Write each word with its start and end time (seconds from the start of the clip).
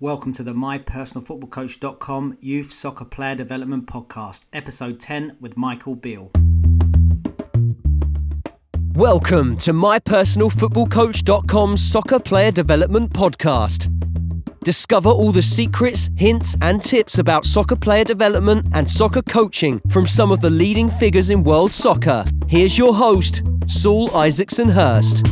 Welcome 0.00 0.32
to 0.34 0.42
the 0.42 0.52
mypersonalfootballcoach.com 0.54 2.38
Youth 2.40 2.72
Soccer 2.72 3.04
Player 3.04 3.36
Development 3.36 3.86
Podcast, 3.86 4.46
episode 4.52 4.98
10 4.98 5.36
with 5.40 5.56
Michael 5.56 5.94
Beale. 5.94 6.32
Welcome 8.94 9.56
to 9.58 9.72
mypersonalfootballcoach.com 9.72 11.76
Soccer 11.76 12.18
Player 12.18 12.50
Development 12.50 13.12
Podcast. 13.12 13.88
Discover 14.64 15.10
all 15.10 15.30
the 15.30 15.42
secrets, 15.42 16.10
hints, 16.16 16.56
and 16.60 16.82
tips 16.82 17.18
about 17.18 17.44
soccer 17.44 17.76
player 17.76 18.02
development 18.02 18.66
and 18.72 18.90
soccer 18.90 19.22
coaching 19.22 19.80
from 19.90 20.08
some 20.08 20.32
of 20.32 20.40
the 20.40 20.50
leading 20.50 20.90
figures 20.90 21.30
in 21.30 21.44
world 21.44 21.72
soccer. 21.72 22.24
Here's 22.48 22.76
your 22.76 22.96
host, 22.96 23.44
Saul 23.68 24.12
Isaacson 24.16 24.70
Hurst. 24.70 25.24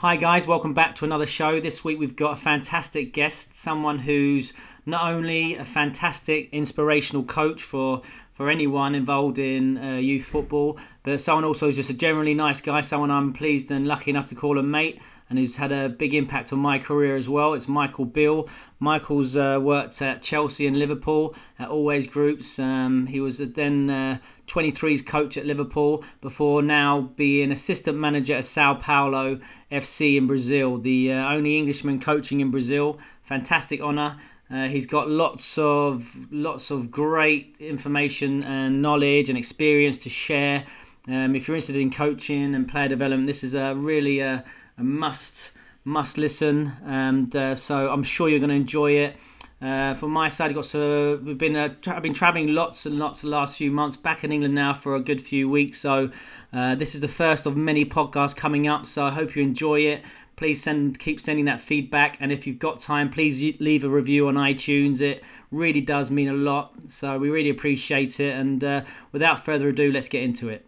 Hi, 0.00 0.14
guys, 0.14 0.46
welcome 0.46 0.74
back 0.74 0.94
to 0.94 1.04
another 1.04 1.26
show. 1.26 1.58
This 1.58 1.82
week 1.82 1.98
we've 1.98 2.14
got 2.14 2.34
a 2.34 2.36
fantastic 2.36 3.12
guest, 3.12 3.52
someone 3.52 3.98
who's 3.98 4.52
not 4.86 5.10
only 5.10 5.56
a 5.56 5.64
fantastic 5.64 6.48
inspirational 6.52 7.24
coach 7.24 7.64
for, 7.64 8.02
for 8.32 8.48
anyone 8.48 8.94
involved 8.94 9.40
in 9.40 9.76
uh, 9.76 9.96
youth 9.96 10.24
football, 10.24 10.78
but 11.02 11.20
someone 11.20 11.42
also 11.42 11.66
who's 11.66 11.74
just 11.74 11.90
a 11.90 11.94
generally 11.94 12.32
nice 12.32 12.60
guy, 12.60 12.80
someone 12.80 13.10
I'm 13.10 13.32
pleased 13.32 13.72
and 13.72 13.88
lucky 13.88 14.12
enough 14.12 14.28
to 14.28 14.36
call 14.36 14.56
a 14.60 14.62
mate 14.62 15.00
and 15.28 15.38
who's 15.38 15.56
had 15.56 15.72
a 15.72 15.88
big 15.88 16.14
impact 16.14 16.52
on 16.52 16.58
my 16.58 16.78
career 16.78 17.14
as 17.16 17.28
well. 17.28 17.54
It's 17.54 17.68
Michael 17.68 18.06
Beale. 18.06 18.48
Michael's 18.78 19.36
uh, 19.36 19.58
worked 19.60 20.00
at 20.00 20.22
Chelsea 20.22 20.66
and 20.66 20.78
Liverpool 20.78 21.34
at 21.58 21.68
Always 21.68 22.06
Groups. 22.06 22.58
Um, 22.58 23.06
he 23.06 23.20
was 23.20 23.38
then 23.38 23.90
uh, 23.90 24.18
23s 24.46 25.04
coach 25.04 25.36
at 25.36 25.44
Liverpool 25.44 26.04
before 26.20 26.62
now 26.62 27.12
being 27.16 27.52
assistant 27.52 27.98
manager 27.98 28.34
at 28.34 28.44
Sao 28.44 28.74
Paulo 28.74 29.38
FC 29.70 30.16
in 30.16 30.26
Brazil, 30.26 30.78
the 30.78 31.12
uh, 31.12 31.32
only 31.32 31.58
Englishman 31.58 32.00
coaching 32.00 32.40
in 32.40 32.50
Brazil. 32.50 32.98
Fantastic 33.22 33.80
honour. 33.80 34.16
Uh, 34.50 34.66
he's 34.68 34.86
got 34.86 35.10
lots 35.10 35.58
of 35.58 36.32
lots 36.32 36.70
of 36.70 36.90
great 36.90 37.56
information 37.60 38.42
and 38.44 38.80
knowledge 38.80 39.28
and 39.28 39.36
experience 39.36 39.98
to 39.98 40.08
share. 40.08 40.64
Um, 41.06 41.34
if 41.34 41.48
you're 41.48 41.54
interested 41.54 41.76
in 41.76 41.90
coaching 41.90 42.54
and 42.54 42.66
player 42.66 42.88
development, 42.88 43.26
this 43.26 43.44
is 43.44 43.54
a 43.54 43.74
really 43.74 44.20
a, 44.20 44.44
a 44.78 44.82
must 44.82 45.50
must 45.84 46.18
listen. 46.18 46.72
And 46.84 47.34
uh, 47.34 47.54
so 47.54 47.90
I'm 47.90 48.02
sure 48.02 48.28
you're 48.28 48.38
going 48.38 48.50
to 48.50 48.56
enjoy 48.56 48.92
it. 48.92 49.16
Uh, 49.60 49.92
from 49.92 50.12
my 50.12 50.28
side, 50.28 50.54
got 50.54 50.64
so 50.64 51.20
we've 51.24 51.36
been 51.36 51.56
uh, 51.56 51.74
tra- 51.82 51.96
I've 51.96 52.02
been 52.02 52.14
traveling 52.14 52.54
lots 52.54 52.86
and 52.86 52.96
lots 52.96 53.22
the 53.22 53.28
last 53.28 53.58
few 53.58 53.72
months. 53.72 53.96
Back 53.96 54.22
in 54.22 54.30
England 54.30 54.54
now 54.54 54.72
for 54.72 54.94
a 54.94 55.00
good 55.00 55.20
few 55.20 55.48
weeks. 55.48 55.80
So 55.80 56.10
uh, 56.52 56.76
this 56.76 56.94
is 56.94 57.00
the 57.00 57.08
first 57.08 57.44
of 57.44 57.56
many 57.56 57.84
podcasts 57.84 58.36
coming 58.36 58.68
up. 58.68 58.86
So 58.86 59.04
I 59.04 59.10
hope 59.10 59.34
you 59.34 59.42
enjoy 59.42 59.80
it. 59.80 60.02
Please 60.36 60.62
send 60.62 61.00
keep 61.00 61.18
sending 61.18 61.46
that 61.46 61.60
feedback, 61.60 62.16
and 62.20 62.30
if 62.30 62.46
you've 62.46 62.60
got 62.60 62.78
time, 62.78 63.10
please 63.10 63.42
leave 63.58 63.82
a 63.82 63.88
review 63.88 64.28
on 64.28 64.34
iTunes. 64.34 65.00
It 65.00 65.24
really 65.50 65.80
does 65.80 66.12
mean 66.12 66.28
a 66.28 66.34
lot. 66.34 66.74
So 66.86 67.18
we 67.18 67.28
really 67.28 67.50
appreciate 67.50 68.20
it. 68.20 68.38
And 68.38 68.62
uh, 68.62 68.82
without 69.10 69.44
further 69.44 69.70
ado, 69.70 69.90
let's 69.90 70.08
get 70.08 70.22
into 70.22 70.48
it. 70.48 70.67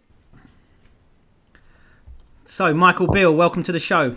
So 2.43 2.73
Michael 2.73 3.07
Beale, 3.07 3.33
welcome 3.35 3.61
to 3.63 3.71
the 3.71 3.79
show. 3.79 4.15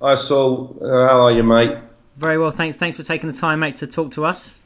Hi 0.00 0.14
Saul, 0.14 0.78
uh, 0.80 0.86
how 0.86 1.22
are 1.22 1.32
you, 1.32 1.42
mate? 1.42 1.76
Very 2.16 2.38
well, 2.38 2.50
thanks. 2.50 2.76
Thanks 2.76 2.96
for 2.96 3.02
taking 3.02 3.28
the 3.28 3.36
time, 3.36 3.60
mate, 3.60 3.76
to 3.76 3.86
talk 3.86 4.12
to 4.12 4.24
us. 4.24 4.60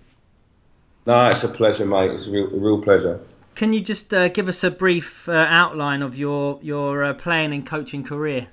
No, 1.06 1.28
it's 1.28 1.45
a 1.45 1.48
pleasure, 1.48 1.87
mate. 1.87 2.11
It's 2.11 2.27
a 2.27 2.31
real, 2.31 2.47
a 2.47 2.59
real 2.59 2.83
pleasure. 2.83 3.20
Can 3.55 3.73
you 3.73 3.81
just 3.81 4.12
uh, 4.12 4.28
give 4.28 4.48
us 4.48 4.62
a 4.65 4.70
brief 4.70 5.28
uh, 5.28 5.47
outline 5.48 6.03
of 6.03 6.17
your 6.17 6.59
your 6.62 7.05
uh, 7.05 7.15
playing 7.15 7.55
and 7.55 7.65
coaching 7.65 8.05
career? 8.05 8.49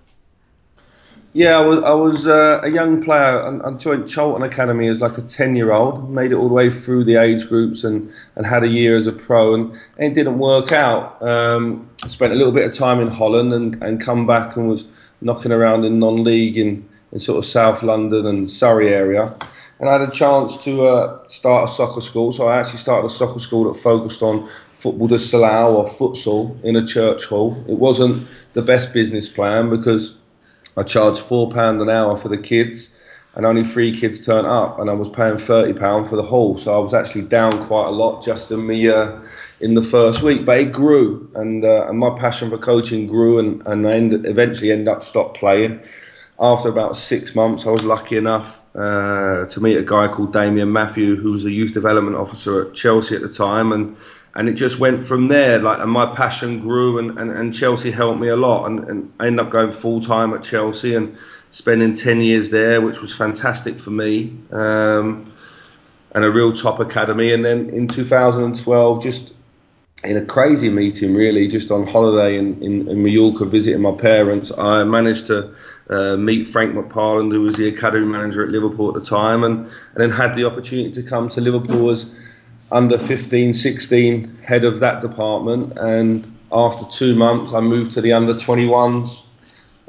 Yeah, 1.34 1.58
I 1.58 1.62
was 1.66 1.84
I 1.84 1.94
was 1.94 2.28
uh, 2.28 2.62
a 2.63 2.69
young 2.69 3.03
player. 3.03 3.41
I, 3.41 3.68
I 3.68 3.74
joined 3.74 4.08
Charlton 4.08 4.44
Academy 4.44 4.88
as 4.88 5.02
like 5.02 5.18
a 5.18 5.24
ten 5.24 5.56
year 5.56 5.72
old. 5.72 6.09
Made 6.09 6.31
it 6.31 6.35
all 6.35 6.47
the 6.47 6.53
way 6.53 6.69
through 6.69 7.03
the 7.03 7.18
age 7.18 7.50
groups 7.50 7.84
and, 7.84 8.13
and 8.35 8.46
had 8.46 8.63
a 8.63 8.68
year 8.68 8.96
as 8.96 9.08
a 9.08 9.12
pro, 9.12 9.56
and, 9.56 9.72
and 9.97 10.12
it 10.12 10.13
didn't 10.13 10.38
work 10.38 10.72
out. 10.72 11.22
Um, 11.22 11.90
spent 12.08 12.34
a 12.34 12.36
little 12.36 12.52
bit 12.52 12.66
of 12.66 12.75
time 12.75 13.00
in 13.00 13.08
Holland 13.08 13.53
and, 13.53 13.81
and 13.84 14.02
come 14.02 14.28
back 14.28 14.56
and 14.56 14.69
was 14.69 14.86
knocking 15.22 15.52
around 15.52 15.86
in 15.86 16.00
non 16.00 16.24
league 16.24 16.58
in, 16.58 16.88
in 17.12 17.19
sort 17.19 17.38
of 17.38 17.46
South 17.46 17.84
London 17.84 18.25
and 18.25 18.50
Surrey 18.50 18.94
area. 18.94 19.36
And 19.80 19.90
I 19.90 19.94
had 19.94 20.08
a 20.08 20.12
chance 20.12 20.64
to 20.66 20.88
uh, 20.88 21.28
start 21.28 21.69
a 21.69 21.72
soccer 21.72 22.02
school. 22.02 22.31
So 22.31 22.47
I 22.47 22.59
actually 22.59 22.80
started 22.80 23.08
a 23.08 23.09
soccer 23.09 23.40
school 23.40 23.72
that 23.72 23.80
focused 23.80 24.22
on 24.22 24.47
football 24.84 25.08
de 25.08 25.16
salão 25.16 25.75
or 25.75 25.86
futsal 25.86 26.62
in 26.64 26.75
a 26.75 26.86
church 26.86 27.25
hall. 27.25 27.56
It 27.69 27.80
wasn't 27.80 28.28
the 28.53 28.62
best 28.62 28.94
business 28.94 29.30
plan 29.30 29.70
because 29.70 30.18
I 30.75 30.84
charged 30.84 31.20
four 31.20 31.52
pound 31.52 31.81
an 31.81 31.90
hour 31.90 32.18
for 32.18 32.30
the 32.30 32.38
kids, 32.38 32.90
and 33.35 33.46
only 33.46 33.64
three 33.64 33.97
kids 33.97 34.25
turned 34.25 34.47
up, 34.47 34.80
and 34.80 34.90
I 34.90 34.94
was 34.94 35.09
paying 35.09 35.38
thirty 35.38 35.74
pound 35.74 36.09
for 36.09 36.16
the 36.16 36.24
hall. 36.24 36.58
So 36.58 36.75
I 36.75 36.80
was 36.80 36.94
actually 36.94 37.24
down 37.24 37.52
quite 37.66 37.88
a 37.88 37.91
lot 37.91 38.24
just 38.24 38.52
in 38.52 38.66
me 38.66 38.90
uh, 38.90 39.20
in 39.63 39.75
the 39.75 39.81
first 39.81 40.22
week. 40.22 40.46
But 40.46 40.59
it 40.59 40.72
grew, 40.74 41.31
and, 41.34 41.63
uh, 41.63 41.88
and 41.88 41.97
my 41.97 42.18
passion 42.19 42.50
for 42.50 42.57
coaching 42.57 43.07
grew, 43.07 43.40
and 43.40 43.66
and 43.66 43.88
I 43.88 43.94
ended, 43.94 44.25
eventually 44.25 44.72
ended 44.72 44.90
up 44.90 45.03
stopped 45.03 45.38
playing. 45.38 45.81
After 46.40 46.68
about 46.68 46.97
six 46.97 47.34
months, 47.34 47.66
I 47.66 47.69
was 47.69 47.84
lucky 47.84 48.18
enough 48.18 48.62
uh, 48.75 49.46
to 49.46 49.62
meet 49.62 49.78
a 49.78 49.84
guy 49.84 50.07
called 50.09 50.34
Damien 50.34 50.72
Matthew, 50.72 51.16
who 51.16 51.31
was 51.31 51.46
a 51.46 51.52
youth 51.52 51.73
development 51.73 52.18
officer 52.18 52.68
at 52.68 52.73
Chelsea 52.73 53.16
at 53.16 53.22
the 53.22 53.29
time, 53.29 53.72
and 53.72 53.96
and 54.35 54.50
it 54.50 54.53
just 54.53 54.79
went 54.79 55.06
from 55.06 55.28
there. 55.29 55.59
Like, 55.59 55.79
and 55.79 55.91
my 55.91 56.07
passion 56.13 56.59
grew, 56.59 56.97
and, 56.97 57.18
and, 57.18 57.31
and 57.31 57.53
Chelsea 57.53 57.91
helped 57.91 58.19
me 58.19 58.28
a 58.28 58.35
lot, 58.35 58.66
and, 58.66 58.79
and 58.90 59.13
I 59.19 59.28
ended 59.28 59.46
up 59.46 59.52
going 59.52 59.72
full 59.72 60.02
time 60.02 60.34
at 60.34 60.44
Chelsea 60.44 60.96
and 60.96 61.18
spending 61.52 61.96
ten 61.96 62.19
years 62.19 62.50
there, 62.50 62.81
which 62.81 63.00
was 63.00 63.16
fantastic 63.16 63.79
for 63.79 63.91
me, 63.91 64.35
um, 64.52 65.31
and 66.13 66.25
a 66.25 66.31
real 66.31 66.52
top 66.52 66.79
academy. 66.81 67.31
And 67.31 67.46
then 67.46 67.69
in 67.69 67.88
2012, 67.88 69.02
just 69.03 69.35
in 70.03 70.18
a 70.18 70.25
crazy 70.25 70.69
meeting, 70.69 71.14
really, 71.16 71.47
just 71.47 71.72
on 71.72 71.88
holiday 71.88 72.38
in, 72.38 72.62
in, 72.62 72.88
in 72.90 73.03
Mallorca, 73.03 73.46
visiting 73.46 73.81
my 73.81 73.94
parents, 73.94 74.52
I 74.58 74.84
managed 74.84 75.28
to 75.28 75.56
uh, 75.90 76.18
meet 76.18 76.50
Frank 76.50 76.75
McParland, 76.75 77.31
who 77.31 77.41
was 77.41 77.56
the 77.56 77.68
academy 77.68 78.06
manager 78.06 78.44
at 78.44 78.50
Liverpool 78.50 78.90
at 78.90 78.96
the 78.96 79.09
time, 79.09 79.44
and, 79.44 79.59
and 79.66 79.96
then 79.96 80.12
had 80.12 80.36
the 80.36 80.46
opportunity 80.46 80.91
to 80.91 81.03
come 81.03 81.30
to 81.30 81.41
Liverpool 81.41 81.90
as 81.90 82.14
under 82.72 82.97
15, 82.97 83.53
16 83.53 84.36
head 84.38 84.66
of 84.66 84.80
that 84.80 85.02
department. 85.02 85.78
And 85.78 86.25
after 86.52 86.85
two 86.91 87.16
months, 87.16 87.53
I 87.53 87.62
moved 87.62 87.94
to 87.94 88.02
the 88.02 88.14
under 88.14 88.34
21s 88.34 89.25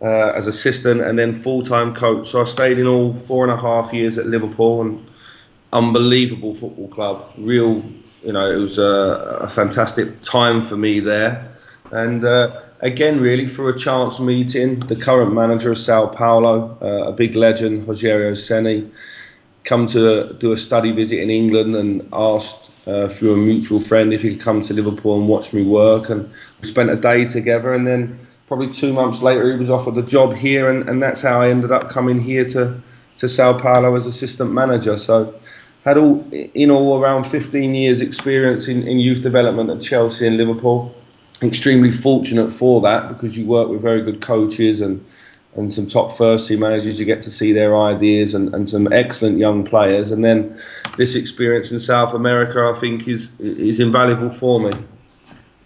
uh, 0.02 0.06
as 0.06 0.46
assistant 0.46 1.00
and 1.00 1.19
then 1.19 1.34
full 1.34 1.62
time 1.62 1.94
coach. 1.94 2.28
So 2.28 2.41
I 2.41 2.44
stayed 2.44 2.78
in 2.78 2.86
all 2.86 3.14
four 3.14 3.44
and 3.44 3.52
a 3.52 3.56
half 3.56 3.92
years 3.92 4.19
at 4.19 4.26
Liverpool 4.26 4.82
and 4.82 5.06
unbelievable 5.72 6.54
football 6.54 6.88
club. 6.88 7.32
Real, 7.38 7.82
you 8.24 8.32
know, 8.32 8.50
it 8.50 8.56
was 8.56 8.78
a, 8.78 9.38
a 9.42 9.48
fantastic 9.48 10.20
time 10.22 10.62
for 10.62 10.76
me 10.76 11.00
there. 11.00 11.52
And 11.90 12.24
uh, 12.24 12.62
again, 12.80 13.20
really, 13.20 13.48
for 13.48 13.68
a 13.68 13.78
chance 13.78 14.18
meeting, 14.18 14.80
the 14.80 14.96
current 14.96 15.32
manager 15.32 15.72
of 15.72 15.78
Sao 15.78 16.06
Paulo, 16.06 16.78
uh, 16.80 17.08
a 17.08 17.12
big 17.12 17.36
legend, 17.36 17.86
Rogerio 17.86 18.32
Ceni, 18.32 18.90
come 19.64 19.86
to 19.88 20.34
do 20.34 20.52
a 20.52 20.56
study 20.56 20.92
visit 20.92 21.20
in 21.20 21.30
England 21.30 21.74
and 21.74 22.08
asked 22.12 22.70
uh, 22.86 23.08
through 23.08 23.34
a 23.34 23.36
mutual 23.36 23.80
friend 23.80 24.12
if 24.12 24.22
he 24.22 24.30
could 24.34 24.44
come 24.44 24.60
to 24.62 24.74
Liverpool 24.74 25.18
and 25.18 25.28
watch 25.28 25.52
me 25.52 25.62
work. 25.62 26.10
And 26.10 26.30
we 26.60 26.68
spent 26.68 26.90
a 26.90 26.96
day 26.96 27.26
together. 27.26 27.74
And 27.74 27.86
then 27.86 28.18
probably 28.46 28.72
two 28.72 28.92
months 28.92 29.22
later, 29.22 29.50
he 29.50 29.58
was 29.58 29.70
offered 29.70 29.96
a 29.96 30.02
job 30.02 30.34
here, 30.34 30.70
and, 30.70 30.88
and 30.88 31.02
that's 31.02 31.22
how 31.22 31.40
I 31.40 31.50
ended 31.50 31.72
up 31.72 31.90
coming 31.90 32.20
here 32.20 32.48
to 32.50 32.80
to 33.18 33.28
Sao 33.28 33.58
Paulo 33.58 33.94
as 33.94 34.06
assistant 34.06 34.52
manager. 34.52 34.96
So 34.96 35.34
had 35.84 35.98
all 35.98 36.26
in 36.32 36.70
all 36.70 36.98
around 36.98 37.25
15 37.25 37.75
years 37.75 38.00
experience 38.00 38.69
in, 38.69 38.88
in 38.88 38.98
youth 38.98 39.22
development 39.22 39.70
at 39.70 39.82
Chelsea 39.82 40.26
and 40.26 40.36
Liverpool. 40.36 40.94
Extremely 41.42 41.90
fortunate 41.90 42.50
for 42.50 42.81
that 42.82 43.08
because 43.08 43.36
you 43.36 43.46
work 43.46 43.69
with 43.69 43.82
very 43.82 44.02
good 44.02 44.20
coaches 44.20 44.81
and 44.81 45.04
and 45.56 45.72
some 45.72 45.86
top 45.86 46.10
first 46.10 46.48
team 46.48 46.60
managers. 46.60 46.98
You 46.98 47.04
get 47.06 47.22
to 47.22 47.31
see 47.31 47.52
their 47.52 47.76
ideas 47.76 48.34
and, 48.34 48.52
and 48.54 48.69
some 48.69 48.92
excellent 48.92 49.38
young 49.38 49.64
players. 49.64 50.10
And 50.10 50.25
then 50.25 50.60
this 50.96 51.14
experience 51.14 51.70
in 51.70 51.78
South 51.78 52.14
America, 52.14 52.64
I 52.64 52.78
think, 52.78 53.06
is 53.06 53.30
is 53.38 53.78
invaluable 53.78 54.30
for 54.30 54.60
me. 54.60 54.70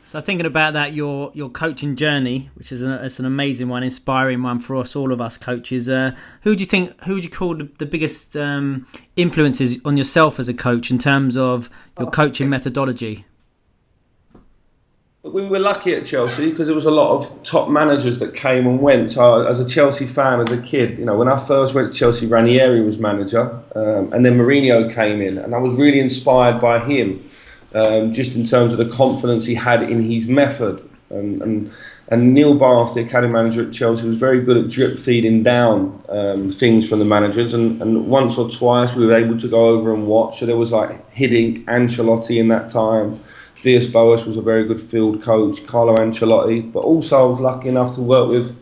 So 0.09 0.19
thinking 0.23 0.47
about 0.47 0.73
that, 0.73 0.95
your 0.95 1.31
your 1.35 1.51
coaching 1.51 1.95
journey, 1.95 2.49
which 2.55 2.73
is 2.73 2.81
an, 2.81 2.93
it's 2.93 3.19
an 3.19 3.27
amazing 3.27 3.69
one, 3.69 3.83
inspiring 3.83 4.43
one 4.43 4.59
for 4.59 4.77
us, 4.77 4.97
all 4.97 5.13
of 5.13 5.21
us 5.21 5.37
coaches. 5.37 5.87
Uh, 5.87 6.13
who 6.45 6.57
do 6.57 6.63
you 6.63 6.67
think? 6.67 6.99
Who 7.05 7.17
would 7.17 7.25
you 7.25 7.29
call 7.29 7.55
the, 7.55 7.69
the 7.77 7.85
biggest 7.85 8.35
um, 8.35 8.87
influences 9.17 9.85
on 9.85 9.99
yourself 9.99 10.39
as 10.39 10.49
a 10.49 10.55
coach 10.55 10.91
in 10.91 10.97
terms 10.97 11.37
of 11.37 11.69
your 11.99 12.11
coaching 12.11 12.49
methodology? 12.49 13.27
we 15.25 15.47
were 15.47 15.59
lucky 15.59 15.95
at 15.95 16.07
Chelsea 16.07 16.51
because 16.51 16.67
there 16.67 16.75
was 16.75 16.87
a 16.87 16.91
lot 16.91 17.11
of 17.17 17.43
top 17.43 17.69
managers 17.69 18.19
that 18.21 18.35
came 18.35 18.67
and 18.67 18.81
went. 18.81 19.11
So 19.13 19.47
as 19.47 19.61
a 19.61 19.69
Chelsea 19.69 20.07
fan, 20.07 20.41
as 20.41 20.51
a 20.51 20.61
kid, 20.63 20.99
you 20.99 21.05
know, 21.05 21.17
when 21.17 21.29
I 21.29 21.37
first 21.37 21.75
went 21.75 21.93
to 21.93 21.99
Chelsea, 21.99 22.27
Ranieri 22.27 22.81
was 22.81 22.99
manager, 22.99 23.61
um, 23.75 24.13
and 24.13 24.25
then 24.25 24.39
Mourinho 24.39 24.93
came 24.93 25.21
in, 25.21 25.39
and 25.39 25.55
I 25.55 25.59
was 25.59 25.75
really 25.75 26.01
inspired 26.01 26.61
by 26.61 26.79
him, 26.79 27.28
um, 27.75 28.13
just 28.13 28.35
in 28.35 28.45
terms 28.45 28.73
of 28.73 28.79
the 28.79 28.89
confidence 28.89 29.47
he 29.47 29.55
had 29.55 29.83
in 29.83 30.03
his 30.03 30.27
method. 30.29 30.89
And, 31.11 31.43
and, 31.43 31.73
and 32.09 32.35
Neil 32.35 32.55
Bath, 32.55 32.95
the 32.95 33.01
academy 33.03 33.33
manager 33.33 33.67
at 33.67 33.73
Chelsea, 33.73 34.07
was 34.09 34.19
very 34.19 34.41
good 34.41 34.57
at 34.57 34.69
drip 34.71 34.99
feeding 34.99 35.43
down 35.43 36.03
um, 36.09 36.53
things 36.53 36.89
from 36.89 36.99
the 36.99 37.05
managers. 37.05 37.55
And, 37.55 37.81
and 37.81 38.09
once 38.09 38.39
or 38.39 38.51
twice 38.51 38.95
we 38.95 39.07
were 39.07 39.17
able 39.17 39.39
to 39.39 39.49
go 39.49 39.69
over 39.69 39.95
and 39.95 40.07
watch. 40.07 40.41
So 40.41 40.47
there 40.47 40.57
was 40.57 40.73
like 40.73 40.91
Hiddink, 41.13 41.65
Ancelotti 41.65 42.39
in 42.39 42.49
that 42.49 42.71
time. 42.71 43.19
Villas-Boas 43.63 44.25
was 44.25 44.37
a 44.37 44.43
very 44.43 44.67
good 44.67 44.81
field 44.81 45.23
coach, 45.23 45.67
Carlo 45.67 45.97
Ancelotti, 45.97 46.73
but 46.73 46.81
also 46.81 47.19
I 47.19 47.25
was 47.25 47.41
lucky 47.41 47.69
enough 47.69 47.97
to 47.97 48.03
work 48.03 48.29
with 48.29 48.57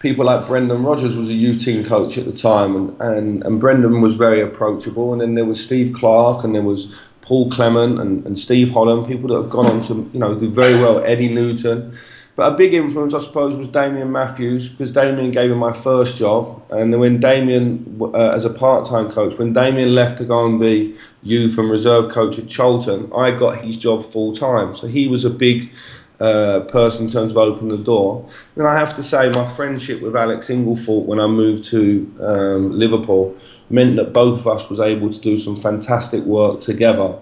people 0.00 0.24
like 0.24 0.46
Brendan 0.46 0.82
Rodgers 0.82 1.14
was 1.14 1.28
a 1.28 1.34
youth 1.34 1.64
team 1.64 1.84
coach 1.84 2.18
at 2.18 2.24
the 2.24 2.32
time, 2.32 2.74
and, 2.74 3.00
and, 3.00 3.44
and 3.44 3.60
Brendan 3.60 4.00
was 4.00 4.16
very 4.16 4.40
approachable. 4.40 5.12
And 5.12 5.20
then 5.20 5.34
there 5.34 5.44
was 5.44 5.62
Steve 5.62 5.94
Clarke, 5.94 6.42
and 6.42 6.54
there 6.54 6.62
was 6.62 6.98
Paul 7.30 7.48
Clement 7.48 8.00
and, 8.00 8.26
and 8.26 8.36
Steve 8.36 8.72
Holland, 8.72 9.06
people 9.06 9.28
that 9.28 9.40
have 9.40 9.50
gone 9.52 9.66
on 9.66 9.82
to 9.82 10.10
you 10.12 10.18
know 10.18 10.34
do 10.34 10.50
very 10.50 10.74
well. 10.74 10.98
Eddie 11.04 11.28
Newton. 11.28 11.96
But 12.34 12.54
a 12.54 12.56
big 12.56 12.74
influence, 12.74 13.14
I 13.14 13.20
suppose, 13.20 13.56
was 13.56 13.68
Damien 13.68 14.10
Matthews 14.10 14.68
because 14.68 14.90
Damien 14.90 15.30
gave 15.30 15.48
me 15.48 15.54
my 15.54 15.72
first 15.72 16.16
job. 16.16 16.60
And 16.70 16.92
then 16.92 16.98
when 16.98 17.20
Damien, 17.20 18.00
uh, 18.02 18.30
as 18.30 18.44
a 18.44 18.50
part-time 18.50 19.10
coach, 19.10 19.38
when 19.38 19.52
Damien 19.52 19.92
left 19.92 20.18
to 20.18 20.24
go 20.24 20.44
and 20.44 20.58
be 20.58 20.96
youth 21.22 21.56
and 21.56 21.70
reserve 21.70 22.10
coach 22.10 22.36
at 22.40 22.48
Charlton, 22.48 23.12
I 23.14 23.30
got 23.30 23.58
his 23.58 23.76
job 23.76 24.04
full 24.04 24.34
time. 24.34 24.74
So 24.74 24.88
he 24.88 25.06
was 25.06 25.24
a 25.24 25.30
big 25.30 25.70
uh, 26.18 26.60
person 26.68 27.04
in 27.04 27.10
terms 27.12 27.30
of 27.30 27.36
opening 27.36 27.76
the 27.76 27.84
door. 27.84 28.28
Then 28.56 28.66
I 28.66 28.76
have 28.76 28.96
to 28.96 29.04
say, 29.04 29.30
my 29.30 29.46
friendship 29.54 30.02
with 30.02 30.16
Alex 30.16 30.48
Inglethorpe 30.48 31.06
when 31.06 31.20
I 31.20 31.28
moved 31.28 31.62
to 31.66 32.12
um, 32.20 32.72
Liverpool 32.76 33.36
meant 33.70 33.96
that 33.96 34.12
both 34.12 34.40
of 34.40 34.48
us 34.48 34.68
was 34.68 34.80
able 34.80 35.10
to 35.10 35.18
do 35.20 35.38
some 35.38 35.56
fantastic 35.56 36.22
work 36.24 36.60
together. 36.60 37.14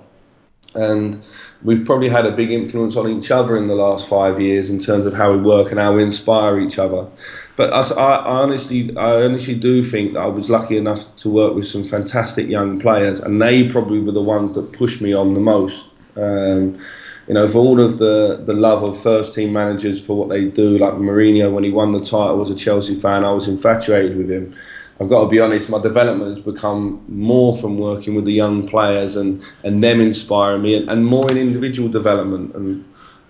And 0.74 1.22
we've 1.62 1.84
probably 1.84 2.08
had 2.08 2.26
a 2.26 2.32
big 2.32 2.50
influence 2.50 2.96
on 2.96 3.08
each 3.10 3.30
other 3.30 3.56
in 3.56 3.66
the 3.66 3.74
last 3.74 4.08
five 4.08 4.40
years 4.40 4.70
in 4.70 4.78
terms 4.78 5.06
of 5.06 5.14
how 5.14 5.32
we 5.32 5.38
work 5.38 5.70
and 5.70 5.80
how 5.80 5.94
we 5.94 6.02
inspire 6.02 6.58
each 6.58 6.78
other. 6.78 7.06
But 7.56 7.72
I, 7.72 7.80
I 7.80 8.42
honestly, 8.42 8.96
I 8.96 9.24
honestly 9.24 9.54
do 9.54 9.82
think 9.82 10.12
that 10.12 10.20
I 10.20 10.26
was 10.26 10.48
lucky 10.48 10.76
enough 10.76 11.16
to 11.16 11.28
work 11.28 11.54
with 11.54 11.66
some 11.66 11.84
fantastic 11.84 12.48
young 12.48 12.80
players, 12.80 13.20
and 13.20 13.42
they 13.42 13.68
probably 13.68 14.00
were 14.00 14.12
the 14.12 14.22
ones 14.22 14.54
that 14.54 14.72
pushed 14.72 15.00
me 15.00 15.12
on 15.12 15.34
the 15.34 15.40
most. 15.40 15.90
Um, 16.16 16.78
you 17.26 17.34
know, 17.34 17.46
for 17.46 17.58
all 17.58 17.78
of 17.78 17.98
the, 17.98 18.42
the 18.46 18.54
love 18.54 18.82
of 18.82 19.02
first 19.02 19.34
team 19.34 19.52
managers 19.52 20.04
for 20.04 20.16
what 20.16 20.30
they 20.30 20.46
do, 20.46 20.78
like 20.78 20.94
Mourinho 20.94 21.52
when 21.52 21.62
he 21.62 21.70
won 21.70 21.90
the 21.90 22.00
title 22.00 22.40
as 22.40 22.50
a 22.50 22.54
Chelsea 22.54 22.94
fan, 22.94 23.24
I 23.24 23.32
was 23.32 23.48
infatuated 23.48 24.16
with 24.16 24.30
him. 24.30 24.56
I've 25.00 25.08
got 25.08 25.24
to 25.24 25.28
be 25.28 25.38
honest, 25.38 25.70
my 25.70 25.80
development 25.80 26.36
has 26.36 26.44
become 26.44 27.04
more 27.08 27.56
from 27.56 27.78
working 27.78 28.16
with 28.16 28.24
the 28.24 28.32
young 28.32 28.66
players 28.66 29.14
and, 29.14 29.44
and 29.62 29.82
them 29.82 30.00
inspiring 30.00 30.62
me 30.62 30.74
and, 30.74 30.90
and 30.90 31.06
more 31.06 31.30
in 31.30 31.36
individual 31.36 31.88
development. 31.88 32.54
And 32.56 32.84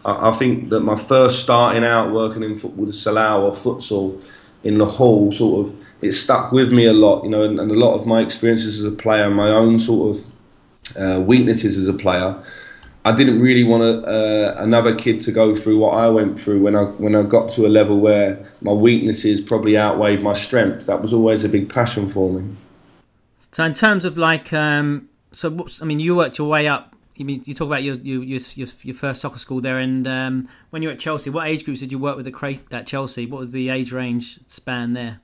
I, 0.05 0.31
I, 0.31 0.33
think 0.33 0.71
that 0.71 0.81
my 0.81 0.97
first 0.97 1.41
starting 1.41 1.85
out 1.85 2.11
working 2.13 2.43
in 2.43 2.57
football, 2.57 2.87
de 2.87 2.93
salão 2.93 3.43
or 3.43 3.53
futsal 3.53 4.23
in 4.65 4.79
the 4.79 4.87
hall, 4.87 5.31
sort 5.31 5.67
of, 5.67 5.77
it 6.01 6.13
stuck 6.13 6.53
with 6.53 6.73
me 6.73 6.87
a 6.87 6.93
lot, 6.93 7.25
you 7.25 7.31
know, 7.31 7.43
and, 7.43 7.61
and 7.61 7.71
a 7.71 7.75
lot 7.75 7.95
of 7.95 8.07
my 8.07 8.23
experiences 8.23 8.79
as 8.79 8.85
a 8.85 8.97
player, 8.97 9.29
my 9.29 9.51
own 9.51 9.79
sort 9.79 10.17
of 10.17 10.27
uh, 10.97 11.21
weaknesses 11.21 11.77
as 11.77 11.87
a 11.87 11.93
player 11.93 12.43
I 13.05 13.13
didn't 13.13 13.41
really 13.41 13.65
want 13.65 13.83
a, 13.83 14.03
uh, 14.07 14.55
another 14.59 14.95
kid 14.95 15.23
to 15.23 15.33
go 15.33 15.55
through 15.55 15.79
what 15.79 15.95
I 15.95 16.09
went 16.09 16.39
through 16.39 16.63
when 16.63 16.77
I 16.77 16.85
when 16.85 17.15
I 17.15 17.23
got 17.23 17.51
to 17.51 17.67
a 17.67 17.69
level 17.69 17.99
where 18.01 18.51
my 18.61 18.73
weaknesses 18.73 19.41
probably 19.41 19.79
outweighed 19.79 20.23
my 20.23 20.35
strength. 20.35 20.87
That 20.87 21.01
was 21.01 21.13
always 21.13 21.45
a 21.45 21.49
big 21.49 21.71
passion 21.71 22.09
for 22.09 22.31
me. 22.31 22.57
So 23.53 23.65
in 23.65 23.73
terms 23.73 24.05
of 24.05 24.19
like, 24.19 24.53
um, 24.53 25.09
so 25.33 25.49
what's, 25.51 25.81
I 25.81 25.85
mean, 25.87 26.01
you 26.01 26.17
worked 26.17 26.39
your 26.39 26.49
way 26.49 26.69
up. 26.69 26.95
You 27.15 27.25
mean 27.25 27.43
you 27.47 27.55
talk 27.55 27.67
about 27.67 27.83
your 27.83 27.97
your 27.97 28.23
your, 28.23 28.69
your 28.83 28.95
first 28.95 29.21
soccer 29.21 29.39
school 29.39 29.61
there, 29.61 29.79
and 29.79 30.07
um, 30.07 30.49
when 30.71 30.83
you 30.83 30.89
were 30.89 30.93
at 30.93 31.01
Chelsea, 31.01 31.31
what 31.31 31.49
age 31.49 31.65
groups 31.65 31.81
did 31.81 31.91
you 31.91 31.99
work 31.99 32.17
with 32.17 32.27
at 32.73 32.87
Chelsea? 32.87 33.27
What 33.27 33.41
was 33.41 33.53
the 33.53 33.71
age 33.71 33.91
range 33.93 34.39
span 34.47 34.93
there? 34.93 35.21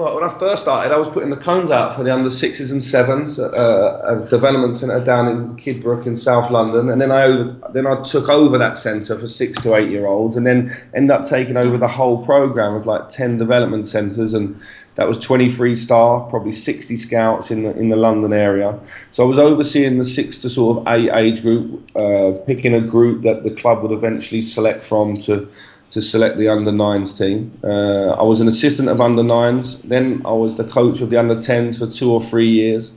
Well, 0.00 0.14
when 0.14 0.24
I 0.24 0.30
first 0.30 0.62
started, 0.62 0.94
I 0.94 0.96
was 0.96 1.10
putting 1.10 1.28
the 1.28 1.36
cones 1.36 1.70
out 1.70 1.94
for 1.94 2.02
the 2.02 2.10
under 2.10 2.30
sixes 2.30 2.72
and 2.72 2.82
sevens 2.82 3.38
at 3.38 3.52
uh, 3.52 4.00
a 4.02 4.30
development 4.30 4.78
centre 4.78 4.98
down 4.98 5.28
in 5.28 5.56
Kidbrooke 5.58 6.06
in 6.06 6.16
South 6.16 6.50
London, 6.50 6.88
and 6.88 6.98
then 6.98 7.12
I 7.12 7.26
then 7.70 7.86
I 7.86 8.02
took 8.02 8.30
over 8.30 8.56
that 8.56 8.78
centre 8.78 9.18
for 9.18 9.28
six 9.28 9.60
to 9.60 9.74
eight 9.74 9.90
year 9.90 10.06
olds, 10.06 10.38
and 10.38 10.46
then 10.46 10.74
ended 10.94 11.10
up 11.10 11.26
taking 11.26 11.58
over 11.58 11.76
the 11.76 11.86
whole 11.86 12.24
program 12.24 12.76
of 12.76 12.86
like 12.86 13.10
ten 13.10 13.36
development 13.36 13.88
centres, 13.88 14.32
and 14.32 14.58
that 14.94 15.06
was 15.06 15.18
23 15.18 15.76
staff, 15.76 16.30
probably 16.30 16.52
60 16.52 16.96
scouts 16.96 17.50
in 17.50 17.64
the 17.64 17.76
in 17.76 17.90
the 17.90 17.96
London 17.96 18.32
area. 18.32 18.80
So 19.12 19.24
I 19.24 19.26
was 19.26 19.38
overseeing 19.38 19.98
the 19.98 20.04
six 20.04 20.38
to 20.38 20.48
sort 20.48 20.78
of 20.78 20.88
eight 20.88 21.10
age 21.12 21.42
group, 21.42 21.94
uh, 21.94 22.38
picking 22.46 22.72
a 22.72 22.80
group 22.80 23.24
that 23.24 23.44
the 23.44 23.50
club 23.50 23.82
would 23.82 23.92
eventually 23.92 24.40
select 24.40 24.82
from 24.82 25.18
to 25.20 25.50
to 25.90 26.00
select 26.00 26.38
the 26.38 26.48
under 26.48 26.72
nines 26.72 27.16
team. 27.18 27.58
Uh, 27.62 28.10
I 28.10 28.22
was 28.22 28.40
an 28.40 28.48
assistant 28.48 28.88
of 28.88 29.00
under 29.00 29.22
nines. 29.22 29.82
Then 29.82 30.22
I 30.24 30.32
was 30.32 30.56
the 30.56 30.64
coach 30.64 31.00
of 31.00 31.10
the 31.10 31.16
under 31.18 31.40
tens 31.40 31.78
for 31.78 31.86
two 31.86 32.12
or 32.12 32.22
three 32.22 32.48
years. 32.48 32.92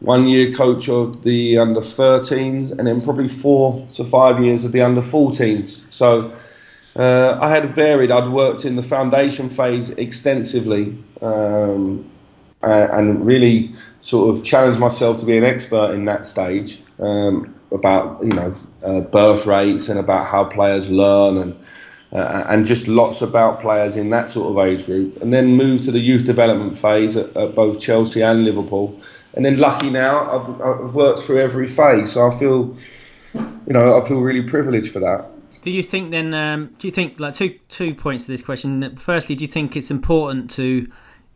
One 0.00 0.26
year 0.26 0.52
coach 0.52 0.88
of 0.88 1.22
the 1.22 1.58
under 1.58 1.80
13s, 1.80 2.70
and 2.72 2.86
then 2.86 3.00
probably 3.00 3.28
four 3.28 3.86
to 3.94 4.04
five 4.04 4.42
years 4.42 4.64
of 4.64 4.72
the 4.72 4.82
under 4.82 5.00
14s. 5.00 5.82
So 5.90 6.36
uh, 6.94 7.38
I 7.40 7.48
had 7.48 7.74
varied. 7.74 8.10
I'd 8.10 8.28
worked 8.28 8.64
in 8.64 8.76
the 8.76 8.82
foundation 8.82 9.50
phase 9.50 9.90
extensively, 9.90 10.98
um, 11.22 12.10
and 12.62 13.26
really 13.26 13.72
sort 14.02 14.36
of 14.36 14.44
challenged 14.44 14.78
myself 14.78 15.20
to 15.20 15.26
be 15.26 15.36
an 15.36 15.44
expert 15.44 15.94
in 15.94 16.04
that 16.04 16.26
stage 16.26 16.80
um, 16.98 17.54
about 17.72 18.22
you 18.22 18.32
know 18.32 18.54
uh, 18.84 19.00
birth 19.00 19.46
rates 19.46 19.88
and 19.88 19.98
about 19.98 20.26
how 20.26 20.44
players 20.44 20.90
learn 20.90 21.38
and 21.38 21.58
uh, 22.14 22.44
and 22.48 22.64
just 22.64 22.86
lots 22.86 23.22
about 23.22 23.60
players 23.60 23.96
in 23.96 24.10
that 24.10 24.30
sort 24.30 24.50
of 24.50 24.64
age 24.64 24.86
group. 24.86 25.20
And 25.20 25.32
then 25.32 25.56
moved 25.56 25.84
to 25.84 25.92
the 25.92 25.98
youth 25.98 26.24
development 26.24 26.78
phase 26.78 27.16
at, 27.16 27.36
at 27.36 27.54
both 27.54 27.80
Chelsea 27.80 28.22
and 28.22 28.44
Liverpool. 28.44 29.00
And 29.34 29.44
then 29.44 29.58
lucky 29.58 29.90
now, 29.90 30.30
I've, 30.30 30.60
I've, 30.60 30.94
worked 30.94 31.20
through 31.20 31.40
every 31.40 31.66
phase, 31.66 32.12
so 32.12 32.30
I 32.30 32.38
feel, 32.38 32.76
you 33.34 33.72
know, 33.72 34.00
I 34.00 34.06
feel 34.06 34.20
really 34.20 34.48
privileged 34.48 34.92
for 34.92 35.00
that. 35.00 35.26
Do 35.62 35.72
you 35.72 35.82
think 35.82 36.12
then? 36.12 36.34
Um, 36.34 36.72
do 36.78 36.86
you 36.86 36.92
think 36.92 37.18
like 37.18 37.34
two 37.34 37.58
two 37.68 37.94
points 37.94 38.26
to 38.26 38.32
this 38.32 38.42
question? 38.42 38.96
Firstly, 38.96 39.34
do 39.34 39.42
you 39.42 39.48
think 39.48 39.76
it's 39.76 39.90
important 39.90 40.50
to, 40.52 40.86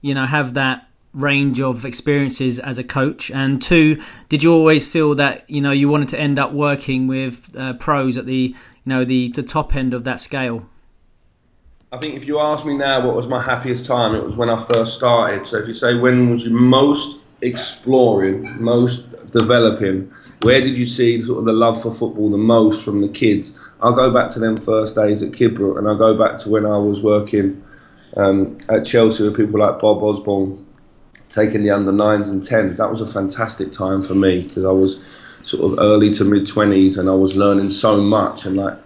you 0.03 0.15
know, 0.15 0.27
have 0.27 0.55
that 0.55 0.89
range 1.15 1.61
of 1.61 1.87
experiences 1.87 2.59
as 2.59 2.77
a 2.77 2.85
coach? 2.85 3.31
And 3.31 3.61
two, 3.61 4.03
did 4.29 4.43
you 4.43 4.53
always 4.53 4.87
feel 4.87 5.15
that 5.15 5.49
you 5.49 5.63
know 5.63 5.73
you 5.73 5.89
wanted 5.89 6.11
to 6.11 6.21
end 6.21 6.39
up 6.39 6.53
working 6.53 7.07
with 7.07 7.57
uh, 7.57 7.73
pros 7.75 8.19
at 8.19 8.27
the 8.27 8.55
know 8.89 9.05
the 9.05 9.29
the 9.29 9.43
top 9.43 9.77
end 9.77 9.95
of 9.95 10.05
that 10.05 10.21
scale? 10.21 10.69
I 11.91 11.97
think 11.97 12.17
if 12.17 12.27
you 12.27 12.39
ask 12.39 12.67
me 12.67 12.77
now 12.77 13.07
what 13.07 13.17
was 13.17 13.29
my 13.29 13.43
happiest 13.43 13.87
time, 13.87 14.15
it 14.15 14.23
was 14.23 14.37
when 14.37 14.51
I 14.51 14.63
first 14.63 14.95
started. 14.95 15.47
So 15.47 15.59
if 15.59 15.69
you 15.69 15.75
say 15.75 15.95
when 15.95 16.29
was 16.29 16.45
you 16.45 16.51
most 16.51 17.21
exploring, 17.41 18.63
most 18.63 19.11
developing, 19.31 20.13
where 20.43 20.61
did 20.61 20.77
you 20.77 20.85
see 20.85 21.23
sort 21.23 21.39
of 21.39 21.45
the 21.47 21.53
love 21.53 21.81
for 21.81 21.93
football 21.93 22.31
the 22.31 22.37
most 22.37 22.85
from 22.85 23.01
the 23.01 23.09
kids? 23.09 23.59
I'll 23.81 23.95
go 23.95 24.13
back 24.13 24.29
to 24.31 24.39
them 24.39 24.57
first 24.57 24.95
days 24.97 25.23
at 25.23 25.33
Kidbrooke, 25.33 25.79
and 25.79 25.89
I'll 25.89 25.97
go 25.97 26.19
back 26.19 26.39
to 26.41 26.51
when 26.51 26.67
I 26.67 26.77
was 26.77 27.03
working 27.03 27.65
um, 28.17 28.59
at 28.69 28.85
Chelsea 28.85 29.25
with 29.25 29.37
people 29.37 29.61
like 29.61 29.79
Bob 29.79 30.03
Osborne, 30.03 30.67
taking 31.29 31.63
the 31.63 31.71
under 31.71 31.93
nines 31.93 32.29
and 32.29 32.43
tens. 32.43 32.77
That 32.77 32.91
was 32.91 33.01
a 33.01 33.07
fantastic 33.07 33.73
time 33.73 34.03
for 34.03 34.15
me 34.15 34.43
because 34.43 34.65
I 34.65 34.73
was 34.73 35.05
sort 35.49 35.73
of 35.73 35.79
early 35.79 36.11
to 36.11 36.25
mid 36.25 36.45
20s 36.45 36.99
and 36.99 37.09
I 37.09 37.15
was 37.15 37.37
learning 37.37 37.71
so 37.71 38.01
much 38.01 38.45
and 38.45 38.57
like 38.57 38.77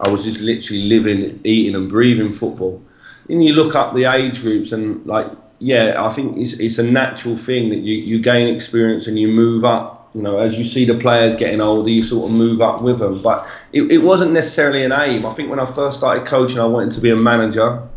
I 0.00 0.08
was 0.10 0.24
just 0.24 0.40
literally 0.40 0.82
living, 0.82 1.40
eating 1.44 1.74
and 1.74 1.88
breathing 1.88 2.34
football. 2.34 2.82
And 3.28 3.42
you 3.42 3.54
look 3.54 3.74
up 3.74 3.94
the 3.94 4.04
age 4.04 4.42
groups 4.42 4.72
and 4.72 5.06
like 5.06 5.30
yeah, 5.62 6.04
I 6.04 6.12
think 6.12 6.38
it's, 6.38 6.54
it's 6.54 6.78
a 6.78 6.82
natural 6.82 7.36
thing 7.36 7.68
that 7.70 7.78
you, 7.78 7.94
you 7.94 8.20
gain 8.20 8.52
experience 8.52 9.06
and 9.06 9.16
you 9.16 9.28
move 9.28 9.64
up. 9.64 10.10
You 10.12 10.20
know, 10.20 10.38
as 10.38 10.58
you 10.58 10.64
see 10.64 10.84
the 10.84 10.98
players 10.98 11.36
getting 11.36 11.60
older, 11.60 11.88
you 11.88 12.02
sort 12.02 12.28
of 12.28 12.36
move 12.36 12.60
up 12.60 12.82
with 12.82 12.98
them. 12.98 13.22
But 13.22 13.46
it, 13.72 13.92
it 13.92 13.98
wasn't 13.98 14.32
necessarily 14.32 14.84
an 14.84 14.92
aim. 14.92 15.24
I 15.24 15.30
think 15.30 15.50
when 15.50 15.60
I 15.60 15.66
first 15.66 15.98
started 15.98 16.26
coaching, 16.26 16.58
I 16.58 16.66
wanted 16.66 16.94
to 16.94 17.00
be 17.00 17.10
a 17.10 17.16
manager. 17.16 17.88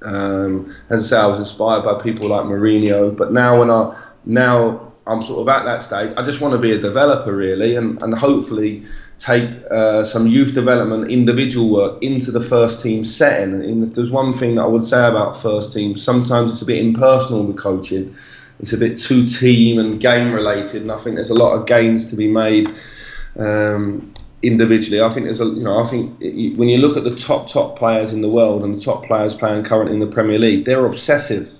Um, 0.00 0.74
as 0.88 1.04
I 1.04 1.08
say, 1.08 1.16
I 1.18 1.26
was 1.26 1.38
inspired 1.38 1.84
by 1.84 2.02
people 2.02 2.28
like 2.28 2.44
Mourinho. 2.44 3.14
But 3.14 3.30
now 3.30 3.60
when 3.60 3.70
I 3.70 4.02
now 4.24 4.85
I'm 5.06 5.22
sort 5.22 5.40
of 5.40 5.48
at 5.48 5.64
that 5.64 5.82
stage. 5.82 6.12
I 6.16 6.22
just 6.22 6.40
want 6.40 6.52
to 6.52 6.58
be 6.58 6.72
a 6.72 6.78
developer 6.78 7.34
really, 7.34 7.76
and, 7.76 8.00
and 8.02 8.14
hopefully 8.14 8.84
take 9.18 9.48
uh, 9.70 10.04
some 10.04 10.26
youth 10.26 10.52
development 10.54 11.10
individual 11.10 11.70
work 11.70 12.02
into 12.02 12.30
the 12.30 12.40
first 12.40 12.82
team 12.82 13.04
setting. 13.04 13.54
And 13.54 13.84
if 13.88 13.94
there's 13.94 14.10
one 14.10 14.32
thing 14.32 14.56
that 14.56 14.62
I 14.62 14.66
would 14.66 14.84
say 14.84 15.06
about 15.06 15.40
first 15.40 15.72
team, 15.72 15.96
sometimes 15.96 16.52
it's 16.52 16.62
a 16.62 16.66
bit 16.66 16.78
impersonal 16.78 17.46
the 17.46 17.54
coaching. 17.54 18.14
It's 18.58 18.72
a 18.72 18.78
bit 18.78 18.98
too 18.98 19.26
team 19.26 19.78
and 19.78 20.00
game 20.00 20.32
related, 20.32 20.82
and 20.82 20.92
I 20.92 20.98
think 20.98 21.16
there's 21.16 21.30
a 21.30 21.34
lot 21.34 21.52
of 21.52 21.66
gains 21.66 22.06
to 22.10 22.16
be 22.16 22.28
made. 22.28 22.68
Um, 23.38 24.12
individually. 24.42 25.00
I 25.00 25.08
think 25.08 25.24
there's 25.24 25.40
a 25.40 25.46
you 25.46 25.64
know 25.64 25.82
I 25.82 25.86
think 25.86 26.20
it, 26.20 26.56
when 26.56 26.68
you 26.68 26.78
look 26.78 26.96
at 26.96 27.04
the 27.04 27.14
top 27.14 27.48
top 27.48 27.78
players 27.78 28.12
in 28.12 28.20
the 28.20 28.28
world 28.28 28.62
and 28.62 28.74
the 28.74 28.80
top 28.80 29.04
players 29.04 29.34
playing 29.34 29.64
currently 29.64 29.94
in 29.94 30.00
the 30.00 30.06
Premier 30.06 30.38
League, 30.38 30.64
they're 30.64 30.86
obsessive. 30.86 31.52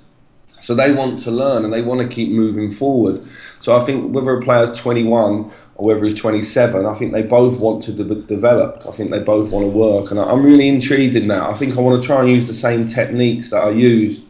So 0.61 0.75
they 0.75 0.93
want 0.93 1.21
to 1.23 1.31
learn 1.31 1.65
and 1.65 1.73
they 1.73 1.83
want 1.83 2.01
to 2.01 2.15
keep 2.15 2.31
moving 2.31 2.71
forward. 2.71 3.27
So 3.61 3.77
I 3.77 3.85
think 3.85 4.15
whether 4.15 4.37
a 4.37 4.43
player's 4.43 4.79
21 4.79 5.51
or 5.77 5.87
whether 5.87 6.05
he's 6.05 6.19
27, 6.19 6.87
I 6.87 6.95
think 6.95 7.13
they 7.13 7.23
both 7.23 7.59
want 7.59 7.83
to 7.85 7.93
de- 7.93 8.15
develop. 8.15 8.85
I 8.89 8.93
think 8.93 9.11
they 9.11 9.21
both 9.21 9.51
want 9.51 9.65
to 9.65 9.71
work, 9.71 10.11
and 10.11 10.19
I'm 10.19 10.43
really 10.43 10.69
intrigued 10.69 11.17
in 11.17 11.29
that. 11.29 11.43
I 11.43 11.55
think 11.55 11.77
I 11.77 11.81
want 11.81 12.01
to 12.01 12.07
try 12.07 12.21
and 12.21 12.31
use 12.31 12.47
the 12.47 12.55
same 12.55 12.87
techniques 12.87 13.51
that 13.51 13.63
I 13.63 13.71
used 13.71 14.25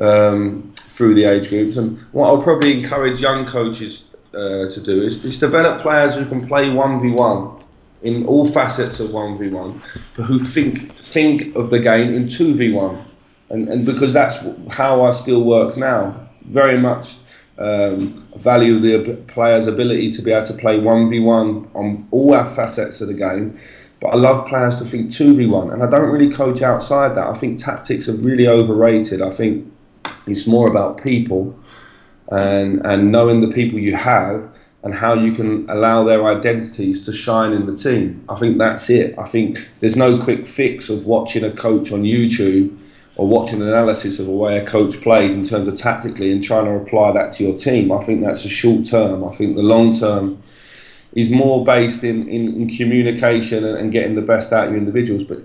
um, 0.00 0.72
through 0.76 1.14
the 1.14 1.24
age 1.24 1.48
groups. 1.48 1.76
And 1.76 1.98
what 2.12 2.28
I'll 2.28 2.42
probably 2.42 2.80
encourage 2.82 3.20
young 3.20 3.46
coaches 3.46 4.04
uh, 4.34 4.68
to 4.68 4.80
do 4.80 5.02
is, 5.02 5.24
is 5.24 5.38
develop 5.38 5.82
players 5.82 6.16
who 6.16 6.26
can 6.26 6.46
play 6.46 6.66
1v1 6.66 7.62
in 8.02 8.26
all 8.26 8.44
facets 8.44 9.00
of 9.00 9.10
1v1, 9.10 9.88
but 10.16 10.24
who 10.24 10.38
think 10.38 10.92
think 10.92 11.54
of 11.54 11.70
the 11.70 11.78
game 11.78 12.12
in 12.12 12.24
2v1. 12.24 13.02
And, 13.50 13.68
and 13.68 13.86
because 13.86 14.12
that's 14.12 14.38
how 14.70 15.04
I 15.04 15.10
still 15.10 15.42
work 15.42 15.76
now, 15.76 16.28
very 16.42 16.78
much 16.78 17.16
um, 17.58 18.26
value 18.36 18.80
the 18.80 19.14
player's 19.28 19.66
ability 19.66 20.10
to 20.12 20.22
be 20.22 20.32
able 20.32 20.46
to 20.46 20.54
play 20.54 20.78
1v1 20.78 21.74
on 21.74 22.08
all 22.10 22.34
our 22.34 22.46
facets 22.46 23.00
of 23.00 23.08
the 23.08 23.14
game. 23.14 23.58
But 24.00 24.08
I 24.08 24.16
love 24.16 24.46
players 24.48 24.76
to 24.78 24.84
think 24.84 25.10
2v1, 25.10 25.72
and 25.72 25.82
I 25.82 25.88
don't 25.88 26.10
really 26.10 26.30
coach 26.30 26.62
outside 26.62 27.16
that. 27.16 27.26
I 27.26 27.34
think 27.34 27.58
tactics 27.58 28.08
are 28.08 28.16
really 28.16 28.48
overrated. 28.48 29.22
I 29.22 29.30
think 29.30 29.72
it's 30.26 30.46
more 30.46 30.68
about 30.68 31.02
people 31.02 31.58
and, 32.28 32.84
and 32.84 33.12
knowing 33.12 33.38
the 33.38 33.54
people 33.54 33.78
you 33.78 33.94
have 33.94 34.54
and 34.82 34.92
how 34.92 35.14
you 35.14 35.32
can 35.32 35.68
allow 35.70 36.04
their 36.04 36.26
identities 36.26 37.06
to 37.06 37.12
shine 37.12 37.52
in 37.52 37.64
the 37.64 37.74
team. 37.74 38.22
I 38.28 38.34
think 38.34 38.58
that's 38.58 38.90
it. 38.90 39.18
I 39.18 39.24
think 39.24 39.70
there's 39.80 39.96
no 39.96 40.22
quick 40.22 40.46
fix 40.46 40.90
of 40.90 41.06
watching 41.06 41.42
a 41.42 41.50
coach 41.50 41.90
on 41.90 42.02
YouTube 42.02 42.78
or 43.16 43.28
watching 43.28 43.62
an 43.62 43.68
analysis 43.68 44.18
of 44.18 44.26
the 44.26 44.32
way 44.32 44.58
a 44.58 44.66
coach 44.66 45.00
plays 45.00 45.32
in 45.32 45.44
terms 45.44 45.68
of 45.68 45.76
tactically 45.76 46.32
and 46.32 46.42
trying 46.42 46.64
to 46.64 46.72
apply 46.72 47.12
that 47.12 47.32
to 47.32 47.44
your 47.44 47.56
team. 47.56 47.92
I 47.92 48.00
think 48.00 48.22
that's 48.22 48.44
a 48.44 48.48
short 48.48 48.86
term. 48.86 49.24
I 49.24 49.30
think 49.30 49.54
the 49.54 49.62
long 49.62 49.94
term 49.94 50.42
is 51.12 51.30
more 51.30 51.64
based 51.64 52.02
in, 52.02 52.28
in, 52.28 52.62
in 52.62 52.68
communication 52.68 53.64
and, 53.64 53.78
and, 53.78 53.92
getting 53.92 54.16
the 54.16 54.22
best 54.22 54.52
out 54.52 54.66
of 54.66 54.72
your 54.72 54.80
individuals. 54.80 55.22
But 55.22 55.42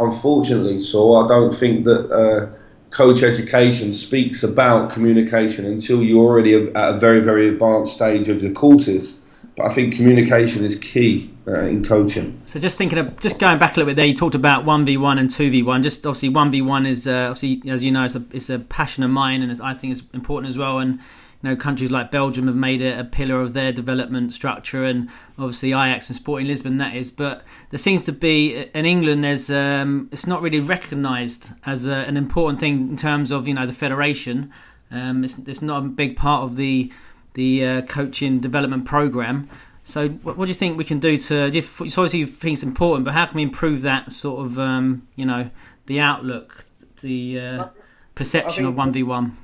unfortunately, 0.00 0.80
so 0.80 1.24
I 1.24 1.28
don't 1.28 1.54
think 1.54 1.84
that 1.84 2.10
uh, 2.10 2.58
coach 2.90 3.22
education 3.22 3.94
speaks 3.94 4.42
about 4.42 4.90
communication 4.90 5.64
until 5.64 6.02
you're 6.02 6.24
already 6.24 6.54
at 6.54 6.72
a 6.74 6.98
very, 6.98 7.20
very 7.20 7.48
advanced 7.48 7.94
stage 7.94 8.28
of 8.28 8.40
the 8.40 8.50
courses. 8.50 9.16
But 9.56 9.66
I 9.66 9.68
think 9.68 9.94
communication 9.94 10.64
is 10.64 10.74
key 10.74 11.31
uh, 11.46 11.60
in 11.60 11.84
coaching. 11.84 12.40
So 12.46 12.58
just 12.60 12.78
thinking 12.78 12.98
of 12.98 13.18
just 13.20 13.38
going 13.38 13.58
back 13.58 13.76
a 13.76 13.80
little 13.80 13.90
bit 13.90 13.96
there, 13.96 14.06
you 14.06 14.14
talked 14.14 14.34
about 14.34 14.64
one 14.64 14.84
v 14.84 14.96
one 14.96 15.18
and 15.18 15.28
two 15.28 15.50
v 15.50 15.62
one. 15.62 15.82
Just 15.82 16.06
obviously 16.06 16.28
one 16.28 16.50
v 16.50 16.62
one 16.62 16.86
is 16.86 17.06
uh, 17.06 17.30
obviously 17.30 17.62
as 17.70 17.84
you 17.84 17.92
know 17.92 18.04
it's 18.04 18.14
a, 18.14 18.24
it's 18.32 18.50
a 18.50 18.58
passion 18.58 19.02
of 19.02 19.10
mine 19.10 19.42
and 19.42 19.60
I 19.62 19.74
think 19.74 19.92
it's 19.92 20.02
important 20.12 20.50
as 20.50 20.58
well. 20.58 20.78
And 20.78 20.94
you 21.42 21.50
know 21.50 21.56
countries 21.56 21.90
like 21.90 22.10
Belgium 22.10 22.46
have 22.46 22.56
made 22.56 22.80
it 22.80 22.98
a 22.98 23.04
pillar 23.04 23.40
of 23.40 23.54
their 23.54 23.72
development 23.72 24.32
structure, 24.32 24.84
and 24.84 25.08
obviously 25.38 25.70
Ajax 25.70 26.08
and 26.08 26.16
Sporting 26.16 26.46
Lisbon 26.46 26.76
that 26.76 26.94
is. 26.94 27.10
But 27.10 27.42
there 27.70 27.78
seems 27.78 28.04
to 28.04 28.12
be 28.12 28.68
in 28.74 28.86
England 28.86 29.24
there's 29.24 29.50
um, 29.50 30.08
it's 30.12 30.26
not 30.26 30.42
really 30.42 30.60
recognised 30.60 31.48
as 31.66 31.86
a, 31.86 31.94
an 31.94 32.16
important 32.16 32.60
thing 32.60 32.90
in 32.90 32.96
terms 32.96 33.30
of 33.32 33.48
you 33.48 33.54
know 33.54 33.66
the 33.66 33.72
federation. 33.72 34.52
Um, 34.90 35.24
it's, 35.24 35.38
it's 35.38 35.62
not 35.62 35.82
a 35.82 35.86
big 35.88 36.16
part 36.16 36.44
of 36.44 36.56
the 36.56 36.92
the 37.34 37.66
uh, 37.66 37.82
coaching 37.82 38.40
development 38.40 38.84
program. 38.84 39.48
So, 39.84 40.08
what, 40.08 40.36
what, 40.36 40.44
do 40.46 40.50
you 40.50 40.54
think 40.54 40.78
we 40.78 40.84
can 40.84 41.00
do 41.00 41.18
to? 41.18 41.50
You, 41.50 41.62
obviously 41.80 42.20
you 42.20 42.26
think 42.26 42.54
it's 42.54 42.62
important, 42.62 43.04
but 43.04 43.14
how 43.14 43.26
can 43.26 43.36
we 43.36 43.42
improve 43.42 43.82
that 43.82 44.12
sort 44.12 44.46
of, 44.46 44.58
um, 44.58 45.08
you 45.16 45.26
know, 45.26 45.50
the 45.86 46.00
outlook, 46.00 46.64
the 47.00 47.40
uh, 47.40 47.68
perception 48.14 48.64
of 48.64 48.76
one 48.76 48.92
v 48.92 49.02
one? 49.02 49.36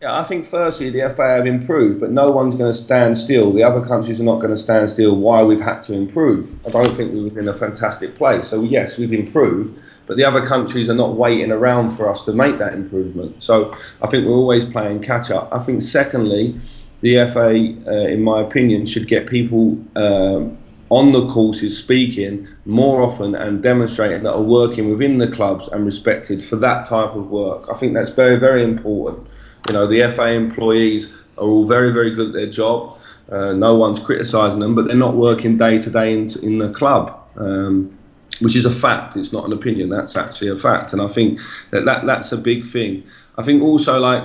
Yeah, 0.00 0.14
I 0.14 0.24
think 0.24 0.44
firstly 0.44 0.90
the 0.90 1.10
FA 1.14 1.30
have 1.30 1.46
improved, 1.46 2.00
but 2.00 2.10
no 2.10 2.30
one's 2.30 2.54
going 2.54 2.70
to 2.70 2.76
stand 2.76 3.16
still. 3.16 3.50
The 3.52 3.62
other 3.62 3.82
countries 3.82 4.20
are 4.20 4.24
not 4.24 4.36
going 4.36 4.50
to 4.50 4.56
stand 4.56 4.90
still. 4.90 5.16
Why 5.16 5.42
we've 5.42 5.58
had 5.58 5.82
to 5.84 5.94
improve? 5.94 6.54
I 6.66 6.70
don't 6.70 6.94
think 6.94 7.14
we 7.14 7.30
were 7.30 7.40
in 7.40 7.48
a 7.48 7.54
fantastic 7.54 8.14
place. 8.14 8.48
So 8.48 8.62
yes, 8.62 8.98
we've 8.98 9.14
improved, 9.14 9.80
but 10.06 10.18
the 10.18 10.24
other 10.24 10.44
countries 10.44 10.90
are 10.90 10.94
not 10.94 11.14
waiting 11.14 11.50
around 11.50 11.90
for 11.90 12.10
us 12.10 12.26
to 12.26 12.32
make 12.34 12.58
that 12.58 12.74
improvement. 12.74 13.42
So 13.42 13.74
I 14.02 14.06
think 14.06 14.26
we're 14.26 14.34
always 14.34 14.66
playing 14.66 15.02
catch 15.02 15.30
up. 15.30 15.48
I 15.50 15.60
think 15.60 15.80
secondly 15.80 16.60
the 17.00 17.16
FA, 17.28 17.50
uh, 17.90 18.06
in 18.08 18.22
my 18.22 18.40
opinion, 18.40 18.86
should 18.86 19.06
get 19.06 19.28
people 19.28 19.78
um, 19.96 20.56
on 20.88 21.12
the 21.12 21.28
courses 21.28 21.76
speaking 21.76 22.48
more 22.64 23.02
often 23.02 23.34
and 23.34 23.62
demonstrating 23.62 24.22
that 24.22 24.32
are 24.32 24.42
working 24.42 24.90
within 24.90 25.18
the 25.18 25.28
clubs 25.28 25.68
and 25.68 25.84
respected 25.84 26.42
for 26.42 26.56
that 26.56 26.86
type 26.86 27.14
of 27.14 27.30
work. 27.30 27.68
I 27.70 27.74
think 27.74 27.94
that's 27.94 28.10
very, 28.10 28.36
very 28.36 28.62
important. 28.62 29.26
You 29.68 29.74
know, 29.74 29.86
the 29.86 30.10
FA 30.10 30.32
employees 30.32 31.12
are 31.38 31.44
all 31.44 31.66
very, 31.66 31.92
very 31.92 32.14
good 32.14 32.28
at 32.28 32.32
their 32.32 32.50
job. 32.50 32.96
Uh, 33.30 33.52
no 33.52 33.74
one's 33.74 33.98
criticising 33.98 34.60
them, 34.60 34.74
but 34.74 34.86
they're 34.86 34.96
not 34.96 35.14
working 35.14 35.56
day 35.56 35.78
to 35.78 35.90
day 35.90 36.12
in, 36.12 36.28
in 36.42 36.58
the 36.58 36.70
club. 36.70 37.20
Um, 37.36 37.96
which 38.40 38.56
is 38.56 38.66
a 38.66 38.70
fact. 38.70 39.16
It's 39.16 39.32
not 39.32 39.44
an 39.44 39.52
opinion. 39.52 39.88
That's 39.88 40.16
actually 40.16 40.48
a 40.48 40.56
fact, 40.56 40.92
and 40.92 41.00
I 41.00 41.08
think 41.08 41.40
that, 41.70 41.84
that 41.84 42.06
that's 42.06 42.32
a 42.32 42.36
big 42.36 42.66
thing. 42.66 43.04
I 43.38 43.42
think 43.42 43.62
also 43.62 43.98
like 43.98 44.24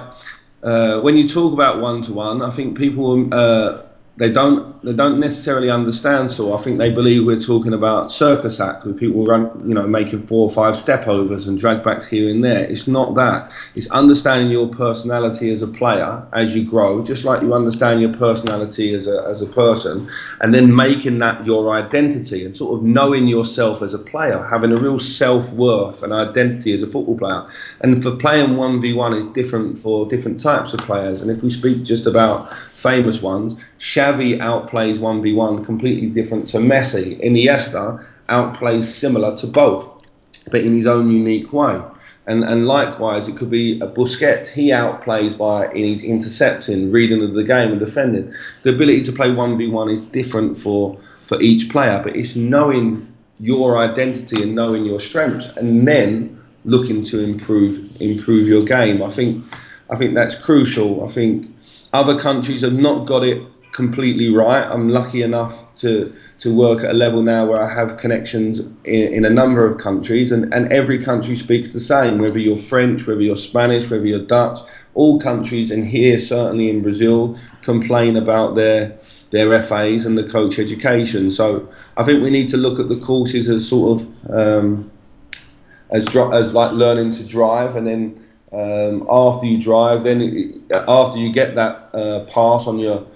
uh, 0.63 0.99
when 1.01 1.17
you 1.17 1.27
talk 1.27 1.53
about 1.53 1.81
one 1.81 2.01
to 2.03 2.13
one, 2.13 2.41
I 2.41 2.49
think 2.49 2.77
people 2.77 3.33
uh, 3.33 3.83
they 4.17 4.31
don't 4.31 4.83
they 4.83 4.93
don't 4.93 5.19
necessarily 5.19 5.69
understand. 5.69 6.31
So 6.31 6.53
I 6.53 6.61
think 6.61 6.77
they 6.77 6.89
believe 6.89 7.25
we're 7.25 7.39
talking 7.39 7.73
about 7.73 8.11
circus 8.11 8.59
act 8.59 8.83
with 8.83 8.99
people 8.99 9.25
run, 9.25 9.63
you 9.67 9.73
know, 9.73 9.87
making 9.87 10.27
four 10.27 10.43
or 10.43 10.51
five 10.51 10.75
step 10.75 11.07
overs 11.07 11.47
and 11.47 11.57
drag 11.57 11.83
backs 11.83 12.05
here 12.05 12.29
and 12.29 12.43
there. 12.43 12.69
It's 12.69 12.87
not 12.87 13.15
that. 13.15 13.51
It's 13.73 13.89
understanding 13.89 14.51
your 14.51 14.67
personality 14.67 15.51
as 15.51 15.61
a 15.61 15.67
player 15.67 16.27
as 16.33 16.55
you 16.55 16.69
grow, 16.69 17.03
just 17.03 17.23
like 17.23 17.41
you 17.41 17.53
understand 17.53 18.01
your 18.01 18.13
personality 18.13 18.93
as 18.93 19.07
a 19.07 19.23
as 19.27 19.41
a 19.41 19.47
person, 19.47 20.09
and 20.41 20.53
then 20.53 20.75
making 20.75 21.19
that 21.19 21.45
your 21.45 21.73
identity 21.73 22.45
and 22.45 22.55
sort 22.55 22.79
of 22.79 22.83
knowing 22.83 23.27
yourself 23.27 23.81
as 23.81 23.93
a 23.93 23.99
player, 23.99 24.43
having 24.43 24.71
a 24.71 24.77
real 24.77 24.99
self 24.99 25.53
worth 25.53 26.03
and 26.03 26.11
identity 26.11 26.73
as 26.73 26.83
a 26.83 26.87
football 26.87 27.17
player. 27.17 27.47
And 27.79 28.03
for 28.03 28.15
playing 28.17 28.57
one 28.57 28.81
v 28.81 28.93
one 28.93 29.13
is 29.13 29.25
different 29.25 29.79
for 29.79 30.05
different 30.07 30.41
types 30.41 30.73
of 30.73 30.81
players. 30.81 31.21
And 31.21 31.31
if 31.31 31.41
we 31.41 31.49
speak 31.49 31.83
just 31.83 32.07
about 32.07 32.51
famous 32.81 33.21
ones, 33.21 33.55
Xavi 33.79 34.39
outplays 34.39 34.97
1v1 34.97 35.65
completely 35.65 36.09
different 36.09 36.49
to 36.49 36.57
Messi. 36.57 37.23
Iniesta 37.23 38.03
outplays 38.29 38.83
similar 38.83 39.35
to 39.37 39.47
both, 39.47 40.05
but 40.51 40.61
in 40.61 40.73
his 40.73 40.87
own 40.87 41.11
unique 41.11 41.53
way. 41.53 41.79
And, 42.27 42.43
and 42.43 42.67
likewise, 42.67 43.27
it 43.27 43.37
could 43.37 43.49
be 43.49 43.79
a 43.79 43.87
Busquets. 43.87 44.47
He 44.47 44.69
outplays 44.69 45.37
by 45.37 45.71
in 45.71 45.85
his 45.85 46.03
intercepting, 46.03 46.91
reading 46.91 47.23
of 47.23 47.33
the 47.33 47.43
game, 47.43 47.71
and 47.71 47.79
defending. 47.79 48.33
The 48.63 48.69
ability 48.69 49.03
to 49.03 49.11
play 49.11 49.29
1v1 49.29 49.93
is 49.93 50.01
different 50.01 50.57
for, 50.57 50.99
for 51.25 51.41
each 51.41 51.69
player, 51.69 52.01
but 52.03 52.15
it's 52.15 52.35
knowing 52.35 53.07
your 53.39 53.77
identity 53.77 54.43
and 54.43 54.53
knowing 54.53 54.85
your 54.85 54.99
strengths, 54.99 55.47
and 55.57 55.87
then 55.87 56.41
looking 56.63 57.03
to 57.03 57.23
improve 57.23 57.99
improve 57.99 58.47
your 58.47 58.63
game. 58.63 59.01
I 59.01 59.09
think 59.09 59.43
I 59.89 59.95
think 59.95 60.13
that's 60.13 60.35
crucial. 60.35 61.03
I 61.03 61.07
think 61.07 61.50
other 61.93 62.19
countries 62.19 62.61
have 62.61 62.73
not 62.73 63.05
got 63.05 63.23
it 63.23 63.41
completely 63.71 64.29
right. 64.29 64.63
I'm 64.63 64.89
lucky 64.89 65.21
enough 65.21 65.75
to 65.77 66.13
to 66.39 66.53
work 66.53 66.83
at 66.83 66.89
a 66.89 66.93
level 66.93 67.21
now 67.21 67.45
where 67.45 67.61
I 67.61 67.71
have 67.71 67.97
connections 67.97 68.59
in, 68.59 69.13
in, 69.13 69.25
a 69.25 69.29
number 69.29 69.65
of 69.65 69.77
countries, 69.77 70.31
and, 70.31 70.51
and 70.53 70.71
every 70.73 71.03
country 71.03 71.35
speaks 71.35 71.69
the 71.69 71.79
same. 71.79 72.17
Whether 72.17 72.39
you're 72.39 72.55
French, 72.55 73.05
whether 73.07 73.21
you're 73.21 73.37
Spanish, 73.37 73.89
whether 73.89 74.05
you're 74.05 74.25
Dutch, 74.25 74.59
all 74.95 75.19
countries, 75.19 75.71
and 75.71 75.85
here 75.85 76.17
certainly 76.17 76.69
in 76.69 76.81
Brazil, 76.81 77.37
complain 77.61 78.17
about 78.17 78.55
their 78.55 78.97
their 79.31 79.63
FAs 79.63 80.05
and 80.05 80.17
the 80.17 80.27
coach 80.27 80.59
education. 80.59 81.31
So 81.31 81.69
I 81.95 82.03
think 82.03 82.21
we 82.21 82.29
need 82.29 82.49
to 82.49 82.57
look 82.57 82.79
at 82.79 82.89
the 82.89 82.99
courses 82.99 83.49
as 83.49 83.67
sort 83.67 84.01
of 84.01 84.31
um, 84.31 84.91
as 85.89 86.07
as 86.15 86.53
like 86.53 86.71
learning 86.73 87.11
to 87.11 87.23
drive, 87.23 87.75
and 87.75 87.87
then 87.87 88.27
um, 88.51 89.07
after 89.09 89.45
you 89.45 89.59
drive, 89.59 90.03
then 90.03 90.65
after 90.71 91.19
you 91.19 91.31
get 91.31 91.55
that 91.55 91.95
uh, 91.95 92.25
pass 92.25 92.67
on 92.67 92.79
your 92.79 93.07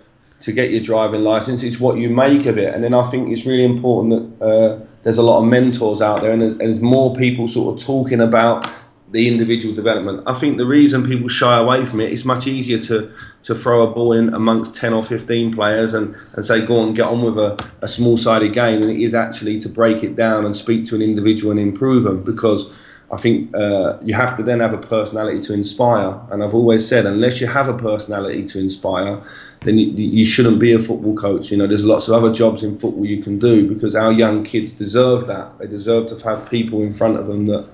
to 0.41 0.51
get 0.51 0.69
your 0.71 0.81
driving 0.81 1.23
license, 1.23 1.63
it's 1.63 1.79
what 1.79 1.97
you 1.97 2.09
make 2.09 2.45
of 2.45 2.57
it. 2.57 2.73
And 2.73 2.83
then 2.83 2.93
I 2.93 3.03
think 3.09 3.29
it's 3.29 3.45
really 3.45 3.63
important 3.63 4.39
that 4.39 4.45
uh, 4.45 4.85
there's 5.01 5.17
a 5.17 5.23
lot 5.23 5.39
of 5.41 5.45
mentors 5.45 6.01
out 6.01 6.21
there, 6.21 6.31
and 6.31 6.41
there's, 6.41 6.59
and 6.59 6.69
there's 6.69 6.81
more 6.81 7.15
people 7.15 7.47
sort 7.47 7.79
of 7.79 7.85
talking 7.85 8.21
about 8.21 8.69
the 9.11 9.27
individual 9.27 9.73
development. 9.73 10.23
I 10.27 10.33
think 10.33 10.57
the 10.57 10.65
reason 10.65 11.05
people 11.05 11.29
shy 11.29 11.57
away 11.57 11.85
from 11.85 12.01
it, 12.01 12.05
it 12.05 12.13
is 12.13 12.25
much 12.25 12.47
easier 12.47 12.79
to, 12.79 13.11
to 13.43 13.55
throw 13.55 13.83
a 13.83 13.93
ball 13.93 14.13
in 14.13 14.33
amongst 14.33 14.75
10 14.75 14.93
or 14.93 15.03
15 15.03 15.53
players 15.53 15.93
and, 15.93 16.15
and 16.33 16.45
say, 16.45 16.65
go 16.65 16.79
on, 16.79 16.93
get 16.93 17.05
on 17.05 17.21
with 17.21 17.37
a, 17.37 17.57
a 17.81 17.87
small 17.87 18.17
sided 18.17 18.53
game, 18.53 18.81
than 18.81 18.89
it 18.89 18.99
is 18.99 19.13
actually 19.13 19.59
to 19.61 19.69
break 19.69 20.03
it 20.03 20.15
down 20.15 20.45
and 20.45 20.57
speak 20.57 20.87
to 20.87 20.95
an 20.95 21.01
individual 21.01 21.51
and 21.51 21.59
improve 21.59 22.03
them 22.03 22.23
because 22.23 22.73
I 23.11 23.17
think 23.17 23.55
uh, 23.55 23.97
you 24.01 24.15
have 24.15 24.35
to 24.37 24.43
then 24.43 24.61
have 24.61 24.73
a 24.73 24.79
personality 24.79 25.39
to 25.41 25.53
inspire. 25.53 26.19
And 26.31 26.43
I've 26.43 26.55
always 26.55 26.87
said, 26.87 27.05
unless 27.05 27.39
you 27.39 27.47
have 27.47 27.67
a 27.67 27.77
personality 27.77 28.45
to 28.47 28.59
inspire, 28.59 29.21
then 29.61 29.77
you, 29.77 29.87
you, 29.87 30.25
shouldn't 30.25 30.59
be 30.59 30.73
a 30.73 30.79
football 30.79 31.15
coach. 31.15 31.51
You 31.51 31.57
know, 31.57 31.67
there's 31.67 31.85
lots 31.85 32.07
of 32.07 32.15
other 32.15 32.33
jobs 32.33 32.63
in 32.63 32.77
football 32.77 33.05
you 33.05 33.21
can 33.21 33.37
do 33.37 33.67
because 33.67 33.95
our 33.95 34.11
young 34.11 34.43
kids 34.43 34.71
deserve 34.71 35.27
that. 35.27 35.57
They 35.59 35.67
deserve 35.67 36.07
to 36.07 36.19
have 36.27 36.49
people 36.49 36.81
in 36.81 36.93
front 36.93 37.17
of 37.17 37.27
them 37.27 37.45
that 37.47 37.69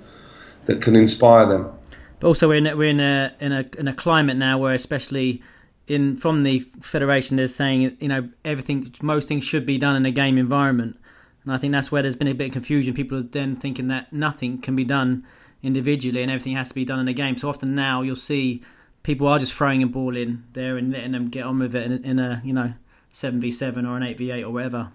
that 0.65 0.81
can 0.81 0.95
inspire 0.95 1.47
them. 1.47 1.71
But 2.19 2.27
also, 2.27 2.47
we're 2.47 2.57
in, 2.65 2.77
we're 2.77 2.89
in 2.89 2.99
a 2.99 3.33
in 3.39 3.51
a 3.51 3.65
in 3.77 3.87
a 3.87 3.93
climate 3.93 4.37
now 4.37 4.57
where, 4.59 4.73
especially 4.73 5.41
in 5.87 6.17
from 6.17 6.43
the 6.43 6.59
federation, 6.81 7.37
they're 7.37 7.47
saying 7.47 7.97
you 7.99 8.07
know 8.07 8.29
everything, 8.45 8.93
most 9.01 9.27
things 9.27 9.43
should 9.43 9.65
be 9.65 9.77
done 9.77 9.95
in 9.95 10.05
a 10.05 10.11
game 10.11 10.37
environment. 10.37 10.97
And 11.43 11.53
I 11.53 11.57
think 11.57 11.73
that's 11.73 11.91
where 11.91 12.01
there's 12.01 12.15
been 12.15 12.27
a 12.27 12.33
bit 12.33 12.47
of 12.47 12.53
confusion. 12.53 12.93
People 12.93 13.17
are 13.17 13.23
then 13.23 13.55
thinking 13.55 13.87
that 13.87 14.13
nothing 14.13 14.59
can 14.59 14.75
be 14.75 14.83
done 14.83 15.25
individually 15.63 16.21
and 16.21 16.31
everything 16.31 16.55
has 16.55 16.69
to 16.69 16.75
be 16.75 16.85
done 16.85 16.99
in 16.99 17.07
a 17.07 17.13
game. 17.13 17.37
So 17.37 17.49
often 17.49 17.75
now 17.75 18.01
you'll 18.01 18.15
see 18.15 18.61
people 19.03 19.27
are 19.27 19.39
just 19.39 19.53
throwing 19.53 19.83
a 19.83 19.87
ball 19.87 20.15
in 20.15 20.43
there 20.53 20.77
and 20.77 20.91
letting 20.91 21.11
them 21.11 21.29
get 21.29 21.45
on 21.45 21.59
with 21.59 21.75
it 21.75 21.91
in, 21.91 22.03
in 22.03 22.19
a 22.19 22.41
you 22.43 22.53
know 22.53 22.73
seven 23.11 23.39
v 23.41 23.51
seven 23.51 23.85
or 23.85 23.97
an 23.97 24.03
eight 24.03 24.17
v 24.17 24.31
eight 24.31 24.43
or 24.43 24.51
whatever. 24.51 24.91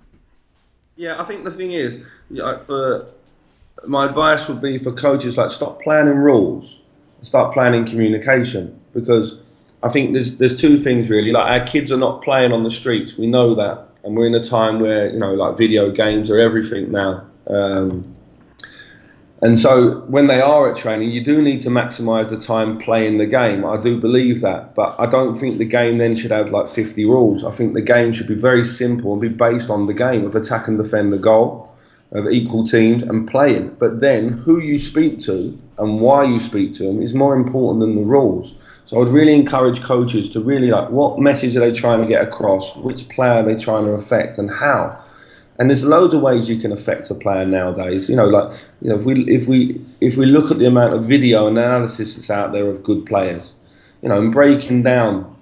Yeah, 0.96 1.20
I 1.20 1.24
think 1.24 1.44
the 1.44 1.50
thing 1.50 1.72
is, 1.72 2.00
like 2.30 2.62
for 2.62 3.06
my 3.86 4.06
advice 4.06 4.48
would 4.48 4.62
be 4.62 4.78
for 4.78 4.92
coaches 4.92 5.36
like 5.36 5.50
stop 5.50 5.82
planning 5.82 6.16
rules, 6.16 6.80
start 7.22 7.52
planning 7.52 7.84
communication 7.86 8.80
because 8.94 9.40
I 9.82 9.90
think 9.90 10.12
there's 10.12 10.38
there's 10.38 10.56
two 10.56 10.78
things 10.78 11.10
really. 11.10 11.32
Like 11.32 11.60
our 11.60 11.66
kids 11.66 11.92
are 11.92 11.98
not 11.98 12.22
playing 12.22 12.52
on 12.52 12.62
the 12.62 12.70
streets, 12.70 13.16
we 13.18 13.26
know 13.26 13.54
that, 13.56 13.85
and 14.06 14.16
we're 14.16 14.28
in 14.28 14.34
a 14.36 14.44
time 14.44 14.78
where 14.78 15.10
you 15.10 15.18
know 15.18 15.34
like 15.34 15.58
video 15.58 15.90
games 15.90 16.30
are 16.30 16.38
everything 16.38 16.92
now. 16.92 17.26
Um, 17.48 18.14
and 19.42 19.58
so 19.58 20.00
when 20.06 20.28
they 20.28 20.40
are 20.40 20.70
at 20.70 20.76
training, 20.76 21.10
you 21.10 21.22
do 21.22 21.42
need 21.42 21.60
to 21.62 21.68
maximise 21.68 22.30
the 22.30 22.40
time 22.40 22.78
playing 22.78 23.18
the 23.18 23.26
game. 23.26 23.66
I 23.66 23.76
do 23.76 24.00
believe 24.00 24.40
that, 24.40 24.74
but 24.74 24.94
I 24.98 25.04
don't 25.04 25.34
think 25.36 25.58
the 25.58 25.66
game 25.66 25.98
then 25.98 26.16
should 26.16 26.30
have 26.30 26.52
like 26.52 26.70
50 26.70 27.04
rules. 27.04 27.44
I 27.44 27.50
think 27.50 27.74
the 27.74 27.82
game 27.82 28.14
should 28.14 28.28
be 28.28 28.34
very 28.34 28.64
simple 28.64 29.12
and 29.12 29.20
be 29.20 29.28
based 29.28 29.68
on 29.68 29.86
the 29.86 29.92
game 29.92 30.24
of 30.24 30.34
attack 30.34 30.68
and 30.68 30.78
defend 30.78 31.12
the 31.12 31.18
goal, 31.18 31.70
of 32.12 32.28
equal 32.28 32.66
teams 32.66 33.02
and 33.02 33.28
playing. 33.28 33.76
But 33.78 34.00
then 34.00 34.28
who 34.28 34.58
you 34.58 34.78
speak 34.78 35.20
to 35.22 35.58
and 35.76 36.00
why 36.00 36.24
you 36.24 36.38
speak 36.38 36.72
to 36.74 36.84
them 36.84 37.02
is 37.02 37.12
more 37.12 37.34
important 37.34 37.80
than 37.80 37.96
the 37.96 38.02
rules. 38.02 38.54
So 38.86 38.96
I 38.96 39.00
would 39.00 39.08
really 39.08 39.34
encourage 39.34 39.82
coaches 39.82 40.30
to 40.30 40.40
really 40.40 40.70
like 40.70 40.90
what 40.90 41.18
message 41.18 41.56
are 41.56 41.60
they 41.60 41.72
trying 41.72 42.00
to 42.00 42.06
get 42.06 42.22
across, 42.22 42.74
which 42.76 43.08
player 43.08 43.32
are 43.32 43.42
they 43.42 43.56
trying 43.56 43.84
to 43.84 43.92
affect, 43.92 44.38
and 44.38 44.48
how. 44.48 44.96
And 45.58 45.70
there's 45.70 45.84
loads 45.84 46.14
of 46.14 46.20
ways 46.20 46.48
you 46.48 46.58
can 46.58 46.70
affect 46.70 47.10
a 47.10 47.14
player 47.14 47.44
nowadays. 47.44 48.08
You 48.08 48.14
know, 48.14 48.26
like 48.26 48.56
you 48.80 48.90
know, 48.90 48.98
if 48.98 49.04
we 49.04 49.24
if 49.24 49.48
we 49.48 49.80
if 50.00 50.16
we 50.16 50.26
look 50.26 50.50
at 50.50 50.58
the 50.58 50.66
amount 50.66 50.94
of 50.94 51.04
video 51.04 51.48
and 51.48 51.58
analysis 51.58 52.14
that's 52.14 52.30
out 52.30 52.52
there 52.52 52.68
of 52.68 52.84
good 52.84 53.04
players, 53.06 53.54
you 54.02 54.08
know, 54.08 54.18
and 54.18 54.32
breaking 54.32 54.84
down 54.84 55.34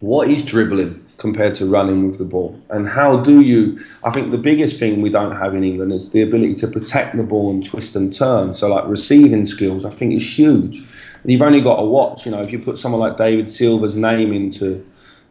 what 0.00 0.28
is 0.28 0.44
dribbling 0.44 1.04
compared 1.18 1.54
to 1.56 1.66
running 1.66 2.08
with 2.08 2.18
the 2.18 2.24
ball, 2.24 2.58
and 2.70 2.88
how 2.88 3.18
do 3.18 3.40
you? 3.40 3.78
I 4.02 4.10
think 4.10 4.30
the 4.30 4.38
biggest 4.38 4.78
thing 4.78 5.02
we 5.02 5.10
don't 5.10 5.36
have 5.36 5.54
in 5.54 5.62
England 5.62 5.92
is 5.92 6.10
the 6.10 6.22
ability 6.22 6.54
to 6.56 6.68
protect 6.68 7.16
the 7.16 7.24
ball 7.24 7.50
and 7.50 7.64
twist 7.64 7.94
and 7.96 8.14
turn. 8.14 8.54
So 8.54 8.68
like 8.68 8.88
receiving 8.88 9.44
skills, 9.44 9.84
I 9.84 9.90
think 9.90 10.14
is 10.14 10.38
huge. 10.38 10.78
And 10.78 11.32
you've 11.32 11.42
only 11.42 11.60
got 11.60 11.76
to 11.76 11.84
watch. 11.84 12.24
You 12.24 12.32
know, 12.32 12.40
if 12.40 12.52
you 12.52 12.58
put 12.58 12.78
someone 12.78 13.00
like 13.00 13.16
David 13.16 13.50
Silva's 13.50 13.96
name 13.96 14.32
into 14.32 14.84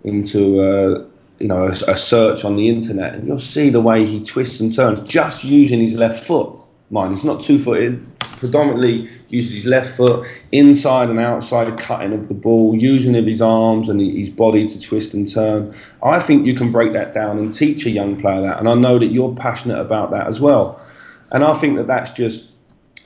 into 0.03 0.62
uh, 0.62 1.06
you 1.39 1.48
know, 1.48 1.67
a, 1.67 1.72
a, 1.72 1.98
search 1.98 2.46
on 2.46 2.56
the 2.56 2.70
internet, 2.70 3.13
and 3.13 3.27
you'll 3.27 3.39
see 3.39 3.70
the 3.70 3.82
way 3.82 4.06
he 4.06 4.24
twists 4.24 4.60
and 4.60 4.74
turns 4.74 5.00
just 5.01 5.44
using 5.44 5.82
his 5.82 5.94
left 5.94 6.24
foot. 6.24 6.56
Mind, 6.89 7.12
he's 7.12 7.24
not 7.24 7.44
two-footed. 7.44 8.06
Predominantly 8.38 9.10
uses 9.29 9.56
his 9.56 9.65
left 9.65 9.96
foot, 9.96 10.27
inside 10.51 11.10
and 11.10 11.20
outside 11.20 11.77
cutting 11.79 12.13
of 12.13 12.27
the 12.27 12.34
ball, 12.34 12.75
using 12.75 13.15
of 13.15 13.25
his 13.25 13.41
arms 13.41 13.89
and 13.89 14.00
his 14.00 14.29
body 14.29 14.67
to 14.67 14.79
twist 14.79 15.13
and 15.13 15.32
turn. 15.32 15.74
I 16.03 16.20
think 16.20 16.46
you 16.46 16.53
can 16.53 16.72
break 16.72 16.94
that 16.94 17.13
down 17.13 17.39
and 17.39 17.53
teach 17.53 17.86
a 17.86 17.89
young 17.89 18.20
player 18.22 18.41
that, 18.41 18.60
and 18.60 18.70
I 18.70 18.75
know 18.75 19.00
that 19.00 19.08
you're 19.08 19.36
passionate 19.36 19.79
about 19.79 20.12
that 20.12 20.27
as 20.27 20.39
well. 20.39 20.82
And 21.32 21.44
I 21.44 21.53
think 21.53 21.77
that 21.77 21.88
that's 21.88 22.12
just, 22.12 22.51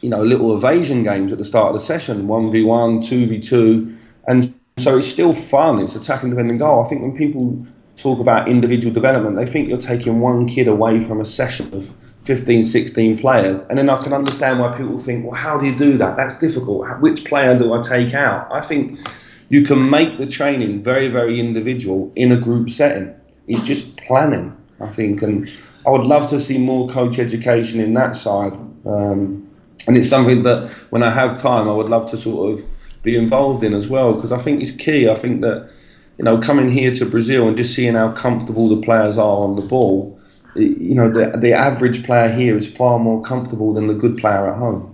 you 0.02 0.10
know, 0.10 0.22
little 0.22 0.56
evasion 0.56 1.04
games 1.04 1.32
at 1.32 1.38
the 1.38 1.46
start 1.46 1.68
of 1.68 1.74
the 1.74 1.86
session, 1.86 2.28
one 2.28 2.52
v 2.52 2.64
one, 2.64 3.02
two 3.02 3.26
v 3.26 3.40
two, 3.40 3.98
and 4.28 4.54
so 4.78 4.98
it's 4.98 5.08
still 5.08 5.34
fun. 5.34 5.80
It's 5.82 5.96
attacking, 5.96 6.30
defending, 6.32 6.58
goal. 6.58 6.84
I 6.84 6.90
think 6.90 7.02
when 7.02 7.16
people 7.16 7.66
talk 7.98 8.20
about 8.20 8.48
individual 8.48 8.94
development, 8.94 9.36
they 9.36 9.46
think 9.46 9.70
you're 9.70 9.78
taking 9.78 10.20
one 10.20 10.48
kid 10.48 10.68
away 10.68 11.02
from 11.02 11.22
a 11.22 11.26
session 11.26 11.74
of 11.74 11.94
15, 12.24 12.64
16 12.64 13.18
players. 13.18 13.62
And 13.70 13.78
then 13.78 13.90
I 13.90 14.02
can 14.02 14.14
understand 14.14 14.60
why 14.60 14.76
people 14.76 15.00
think, 15.00 15.26
well, 15.26 15.36
how 15.36 15.60
do 15.60 15.66
you 15.66 15.76
do 15.76 15.98
that? 15.98 16.18
That's 16.18 16.38
difficult. 16.38 16.88
Which 17.02 17.26
player 17.26 17.58
do 17.58 17.74
I 17.74 17.82
take 17.82 18.14
out? 18.14 18.52
I 18.52 18.62
think 18.62 19.00
you 19.50 19.64
can 19.64 19.90
make 19.90 20.18
the 20.18 20.28
training 20.28 20.84
very, 20.84 21.08
very 21.08 21.40
individual 21.40 22.12
in 22.16 22.32
a 22.32 22.38
group 22.38 22.70
setting. 22.70 23.14
It's 23.48 23.64
just 23.64 23.98
planning, 23.98 24.56
I 24.80 24.88
think. 24.88 25.22
And 25.22 25.50
I 25.86 25.90
would 25.90 26.06
love 26.06 26.30
to 26.30 26.40
see 26.40 26.58
more 26.58 26.88
coach 26.90 27.18
education 27.18 27.80
in 27.80 27.94
that 27.96 28.16
side. 28.16 28.54
Um, 28.86 29.50
and 29.88 29.98
it's 29.98 30.10
something 30.10 30.44
that 30.44 30.70
when 30.92 31.02
I 31.02 31.10
have 31.10 31.38
time, 31.38 31.68
I 31.68 31.74
would 31.74 31.90
love 31.90 32.10
to 32.12 32.18
sort 32.18 32.54
of 32.54 32.66
be 33.02 33.16
involved 33.16 33.64
in 33.64 33.74
as 33.74 33.90
well 33.90 34.14
because 34.14 34.32
I 34.32 34.38
think 34.38 34.62
it's 34.62 34.72
key. 34.72 35.10
I 35.10 35.16
think 35.16 35.42
that 35.42 35.72
you 36.18 36.26
know, 36.26 36.40
coming 36.40 36.70
here 36.70 36.92
to 36.92 37.06
Brazil 37.06 37.48
and 37.48 37.58
just 37.58 37.74
seeing 37.74 37.96
how 37.96 38.12
comfortable 38.12 38.70
the 38.70 38.82
players 38.84 39.18
are 39.18 39.44
on 39.44 39.56
the 39.56 39.64
ball, 39.64 40.11
you 40.56 40.96
know, 40.96 41.10
the, 41.10 41.38
the 41.38 41.54
average 41.54 42.04
player 42.04 42.30
here 42.30 42.58
is 42.58 42.72
far 42.72 43.00
more 43.00 43.22
comfortable 43.22 43.74
than 43.74 43.88
the 43.88 43.94
good 43.94 44.18
player 44.18 44.50
at 44.50 44.58
home. 44.58 44.94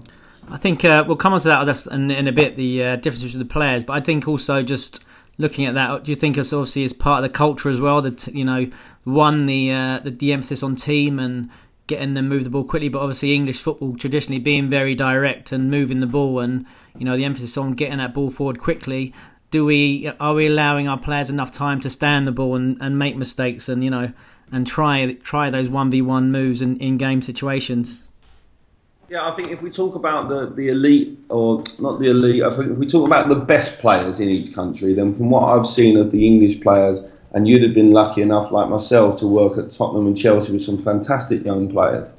I 0.49 0.57
think 0.57 0.85
uh, 0.85 1.03
we'll 1.05 1.17
come 1.17 1.33
on 1.33 1.41
to 1.41 1.47
that 1.47 1.87
in, 1.91 2.09
in 2.09 2.27
a 2.27 2.31
bit, 2.31 2.55
the 2.55 2.83
uh, 2.83 2.95
differences 2.97 3.33
with 3.33 3.47
the 3.47 3.51
players, 3.51 3.83
but 3.83 3.93
I 3.93 3.99
think 3.99 4.27
also 4.27 4.63
just 4.63 5.03
looking 5.37 5.65
at 5.65 5.73
that, 5.75 6.03
do 6.03 6.11
you 6.11 6.15
think 6.15 6.37
it's 6.37 6.53
obviously 6.53 6.83
as 6.83 6.93
part 6.93 7.23
of 7.23 7.29
the 7.29 7.35
culture 7.35 7.69
as 7.69 7.81
well? 7.81 8.01
That 8.01 8.27
you 8.27 8.45
know, 8.45 8.69
one 9.03 9.45
the, 9.45 9.71
uh, 9.71 9.99
the 9.99 10.11
the 10.11 10.33
emphasis 10.33 10.63
on 10.63 10.75
team 10.75 11.19
and 11.19 11.49
getting 11.87 12.13
them 12.13 12.29
move 12.29 12.43
the 12.43 12.49
ball 12.49 12.63
quickly, 12.63 12.89
but 12.89 12.99
obviously 12.99 13.33
English 13.33 13.61
football 13.61 13.95
traditionally 13.95 14.39
being 14.39 14.69
very 14.69 14.95
direct 14.95 15.51
and 15.51 15.69
moving 15.69 15.99
the 15.99 16.07
ball, 16.07 16.39
and 16.39 16.65
you 16.97 17.03
know 17.03 17.17
the 17.17 17.25
emphasis 17.25 17.57
on 17.57 17.73
getting 17.73 17.97
that 17.97 18.13
ball 18.13 18.29
forward 18.29 18.57
quickly 18.57 19.13
do 19.49 19.65
we 19.65 20.11
are 20.19 20.33
we 20.33 20.47
allowing 20.47 20.87
our 20.87 20.99
players 20.99 21.29
enough 21.29 21.51
time 21.51 21.79
to 21.79 21.89
stand 21.89 22.27
the 22.27 22.31
ball 22.31 22.55
and, 22.55 22.77
and 22.81 22.99
make 22.99 23.15
mistakes 23.15 23.69
and 23.69 23.83
you 23.83 23.89
know 23.89 24.11
and 24.51 24.65
try 24.65 25.13
try 25.23 25.49
those 25.49 25.69
one 25.69 25.91
v 25.91 26.01
one 26.01 26.31
moves 26.31 26.61
in, 26.61 26.77
in 26.77 26.97
game 26.97 27.21
situations? 27.21 28.03
Yeah, 29.09 29.25
I 29.25 29.33
think 29.35 29.51
if 29.51 29.61
we 29.61 29.71
talk 29.71 29.95
about 29.95 30.27
the, 30.27 30.47
the 30.47 30.67
elite 30.67 31.17
or 31.29 31.63
not 31.79 31.99
the 31.99 32.09
elite, 32.09 32.43
I 32.43 32.49
think 32.49 32.71
if 32.71 32.77
we 32.77 32.87
talk 32.87 33.07
about 33.07 33.29
the 33.29 33.35
best 33.35 33.79
players 33.79 34.19
in 34.19 34.27
each 34.27 34.53
country, 34.53 34.93
then 34.93 35.15
from 35.15 35.29
what 35.29 35.43
I've 35.43 35.65
seen 35.65 35.95
of 35.95 36.11
the 36.11 36.27
English 36.27 36.59
players, 36.59 36.99
and 37.31 37.47
you'd 37.47 37.63
have 37.63 37.73
been 37.73 37.93
lucky 37.93 38.21
enough, 38.21 38.51
like 38.51 38.69
myself, 38.69 39.17
to 39.19 39.27
work 39.27 39.57
at 39.57 39.71
Tottenham 39.71 40.07
and 40.07 40.17
Chelsea 40.17 40.51
with 40.51 40.61
some 40.61 40.83
fantastic 40.83 41.45
young 41.45 41.69
players. 41.69 42.09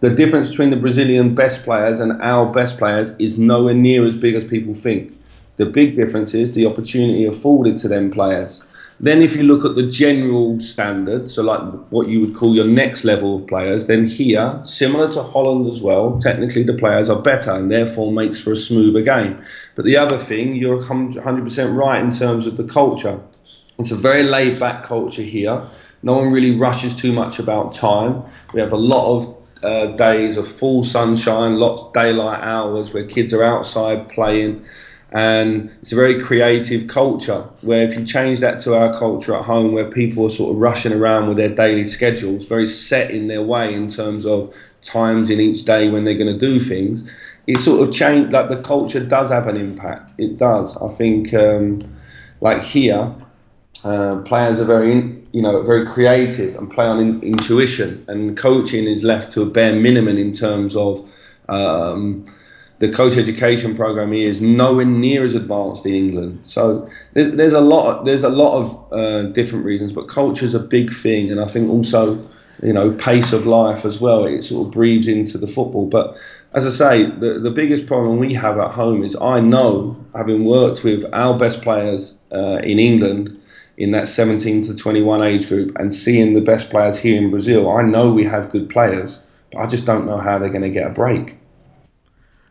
The 0.00 0.10
difference 0.10 0.48
between 0.48 0.70
the 0.70 0.76
Brazilian 0.76 1.34
best 1.34 1.62
players 1.62 2.00
and 2.00 2.20
our 2.22 2.52
best 2.52 2.78
players 2.78 3.10
is 3.18 3.38
nowhere 3.38 3.74
near 3.74 4.04
as 4.04 4.16
big 4.16 4.34
as 4.34 4.44
people 4.44 4.74
think. 4.74 5.16
The 5.56 5.66
big 5.66 5.96
difference 5.96 6.34
is 6.34 6.52
the 6.52 6.66
opportunity 6.66 7.26
afforded 7.26 7.78
to 7.78 7.88
them 7.88 8.10
players. 8.10 8.62
Then, 9.00 9.22
if 9.22 9.36
you 9.36 9.44
look 9.44 9.64
at 9.64 9.76
the 9.76 9.86
general 9.88 10.58
standard, 10.58 11.30
so 11.30 11.44
like 11.44 11.60
what 11.90 12.08
you 12.08 12.20
would 12.20 12.34
call 12.34 12.54
your 12.54 12.66
next 12.66 13.04
level 13.04 13.36
of 13.36 13.46
players, 13.46 13.86
then 13.86 14.06
here, 14.06 14.60
similar 14.64 15.12
to 15.12 15.22
Holland 15.22 15.72
as 15.72 15.80
well, 15.80 16.18
technically 16.18 16.64
the 16.64 16.74
players 16.74 17.08
are 17.08 17.22
better 17.22 17.52
and 17.52 17.70
therefore 17.70 18.10
makes 18.10 18.40
for 18.40 18.52
a 18.52 18.56
smoother 18.56 19.02
game. 19.02 19.40
But 19.76 19.84
the 19.84 19.96
other 19.98 20.18
thing, 20.18 20.56
you're 20.56 20.82
100% 20.82 21.76
right 21.76 22.02
in 22.02 22.10
terms 22.10 22.48
of 22.48 22.56
the 22.56 22.64
culture. 22.64 23.20
It's 23.78 23.92
a 23.92 23.96
very 23.96 24.24
laid 24.24 24.58
back 24.58 24.82
culture 24.82 25.22
here. 25.22 25.62
No 26.02 26.18
one 26.18 26.32
really 26.32 26.56
rushes 26.56 26.96
too 26.96 27.12
much 27.12 27.38
about 27.38 27.74
time. 27.74 28.24
We 28.52 28.60
have 28.60 28.72
a 28.72 28.76
lot 28.76 29.16
of 29.16 29.38
uh, 29.62 29.86
days 29.96 30.36
of 30.36 30.48
full 30.48 30.82
sunshine, 30.82 31.54
lots 31.54 31.82
of 31.82 31.92
daylight 31.92 32.40
hours 32.42 32.92
where 32.92 33.04
kids 33.04 33.32
are 33.32 33.44
outside 33.44 34.08
playing 34.08 34.64
and 35.10 35.70
it's 35.80 35.92
a 35.92 35.96
very 35.96 36.20
creative 36.20 36.86
culture 36.86 37.40
where 37.62 37.88
if 37.88 37.96
you 37.96 38.04
change 38.04 38.40
that 38.40 38.60
to 38.60 38.74
our 38.74 38.96
culture 38.98 39.34
at 39.34 39.44
home 39.44 39.72
where 39.72 39.90
people 39.90 40.26
are 40.26 40.30
sort 40.30 40.52
of 40.54 40.60
rushing 40.60 40.92
around 40.92 41.28
with 41.28 41.38
their 41.38 41.48
daily 41.48 41.84
schedules 41.84 42.46
very 42.46 42.66
set 42.66 43.10
in 43.10 43.26
their 43.28 43.42
way 43.42 43.72
in 43.72 43.88
terms 43.88 44.26
of 44.26 44.54
times 44.82 45.30
in 45.30 45.40
each 45.40 45.64
day 45.64 45.88
when 45.88 46.04
they're 46.04 46.18
going 46.18 46.32
to 46.32 46.38
do 46.38 46.60
things 46.60 47.10
it 47.48 47.56
sort 47.56 47.88
of 47.88 47.94
changed 47.94 48.30
like 48.30 48.50
the 48.50 48.60
culture 48.60 49.04
does 49.04 49.30
have 49.30 49.46
an 49.46 49.56
impact. 49.56 50.12
It 50.18 50.36
does. 50.36 50.76
I 50.76 50.88
think 50.88 51.32
um, 51.32 51.80
like 52.42 52.62
here 52.62 53.12
uh, 53.84 54.20
players 54.26 54.60
are 54.60 54.66
very 54.66 55.16
you 55.32 55.40
know 55.40 55.62
very 55.62 55.86
creative 55.86 56.56
and 56.56 56.70
play 56.70 56.84
on 56.84 57.00
in, 57.00 57.22
intuition. 57.22 58.04
And 58.06 58.36
coaching 58.36 58.86
is 58.86 59.02
left 59.02 59.32
to 59.32 59.42
a 59.42 59.46
bare 59.46 59.74
minimum 59.74 60.18
in 60.18 60.34
terms 60.34 60.76
of 60.76 61.10
um, 61.48 62.26
the 62.78 62.88
coach 62.88 63.16
education 63.16 63.74
program 63.76 64.12
here 64.12 64.28
is 64.28 64.40
nowhere 64.40 64.84
near 64.84 65.24
as 65.24 65.34
advanced 65.34 65.84
in 65.84 65.94
England. 65.94 66.40
So 66.44 66.88
there's, 67.12 67.34
there's 67.34 67.52
a 67.52 67.60
lot 67.60 68.04
there's 68.04 68.22
a 68.22 68.28
lot 68.28 68.58
of 68.58 68.92
uh, 68.92 69.22
different 69.32 69.64
reasons, 69.64 69.92
but 69.92 70.08
culture 70.08 70.44
is 70.44 70.54
a 70.54 70.60
big 70.60 70.92
thing, 70.92 71.30
and 71.30 71.40
I 71.40 71.46
think 71.46 71.70
also 71.70 72.24
you 72.62 72.72
know 72.72 72.92
pace 72.92 73.32
of 73.32 73.46
life 73.46 73.84
as 73.84 74.00
well. 74.00 74.24
It 74.24 74.42
sort 74.42 74.68
of 74.68 74.72
breathes 74.72 75.08
into 75.08 75.38
the 75.38 75.48
football. 75.48 75.86
But 75.86 76.16
as 76.52 76.66
I 76.66 76.70
say, 76.70 77.04
the, 77.04 77.40
the 77.40 77.50
biggest 77.50 77.86
problem 77.86 78.18
we 78.18 78.34
have 78.34 78.58
at 78.58 78.70
home 78.70 79.02
is 79.02 79.16
I 79.20 79.40
know, 79.40 80.02
having 80.14 80.44
worked 80.44 80.84
with 80.84 81.04
our 81.12 81.36
best 81.36 81.62
players 81.62 82.16
uh, 82.32 82.58
in 82.62 82.78
England 82.78 83.40
in 83.76 83.92
that 83.92 84.08
17 84.08 84.64
to 84.64 84.76
21 84.76 85.22
age 85.22 85.48
group 85.48 85.76
and 85.78 85.94
seeing 85.94 86.34
the 86.34 86.40
best 86.40 86.68
players 86.68 86.98
here 86.98 87.16
in 87.16 87.30
Brazil, 87.30 87.70
I 87.70 87.82
know 87.82 88.12
we 88.12 88.24
have 88.24 88.50
good 88.50 88.68
players, 88.68 89.20
but 89.52 89.60
I 89.60 89.66
just 89.66 89.86
don't 89.86 90.04
know 90.04 90.18
how 90.18 90.38
they're 90.38 90.48
going 90.48 90.62
to 90.62 90.70
get 90.70 90.88
a 90.88 90.90
break. 90.90 91.36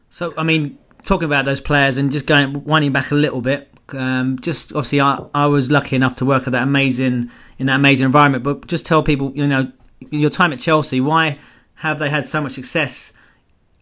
So, 0.09 0.33
I 0.37 0.43
mean, 0.43 0.77
talking 1.03 1.25
about 1.25 1.45
those 1.45 1.61
players 1.61 1.97
and 1.97 2.11
just 2.11 2.25
going 2.25 2.63
winding 2.63 2.91
back 2.91 3.11
a 3.11 3.15
little 3.15 3.41
bit, 3.41 3.69
um, 3.93 4.39
just 4.39 4.71
obviously, 4.73 5.01
I, 5.01 5.23
I 5.33 5.45
was 5.47 5.71
lucky 5.71 5.95
enough 5.95 6.15
to 6.17 6.25
work 6.25 6.47
at 6.47 6.53
that 6.53 6.63
amazing 6.63 7.31
in 7.57 7.67
that 7.67 7.75
amazing 7.75 8.05
environment. 8.05 8.43
But 8.43 8.67
just 8.67 8.85
tell 8.85 9.03
people, 9.03 9.31
you 9.35 9.47
know, 9.47 9.71
your 10.11 10.29
time 10.29 10.53
at 10.53 10.59
Chelsea, 10.59 11.01
why 11.01 11.39
have 11.75 11.99
they 11.99 12.09
had 12.09 12.25
so 12.25 12.41
much 12.41 12.53
success? 12.53 13.13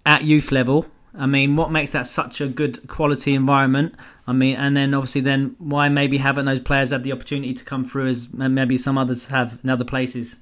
at 0.06 0.24
youth 0.24 0.52
level. 0.52 0.86
I 1.18 1.28
mean, 1.28 1.56
what 1.56 1.72
makes 1.72 1.92
that 1.92 2.08
such 2.08 2.42
a 2.42 2.48
good 2.48 2.88
quality 2.88 3.34
environment? 3.34 3.96
I 4.28 4.34
mean, 4.34 4.58
and 4.58 4.76
then 4.76 4.94
obviously, 4.94 5.22
then 5.22 5.56
why 5.60 5.88
maybe 5.90 6.18
haven't 6.18 6.46
those 6.46 6.60
players 6.60 6.90
had 6.90 7.04
the 7.04 7.14
opportunity 7.14 7.54
to 7.54 7.64
come 7.64 7.86
through 7.86 8.08
as 8.08 8.34
maybe 8.34 8.78
some 8.78 8.98
others 8.98 9.28
have 9.28 9.60
in 9.64 9.70
other 9.70 9.86
places? 9.86 10.36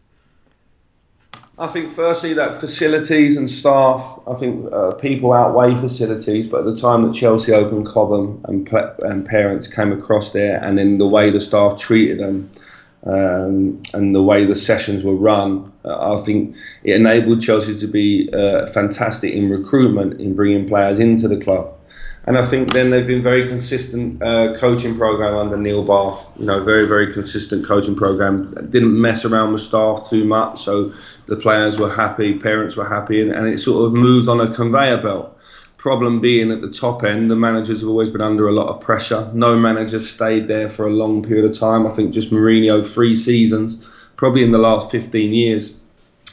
I 1.57 1.67
think 1.67 1.91
firstly 1.91 2.33
that 2.33 2.59
facilities 2.59 3.37
and 3.37 3.49
staff. 3.49 4.19
I 4.27 4.33
think 4.33 4.73
uh, 4.73 4.93
people 4.93 5.33
outweigh 5.33 5.75
facilities, 5.75 6.47
but 6.47 6.61
at 6.61 6.65
the 6.65 6.75
time 6.75 7.03
that 7.03 7.13
Chelsea 7.13 7.53
opened 7.53 7.85
Cobham 7.85 8.43
and, 8.47 8.67
and 9.03 9.25
parents 9.25 9.67
came 9.67 9.91
across 9.91 10.31
there, 10.31 10.63
and 10.63 10.77
then 10.77 10.97
the 10.97 11.07
way 11.07 11.29
the 11.29 11.39
staff 11.39 11.79
treated 11.79 12.19
them 12.19 12.49
um, 13.05 13.81
and 13.93 14.15
the 14.15 14.23
way 14.23 14.45
the 14.45 14.55
sessions 14.55 15.03
were 15.03 15.15
run, 15.15 15.71
uh, 15.85 16.15
I 16.15 16.21
think 16.23 16.55
it 16.83 16.95
enabled 16.95 17.41
Chelsea 17.41 17.77
to 17.77 17.87
be 17.87 18.31
uh, 18.33 18.65
fantastic 18.67 19.33
in 19.33 19.49
recruitment, 19.49 20.19
in 20.19 20.35
bringing 20.35 20.67
players 20.67 20.99
into 20.99 21.27
the 21.27 21.37
club. 21.37 21.77
And 22.25 22.37
I 22.37 22.45
think 22.45 22.71
then 22.71 22.89
they've 22.89 23.05
been 23.05 23.21
very 23.21 23.47
consistent 23.49 24.21
uh, 24.23 24.55
coaching 24.57 24.97
program 24.97 25.35
under 25.35 25.57
Neil 25.57 25.83
Bath. 25.83 26.31
You 26.37 26.45
know, 26.45 26.63
very 26.63 26.87
very 26.87 27.11
consistent 27.11 27.65
coaching 27.65 27.95
program. 27.95 28.53
Didn't 28.69 28.99
mess 28.99 29.25
around 29.25 29.51
with 29.51 29.61
staff 29.61 30.09
too 30.09 30.23
much, 30.23 30.61
so 30.61 30.93
the 31.25 31.35
players 31.35 31.77
were 31.77 31.89
happy, 31.89 32.39
parents 32.39 32.77
were 32.77 32.87
happy, 32.87 33.21
and, 33.21 33.31
and 33.31 33.47
it 33.47 33.57
sort 33.59 33.85
of 33.85 33.93
moved 33.93 34.29
on 34.29 34.39
a 34.39 34.53
conveyor 34.53 35.01
belt. 35.01 35.37
Problem 35.77 36.21
being 36.21 36.49
at 36.51 36.61
the 36.61 36.71
top 36.71 37.03
end, 37.03 37.29
the 37.29 37.35
managers 37.35 37.81
have 37.81 37.89
always 37.89 38.09
been 38.09 38.21
under 38.21 38.47
a 38.47 38.53
lot 38.53 38.69
of 38.69 38.79
pressure. 38.79 39.29
No 39.33 39.57
manager 39.59 39.99
stayed 39.99 40.47
there 40.47 40.69
for 40.69 40.87
a 40.87 40.89
long 40.89 41.23
period 41.23 41.43
of 41.43 41.59
time. 41.59 41.85
I 41.85 41.89
think 41.89 42.13
just 42.13 42.31
Mourinho, 42.31 42.85
three 42.85 43.17
seasons, 43.17 43.85
probably 44.15 44.43
in 44.43 44.51
the 44.51 44.59
last 44.59 44.91
15 44.91 45.33
years, 45.33 45.77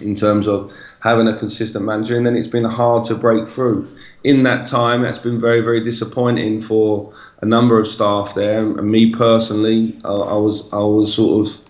in 0.01 0.15
terms 0.15 0.47
of 0.47 0.73
having 1.01 1.27
a 1.27 1.37
consistent 1.37 1.85
manager. 1.85 2.17
And 2.17 2.27
then 2.27 2.37
it's 2.37 2.47
been 2.47 2.65
hard 2.65 3.07
to 3.07 3.15
break 3.15 3.49
through. 3.49 3.89
In 4.23 4.43
that 4.45 4.67
time, 4.67 5.03
that's 5.03 5.19
been 5.19 5.41
very, 5.41 5.61
very 5.61 5.83
disappointing 5.83 6.61
for 6.61 7.13
a 7.41 7.47
number 7.47 7.79
of 7.79 7.89
staff 7.89 8.35
there. 8.35 8.61
And 8.61 8.91
me 8.91 9.13
personally, 9.13 9.99
I, 10.05 10.13
I 10.13 10.37
was, 10.37 10.73
I 10.73 10.83
was 10.83 11.15
sort 11.15 11.49
of 11.49 11.61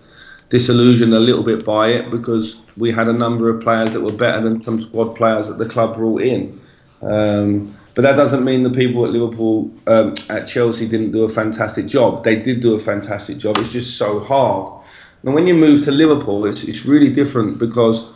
disillusioned 0.50 1.14
a 1.14 1.20
little 1.20 1.44
bit 1.44 1.64
by 1.64 1.88
it 1.88 2.10
because 2.10 2.56
we 2.76 2.90
had 2.90 3.08
a 3.08 3.12
number 3.12 3.48
of 3.48 3.62
players 3.62 3.92
that 3.92 4.00
were 4.00 4.12
better 4.12 4.48
than 4.48 4.60
some 4.60 4.82
squad 4.82 5.14
players 5.14 5.46
that 5.46 5.58
the 5.58 5.68
club 5.68 5.96
brought 5.96 6.22
in. 6.22 6.60
Um, 7.02 7.74
but 7.94 8.02
that 8.02 8.16
doesn't 8.16 8.44
mean 8.44 8.62
the 8.62 8.70
people 8.70 9.04
at 9.04 9.10
Liverpool, 9.10 9.70
um, 9.86 10.14
at 10.28 10.46
Chelsea, 10.46 10.88
didn't 10.88 11.12
do 11.12 11.24
a 11.24 11.28
fantastic 11.28 11.86
job. 11.86 12.24
They 12.24 12.36
did 12.36 12.60
do 12.60 12.74
a 12.74 12.80
fantastic 12.80 13.38
job. 13.38 13.58
It's 13.58 13.72
just 13.72 13.96
so 13.96 14.20
hard. 14.20 14.82
And 15.22 15.34
when 15.34 15.46
you 15.46 15.54
move 15.54 15.84
to 15.84 15.92
Liverpool, 15.92 16.46
it's, 16.46 16.64
it's 16.64 16.84
really 16.84 17.12
different 17.12 17.58
because 17.58 18.08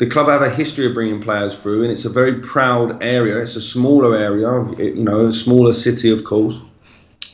the 0.00 0.06
club 0.06 0.28
have 0.28 0.40
a 0.40 0.48
history 0.48 0.86
of 0.86 0.94
bringing 0.94 1.20
players 1.20 1.54
through, 1.54 1.82
and 1.82 1.92
it's 1.92 2.06
a 2.06 2.08
very 2.08 2.40
proud 2.40 3.02
area. 3.02 3.42
It's 3.42 3.56
a 3.56 3.60
smaller 3.60 4.16
area, 4.16 4.48
you 4.78 5.04
know, 5.04 5.26
a 5.26 5.32
smaller 5.32 5.74
city, 5.74 6.10
of 6.10 6.24
course. 6.24 6.58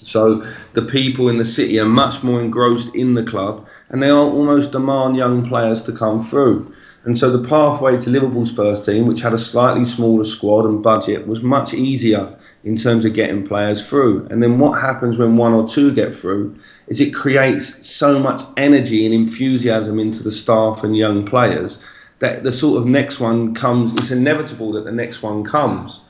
So 0.02 0.44
the 0.72 0.82
people 0.82 1.28
in 1.28 1.38
the 1.38 1.44
city 1.44 1.78
are 1.78 1.88
much 1.88 2.24
more 2.24 2.40
engrossed 2.40 2.96
in 2.96 3.14
the 3.14 3.22
club, 3.22 3.68
and 3.88 4.02
they 4.02 4.10
almost 4.10 4.72
demand 4.72 5.16
young 5.16 5.46
players 5.46 5.82
to 5.84 5.92
come 5.92 6.24
through. 6.24 6.74
And 7.04 7.16
so 7.16 7.30
the 7.30 7.48
pathway 7.48 8.00
to 8.00 8.10
Liverpool's 8.10 8.52
first 8.52 8.84
team, 8.84 9.06
which 9.06 9.20
had 9.20 9.32
a 9.32 9.38
slightly 9.38 9.84
smaller 9.84 10.24
squad 10.24 10.64
and 10.64 10.82
budget, 10.82 11.28
was 11.28 11.44
much 11.44 11.72
easier 11.72 12.36
in 12.64 12.76
terms 12.76 13.04
of 13.04 13.14
getting 13.14 13.46
players 13.46 13.88
through. 13.88 14.26
And 14.28 14.42
then 14.42 14.58
what 14.58 14.80
happens 14.80 15.18
when 15.18 15.36
one 15.36 15.52
or 15.52 15.68
two 15.68 15.94
get 15.94 16.16
through 16.16 16.58
is 16.88 17.00
it 17.00 17.14
creates 17.14 17.86
so 17.86 18.18
much 18.18 18.42
energy 18.56 19.06
and 19.06 19.14
enthusiasm 19.14 20.00
into 20.00 20.24
the 20.24 20.32
staff 20.32 20.82
and 20.82 20.96
young 20.96 21.24
players 21.24 21.78
that 22.18 22.42
the 22.42 22.52
sort 22.52 22.80
of 22.80 22.86
next 22.86 23.20
one 23.20 23.54
comes, 23.54 23.92
it's 23.94 24.10
inevitable 24.10 24.72
that 24.72 24.84
the 24.84 24.92
next 24.92 25.22
one 25.22 25.44
comes. 25.44 26.00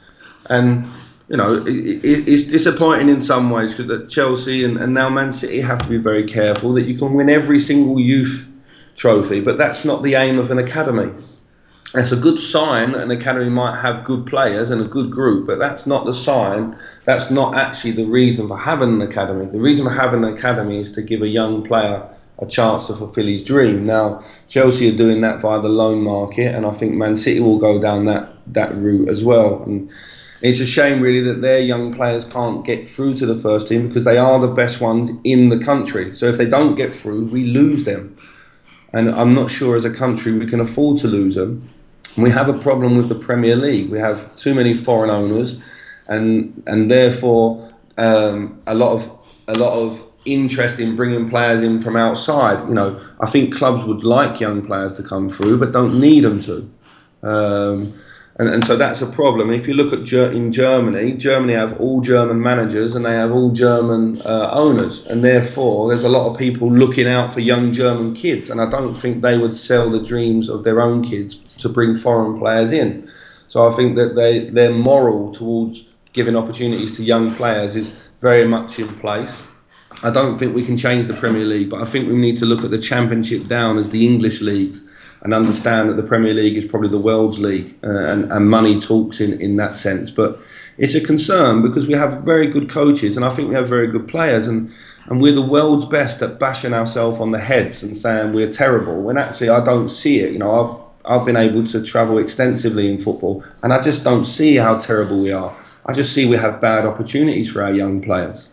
And 0.49 0.87
you 1.29 1.37
know, 1.37 1.65
it, 1.67 1.69
it, 1.69 2.29
it's 2.29 2.45
disappointing 2.45 3.09
in 3.09 3.21
some 3.21 3.51
ways 3.51 3.75
because 3.75 4.13
Chelsea 4.13 4.65
and, 4.65 4.77
and 4.79 4.95
now 4.95 5.09
Man 5.09 5.33
City 5.33 5.61
have 5.61 5.83
to 5.83 5.89
be 5.89 5.97
very 5.97 6.27
careful 6.27 6.75
that 6.75 6.83
you 6.83 6.97
can 6.97 7.15
win 7.15 7.29
every 7.29 7.59
single 7.59 7.99
youth 7.99 8.53
trophy, 8.95 9.41
but 9.41 9.59
that's 9.59 9.85
not 9.85 10.03
the 10.03 10.15
aim 10.15 10.39
of 10.39 10.51
an 10.51 10.59
academy. 10.59 11.13
It's 11.95 12.13
a 12.13 12.17
good 12.17 12.39
sign 12.39 12.93
that 12.93 13.03
an 13.03 13.11
academy 13.11 13.49
might 13.49 13.81
have 13.81 14.05
good 14.05 14.27
players 14.27 14.71
and 14.71 14.83
a 14.83 14.85
good 14.85 15.11
group, 15.11 15.47
but 15.47 15.59
that's 15.59 15.87
not 15.87 16.05
the 16.05 16.13
sign. 16.13 16.77
That's 17.05 17.31
not 17.31 17.57
actually 17.57 17.93
the 17.93 18.05
reason 18.05 18.49
for 18.49 18.59
having 18.59 18.91
an 18.91 19.03
academy. 19.03 19.47
The 19.47 19.59
reason 19.59 19.87
for 19.87 19.93
having 19.93 20.23
an 20.25 20.35
academy 20.35 20.79
is 20.79 20.93
to 20.93 21.03
give 21.03 21.23
a 21.23 21.29
young 21.29 21.65
player 21.65 22.09
a 22.39 22.47
chance 22.47 22.87
to 22.87 22.95
fulfil 22.95 23.27
his 23.27 23.43
dream. 23.43 23.87
Now, 23.87 24.23
Chelsea 24.49 24.93
are 24.93 24.97
doing 24.97 25.23
that 25.23 25.41
via 25.41 25.61
the 25.61 25.69
loan 25.69 26.03
market, 26.03 26.55
and 26.55 26.67
I 26.67 26.73
think 26.73 26.95
Man 26.95 27.17
City 27.17 27.41
will 27.41 27.59
go 27.59 27.81
down 27.81 28.05
that, 28.07 28.33
that 28.49 28.75
route 28.75 29.09
as 29.09 29.25
well. 29.25 29.63
And 29.63 29.91
it's 30.43 30.61
a 30.61 30.67
shame, 30.67 31.01
really, 31.01 31.23
that 31.23 31.41
their 31.41 31.61
young 31.61 31.95
players 31.95 32.25
can't 32.25 32.65
get 32.65 32.89
through 32.89 33.15
to 33.15 33.27
the 33.27 33.37
first 33.37 33.69
team 33.69 33.89
because 33.89 34.05
they 34.05 34.19
are 34.19 34.39
the 34.39 34.53
best 34.53 34.81
ones 34.81 35.11
in 35.25 35.49
the 35.49 35.59
country. 35.59 36.15
So 36.15 36.27
if 36.27 36.37
they 36.37 36.47
don't 36.47 36.75
get 36.75 36.95
through, 36.95 37.27
we 37.27 37.45
lose 37.45 37.85
them 37.85 38.17
and 38.93 39.11
I'm 39.11 39.35
not 39.35 39.51
sure 39.51 39.77
as 39.77 39.85
a 39.85 39.93
country 39.93 40.33
we 40.33 40.47
can 40.47 40.61
afford 40.61 40.99
to 40.99 41.09
lose 41.09 41.35
them. 41.35 41.69
We 42.17 42.31
have 42.31 42.49
a 42.49 42.59
problem 42.59 42.97
with 42.97 43.09
the 43.09 43.15
Premier 43.15 43.57
League. 43.57 43.91
We 43.91 43.99
have 43.99 44.35
too 44.37 44.55
many 44.55 44.73
foreign 44.73 45.11
owners, 45.11 45.61
and 46.09 46.63
and 46.67 46.91
therefore 46.91 47.71
um, 47.99 48.63
a 48.67 48.75
lot 48.75 48.93
of 48.93 49.19
a 49.49 49.55
lot 49.55 49.75
of 49.75 50.03
interest 50.27 50.79
in 50.79 50.97
bringing 50.97 51.29
players 51.29 51.63
in 51.63 51.81
from 51.81 51.97
outside. 51.97 52.69
You 52.69 52.75
know, 52.75 53.01
I 53.21 53.31
think 53.31 53.55
clubs 53.55 53.85
would 53.85 54.05
like 54.05 54.41
young 54.41 54.65
players 54.65 54.95
to 54.95 55.03
come 55.03 55.29
through, 55.29 55.59
but 55.59 55.73
don't 55.73 56.01
need 56.01 56.25
them 56.25 56.41
to. 56.43 56.71
Um, 57.23 57.95
and, 58.39 58.51
and 58.51 58.65
so 58.65 58.77
that's 58.77 59.01
a 59.01 59.07
problem. 59.07 59.49
And 59.51 59.59
if 59.59 59.67
you 59.67 59.75
look 59.75 59.93
at 59.93 60.05
Ger- 60.05 60.31
in 60.31 60.53
Germany, 60.53 61.13
Germany 61.13 61.55
have 61.55 61.81
all 61.81 62.03
German 62.03 62.41
managers 62.41 62.95
and 62.95 63.05
they 63.07 63.15
have 63.15 63.33
all 63.33 63.51
German 63.51 64.21
uh, 64.23 64.51
owners, 64.53 65.07
and 65.07 65.25
therefore 65.25 65.89
there's 65.89 66.05
a 66.05 66.09
lot 66.09 66.31
of 66.31 66.39
people 66.39 66.71
looking 66.71 67.09
out 67.09 67.33
for 67.33 67.41
young 67.41 67.73
German 67.73 68.15
kids. 68.15 68.51
And 68.51 68.61
I 68.61 68.69
don't 68.69 68.95
think 68.95 69.23
they 69.23 69.39
would 69.39 69.57
sell 69.57 69.89
the 69.89 70.01
dreams 70.01 70.49
of 70.49 70.65
their 70.65 70.83
own 70.83 71.03
kids 71.03 71.37
to 71.57 71.69
bring 71.69 71.97
foreign 71.97 72.39
players 72.39 72.73
in. 72.73 73.11
So 73.49 73.67
I 73.67 73.75
think 73.75 73.97
that 73.97 74.15
they 74.15 74.51
their 74.51 74.73
moral 74.73 75.33
towards 75.33 75.89
giving 76.13 76.37
opportunities 76.37 76.97
to 76.97 77.03
young 77.03 77.35
players 77.37 77.77
is 77.77 77.93
very 78.21 78.47
much 78.47 78.79
in 78.79 78.89
place. 78.97 79.43
I 80.03 80.11
don't 80.11 80.39
think 80.39 80.55
we 80.55 80.65
can 80.65 80.77
change 80.77 81.07
the 81.07 81.15
Premier 81.15 81.45
League, 81.45 81.71
but 81.71 81.81
I 81.81 81.87
think 81.87 82.09
we 82.09 82.17
need 82.17 82.39
to 82.39 82.47
look 82.47 82.65
at 82.65 82.71
the 82.71 82.79
Championship 82.79 83.49
down 83.49 83.79
as 83.79 83.89
the 83.89 84.07
English 84.07 84.41
leagues 84.41 84.85
and 85.23 85.33
understand 85.33 85.89
that 85.89 85.97
the 85.97 86.03
Premier 86.03 86.35
League 86.35 86.57
is 86.57 86.67
probably 86.67 86.91
the 86.91 87.01
world's 87.01 87.39
league, 87.39 87.75
uh, 87.83 87.89
and, 87.89 88.31
and 88.31 88.51
money 88.51 88.79
talks 88.79 89.21
in, 89.21 89.41
in 89.41 89.57
that 89.57 89.77
sense. 89.77 90.11
But 90.11 90.39
it's 90.79 90.95
a 90.95 91.01
concern 91.01 91.63
because 91.63 91.87
we 91.87 91.95
have 91.95 92.21
very 92.21 92.49
good 92.49 92.69
coaches, 92.69 93.17
and 93.17 93.25
I 93.25 93.31
think 93.31 93.49
we 93.49 93.55
have 93.55 93.69
very 93.69 93.87
good 93.87 94.09
players, 94.09 94.47
and 94.47 94.73
and 95.07 95.21
we're 95.23 95.35
the 95.35 95.43
world's 95.43 95.87
best 95.87 96.21
at 96.23 96.39
bashing 96.39 96.75
ourselves 96.75 97.21
on 97.21 97.31
the 97.31 97.39
heads 97.39 97.83
and 97.83 97.97
saying 97.97 98.35
we're 98.35 98.53
terrible. 98.53 99.03
When 99.03 99.17
actually 99.17 99.49
I 99.49 99.65
don't 99.65 99.89
see 99.89 100.21
it. 100.21 100.33
You 100.33 100.39
know, 100.39 100.87
I've 101.07 101.21
I've 101.21 101.27
been 101.27 101.37
able 101.37 101.65
to 101.69 101.83
travel 101.83 102.19
extensively 102.19 102.91
in 102.91 102.99
football, 102.99 103.45
and 103.63 103.73
I 103.73 103.81
just 103.81 104.05
don't 104.05 104.27
see 104.27 104.57
how 104.57 104.79
terrible 104.79 105.23
we 105.23 105.33
are. 105.33 105.57
I 105.87 105.93
just 105.93 106.13
see 106.13 106.27
we 106.27 106.37
have 106.37 106.61
bad 106.61 106.85
opportunities 106.85 107.51
for 107.51 107.63
our 107.63 107.73
young 107.73 108.03
players. 108.03 108.49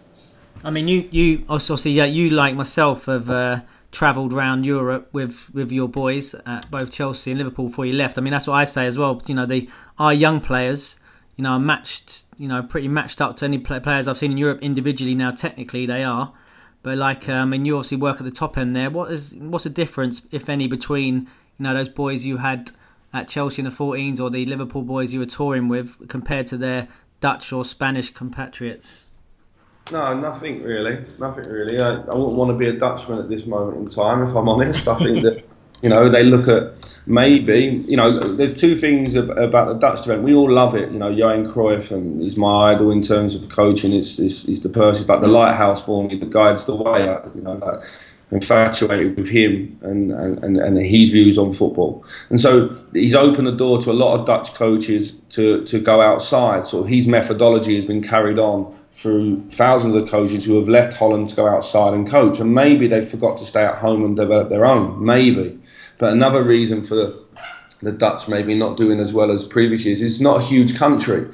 I 0.63 0.69
mean, 0.69 0.87
you 0.87 1.07
you 1.11 1.43
obviously 1.49 1.91
yeah, 1.91 2.05
you 2.05 2.29
like 2.29 2.55
myself 2.55 3.05
have. 3.05 3.29
Uh, 3.29 3.61
travelled 3.93 4.33
around 4.33 4.65
Europe 4.65 5.07
with 5.13 5.53
with 5.53 5.71
your 5.71 5.87
boys 5.87 6.33
at 6.45 6.69
both 6.69 6.91
Chelsea 6.91 7.31
and 7.31 7.37
Liverpool 7.37 7.67
before 7.67 7.85
you 7.85 7.93
left. 7.93 8.17
I 8.17 8.21
mean, 8.21 8.33
that's 8.33 8.47
what 8.47 8.55
I 8.55 8.65
say 8.65 8.85
as 8.87 8.97
well. 8.97 9.21
You 9.27 9.35
know, 9.35 9.45
they 9.45 9.69
are 9.97 10.13
young 10.13 10.41
players. 10.41 10.99
You 11.35 11.43
know, 11.43 11.51
are 11.51 11.59
matched. 11.59 12.23
You 12.37 12.47
know, 12.47 12.61
pretty 12.63 12.87
matched 12.87 13.21
up 13.21 13.37
to 13.37 13.45
any 13.45 13.59
players 13.59 14.07
I've 14.07 14.17
seen 14.17 14.31
in 14.31 14.37
Europe 14.37 14.59
individually. 14.61 15.15
Now, 15.15 15.31
technically, 15.31 15.85
they 15.85 16.03
are. 16.03 16.33
But 16.81 16.97
like, 16.97 17.29
um, 17.29 17.35
I 17.35 17.45
mean, 17.45 17.65
you 17.65 17.77
obviously 17.77 17.97
work 17.97 18.17
at 18.17 18.25
the 18.25 18.31
top 18.31 18.57
end 18.57 18.75
there. 18.75 18.89
What 18.89 19.11
is 19.11 19.33
what's 19.35 19.63
the 19.63 19.69
difference, 19.69 20.23
if 20.31 20.49
any, 20.49 20.67
between 20.67 21.27
you 21.57 21.63
know 21.63 21.73
those 21.73 21.89
boys 21.89 22.25
you 22.25 22.37
had 22.37 22.71
at 23.13 23.27
Chelsea 23.27 23.61
in 23.61 23.65
the 23.65 23.71
14s 23.71 24.19
or 24.19 24.31
the 24.31 24.45
Liverpool 24.47 24.81
boys 24.81 25.13
you 25.13 25.19
were 25.19 25.27
touring 25.27 25.67
with 25.67 26.09
compared 26.09 26.47
to 26.47 26.57
their 26.57 26.87
Dutch 27.21 27.53
or 27.53 27.63
Spanish 27.63 28.09
compatriots? 28.09 29.05
No, 29.91 30.13
nothing 30.17 30.63
really. 30.63 31.05
Nothing 31.19 31.51
really. 31.51 31.79
I, 31.79 31.95
I 31.95 32.15
wouldn't 32.15 32.37
want 32.37 32.51
to 32.51 32.57
be 32.57 32.67
a 32.67 32.73
Dutchman 32.73 33.19
at 33.19 33.29
this 33.29 33.45
moment 33.45 33.77
in 33.77 33.87
time, 33.87 34.23
if 34.23 34.35
I'm 34.35 34.47
honest. 34.49 34.87
I 34.87 34.97
think 34.97 35.21
that, 35.21 35.43
you 35.81 35.89
know, 35.89 36.09
they 36.09 36.23
look 36.23 36.47
at 36.47 36.93
maybe 37.05 37.83
you 37.85 37.97
know 37.97 38.35
there's 38.35 38.55
two 38.55 38.75
things 38.75 39.15
about 39.15 39.67
the 39.67 39.73
Dutch 39.73 40.05
event. 40.05 40.23
We 40.23 40.33
all 40.33 40.49
love 40.49 40.75
it. 40.75 40.91
You 40.91 40.99
know, 40.99 41.09
Johan 41.09 41.51
Cruyff 41.51 41.91
and 41.91 42.21
is 42.21 42.37
my 42.37 42.73
idol 42.73 42.91
in 42.91 43.01
terms 43.01 43.35
of 43.35 43.49
coaching. 43.49 43.93
It's 43.93 44.19
it's, 44.19 44.45
it's 44.45 44.61
the 44.61 44.69
person, 44.69 45.05
like 45.07 45.21
the 45.21 45.27
lighthouse 45.27 45.83
for 45.83 46.03
me 46.03 46.17
that 46.17 46.29
guides 46.29 46.65
the 46.65 46.75
way. 46.75 47.01
You 47.35 47.41
know, 47.41 47.53
like, 47.53 47.81
infatuated 48.31 49.15
with 49.15 49.29
him 49.29 49.77
and, 49.83 50.11
and, 50.11 50.57
and 50.57 50.77
his 50.77 51.11
views 51.11 51.37
on 51.37 51.53
football. 51.53 52.03
And 52.29 52.41
so 52.41 52.75
he's 52.91 53.13
opened 53.13 53.45
the 53.45 53.55
door 53.55 53.79
to 53.83 53.91
a 53.91 53.93
lot 53.93 54.19
of 54.19 54.25
Dutch 54.25 54.55
coaches 54.55 55.11
to, 55.29 55.63
to 55.65 55.79
go 55.79 56.01
outside. 56.01 56.65
So 56.65 56.83
his 56.83 57.07
methodology 57.07 57.75
has 57.75 57.85
been 57.85 58.01
carried 58.01 58.39
on 58.39 58.75
through 58.93 59.41
thousands 59.49 59.95
of 59.95 60.07
coaches 60.07 60.45
who 60.45 60.55
have 60.57 60.69
left 60.69 60.93
Holland 60.93 61.27
to 61.29 61.35
go 61.35 61.47
outside 61.47 61.93
and 61.93 62.07
coach. 62.07 62.39
And 62.39 62.53
maybe 62.53 62.87
they 62.87 63.03
forgot 63.03 63.37
to 63.39 63.45
stay 63.45 63.65
at 63.65 63.75
home 63.75 64.05
and 64.05 64.15
develop 64.15 64.49
their 64.49 64.65
own. 64.65 65.03
Maybe. 65.03 65.59
But 65.99 66.13
another 66.13 66.43
reason 66.43 66.83
for 66.83 67.13
the 67.81 67.91
Dutch 67.91 68.27
maybe 68.27 68.55
not 68.55 68.77
doing 68.77 68.99
as 68.99 69.13
well 69.13 69.31
as 69.31 69.45
previous 69.45 69.83
years 69.83 70.01
is 70.01 70.13
it's 70.13 70.21
not 70.21 70.41
a 70.41 70.45
huge 70.45 70.77
country. 70.77 71.27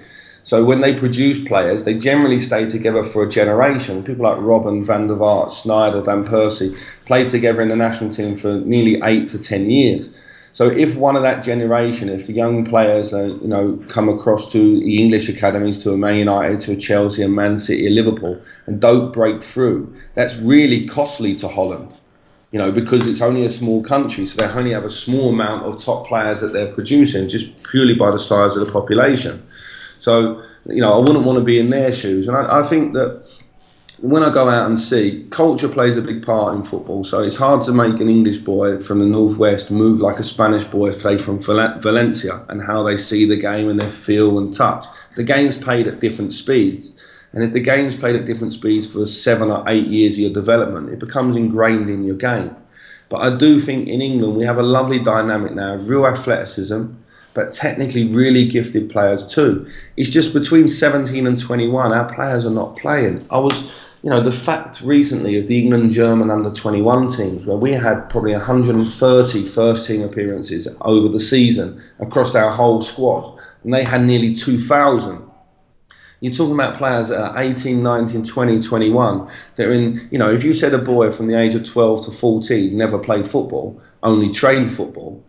So 0.44 0.64
when 0.64 0.82
they 0.82 0.98
produce 0.98 1.44
players, 1.46 1.84
they 1.84 1.94
generally 1.94 2.40
stay 2.40 2.68
together 2.68 3.04
for 3.04 3.24
a 3.24 3.30
generation. 3.30 4.04
People 4.04 4.24
like 4.24 4.38
Robben, 4.38 4.84
Van 4.84 5.08
der 5.08 5.16
Vaart, 5.16 5.50
Sneijder, 5.50 6.04
Van 6.04 6.24
Persie 6.24 6.76
played 7.06 7.30
together 7.30 7.62
in 7.62 7.68
the 7.68 7.76
national 7.76 8.10
team 8.10 8.36
for 8.36 8.56
nearly 8.56 9.00
eight 9.04 9.28
to 9.30 9.38
ten 9.38 9.70
years. 9.70 10.10
So 10.52 10.68
if 10.68 10.96
one 10.96 11.16
of 11.16 11.22
that 11.24 11.44
generation, 11.44 12.10
if 12.10 12.28
the 12.28 12.34
young 12.34 12.66
players, 12.66 13.12
you 13.12 13.40
know, 13.44 13.80
come 13.88 14.10
across 14.10 14.52
to 14.52 14.80
the 14.80 14.98
English 14.98 15.30
academies, 15.30 15.78
to 15.84 15.94
a 15.94 15.98
Man 15.98 16.16
United, 16.18 16.62
to 16.62 16.74
a 16.74 16.76
Chelsea, 16.76 17.24
a 17.24 17.28
Man 17.28 17.58
City, 17.60 17.88
a 17.88 17.90
Liverpool, 17.92 18.42
and 18.66 18.82
don't 18.82 19.14
break 19.14 19.44
through, 19.44 19.94
that's 20.16 20.38
really 20.38 20.88
costly 20.88 21.36
to 21.36 21.48
Holland. 21.48 21.94
You 22.52 22.58
know, 22.58 22.72
because 22.72 23.06
it's 23.06 23.22
only 23.22 23.46
a 23.46 23.50
small 23.50 23.84
country, 23.84 24.26
so 24.26 24.38
they 24.38 24.52
only 24.52 24.72
have 24.72 24.84
a 24.84 24.90
small 24.90 25.30
amount 25.30 25.66
of 25.66 25.80
top 25.80 26.08
players 26.08 26.42
that 26.42 26.52
they're 26.52 26.74
producing, 26.74 27.30
just 27.30 27.64
purely 27.64 27.94
by 27.94 28.10
the 28.10 28.18
size 28.18 28.56
of 28.56 28.66
the 28.66 28.72
population. 28.72 29.44
So, 30.00 30.42
you 30.66 30.82
know, 30.82 30.94
I 30.94 30.98
wouldn't 30.98 31.26
want 31.26 31.38
to 31.38 31.44
be 31.44 31.60
in 31.60 31.70
their 31.70 31.94
shoes. 31.94 32.28
And 32.28 32.36
I, 32.36 32.62
I 32.62 32.64
think 32.64 32.94
that 32.94 33.29
when 34.02 34.24
I 34.24 34.34
go 34.34 34.50
out 34.50 34.68
and 34.68 34.80
see, 34.80 35.28
culture 35.30 35.68
plays 35.68 35.98
a 35.98 36.02
big 36.02 36.26
part 36.26 36.56
in 36.56 36.64
football. 36.64 37.04
So 37.04 37.22
it's 37.24 37.36
hard 37.36 37.64
to 37.64 37.74
make 37.74 38.00
an 38.00 38.10
English 38.10 38.38
boy 38.38 38.80
from 38.80 39.00
the 39.00 39.06
northwest 39.06 39.72
move 39.72 40.00
like 40.00 40.20
a 40.20 40.24
Spanish 40.24 40.64
boy, 40.64 40.94
say 40.94 41.18
from 41.18 41.40
Valencia, 41.40 42.46
and 42.48 42.62
how 42.62 42.84
they 42.84 42.98
see 42.98 43.26
the 43.26 43.36
game 43.36 43.70
and 43.70 43.80
their 43.80 43.90
feel 43.90 44.40
and 44.40 44.54
touch. 44.54 44.86
The 45.16 45.24
game's 45.24 45.58
played 45.58 45.88
at 45.88 46.00
different 46.00 46.34
speeds. 46.34 46.92
And 47.34 47.44
if 47.44 47.54
the 47.54 47.60
game's 47.60 47.96
played 47.96 48.16
at 48.16 48.26
different 48.26 48.54
speeds 48.54 48.88
for 48.88 49.06
seven 49.06 49.52
or 49.52 49.64
eight 49.68 49.88
years 49.88 50.16
of 50.16 50.20
your 50.20 50.34
development, 50.34 50.90
it 50.90 51.00
becomes 51.00 51.36
ingrained 51.36 51.90
in 51.90 52.04
your 52.04 52.16
game. 52.16 52.56
But 53.10 53.18
I 53.18 53.36
do 53.36 53.60
think 53.60 53.88
in 53.88 54.02
England 54.02 54.36
we 54.36 54.46
have 54.46 54.58
a 54.58 54.64
lovely 54.64 55.00
dynamic 55.00 55.54
now 55.54 55.76
of 55.76 55.90
real 55.90 56.06
athleticism, 56.06 56.86
but 57.34 57.54
technically 57.54 58.08
really 58.08 58.48
gifted 58.48 58.90
players 58.90 59.28
too. 59.28 59.68
It's 59.98 60.10
just 60.10 60.34
between 60.34 60.68
17 60.68 61.28
and 61.28 61.40
21, 61.40 61.92
our 61.92 62.14
players 62.14 62.46
are 62.46 62.52
not 62.52 62.78
playing. 62.78 63.26
I 63.30 63.40
was, 63.40 63.72
you 64.02 64.10
know, 64.10 64.22
the 64.22 64.32
fact 64.32 64.82
recently 64.82 65.38
of 65.40 65.48
the 65.48 65.60
England 65.60 65.92
German 65.92 66.32
under 66.32 66.52
21 66.52 67.10
teams, 67.10 67.46
where 67.46 67.58
we 67.58 67.74
had 67.74 68.10
probably 68.10 68.32
130 68.32 69.46
first 69.46 69.86
team 69.86 70.04
appearances 70.04 70.68
over 70.82 71.10
the 71.10 71.20
season 71.20 71.84
across 72.00 72.34
our 72.36 72.50
whole 72.50 72.82
squad, 72.82 73.40
and 73.64 73.74
they 73.74 73.84
had 73.84 74.06
nearly 74.06 74.34
2,000. 74.36 75.30
You're 76.22 76.34
talking 76.34 76.54
about 76.54 76.78
players 76.78 77.10
that 77.10 77.20
are 77.20 77.42
18, 77.42 77.82
19, 77.82 78.26
20, 78.26 78.62
21. 78.62 79.32
They're 79.56 79.72
in, 79.72 80.08
you 80.12 80.18
know, 80.18 80.34
if 80.34 80.44
you 80.44 80.54
said 80.54 80.74
a 80.74 80.78
boy 80.78 81.12
from 81.12 81.28
the 81.28 81.40
age 81.40 81.56
of 81.56 81.66
12 81.66 82.06
to 82.06 82.12
14 82.12 82.78
never 82.78 83.00
played 83.00 83.30
football, 83.30 83.82
only 84.04 84.32
trained 84.32 84.74
football, 84.74 85.24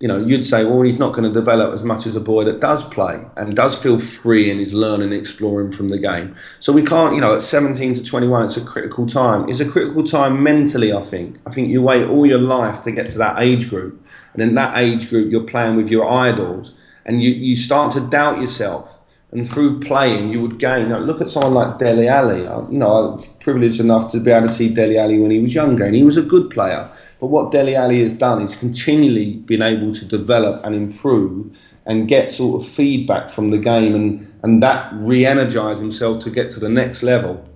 you 0.00 0.06
know, 0.06 0.24
you'd 0.24 0.46
say, 0.46 0.64
well, 0.64 0.82
he's 0.82 0.98
not 0.98 1.12
going 1.12 1.24
to 1.24 1.32
develop 1.32 1.74
as 1.74 1.82
much 1.82 2.06
as 2.06 2.14
a 2.14 2.20
boy 2.20 2.44
that 2.44 2.60
does 2.60 2.84
play 2.84 3.20
and 3.36 3.56
does 3.56 3.76
feel 3.76 3.98
free 3.98 4.48
and 4.48 4.60
is 4.60 4.72
learning, 4.72 5.12
exploring 5.12 5.72
from 5.72 5.88
the 5.88 5.98
game. 5.98 6.36
So 6.60 6.72
we 6.72 6.84
can't, 6.84 7.16
you 7.16 7.20
know, 7.20 7.34
at 7.34 7.42
17 7.42 7.94
to 7.94 8.04
21, 8.04 8.46
it's 8.46 8.56
a 8.56 8.64
critical 8.64 9.06
time. 9.06 9.48
It's 9.48 9.58
a 9.58 9.68
critical 9.68 10.04
time 10.04 10.44
mentally, 10.44 10.92
I 10.92 11.02
think. 11.02 11.38
I 11.46 11.50
think 11.50 11.70
you 11.70 11.82
wait 11.82 12.06
all 12.06 12.24
your 12.24 12.38
life 12.38 12.82
to 12.82 12.92
get 12.92 13.10
to 13.10 13.18
that 13.18 13.42
age 13.42 13.68
group. 13.68 14.06
And 14.34 14.42
in 14.42 14.54
that 14.54 14.78
age 14.78 15.10
group, 15.10 15.32
you're 15.32 15.42
playing 15.42 15.76
with 15.76 15.88
your 15.88 16.08
idols 16.08 16.72
and 17.04 17.20
you, 17.20 17.30
you 17.30 17.56
start 17.56 17.94
to 17.94 18.00
doubt 18.00 18.40
yourself 18.40 18.97
and 19.32 19.48
through 19.48 19.80
playing 19.80 20.30
you 20.30 20.40
would 20.40 20.58
gain. 20.58 20.88
Look 20.88 21.20
at 21.20 21.30
someone 21.30 21.54
like 21.54 21.78
Dele 21.78 22.08
Alli. 22.08 22.40
You 22.40 22.78
know, 22.78 22.86
I 22.86 23.00
was 23.14 23.26
privileged 23.40 23.80
enough 23.80 24.10
to 24.12 24.20
be 24.20 24.30
able 24.30 24.48
to 24.48 24.54
see 24.54 24.68
Dele 24.68 24.98
Alli 24.98 25.18
when 25.18 25.30
he 25.30 25.40
was 25.40 25.54
younger, 25.54 25.84
and 25.84 25.94
he 25.94 26.02
was 26.02 26.16
a 26.16 26.22
good 26.22 26.50
player. 26.50 26.90
But 27.20 27.26
what 27.26 27.52
Dele 27.52 27.74
Alli 27.74 28.02
has 28.02 28.12
done 28.12 28.42
is 28.42 28.56
continually 28.56 29.32
been 29.32 29.62
able 29.62 29.92
to 29.92 30.04
develop 30.04 30.64
and 30.64 30.74
improve 30.74 31.54
and 31.86 32.06
get 32.06 32.32
sort 32.32 32.62
of 32.62 32.68
feedback 32.68 33.30
from 33.30 33.50
the 33.50 33.58
game, 33.58 33.94
and 33.94 34.24
and 34.42 34.62
that 34.62 34.92
re-energize 34.94 35.80
himself 35.80 36.20
to 36.24 36.30
get 36.30 36.50
to 36.52 36.60
the 36.60 36.68
next 36.68 37.02
level 37.02 37.47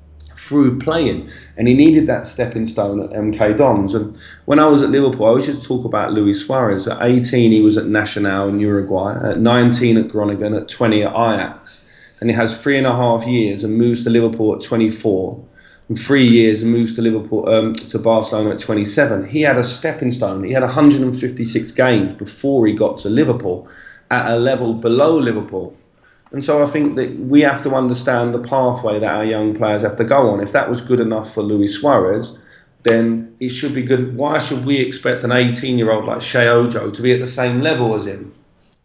through 0.47 0.79
playing. 0.79 1.31
And 1.57 1.69
he 1.69 1.75
needed 1.75 2.07
that 2.09 2.27
stepping 2.27 2.67
stone 2.67 3.01
at 3.01 3.11
MK 3.11 3.59
Dons. 3.59 3.95
And 3.95 4.19
when 4.45 4.59
I 4.59 4.67
was 4.67 4.83
at 4.83 4.91
Liverpool, 4.91 5.27
I 5.27 5.29
always 5.29 5.47
used 5.47 5.63
to 5.63 5.69
talk 5.69 5.85
about 5.85 6.13
Luis 6.13 6.45
Suarez. 6.45 6.89
At 6.89 7.03
18, 7.03 7.51
he 7.51 7.63
was 7.63 7.77
at 7.77 7.87
Nacional 7.87 8.49
in 8.49 8.59
Uruguay. 8.61 9.31
At 9.31 9.41
19, 9.41 9.99
at 9.99 10.09
Groningen. 10.09 10.55
At 10.55 10.69
20, 10.69 11.03
at 11.05 11.13
Ajax. 11.13 11.81
And 12.21 12.31
he 12.31 12.37
has 12.37 12.61
three 12.61 12.79
and 12.79 12.87
a 12.87 12.95
half 12.95 13.27
years 13.27 13.65
and 13.65 13.77
moves 13.77 14.05
to 14.05 14.11
Liverpool 14.11 14.55
at 14.55 14.63
24. 14.63 15.45
And 15.89 15.99
three 15.99 16.29
years 16.29 16.63
and 16.63 16.73
moves 16.73 16.95
to 16.97 17.03
Liverpool 17.03 17.49
um, 17.49 17.75
to 17.75 17.99
Barcelona 17.99 18.51
at 18.51 18.61
27. 18.61 19.29
He 19.29 19.43
had 19.43 19.59
a 19.59 19.65
stepping 19.65 20.13
stone. 20.13 20.45
He 20.45 20.53
had 20.53 20.63
156 20.63 21.73
games 21.73 22.15
before 22.15 22.67
he 22.67 22.75
got 22.75 22.99
to 22.99 23.11
Liverpool 23.11 23.69
at 24.11 24.31
a 24.31 24.37
level 24.37 24.75
below 24.75 25.19
Liverpool. 25.19 25.77
And 26.33 26.43
so 26.43 26.63
I 26.63 26.67
think 26.67 26.97
that 26.97 27.15
we 27.15 27.43
have 27.43 27.63
to 27.63 27.75
understand 27.75 28.35
the 28.35 28.39
pathway 28.39 28.99
that 28.99 29.15
our 29.15 29.25
young 29.25 29.55
players 29.55 29.83
have 29.83 29.97
to 29.97 30.05
go 30.05 30.31
on. 30.31 30.41
If 30.41 30.53
that 30.53 30.71
was 30.71 30.81
good 30.81 31.01
enough 31.01 31.33
for 31.33 31.43
Luis 31.43 31.79
Suarez, 31.79 32.37
then 32.85 33.37
it 33.39 33.51
should 33.51 33.75
be 33.75 33.83
good. 33.83 34.17
Why 34.17 34.39
should 34.39 34.65
we 34.65 34.79
expect 34.81 35.25
an 35.25 35.33
18 35.33 35.79
year 35.79 35.91
old 35.91 36.07
like 36.07 36.19
Sheyi 36.19 36.47
Ojo 36.47 36.91
to 36.91 37.03
be 37.03 37.13
at 37.13 37.21
the 37.21 37.27
same 37.27 37.61
level 37.61 37.95
as 37.95 38.07
him? 38.07 38.35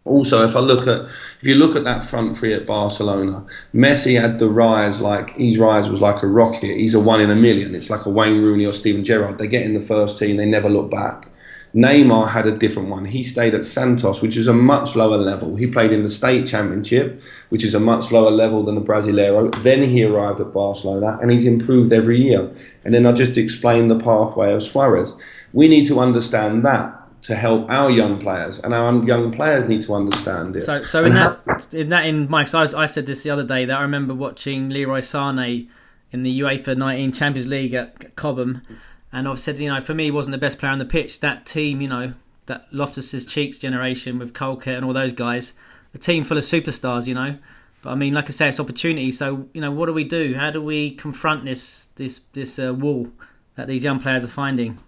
Also, 0.03 0.45
if 0.45 0.55
I 0.55 0.59
look 0.59 0.87
at 0.87 1.01
if 1.41 1.47
you 1.47 1.55
look 1.55 1.75
at 1.75 1.83
that 1.83 2.05
front 2.05 2.37
three 2.37 2.53
at 2.53 2.65
Barcelona, 2.65 3.45
Messi 3.73 4.19
had 4.19 4.39
the 4.39 4.49
rise 4.49 5.01
like 5.01 5.35
his 5.35 5.57
rise 5.57 5.89
was 5.89 6.01
like 6.01 6.23
a 6.23 6.27
rocket. 6.27 6.77
He's 6.77 6.93
a 6.93 6.99
one 6.99 7.21
in 7.21 7.29
a 7.29 7.35
million. 7.35 7.75
It's 7.75 7.89
like 7.89 8.05
a 8.05 8.09
Wayne 8.09 8.41
Rooney 8.41 8.65
or 8.65 8.73
Steven 8.73 9.03
Gerrard. 9.03 9.37
They 9.37 9.47
get 9.47 9.63
in 9.63 9.73
the 9.73 9.81
first 9.81 10.17
team, 10.17 10.37
they 10.37 10.45
never 10.45 10.69
look 10.69 10.89
back. 10.89 11.26
Neymar 11.75 12.29
had 12.29 12.47
a 12.47 12.57
different 12.57 12.89
one. 12.89 13.05
He 13.05 13.23
stayed 13.23 13.53
at 13.53 13.65
Santos, 13.65 14.21
which 14.21 14.37
is 14.37 14.47
a 14.47 14.53
much 14.53 14.95
lower 14.95 15.17
level. 15.17 15.55
He 15.55 15.67
played 15.67 15.91
in 15.91 16.03
the 16.03 16.09
state 16.09 16.47
championship, 16.47 17.21
which 17.49 17.63
is 17.63 17.75
a 17.75 17.79
much 17.79 18.11
lower 18.11 18.31
level 18.31 18.63
than 18.63 18.75
the 18.75 18.81
Brasileiro. 18.81 19.53
Then 19.63 19.83
he 19.83 20.03
arrived 20.03 20.39
at 20.39 20.53
Barcelona, 20.53 21.19
and 21.21 21.31
he's 21.31 21.45
improved 21.45 21.91
every 21.91 22.21
year. 22.21 22.51
And 22.83 22.93
then 22.93 23.05
I 23.05 23.11
just 23.11 23.37
explained 23.37 23.91
the 23.91 23.99
pathway 23.99 24.53
of 24.53 24.63
Suarez. 24.63 25.13
We 25.53 25.67
need 25.67 25.87
to 25.87 25.99
understand 25.99 26.63
that 26.65 26.93
to 27.23 27.35
help 27.35 27.69
our 27.69 27.89
young 27.89 28.19
players, 28.19 28.59
and 28.59 28.73
our 28.73 29.03
young 29.03 29.31
players 29.31 29.67
need 29.67 29.83
to 29.83 29.93
understand 29.93 30.55
it. 30.55 30.61
So, 30.61 30.83
so 30.85 31.03
in 31.03 31.13
that, 31.15 31.67
in 31.73 31.89
that, 31.89 32.05
in 32.05 32.29
Mike, 32.29 32.47
so 32.47 32.59
I, 32.59 32.85
said 32.85 33.05
this 33.05 33.23
the 33.23 33.31
other 33.31 33.43
day 33.43 33.65
that 33.65 33.77
I 33.77 33.81
remember 33.81 34.13
watching 34.13 34.69
Leroy 34.69 35.01
Sané 35.01 35.67
in 36.11 36.23
the 36.23 36.39
UEFA 36.39 36.77
19 36.77 37.11
Champions 37.11 37.47
League 37.47 37.73
at 37.73 38.15
Cobham 38.15 38.61
and 39.11 39.27
I've 39.27 39.39
said, 39.39 39.57
you 39.57 39.73
know, 39.73 39.79
for 39.81 39.93
me, 39.93 40.05
he 40.05 40.11
wasn't 40.11 40.33
the 40.33 40.37
best 40.37 40.59
player 40.59 40.71
on 40.71 40.79
the 40.79 40.85
pitch. 40.85 41.21
That 41.21 41.45
team, 41.45 41.81
you 41.81 41.87
know, 41.87 42.13
that 42.47 42.69
Loftus's 42.71 43.25
Cheeks 43.25 43.59
generation 43.59 44.19
with 44.19 44.33
Colker 44.33 44.75
and 44.75 44.83
all 44.83 44.93
those 44.93 45.13
guys, 45.13 45.53
a 45.93 45.97
team 45.97 46.23
full 46.23 46.37
of 46.37 46.43
superstars, 46.43 47.07
you 47.07 47.13
know. 47.13 47.37
But 47.81 47.91
I 47.91 47.95
mean, 47.95 48.13
like 48.13 48.25
I 48.25 48.31
say, 48.31 48.49
it's 48.49 48.59
opportunity. 48.59 49.11
So 49.11 49.47
you 49.53 49.61
know, 49.61 49.71
what 49.71 49.85
do 49.85 49.93
we 49.93 50.03
do? 50.03 50.35
How 50.35 50.51
do 50.51 50.61
we 50.61 50.91
confront 50.91 51.45
this 51.45 51.85
this 51.95 52.21
this 52.33 52.59
uh, 52.59 52.73
wall 52.73 53.07
that 53.55 53.67
these 53.67 53.83
young 53.83 53.99
players 53.99 54.23
are 54.23 54.29
finding? 54.29 54.79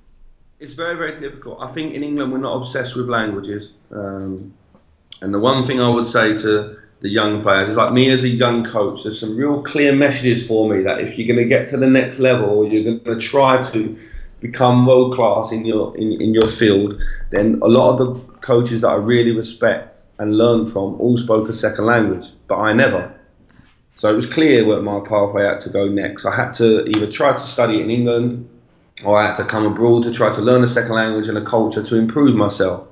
It's 0.59 0.73
very 0.73 0.97
very 0.97 1.19
difficult. 1.19 1.61
I 1.61 1.67
think 1.67 1.93
in 1.93 2.03
England 2.03 2.31
we're 2.31 2.39
not 2.39 2.57
obsessed 2.57 2.95
with 2.95 3.07
languages, 3.07 3.73
um, 3.91 4.53
and 5.21 5.33
the 5.33 5.39
one 5.39 5.65
thing 5.65 5.79
I 5.79 5.89
would 5.89 6.07
say 6.07 6.35
to 6.39 6.77
the 7.01 7.09
young 7.09 7.41
players 7.41 7.69
It's 7.69 7.77
like 7.77 7.93
me 7.93 8.09
as 8.11 8.23
a 8.23 8.29
young 8.29 8.63
coach. 8.63 9.03
There's 9.03 9.19
some 9.19 9.37
real 9.37 9.61
clear 9.61 9.95
messages 9.95 10.45
for 10.45 10.69
me 10.69 10.83
that 10.83 10.99
if 10.99 11.17
you're 11.17 11.27
going 11.27 11.39
to 11.39 11.49
get 11.49 11.69
to 11.69 11.77
the 11.77 11.87
next 11.87 12.19
level, 12.19 12.49
or 12.49 12.67
you're 12.67 12.83
going 12.83 13.19
to 13.19 13.25
try 13.25 13.61
to 13.61 13.97
become 14.41 14.85
world 14.85 15.13
class 15.13 15.51
in 15.51 15.65
your 15.65 15.95
in, 15.97 16.21
in 16.21 16.33
your 16.33 16.49
field, 16.49 17.01
then 17.29 17.59
a 17.61 17.67
lot 17.67 17.91
of 17.91 17.97
the 17.99 18.33
coaches 18.39 18.81
that 18.81 18.89
I 18.89 18.95
really 18.95 19.31
respect 19.31 20.03
and 20.17 20.37
learn 20.37 20.65
from 20.65 20.99
all 20.99 21.15
spoke 21.17 21.47
a 21.49 21.53
second 21.53 21.85
language, 21.85 22.27
but 22.47 22.57
I 22.57 22.73
never. 22.73 23.15
So 23.95 24.09
it 24.09 24.15
was 24.15 24.25
clear 24.25 24.65
where 24.65 24.81
my 24.81 24.99
pathway 24.99 25.43
had 25.43 25.59
to 25.61 25.69
go 25.69 25.87
next. 25.87 26.25
I 26.25 26.33
had 26.33 26.53
to 26.55 26.85
either 26.87 27.07
try 27.07 27.33
to 27.33 27.39
study 27.39 27.81
in 27.81 27.89
England 27.89 28.49
or 29.03 29.17
I 29.17 29.27
had 29.27 29.35
to 29.35 29.45
come 29.45 29.65
abroad 29.65 30.03
to 30.03 30.11
try 30.11 30.31
to 30.33 30.41
learn 30.41 30.63
a 30.63 30.67
second 30.67 30.95
language 30.95 31.27
and 31.27 31.37
a 31.37 31.43
culture 31.43 31.83
to 31.83 31.95
improve 31.97 32.35
myself. 32.35 32.88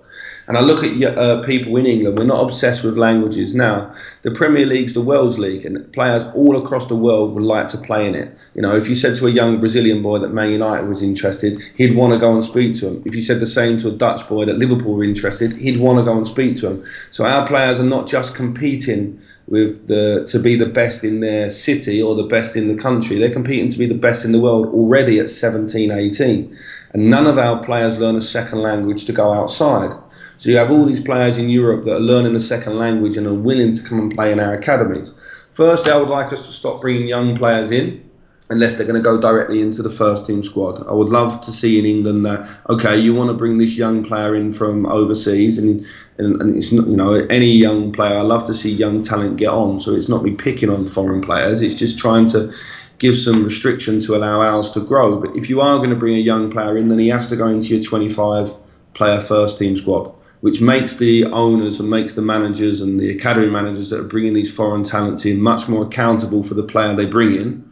And 0.48 0.58
I 0.58 0.62
look 0.62 0.82
at 0.82 1.18
uh, 1.18 1.44
people 1.44 1.76
in 1.76 1.86
England, 1.86 2.18
we're 2.18 2.24
not 2.24 2.42
obsessed 2.42 2.82
with 2.86 2.98
languages 2.98 3.54
now. 3.54 3.94
The 4.22 4.32
Premier 4.32 4.66
League's 4.66 4.94
the 4.94 5.02
world's 5.02 5.38
league, 5.38 5.66
and 5.66 5.92
players 5.92 6.24
all 6.34 6.56
across 6.58 6.88
the 6.88 6.96
world 6.96 7.34
would 7.36 7.44
like 7.44 7.68
to 7.70 7.78
play 7.78 8.08
in 8.08 8.16
it. 8.16 8.34
You 8.56 8.62
know, 8.62 8.76
if 8.76 8.88
you 8.88 8.96
said 8.96 9.18
to 9.18 9.28
a 9.28 9.30
young 9.30 9.60
Brazilian 9.60 10.02
boy 10.02 10.20
that 10.20 10.30
Man 10.30 10.50
United 10.52 10.88
was 10.88 11.04
interested, 11.04 11.62
he'd 11.76 11.98
want 11.98 12.14
to 12.14 12.20
go 12.20 12.32
and 12.34 12.44
speak 12.44 12.76
to 12.76 12.88
him. 12.88 13.04
If 13.06 13.14
you 13.14 13.22
said 13.22 13.42
the 13.42 13.46
same 13.46 13.78
to 13.80 13.90
a 13.90 13.92
Dutch 13.92 14.28
boy 14.30 14.46
that 14.46 14.58
Liverpool 14.58 14.94
were 14.94 15.04
interested, 15.04 15.52
he'd 15.52 15.82
want 15.82 16.00
to 16.00 16.06
go 16.06 16.16
and 16.16 16.26
speak 16.26 16.56
to 16.58 16.68
him. 16.68 16.86
So 17.12 17.26
our 17.26 17.46
players 17.46 17.82
are 17.82 17.86
not 17.86 18.08
just 18.08 18.34
competing 18.34 19.20
with 19.48 19.88
the 19.88 20.28
to 20.30 20.40
be 20.40 20.56
the 20.56 20.66
best 20.66 21.04
in 21.04 21.20
their 21.20 21.50
city 21.50 22.02
or 22.02 22.16
the 22.16 22.24
best 22.24 22.56
in 22.56 22.70
the 22.70 22.82
country. 22.82 23.18
They're 23.18 23.32
competing 23.32 23.70
to 23.70 23.78
be 23.78 23.86
the 23.86 23.96
best 23.96 24.24
in 24.24 24.32
the 24.32 24.40
world 24.40 24.68
already 24.68 25.20
at 25.20 25.30
17, 25.30 25.92
18. 25.92 26.58
And 26.94 27.10
none 27.10 27.28
of 27.28 27.38
our 27.38 27.62
players 27.64 28.00
learn 28.00 28.16
a 28.16 28.22
second 28.22 28.60
language 28.60 29.06
to 29.06 29.12
go 29.12 29.34
outside. 29.34 29.92
So 30.38 30.50
you 30.50 30.58
have 30.58 30.72
all 30.72 30.86
these 30.86 31.02
players 31.02 31.38
in 31.38 31.50
Europe 31.50 31.86
that 31.86 31.96
are 31.96 32.00
learning 32.00 32.36
a 32.36 32.40
second 32.40 32.78
language 32.78 33.18
and 33.18 33.26
are 33.26 33.40
willing 33.40 33.74
to 33.74 33.82
come 33.82 34.00
and 34.00 34.14
play 34.14 34.32
in 34.32 34.40
our 34.40 34.54
academies. 34.54 35.12
First, 35.52 35.90
I 35.90 35.98
would 35.98 36.10
like 36.10 36.32
us 36.32 36.46
to 36.46 36.52
stop 36.52 36.82
bringing 36.82 37.08
young 37.08 37.36
players 37.36 37.72
in 37.72 38.08
unless 38.50 38.76
they're 38.76 38.86
going 38.86 39.02
to 39.02 39.02
go 39.02 39.20
directly 39.20 39.62
into 39.62 39.82
the 39.82 39.90
first 39.90 40.28
team 40.28 40.44
squad. 40.44 40.88
I 40.88 40.94
would 40.94 41.10
love 41.10 41.44
to 41.46 41.52
see 41.52 41.80
in 41.80 41.86
England 41.86 42.26
that 42.26 42.48
okay, 42.70 42.98
you 42.98 43.14
want 43.14 43.30
to 43.30 43.34
bring 43.34 43.58
this 43.58 43.76
young 43.76 44.04
player 44.04 44.36
in 44.36 44.54
from 44.54 44.86
overseas, 44.86 45.58
and 45.58 45.86
and, 46.20 46.42
and 46.42 46.56
it's 46.56 46.72
not 46.72 46.88
you 46.88 46.96
know 46.96 47.16
any 47.30 47.52
young 47.52 47.92
player. 47.92 48.18
I 48.18 48.22
love 48.22 48.46
to 48.48 48.54
see 48.54 48.72
young 48.72 49.02
talent 49.02 49.38
get 49.38 49.50
on. 49.50 49.80
So 49.80 49.96
it's 49.96 50.08
not 50.08 50.24
me 50.24 50.36
picking 50.36 50.70
on 50.70 50.88
foreign 50.88 51.22
players. 51.22 51.62
It's 51.64 51.76
just 51.76 51.98
trying 51.98 52.28
to 52.30 52.54
give 53.00 53.18
some 53.18 53.44
restriction 53.44 54.02
to 54.02 54.16
allow 54.16 54.42
ours 54.42 54.72
to 54.72 54.80
grow. 54.82 55.20
But 55.20 55.36
if 55.36 55.50
you 55.50 55.62
are 55.62 55.78
going 55.78 55.90
to 55.90 55.96
bring 55.96 56.16
a 56.16 56.20
young 56.20 56.52
player 56.52 56.78
in, 56.78 56.90
then 56.90 57.00
he 57.00 57.10
has 57.10 57.28
to 57.30 57.36
go 57.36 57.48
into 57.48 57.76
your 57.76 57.84
25 57.84 58.54
player 58.94 59.22
first 59.22 59.60
team 59.60 59.76
squad 59.76 60.14
which 60.48 60.62
makes 60.62 60.96
the 60.96 61.26
owners 61.26 61.82
and 61.82 61.90
makes 61.90 62.14
the 62.14 62.22
managers 62.22 62.80
and 62.80 62.98
the 62.98 63.12
academy 63.12 63.48
managers 63.48 63.90
that 63.90 64.00
are 64.00 64.10
bringing 64.14 64.32
these 64.32 64.50
foreign 64.50 64.82
talents 64.82 65.26
in 65.26 65.42
much 65.42 65.68
more 65.68 65.84
accountable 65.86 66.42
for 66.42 66.54
the 66.54 66.64
player 66.64 66.96
they 66.96 67.04
bring 67.04 67.36
in. 67.36 67.70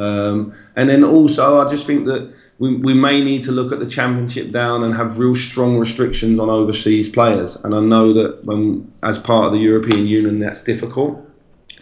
Um, 0.00 0.52
and 0.74 0.88
then 0.88 1.04
also, 1.04 1.64
I 1.64 1.68
just 1.68 1.86
think 1.86 2.06
that 2.06 2.34
we, 2.58 2.74
we 2.74 2.92
may 2.92 3.22
need 3.22 3.44
to 3.44 3.52
look 3.52 3.70
at 3.70 3.78
the 3.78 3.86
championship 3.86 4.50
down 4.50 4.82
and 4.82 4.96
have 4.96 5.20
real 5.20 5.36
strong 5.36 5.78
restrictions 5.78 6.40
on 6.40 6.50
overseas 6.50 7.08
players. 7.08 7.54
And 7.54 7.72
I 7.72 7.78
know 7.78 8.12
that 8.14 8.44
when, 8.44 8.92
as 9.00 9.16
part 9.16 9.46
of 9.46 9.52
the 9.52 9.60
European 9.60 10.08
Union, 10.08 10.40
that's 10.40 10.64
difficult. 10.64 11.24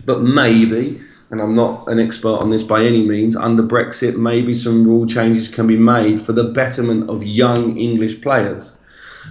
But 0.04 0.20
maybe, 0.20 1.00
and 1.30 1.40
I'm 1.40 1.54
not 1.54 1.88
an 1.88 1.98
expert 1.98 2.40
on 2.40 2.50
this 2.50 2.62
by 2.62 2.84
any 2.84 3.00
means, 3.00 3.36
under 3.36 3.62
Brexit, 3.62 4.16
maybe 4.16 4.52
some 4.52 4.84
rule 4.86 5.06
changes 5.06 5.48
can 5.48 5.66
be 5.66 5.78
made 5.78 6.20
for 6.20 6.34
the 6.34 6.44
betterment 6.44 7.08
of 7.08 7.24
young 7.24 7.78
English 7.78 8.20
players. 8.20 8.72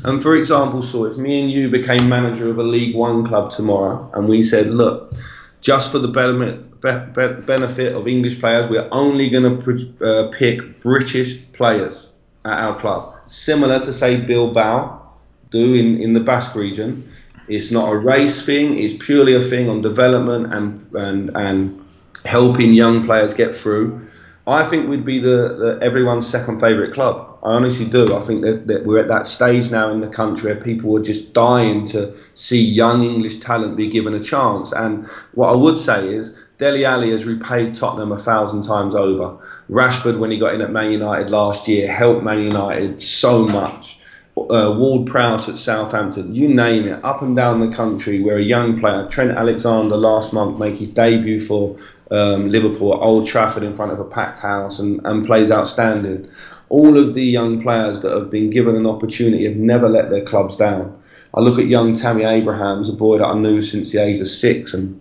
And 0.03 0.21
for 0.21 0.35
example, 0.35 0.81
so 0.81 1.05
if 1.05 1.17
me 1.17 1.41
and 1.41 1.51
you 1.51 1.69
became 1.69 2.07
manager 2.09 2.49
of 2.49 2.59
a 2.59 2.63
League 2.63 2.95
One 2.95 3.25
club 3.25 3.51
tomorrow, 3.51 4.11
and 4.13 4.27
we 4.27 4.43
said, 4.43 4.67
look, 4.67 5.13
just 5.61 5.91
for 5.91 5.99
the 5.99 6.07
benefit, 6.07 7.45
benefit 7.45 7.95
of 7.95 8.07
English 8.07 8.39
players, 8.39 8.67
we're 8.67 8.87
only 8.91 9.29
going 9.29 9.63
to 9.63 10.05
uh, 10.05 10.31
pick 10.31 10.81
British 10.81 11.51
players 11.53 12.07
at 12.43 12.53
our 12.53 12.79
club, 12.79 13.15
similar 13.27 13.79
to 13.79 13.91
say 13.91 14.17
Bilbao 14.17 15.01
do 15.49 15.73
in, 15.73 15.99
in 15.99 16.13
the 16.13 16.19
Basque 16.19 16.55
region. 16.55 17.09
It's 17.47 17.71
not 17.71 17.91
a 17.91 17.97
race 17.97 18.45
thing; 18.45 18.77
it's 18.77 18.93
purely 18.93 19.35
a 19.35 19.41
thing 19.41 19.69
on 19.69 19.81
development 19.81 20.53
and 20.53 20.95
and 20.95 21.35
and 21.35 21.85
helping 22.25 22.73
young 22.73 23.05
players 23.05 23.33
get 23.33 23.55
through. 23.55 24.07
I 24.47 24.63
think 24.63 24.89
we'd 24.89 25.05
be 25.05 25.19
the, 25.19 25.55
the 25.57 25.79
everyone's 25.81 26.27
second 26.27 26.59
favourite 26.59 26.93
club. 26.93 27.34
I 27.45 27.49
honestly 27.49 27.85
do. 27.85 28.15
I 28.15 28.21
think 28.21 28.41
that, 28.41 28.65
that, 28.67 28.85
we're 28.87 28.99
at 28.99 29.07
that 29.09 29.27
stage 29.27 29.69
now 29.69 29.91
in 29.91 30.01
the 30.01 30.07
country 30.07 30.51
where 30.51 30.63
people 30.63 30.97
are 30.97 31.03
just 31.03 31.31
dying 31.31 31.85
to 31.87 32.15
see 32.33 32.59
young 32.59 33.03
English 33.03 33.39
talent 33.39 33.77
be 33.77 33.87
given 33.87 34.15
a 34.15 34.19
chance. 34.19 34.71
And 34.71 35.05
what 35.33 35.49
I 35.49 35.55
would 35.55 35.79
say 35.79 36.09
is 36.09 36.35
Dele 36.57 36.85
Alli 36.85 37.11
has 37.11 37.25
repaid 37.25 37.75
Tottenham 37.75 38.11
a 38.11 38.17
thousand 38.17 38.63
times 38.63 38.95
over. 38.95 39.37
Rashford, 39.69 40.17
when 40.17 40.31
he 40.31 40.39
got 40.39 40.55
in 40.55 40.61
at 40.61 40.71
Man 40.71 40.91
United 40.91 41.29
last 41.29 41.67
year, 41.67 41.87
helped 41.87 42.23
Man 42.23 42.39
United 42.39 42.99
so 42.99 43.45
much. 43.45 43.99
Uh, 44.35 44.73
Ward 44.75 45.07
Prowse 45.07 45.47
at 45.47 45.57
Southampton, 45.57 46.33
you 46.33 46.47
name 46.47 46.87
it, 46.87 47.05
up 47.05 47.21
and 47.21 47.35
down 47.35 47.59
the 47.61 47.73
country, 47.73 48.21
where 48.21 48.37
a 48.37 48.43
young 48.43 48.79
player, 48.79 49.07
Trent 49.07 49.31
Alexander 49.31 49.95
last 49.95 50.33
month, 50.33 50.59
make 50.59 50.77
his 50.77 50.89
debut 50.89 51.39
for 51.39 51.77
um, 52.11 52.49
Liverpool 52.49 52.93
at 52.93 52.99
Old 52.99 53.27
Trafford 53.27 53.63
in 53.63 53.73
front 53.73 53.91
of 53.91 53.99
a 53.99 54.03
packed 54.03 54.39
house 54.39 54.79
and, 54.79 54.99
and 55.05 55.25
plays 55.25 55.51
outstanding. 55.51 56.27
All 56.69 56.97
of 56.97 57.13
the 57.13 57.23
young 57.23 57.61
players 57.61 58.01
that 58.01 58.11
have 58.11 58.29
been 58.29 58.49
given 58.49 58.75
an 58.75 58.87
opportunity 58.87 59.45
have 59.45 59.57
never 59.57 59.87
let 59.87 60.09
their 60.09 60.23
clubs 60.23 60.55
down. 60.55 61.01
I 61.33 61.41
look 61.41 61.59
at 61.59 61.67
young 61.67 61.93
Tammy 61.93 62.23
Abrahams, 62.23 62.89
a 62.89 62.93
boy 62.93 63.17
that 63.17 63.25
I 63.25 63.37
knew 63.37 63.61
since 63.61 63.91
the 63.91 64.01
age 64.01 64.21
of 64.21 64.27
six 64.27 64.73
and, 64.73 64.99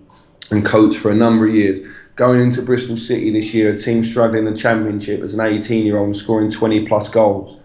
and 0.51 0.65
coached 0.65 0.99
for 0.99 1.11
a 1.11 1.15
number 1.15 1.47
of 1.47 1.55
years. 1.55 1.81
Going 2.17 2.41
into 2.41 2.63
Bristol 2.63 2.97
City 2.97 3.31
this 3.31 3.55
year, 3.55 3.73
a 3.73 3.79
team 3.79 4.05
struggling 4.05 4.47
in 4.47 4.53
the 4.53 4.59
Championship 4.59 5.21
as 5.23 5.35
an 5.35 5.41
18 5.41 5.87
year 5.87 5.99
old 5.99 6.17
scoring 6.17 6.51
20 6.51 6.87
plus 6.87 7.09
goals. 7.09 7.57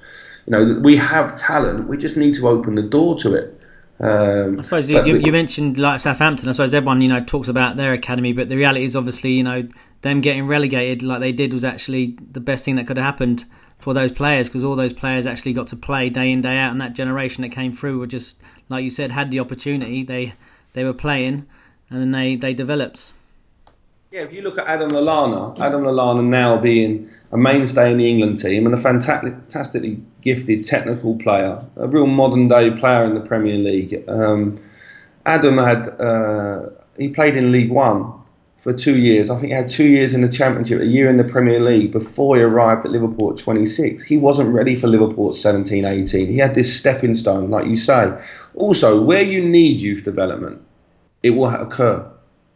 You 0.45 0.51
know, 0.51 0.79
we 0.81 0.95
have 0.97 1.35
talent, 1.35 1.87
we 1.87 1.97
just 1.97 2.17
need 2.17 2.35
to 2.35 2.47
open 2.47 2.75
the 2.75 2.83
door 2.83 3.17
to 3.19 3.35
it. 3.35 3.55
Um, 4.01 4.57
I 4.57 4.61
suppose 4.61 4.89
you, 4.89 5.03
you, 5.03 5.17
you, 5.17 5.31
mentioned 5.33 5.77
like 5.77 5.99
Southampton. 5.99 6.47
I 6.47 6.53
suppose 6.53 6.73
everyone 6.73 7.01
you 7.01 7.09
know 7.09 7.19
talks 7.19 7.49
about 7.49 7.75
their 7.75 7.91
academy, 7.91 8.31
but 8.31 8.47
the 8.47 8.55
reality 8.55 8.85
is 8.85 8.95
obviously 8.95 9.31
you 9.31 9.43
know 9.43 9.67
them 10.03 10.21
getting 10.21 10.47
relegated 10.47 11.03
like 11.03 11.19
they 11.19 11.33
did 11.33 11.51
was 11.51 11.65
actually 11.65 12.17
the 12.31 12.39
best 12.39 12.63
thing 12.63 12.77
that 12.77 12.87
could 12.87 12.95
have 12.95 13.05
happened 13.05 13.43
for 13.79 13.93
those 13.93 14.11
players 14.11 14.47
because 14.47 14.63
all 14.63 14.75
those 14.75 14.93
players 14.93 15.25
actually 15.25 15.53
got 15.53 15.67
to 15.67 15.75
play 15.75 16.09
day 16.09 16.31
in 16.31 16.41
day 16.41 16.57
out, 16.57 16.71
and 16.71 16.81
that 16.81 16.93
generation 16.93 17.41
that 17.41 17.49
came 17.49 17.71
through 17.71 17.97
were 17.97 18.07
just 18.07 18.37
like 18.67 18.83
you 18.83 18.91
said 18.91 19.11
had 19.11 19.31
the 19.31 19.39
opportunity. 19.39 20.03
They 20.03 20.33
they 20.73 20.83
were 20.83 20.93
playing, 20.93 21.47
and 21.89 21.99
then 21.99 22.11
they 22.11 22.35
they 22.35 22.53
developed. 22.53 23.13
Yeah, 24.11 24.21
if 24.21 24.33
you 24.33 24.41
look 24.41 24.57
at 24.57 24.67
Adam 24.67 24.89
Lallana, 24.89 25.59
Adam 25.59 25.83
Lallana 25.83 26.27
now 26.27 26.57
being 26.57 27.09
a 27.31 27.37
mainstay 27.37 27.91
in 27.91 27.97
the 27.97 28.09
England 28.09 28.39
team 28.39 28.65
and 28.65 28.73
a 28.73 28.77
fantastically 28.77 30.01
gifted 30.21 30.65
technical 30.65 31.15
player, 31.19 31.63
a 31.75 31.87
real 31.87 32.07
modern 32.07 32.47
day 32.47 32.71
player 32.71 33.05
in 33.05 33.13
the 33.13 33.21
Premier 33.21 33.57
League. 33.57 34.03
Um, 34.07 34.59
Adam 35.27 35.59
had 35.59 35.87
uh, 35.99 36.69
he 36.97 37.09
played 37.09 37.35
in 37.35 37.51
League 37.51 37.69
One 37.71 38.18
for 38.59 38.73
two 38.73 38.97
years. 38.99 39.29
I 39.29 39.35
think 39.35 39.47
he 39.47 39.53
had 39.53 39.69
two 39.69 39.87
years 39.87 40.13
in 40.13 40.21
the 40.21 40.27
Championship, 40.27 40.81
a 40.81 40.85
year 40.85 41.09
in 41.09 41.17
the 41.17 41.23
Premier 41.23 41.59
League 41.59 41.91
before 41.91 42.35
he 42.35 42.41
arrived 42.41 42.85
at 42.85 42.91
Liverpool 42.91 43.31
at 43.31 43.37
26. 43.37 44.03
He 44.03 44.17
wasn't 44.17 44.53
ready 44.53 44.75
for 44.75 44.87
Liverpool 44.87 45.29
at 45.29 45.35
17, 45.35 45.85
18. 45.85 46.27
He 46.27 46.37
had 46.37 46.53
this 46.53 46.77
stepping 46.77 47.15
stone, 47.15 47.49
like 47.49 47.67
you 47.67 47.77
say. 47.77 48.11
Also, 48.55 49.01
where 49.01 49.21
you 49.21 49.47
need 49.47 49.79
youth 49.79 50.03
development, 50.03 50.61
it 51.23 51.31
will 51.31 51.47
occur. 51.47 52.05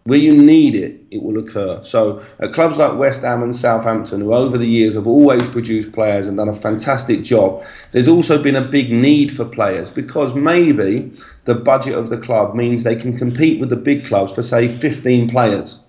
Where 0.06 0.20
you 0.20 0.34
need 0.34 0.76
it, 0.76 1.00
it 1.12 1.24
will 1.24 1.38
occur. 1.38 1.82
So, 1.86 2.22
at 2.38 2.52
clubs 2.52 2.76
like 2.76 3.00
West 3.00 3.22
Ham 3.22 3.42
and 3.42 3.56
Southampton, 3.56 4.20
who 4.20 4.34
over 4.34 4.58
the 4.58 4.68
years 4.68 4.96
have 4.96 5.08
always 5.08 5.48
produced 5.48 5.94
players 5.94 6.28
and 6.28 6.36
done 6.36 6.50
a 6.50 6.54
fantastic 6.54 7.24
job, 7.24 7.64
there's 7.94 8.10
also 8.10 8.44
been 8.44 8.58
a 8.58 8.62
big 8.62 8.92
need 8.92 9.34
for 9.34 9.46
players 9.46 9.90
because 9.90 10.36
maybe 10.36 11.14
the 11.46 11.56
budget 11.56 11.94
of 11.94 12.10
the 12.10 12.18
club 12.18 12.54
means 12.54 12.84
they 12.84 12.98
can 12.98 13.18
compete 13.18 13.62
with 13.62 13.70
the 13.70 13.78
big 13.78 14.04
clubs 14.04 14.34
for, 14.34 14.42
say, 14.44 14.68
15 14.68 15.30
players. 15.30 15.80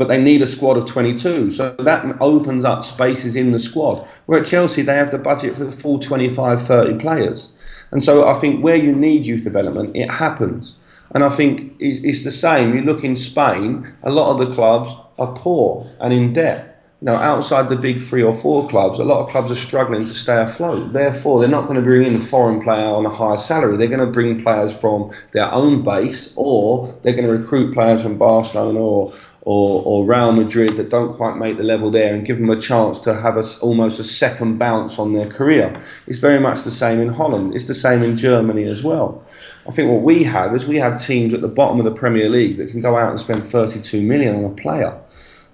But 0.00 0.08
they 0.08 0.16
need 0.16 0.40
a 0.40 0.46
squad 0.46 0.78
of 0.78 0.86
22. 0.86 1.50
So 1.50 1.74
that 1.78 2.16
opens 2.22 2.64
up 2.64 2.82
spaces 2.82 3.36
in 3.36 3.52
the 3.52 3.58
squad. 3.58 4.08
Where 4.24 4.40
at 4.40 4.46
Chelsea, 4.46 4.80
they 4.80 4.94
have 4.94 5.10
the 5.10 5.18
budget 5.18 5.56
for 5.56 5.64
the 5.64 5.70
full 5.70 5.98
25, 5.98 6.62
30 6.62 6.98
players. 6.98 7.50
And 7.90 8.02
so 8.02 8.26
I 8.26 8.32
think 8.38 8.64
where 8.64 8.76
you 8.76 8.96
need 8.96 9.26
youth 9.26 9.44
development, 9.44 9.94
it 9.94 10.10
happens. 10.10 10.74
And 11.14 11.22
I 11.22 11.28
think 11.28 11.74
it's, 11.78 12.02
it's 12.02 12.24
the 12.24 12.30
same. 12.30 12.74
You 12.74 12.80
look 12.80 13.04
in 13.04 13.14
Spain, 13.14 13.92
a 14.02 14.10
lot 14.10 14.32
of 14.32 14.38
the 14.38 14.54
clubs 14.54 14.90
are 15.18 15.36
poor 15.36 15.86
and 16.00 16.14
in 16.14 16.32
debt. 16.32 16.82
You 17.02 17.06
know, 17.06 17.16
outside 17.16 17.68
the 17.68 17.76
big 17.76 18.02
three 18.02 18.22
or 18.22 18.34
four 18.34 18.68
clubs, 18.70 18.98
a 18.98 19.04
lot 19.04 19.20
of 19.22 19.28
clubs 19.28 19.50
are 19.50 19.54
struggling 19.54 20.06
to 20.06 20.14
stay 20.14 20.40
afloat. 20.40 20.94
Therefore, 20.94 21.40
they're 21.40 21.48
not 21.48 21.64
going 21.64 21.76
to 21.76 21.82
bring 21.82 22.06
in 22.06 22.16
a 22.16 22.24
foreign 22.24 22.62
player 22.62 22.86
on 22.86 23.04
a 23.04 23.10
higher 23.10 23.36
salary. 23.36 23.76
They're 23.76 23.88
going 23.88 24.00
to 24.00 24.12
bring 24.12 24.42
players 24.42 24.74
from 24.74 25.10
their 25.32 25.52
own 25.52 25.82
base, 25.82 26.32
or 26.36 26.94
they're 27.02 27.12
going 27.12 27.26
to 27.26 27.32
recruit 27.32 27.74
players 27.74 28.02
from 28.02 28.16
Barcelona 28.16 28.78
or 28.78 29.14
or, 29.42 29.82
or 29.84 30.04
Real 30.04 30.32
Madrid 30.32 30.76
that 30.76 30.90
don't 30.90 31.16
quite 31.16 31.36
make 31.36 31.56
the 31.56 31.62
level 31.62 31.90
there 31.90 32.14
and 32.14 32.26
give 32.26 32.38
them 32.38 32.50
a 32.50 32.60
chance 32.60 33.00
to 33.00 33.18
have 33.18 33.36
a, 33.36 33.44
almost 33.62 33.98
a 33.98 34.04
second 34.04 34.58
bounce 34.58 34.98
on 34.98 35.14
their 35.14 35.26
career. 35.26 35.82
It's 36.06 36.18
very 36.18 36.38
much 36.38 36.62
the 36.62 36.70
same 36.70 37.00
in 37.00 37.08
Holland. 37.08 37.54
It's 37.54 37.64
the 37.64 37.74
same 37.74 38.02
in 38.02 38.16
Germany 38.16 38.64
as 38.64 38.82
well. 38.82 39.24
I 39.66 39.72
think 39.72 39.90
what 39.90 40.02
we 40.02 40.24
have 40.24 40.54
is 40.54 40.66
we 40.66 40.76
have 40.76 41.02
teams 41.02 41.32
at 41.32 41.40
the 41.40 41.48
bottom 41.48 41.78
of 41.78 41.84
the 41.84 41.98
Premier 41.98 42.28
League 42.28 42.58
that 42.58 42.70
can 42.70 42.80
go 42.80 42.96
out 42.96 43.10
and 43.10 43.20
spend 43.20 43.46
32 43.46 44.02
million 44.02 44.36
on 44.36 44.44
a 44.44 44.54
player, 44.54 44.98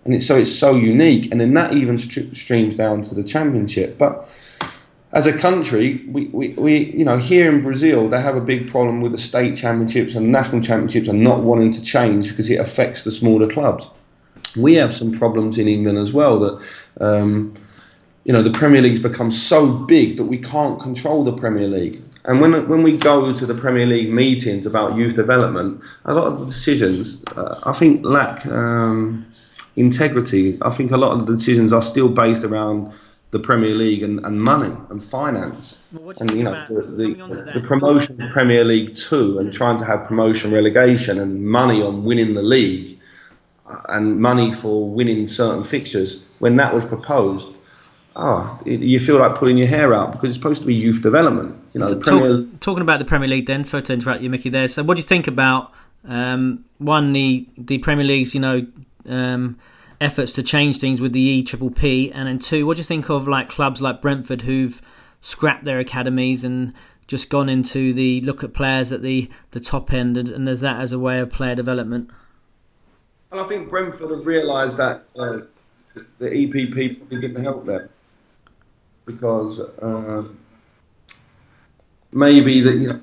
and 0.05 0.15
it's, 0.15 0.27
so 0.27 0.37
it's 0.37 0.55
so 0.55 0.75
unique. 0.75 1.31
And 1.31 1.41
then 1.41 1.55
that 1.55 1.73
even 1.73 1.99
streams 1.99 2.77
down 2.77 3.03
to 3.03 3.15
the 3.15 3.25
Championship. 3.25 3.99
But 3.99 4.29
as 5.13 5.27
a 5.27 5.37
country, 5.37 6.05
we, 6.09 6.27
we, 6.27 6.49
we, 6.51 6.79
you 6.93 7.05
know, 7.05 7.17
here 7.17 7.51
in 7.51 7.63
Brazil, 7.63 8.09
they 8.09 8.21
have 8.21 8.37
a 8.37 8.41
big 8.41 8.71
problem 8.71 9.01
with 9.01 9.13
the 9.13 9.19
state 9.19 9.57
championships 9.57 10.15
and 10.15 10.33
national 10.33 10.63
championships 10.63 11.09
and 11.09 11.23
not 11.23 11.41
wanting 11.41 11.73
to 11.73 11.83
change 11.83 12.31
because 12.31 12.51
it 12.51 12.61
affects 12.61 13.03
the 13.03 13.11
smaller 13.11 13.49
clubs. 13.49 13.89
We 14.57 14.75
have 14.75 14.95
some 14.95 15.17
problems 15.17 15.59
in 15.59 15.69
England 15.69 15.99
as 15.99 16.13
well 16.13 16.39
that, 16.41 16.67
um, 17.01 17.55
you 18.25 18.33
know, 18.33 18.43
the 18.43 18.51
Premier 18.51 18.83
League's 18.83 18.99
become 18.99 19.31
so 19.31 19.67
big 19.67 20.17
that 20.17 20.25
we 20.25 20.39
can't 20.39 20.81
control 20.81 21.25
the 21.25 21.33
Premier 21.33 21.69
League 21.69 22.01
And 22.27 22.41
when 22.41 22.69
when 22.69 22.83
we 22.83 22.99
go 22.99 23.33
to 23.33 23.47
the 23.47 23.55
Premier 23.55 23.87
League 23.87 24.13
meetings 24.13 24.67
about 24.67 24.97
youth 24.97 25.15
development, 25.15 25.81
a 26.05 26.13
lot 26.13 26.27
of 26.27 26.41
the 26.41 26.47
decisions 26.47 27.23
uh, 27.37 27.61
I 27.65 27.73
think 27.73 28.05
lack 28.05 28.45
um, 28.47 29.25
integrity. 29.77 30.59
I 30.61 30.71
think 30.71 30.91
a 30.91 30.97
lot 30.97 31.13
of 31.13 31.27
the 31.27 31.37
decisions 31.37 31.73
are 31.73 31.83
still 31.83 32.09
based 32.09 32.43
around 32.43 32.93
the 33.31 33.39
Premier 33.39 33.75
League 33.75 34.03
and, 34.03 34.25
and 34.25 34.41
money 34.41 34.75
and 34.91 35.03
finance. 35.03 35.79
Well, 35.93 36.15
and 36.21 36.31
you 36.31 36.45
know 36.45 36.67
the, 36.69 36.83
the, 36.83 37.53
the, 37.55 37.61
promotion 37.61 38.21
of 38.23 38.31
Premier 38.31 38.65
League 38.65 38.97
two 38.97 39.39
and 39.39 39.53
trying 39.53 39.79
to 39.79 39.85
have 39.85 40.07
promotion 40.07 40.53
relegation 40.53 41.19
and 41.19 41.45
money 41.45 41.83
on 41.83 42.05
winning 42.05 42.35
the 42.35 42.43
league 42.43 42.99
and 43.89 44.21
money 44.21 44.53
for 44.55 44.89
winning 44.89 45.27
certain 45.27 45.65
fixtures 45.65 46.23
when 46.39 46.57
that 46.57 46.73
was 46.73 46.85
proposed 46.85 47.57
oh, 48.17 48.61
you 48.65 48.99
feel 48.99 49.19
like 49.19 49.37
pulling 49.37 49.59
your 49.59 49.67
hair 49.67 49.95
out 49.95 50.13
because 50.13 50.31
it's 50.31 50.37
supposed 50.37 50.63
to 50.63 50.67
be 50.67 50.75
youth 50.75 51.03
development. 51.03 51.55
You 51.73 51.81
know, 51.81 51.87
so 51.87 52.01
talk, 52.01 52.61
talking 52.61 52.83
about 52.83 52.99
the 52.99 53.05
Premier 53.05 53.29
League, 53.29 53.47
then. 53.47 53.63
Sorry 53.63 53.83
to 53.85 53.93
interrupt 53.93 54.23
you, 54.23 54.31
Mickey. 54.31 54.49
There. 54.49 54.67
So, 54.69 54.83
what 54.83 54.95
do 54.95 55.01
you 55.01 55.07
think 55.07 55.29
about 55.29 55.73
um, 56.09 56.65
one 56.79 57.13
the 57.13 57.47
the 57.57 57.79
Premier 57.79 58.05
League's 58.05 58.35
you 58.35 58.41
know 58.41 58.67
um, 59.07 59.59
efforts 60.01 60.33
to 60.33 60.43
change 60.43 60.79
things 60.79 61.01
with 61.01 61.13
the 61.13 61.21
E 61.21 61.43
Triple 61.43 61.71
P, 61.71 62.11
and 62.13 62.29
then 62.29 62.39
two, 62.39 62.67
what 62.67 62.77
do 62.77 62.81
you 62.81 62.85
think 62.85 63.09
of 63.09 63.27
like 63.27 63.49
clubs 63.49 63.81
like 63.81 64.01
Brentford 64.01 64.43
who've 64.43 64.81
scrapped 65.21 65.65
their 65.65 65.79
academies 65.79 66.45
and 66.45 66.73
just 67.07 67.31
gone 67.31 67.49
into 67.49 67.93
the 67.93 68.21
look 68.23 68.43
at 68.43 68.53
players 68.53 68.93
at 68.93 69.03
the 69.03 69.31
the 69.53 69.61
top 69.61 69.93
end, 69.93 70.17
and, 70.17 70.29
and 70.29 70.47
there's 70.47 70.61
that 70.61 70.81
as 70.81 70.93
a 70.93 70.99
way 70.99 71.21
of 71.21 71.31
player 71.31 71.55
development. 71.55 72.11
And 73.31 73.41
I 73.41 73.45
think 73.45 73.69
Brentford 73.69 74.11
have 74.11 74.27
realised 74.27 74.77
that 74.79 75.05
uh, 75.19 75.41
the 76.19 76.29
EPP 76.29 76.99
probably 76.99 77.21
didn't 77.21 77.43
help 77.43 77.67
them. 77.67 77.89
Because 79.05 79.61
uh, 79.61 80.25
maybe 82.13 82.61
that 82.61 82.77
you 82.77 82.89
know, 82.89 83.01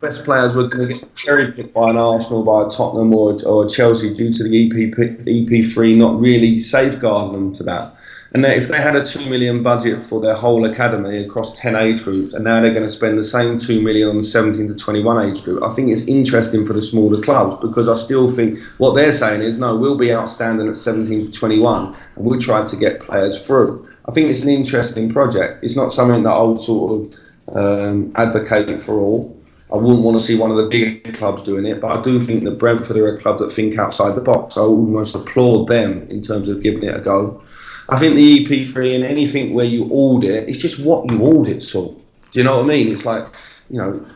best 0.00 0.24
players 0.24 0.54
were 0.54 0.68
going 0.68 0.88
to 0.88 0.94
get 0.94 1.14
cherry 1.16 1.52
picked 1.52 1.74
by 1.74 1.90
an 1.90 1.96
Arsenal, 1.96 2.44
by 2.44 2.66
a 2.66 2.70
Tottenham, 2.70 3.14
or, 3.14 3.42
or 3.44 3.68
Chelsea 3.68 4.12
due 4.14 4.32
to 4.32 4.44
the 4.44 4.66
EP, 4.66 4.92
EP3 4.92 5.96
not 5.96 6.20
really 6.20 6.58
safeguarding 6.58 7.32
them 7.32 7.54
to 7.54 7.62
that. 7.64 7.96
And 8.32 8.44
if 8.44 8.68
they 8.68 8.78
had 8.78 8.96
a 8.96 9.06
two 9.06 9.24
million 9.30 9.62
budget 9.62 10.04
for 10.04 10.20
their 10.20 10.34
whole 10.34 10.64
academy 10.70 11.24
across 11.24 11.56
ten 11.56 11.76
age 11.76 12.02
groups, 12.02 12.34
and 12.34 12.44
now 12.44 12.60
they're 12.60 12.74
going 12.74 12.82
to 12.82 12.90
spend 12.90 13.18
the 13.18 13.24
same 13.24 13.58
two 13.58 13.80
million 13.80 14.08
on 14.08 14.18
the 14.18 14.24
17 14.24 14.68
to 14.68 14.74
21 14.74 15.30
age 15.30 15.44
group, 15.44 15.62
I 15.62 15.72
think 15.72 15.90
it's 15.90 16.02
interesting 16.02 16.66
for 16.66 16.72
the 16.72 16.82
smaller 16.82 17.22
clubs 17.22 17.56
because 17.62 17.88
I 17.88 17.94
still 17.94 18.30
think 18.30 18.58
what 18.78 18.94
they're 18.94 19.12
saying 19.12 19.42
is 19.42 19.58
no, 19.58 19.76
we'll 19.76 19.96
be 19.96 20.12
outstanding 20.12 20.68
at 20.68 20.76
17 20.76 21.30
to 21.30 21.38
21, 21.38 21.86
and 22.16 22.24
we'll 22.24 22.38
try 22.38 22.66
to 22.66 22.76
get 22.76 23.00
players 23.00 23.42
through. 23.42 23.88
I 24.06 24.12
think 24.12 24.28
it's 24.28 24.42
an 24.42 24.50
interesting 24.50 25.08
project. 25.08 25.62
It's 25.62 25.76
not 25.76 25.92
something 25.92 26.24
that 26.24 26.32
I 26.32 26.42
would 26.42 26.60
sort 26.60 26.92
of 26.92 27.56
um, 27.56 28.12
advocate 28.16 28.82
for 28.82 28.98
all. 29.00 29.35
I 29.72 29.76
wouldn't 29.76 30.04
want 30.04 30.18
to 30.18 30.24
see 30.24 30.36
one 30.36 30.52
of 30.52 30.56
the 30.56 30.68
big 30.68 31.14
clubs 31.14 31.42
doing 31.42 31.66
it, 31.66 31.80
but 31.80 31.98
I 31.98 32.02
do 32.02 32.20
think 32.20 32.44
that 32.44 32.52
Brentford 32.52 32.96
are 32.96 33.12
a 33.12 33.18
club 33.18 33.40
that 33.40 33.52
think 33.52 33.78
outside 33.78 34.14
the 34.14 34.20
box. 34.20 34.56
I 34.56 34.60
almost 34.60 35.16
applaud 35.16 35.68
them 35.68 36.06
in 36.08 36.22
terms 36.22 36.48
of 36.48 36.62
giving 36.62 36.84
it 36.84 36.94
a 36.94 37.00
go. 37.00 37.42
I 37.88 37.98
think 37.98 38.14
the 38.14 38.46
EP3 38.46 38.94
and 38.94 39.04
anything 39.04 39.54
where 39.54 39.64
you 39.64 39.88
audit, 39.90 40.48
it's 40.48 40.58
just 40.58 40.78
what 40.84 41.10
you 41.10 41.20
audit, 41.22 41.62
so. 41.62 41.96
Do 42.30 42.40
you 42.40 42.44
know 42.44 42.56
what 42.56 42.64
I 42.64 42.68
mean? 42.68 42.92
It's 42.92 43.04
like, 43.04 43.26
you 43.70 43.78
know, 43.78 44.06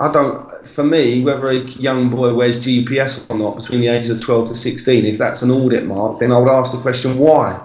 I 0.00 0.10
don't, 0.12 0.66
for 0.66 0.84
me, 0.84 1.22
whether 1.22 1.50
a 1.50 1.60
young 1.60 2.10
boy 2.10 2.34
wears 2.34 2.64
GPS 2.64 3.28
or 3.30 3.38
not 3.38 3.56
between 3.56 3.80
the 3.80 3.88
ages 3.88 4.10
of 4.10 4.20
12 4.20 4.48
to 4.48 4.54
16, 4.54 5.06
if 5.06 5.18
that's 5.18 5.42
an 5.42 5.50
audit 5.50 5.86
mark, 5.86 6.18
then 6.18 6.32
I 6.32 6.38
would 6.38 6.50
ask 6.50 6.72
the 6.72 6.80
question, 6.80 7.18
why? 7.18 7.64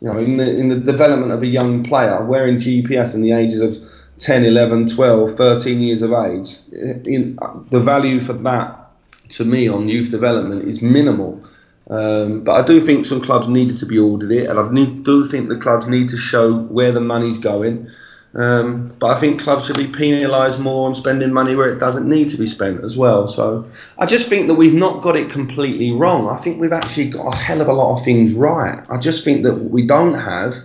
You 0.00 0.12
know, 0.12 0.18
in 0.18 0.36
the, 0.36 0.56
in 0.56 0.68
the 0.68 0.78
development 0.78 1.32
of 1.32 1.42
a 1.42 1.46
young 1.46 1.84
player, 1.84 2.22
wearing 2.22 2.56
GPS 2.56 3.14
in 3.14 3.22
the 3.22 3.32
ages 3.32 3.60
of 3.60 3.76
10, 4.18 4.44
11, 4.44 4.88
12, 4.88 5.36
13 5.36 5.80
years 5.80 6.02
of 6.02 6.12
age, 6.12 6.56
in, 6.72 7.38
the 7.68 7.80
value 7.80 8.20
for 8.20 8.32
that 8.32 8.90
to 9.30 9.44
me 9.44 9.68
on 9.68 9.88
youth 9.88 10.10
development 10.10 10.64
is 10.64 10.80
minimal. 10.80 11.42
Um, 11.88 12.42
but 12.42 12.52
I 12.52 12.66
do 12.66 12.80
think 12.80 13.06
some 13.06 13.20
clubs 13.20 13.46
needed 13.46 13.78
to 13.78 13.86
be 13.86 13.98
audited, 13.98 14.46
and 14.46 14.58
I 14.58 14.70
need, 14.70 15.04
do 15.04 15.26
think 15.26 15.48
the 15.48 15.58
clubs 15.58 15.86
need 15.86 16.08
to 16.10 16.16
show 16.16 16.58
where 16.58 16.92
the 16.92 17.00
money's 17.00 17.38
going. 17.38 17.88
Um, 18.34 18.88
but 18.98 19.16
I 19.16 19.18
think 19.18 19.40
clubs 19.40 19.66
should 19.66 19.78
be 19.78 19.86
penalised 19.86 20.60
more 20.60 20.86
on 20.86 20.94
spending 20.94 21.32
money 21.32 21.56
where 21.56 21.72
it 21.72 21.78
doesn't 21.78 22.06
need 22.06 22.30
to 22.30 22.36
be 22.36 22.44
spent 22.44 22.84
as 22.84 22.96
well. 22.96 23.28
So 23.28 23.66
I 23.98 24.04
just 24.04 24.28
think 24.28 24.48
that 24.48 24.54
we've 24.54 24.74
not 24.74 25.02
got 25.02 25.16
it 25.16 25.30
completely 25.30 25.92
wrong. 25.92 26.28
I 26.28 26.36
think 26.36 26.60
we've 26.60 26.72
actually 26.72 27.08
got 27.08 27.32
a 27.32 27.36
hell 27.36 27.62
of 27.62 27.68
a 27.68 27.72
lot 27.72 27.96
of 27.96 28.04
things 28.04 28.34
right. 28.34 28.84
I 28.90 28.98
just 28.98 29.24
think 29.24 29.44
that 29.44 29.54
what 29.54 29.70
we 29.70 29.86
don't 29.86 30.14
have 30.14 30.56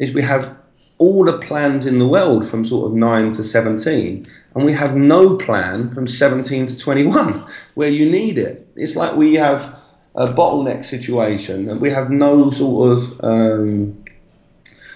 is 0.00 0.14
we 0.14 0.22
have 0.22 0.55
all 0.98 1.24
the 1.24 1.38
plans 1.38 1.86
in 1.86 1.98
the 1.98 2.06
world 2.06 2.48
from 2.48 2.64
sort 2.64 2.90
of 2.90 2.96
9 2.96 3.32
to 3.32 3.44
17, 3.44 4.26
and 4.54 4.64
we 4.64 4.72
have 4.72 4.96
no 4.96 5.36
plan 5.36 5.90
from 5.94 6.06
17 6.06 6.68
to 6.68 6.78
21 6.78 7.44
where 7.74 7.90
you 7.90 8.10
need 8.10 8.38
it. 8.38 8.68
It's 8.76 8.96
like 8.96 9.16
we 9.16 9.34
have 9.34 9.76
a 10.14 10.26
bottleneck 10.26 10.84
situation 10.84 11.66
that 11.66 11.78
we 11.78 11.90
have 11.90 12.10
no 12.10 12.50
sort 12.50 12.96
of 12.96 13.24
um, 13.24 14.04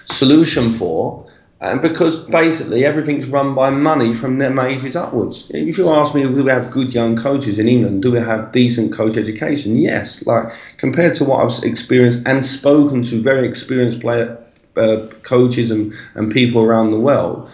solution 0.05 0.73
for 0.73 1.27
and 1.61 1.79
because 1.79 2.17
basically 2.17 2.83
everything's 2.83 3.27
run 3.27 3.53
by 3.53 3.69
money 3.69 4.15
from 4.15 4.39
them 4.39 4.57
ages 4.57 4.95
upwards. 4.95 5.45
If 5.51 5.77
you 5.77 5.89
ask 5.89 6.15
me, 6.15 6.23
do 6.23 6.43
we 6.43 6.49
have 6.49 6.71
good 6.71 6.91
young 6.91 7.15
coaches 7.15 7.59
in 7.59 7.67
England? 7.67 8.01
Do 8.01 8.11
we 8.11 8.19
have 8.19 8.51
decent 8.51 8.93
coach 8.93 9.15
education? 9.15 9.77
Yes. 9.77 10.25
Like 10.25 10.45
compared 10.77 11.13
to 11.15 11.23
what 11.23 11.45
I've 11.45 11.63
experienced 11.63 12.21
and 12.25 12.43
spoken 12.43 13.03
to 13.03 13.21
very 13.21 13.47
experienced 13.47 14.01
player 14.01 14.43
uh, 14.77 15.07
coaches 15.23 15.71
and, 15.71 15.93
and 16.15 16.31
people 16.31 16.61
around 16.61 16.91
the 16.91 16.99
world, 16.99 17.49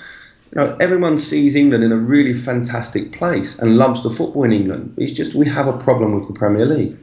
you 0.54 0.62
know, 0.62 0.78
everyone 0.80 1.20
sees 1.20 1.56
England 1.56 1.84
in 1.84 1.92
a 1.92 1.98
really 1.98 2.34
fantastic 2.34 3.12
place 3.12 3.60
and 3.60 3.78
loves 3.78 4.04
the 4.04 4.10
football 4.10 4.44
in 4.44 4.52
England. 4.52 4.94
It's 4.98 5.12
just 5.12 5.36
we 5.36 5.46
have 5.48 5.68
a 5.68 5.78
problem 5.78 6.14
with 6.14 6.28
the 6.28 6.34
Premier 6.34 6.66
League. 6.66 6.98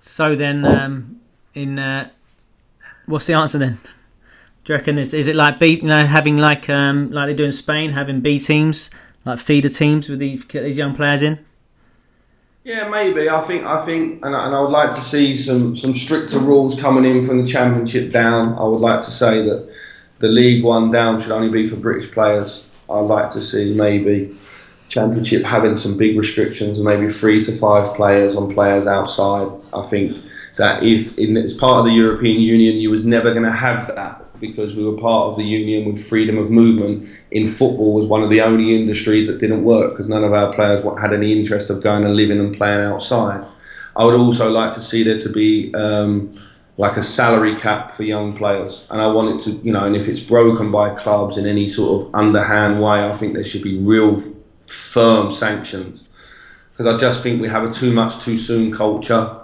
So 0.00 0.34
then, 0.34 0.64
um, 0.64 1.20
in 1.54 1.78
uh, 1.78 2.10
what's 3.06 3.26
the 3.26 3.34
answer 3.34 3.58
then? 3.58 3.78
Do 4.64 4.72
you 4.72 4.78
reckon 4.78 4.98
is, 4.98 5.14
is 5.14 5.28
it 5.28 5.36
like 5.36 5.60
B, 5.60 5.76
you 5.76 5.88
know 5.88 6.04
having 6.04 6.38
like 6.38 6.68
um 6.68 7.10
like 7.12 7.26
they 7.26 7.34
do 7.34 7.44
in 7.44 7.52
Spain 7.52 7.92
having 7.92 8.20
B 8.20 8.38
teams 8.40 8.90
like 9.24 9.38
feeder 9.38 9.68
teams 9.68 10.08
with 10.08 10.18
these 10.18 10.44
these 10.44 10.76
young 10.76 10.94
players 10.94 11.22
in? 11.22 11.45
Yeah, 12.66 12.88
maybe. 12.88 13.30
I 13.30 13.40
think 13.42 13.64
I 13.64 13.84
think, 13.84 14.24
and 14.24 14.34
I, 14.34 14.46
and 14.46 14.52
I 14.52 14.60
would 14.60 14.72
like 14.72 14.90
to 14.90 15.00
see 15.00 15.36
some 15.36 15.76
some 15.76 15.94
stricter 15.94 16.40
rules 16.40 16.74
coming 16.80 17.04
in 17.04 17.24
from 17.24 17.38
the 17.38 17.46
Championship 17.46 18.10
down. 18.10 18.58
I 18.58 18.64
would 18.64 18.80
like 18.80 19.02
to 19.02 19.10
say 19.12 19.40
that 19.42 19.72
the 20.18 20.26
League 20.26 20.64
One 20.64 20.90
down 20.90 21.20
should 21.20 21.30
only 21.30 21.48
be 21.48 21.68
for 21.68 21.76
British 21.76 22.10
players. 22.10 22.66
I'd 22.90 23.02
like 23.02 23.30
to 23.30 23.40
see 23.40 23.72
maybe 23.72 24.36
Championship 24.88 25.44
having 25.44 25.76
some 25.76 25.96
big 25.96 26.16
restrictions, 26.16 26.80
maybe 26.80 27.08
three 27.08 27.40
to 27.44 27.56
five 27.56 27.94
players 27.94 28.34
on 28.34 28.52
players 28.52 28.88
outside. 28.88 29.46
I 29.72 29.82
think 29.82 30.20
that 30.56 30.82
if 30.82 31.16
in, 31.18 31.36
as 31.36 31.54
part 31.54 31.78
of 31.78 31.84
the 31.86 31.92
European 31.92 32.40
Union, 32.40 32.78
you 32.78 32.90
was 32.90 33.06
never 33.06 33.30
going 33.30 33.46
to 33.46 33.52
have 33.52 33.94
that 33.94 34.25
because 34.40 34.74
we 34.74 34.84
were 34.84 34.96
part 34.96 35.30
of 35.30 35.36
the 35.36 35.44
union 35.44 35.90
with 35.90 36.06
freedom 36.06 36.38
of 36.38 36.50
movement 36.50 37.08
in 37.30 37.46
football 37.46 37.94
was 37.94 38.06
one 38.06 38.22
of 38.22 38.30
the 38.30 38.40
only 38.40 38.74
industries 38.74 39.26
that 39.26 39.38
didn't 39.38 39.64
work 39.64 39.90
because 39.90 40.08
none 40.08 40.24
of 40.24 40.32
our 40.32 40.52
players 40.52 40.80
had 41.00 41.12
any 41.12 41.36
interest 41.38 41.70
of 41.70 41.82
going 41.82 42.04
and 42.04 42.16
living 42.16 42.38
and 42.38 42.56
playing 42.56 42.80
outside. 42.80 43.46
I 43.94 44.04
would 44.04 44.14
also 44.14 44.50
like 44.50 44.72
to 44.74 44.80
see 44.80 45.02
there 45.02 45.18
to 45.20 45.28
be 45.28 45.74
um, 45.74 46.38
like 46.76 46.96
a 46.96 47.02
salary 47.02 47.56
cap 47.56 47.92
for 47.92 48.02
young 48.02 48.36
players, 48.36 48.86
and 48.90 49.00
I 49.00 49.06
want 49.06 49.40
it 49.40 49.44
to, 49.44 49.50
you 49.64 49.72
know, 49.72 49.84
and 49.84 49.96
if 49.96 50.08
it's 50.08 50.20
broken 50.20 50.70
by 50.70 50.94
clubs 50.94 51.38
in 51.38 51.46
any 51.46 51.68
sort 51.68 52.02
of 52.02 52.14
underhand 52.14 52.82
way, 52.82 53.04
I 53.04 53.12
think 53.14 53.34
there 53.34 53.44
should 53.44 53.62
be 53.62 53.78
real 53.78 54.22
firm 54.60 55.32
sanctions 55.32 56.06
because 56.76 56.92
I 56.92 56.96
just 56.98 57.22
think 57.22 57.40
we 57.40 57.48
have 57.48 57.64
a 57.64 57.72
too 57.72 57.92
much 57.92 58.22
too 58.22 58.36
soon 58.36 58.72
culture 58.72 59.40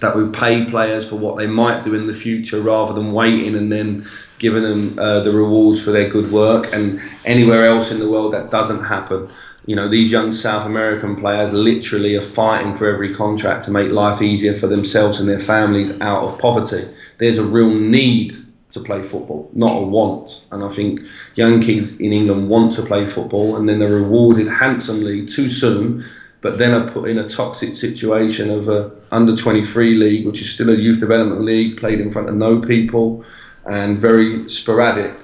that 0.00 0.16
we 0.16 0.28
pay 0.30 0.64
players 0.64 1.08
for 1.08 1.16
what 1.16 1.36
they 1.36 1.46
might 1.46 1.84
do 1.84 1.94
in 1.94 2.06
the 2.06 2.14
future 2.14 2.60
rather 2.60 2.92
than 2.92 3.12
waiting 3.12 3.54
and 3.54 3.70
then 3.70 4.06
giving 4.42 4.64
them 4.64 4.98
uh, 4.98 5.20
the 5.20 5.32
rewards 5.32 5.82
for 5.82 5.92
their 5.92 6.08
good 6.08 6.30
work. 6.30 6.74
And 6.74 7.00
anywhere 7.24 7.64
else 7.64 7.92
in 7.92 8.00
the 8.00 8.10
world 8.10 8.34
that 8.34 8.50
doesn't 8.50 8.82
happen. 8.82 9.30
You 9.64 9.76
know, 9.76 9.88
these 9.88 10.10
young 10.10 10.32
South 10.32 10.66
American 10.66 11.14
players 11.14 11.52
literally 11.52 12.16
are 12.16 12.20
fighting 12.20 12.76
for 12.76 12.92
every 12.92 13.14
contract 13.14 13.64
to 13.66 13.70
make 13.70 13.92
life 13.92 14.20
easier 14.20 14.54
for 14.54 14.66
themselves 14.66 15.20
and 15.20 15.28
their 15.28 15.38
families 15.38 15.98
out 16.00 16.24
of 16.24 16.38
poverty. 16.40 16.88
There's 17.18 17.38
a 17.38 17.44
real 17.44 17.72
need 17.72 18.36
to 18.72 18.80
play 18.80 19.02
football, 19.02 19.48
not 19.54 19.76
a 19.76 19.82
want. 19.82 20.44
And 20.50 20.64
I 20.64 20.68
think 20.68 21.02
young 21.36 21.60
kids 21.60 22.00
in 22.00 22.12
England 22.12 22.48
want 22.48 22.72
to 22.74 22.82
play 22.82 23.06
football 23.06 23.56
and 23.56 23.68
then 23.68 23.78
they're 23.78 23.88
rewarded 23.88 24.48
handsomely 24.48 25.26
too 25.26 25.46
soon, 25.46 26.04
but 26.40 26.58
then 26.58 26.74
are 26.74 26.90
put 26.90 27.08
in 27.08 27.18
a 27.18 27.28
toxic 27.28 27.74
situation 27.74 28.50
of 28.50 28.68
a 28.68 28.90
under 29.12 29.36
23 29.36 29.94
league, 29.94 30.26
which 30.26 30.40
is 30.42 30.52
still 30.52 30.70
a 30.70 30.74
youth 30.74 30.98
development 30.98 31.42
league, 31.42 31.76
played 31.76 32.00
in 32.00 32.10
front 32.10 32.28
of 32.28 32.34
no 32.34 32.58
people 32.60 33.24
and 33.66 33.98
very 33.98 34.48
sporadic. 34.48 35.14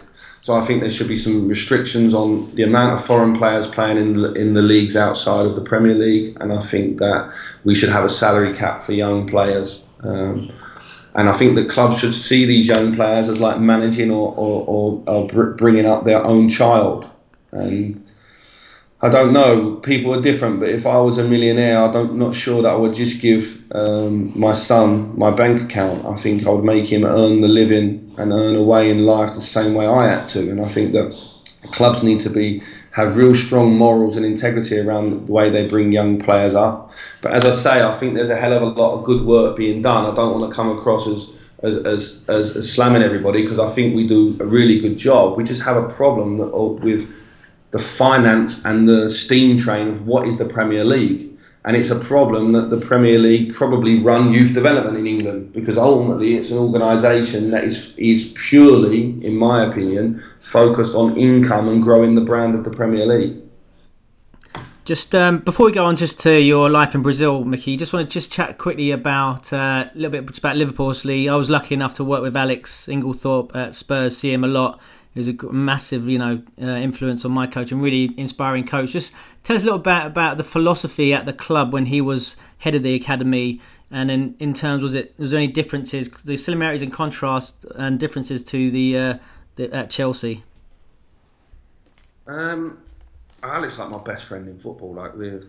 So 0.41 0.55
I 0.55 0.64
think 0.64 0.80
there 0.80 0.91
should 0.91 1.09
be 1.09 1.16
some 1.16 1.49
restrictions 1.49 2.14
on 2.14 2.55
the 2.55 2.62
amount 2.62 2.95
of 2.95 3.05
foreign 3.05 3.36
players 3.36 3.66
playing 3.66 3.99
in 3.99 4.14
the, 4.14 4.32
in 4.32 4.55
the 4.55 4.62
leagues 4.62 4.97
outside 4.97 5.45
of 5.45 5.57
the 5.57 5.61
Premier 5.61 5.95
League, 5.95 6.36
and 6.41 6.53
I 6.53 6.61
think 6.61 6.99
that 6.99 7.32
we 7.64 7.74
should 7.74 7.91
have 7.91 8.05
a 8.05 8.09
salary 8.09 8.55
cap 8.55 8.82
for 8.82 8.93
young 8.93 9.26
players. 9.26 9.84
Um, 10.01 10.51
and 11.14 11.28
I 11.28 11.32
think 11.32 11.55
the 11.55 11.64
clubs 11.64 11.99
should 11.99 12.14
see 12.14 12.47
these 12.47 12.66
young 12.66 12.95
players 12.95 13.28
as 13.28 13.41
like 13.41 13.61
managing 13.61 14.11
or, 14.11 14.32
or, 14.36 14.64
or, 14.66 15.03
or 15.07 15.51
bringing 15.55 15.84
up 15.84 16.05
their 16.05 16.24
own 16.24 16.49
child. 16.49 17.09
And 17.51 18.07
I 19.01 19.09
don't 19.09 19.32
know. 19.32 19.76
People 19.76 20.12
are 20.12 20.20
different, 20.20 20.59
but 20.59 20.70
if 20.70 20.84
I 20.84 20.96
was 20.99 21.18
a 21.18 21.24
millionaire, 21.24 21.80
I 21.84 21.92
don't 21.92 22.16
not 22.16 22.34
sure 22.34 22.62
that 22.62 22.70
I 22.70 22.74
would 22.74 22.94
just 22.94 23.20
give 23.20 23.62
um, 23.70 24.36
my 24.38 24.53
son 24.53 25.16
my 25.16 25.30
bank 25.30 25.62
account. 25.62 26.05
I 26.05 26.16
think 26.16 26.46
I 26.46 26.51
would 26.51 26.64
make 26.64 26.86
him 26.86 27.05
earn 27.05 27.40
the 27.40 27.49
living 27.49 28.12
and 28.18 28.32
earn 28.32 28.57
a 28.57 28.62
way 28.62 28.90
in 28.90 29.07
life 29.07 29.34
the 29.34 29.40
same 29.40 29.74
way 29.74 29.86
I 29.86 30.09
had 30.09 30.26
to. 30.28 30.51
And 30.51 30.61
I 30.61 30.68
think 30.68 30.92
that 30.92 31.16
clubs 31.70 32.03
need 32.03 32.18
to 32.20 32.30
be 32.30 32.61
have 32.90 33.16
real 33.16 33.36
strong 33.36 33.78
morals 33.78 34.16
and 34.16 34.26
integrity 34.26 34.80
around 34.80 35.26
the 35.26 35.32
way 35.32 35.49
they 35.49 35.68
bring 35.68 35.92
young 35.92 36.18
players 36.18 36.55
up. 36.55 36.90
But 37.22 37.34
as 37.34 37.44
I 37.44 37.53
say, 37.53 37.82
I 37.82 37.96
think 37.96 38.14
there's 38.14 38.30
a 38.30 38.36
hell 38.36 38.53
of 38.53 38.62
a 38.62 38.66
lot 38.66 38.99
of 38.99 39.05
good 39.05 39.24
work 39.24 39.57
being 39.57 39.80
done. 39.80 40.07
I 40.07 40.14
don't 40.16 40.40
want 40.40 40.51
to 40.51 40.57
come 40.57 40.76
across 40.76 41.07
as 41.07 41.30
as, 41.62 41.76
as, 41.78 42.24
as, 42.28 42.57
as 42.57 42.72
slamming 42.72 43.03
everybody 43.03 43.42
because 43.42 43.59
I 43.59 43.68
think 43.70 43.94
we 43.94 44.07
do 44.07 44.36
a 44.40 44.46
really 44.46 44.78
good 44.80 44.96
job. 44.96 45.36
We 45.36 45.44
just 45.44 45.62
have 45.62 45.76
a 45.76 45.88
problem 45.88 46.38
with 46.80 47.12
the 47.71 47.79
finance 47.79 48.64
and 48.64 48.89
the 48.89 49.09
steam 49.09 49.57
train 49.57 49.89
of 49.89 50.07
what 50.07 50.27
is 50.27 50.39
the 50.39 50.45
Premier 50.45 50.85
League. 50.85 51.29
And 51.64 51.77
it's 51.77 51.91
a 51.91 51.99
problem 51.99 52.53
that 52.53 52.71
the 52.71 52.79
Premier 52.79 53.19
League 53.19 53.53
probably 53.53 53.99
run 53.99 54.33
youth 54.33 54.55
development 54.55 54.97
in 54.97 55.07
England 55.07 55.53
because 55.53 55.77
ultimately 55.77 56.35
it's 56.35 56.51
an 56.51 56.57
organisation 56.57 57.51
that 57.51 57.64
is 57.64 57.95
is 57.99 58.33
purely, 58.49 59.23
in 59.23 59.37
my 59.37 59.66
opinion, 59.66 60.23
focused 60.41 60.95
on 60.95 61.16
income 61.19 61.69
and 61.69 61.83
growing 61.83 62.14
the 62.14 62.23
brand 62.23 62.55
of 62.55 62.64
the 62.64 62.71
Premier 62.71 63.05
League. 63.05 63.43
Just 64.87 65.14
um, 65.14 65.41
before 65.41 65.66
we 65.66 65.73
go 65.73 65.85
on, 65.85 65.97
just 65.97 66.19
to 66.21 66.41
your 66.41 66.71
life 66.71 66.95
in 66.95 67.03
Brazil, 67.03 67.45
Mickey, 67.45 67.77
just 67.77 67.93
want 67.93 68.09
to 68.09 68.11
just 68.11 68.33
chat 68.33 68.57
quickly 68.57 68.91
about 68.91 69.53
uh, 69.53 69.91
a 69.93 69.99
little 69.99 70.23
bit 70.23 70.39
about 70.39 70.57
Liverpool. 70.57 70.95
I 71.05 71.35
was 71.35 71.51
lucky 71.51 71.75
enough 71.75 71.95
to 71.97 72.05
work 72.05 72.23
with 72.23 72.35
Alex 72.35 72.87
Inglethorpe 72.87 73.55
at 73.55 73.75
Spurs, 73.75 74.16
see 74.16 74.33
him 74.33 74.45
a 74.45 74.49
lot 74.49 74.81
who's 75.19 75.29
a 75.29 75.53
massive, 75.53 76.09
you 76.09 76.16
know, 76.16 76.41
uh, 76.62 76.64
influence 76.64 77.25
on 77.25 77.33
my 77.33 77.45
coach 77.45 77.73
and 77.73 77.83
really 77.83 78.14
inspiring 78.16 78.64
coach. 78.64 78.93
Just 78.93 79.12
tell 79.43 79.57
us 79.57 79.62
a 79.62 79.66
little 79.66 79.81
bit 79.81 80.07
about 80.07 80.39
the 80.39 80.45
philosophy 80.45 81.12
at 81.12 81.27
the 81.27 81.33
club 81.33 81.73
when 81.73 81.87
he 81.87 82.01
was 82.01 82.37
head 82.59 82.77
of 82.77 82.85
the 82.85 82.95
academy, 82.95 83.61
and 83.91 84.12
in, 84.12 84.37
in 84.39 84.55
terms 84.55 84.81
was 84.81 84.95
it 84.95 85.12
was 85.19 85.33
there 85.33 85.41
any 85.41 85.51
differences, 85.51 86.09
the 86.25 86.37
similarities 86.37 86.83
and 86.83 86.93
contrast 86.93 87.66
and 87.75 87.99
differences 87.99 88.45
to 88.45 88.71
the, 88.71 88.97
uh, 88.97 89.19
the 89.57 89.75
at 89.75 89.91
Chelsea? 89.91 90.45
Um, 92.29 92.79
Alex 93.43 93.77
like 93.79 93.91
my 93.91 94.03
best 94.05 94.25
friend 94.25 94.47
in 94.49 94.61
football. 94.61 94.95
Like 94.95 95.16
we're 95.16 95.43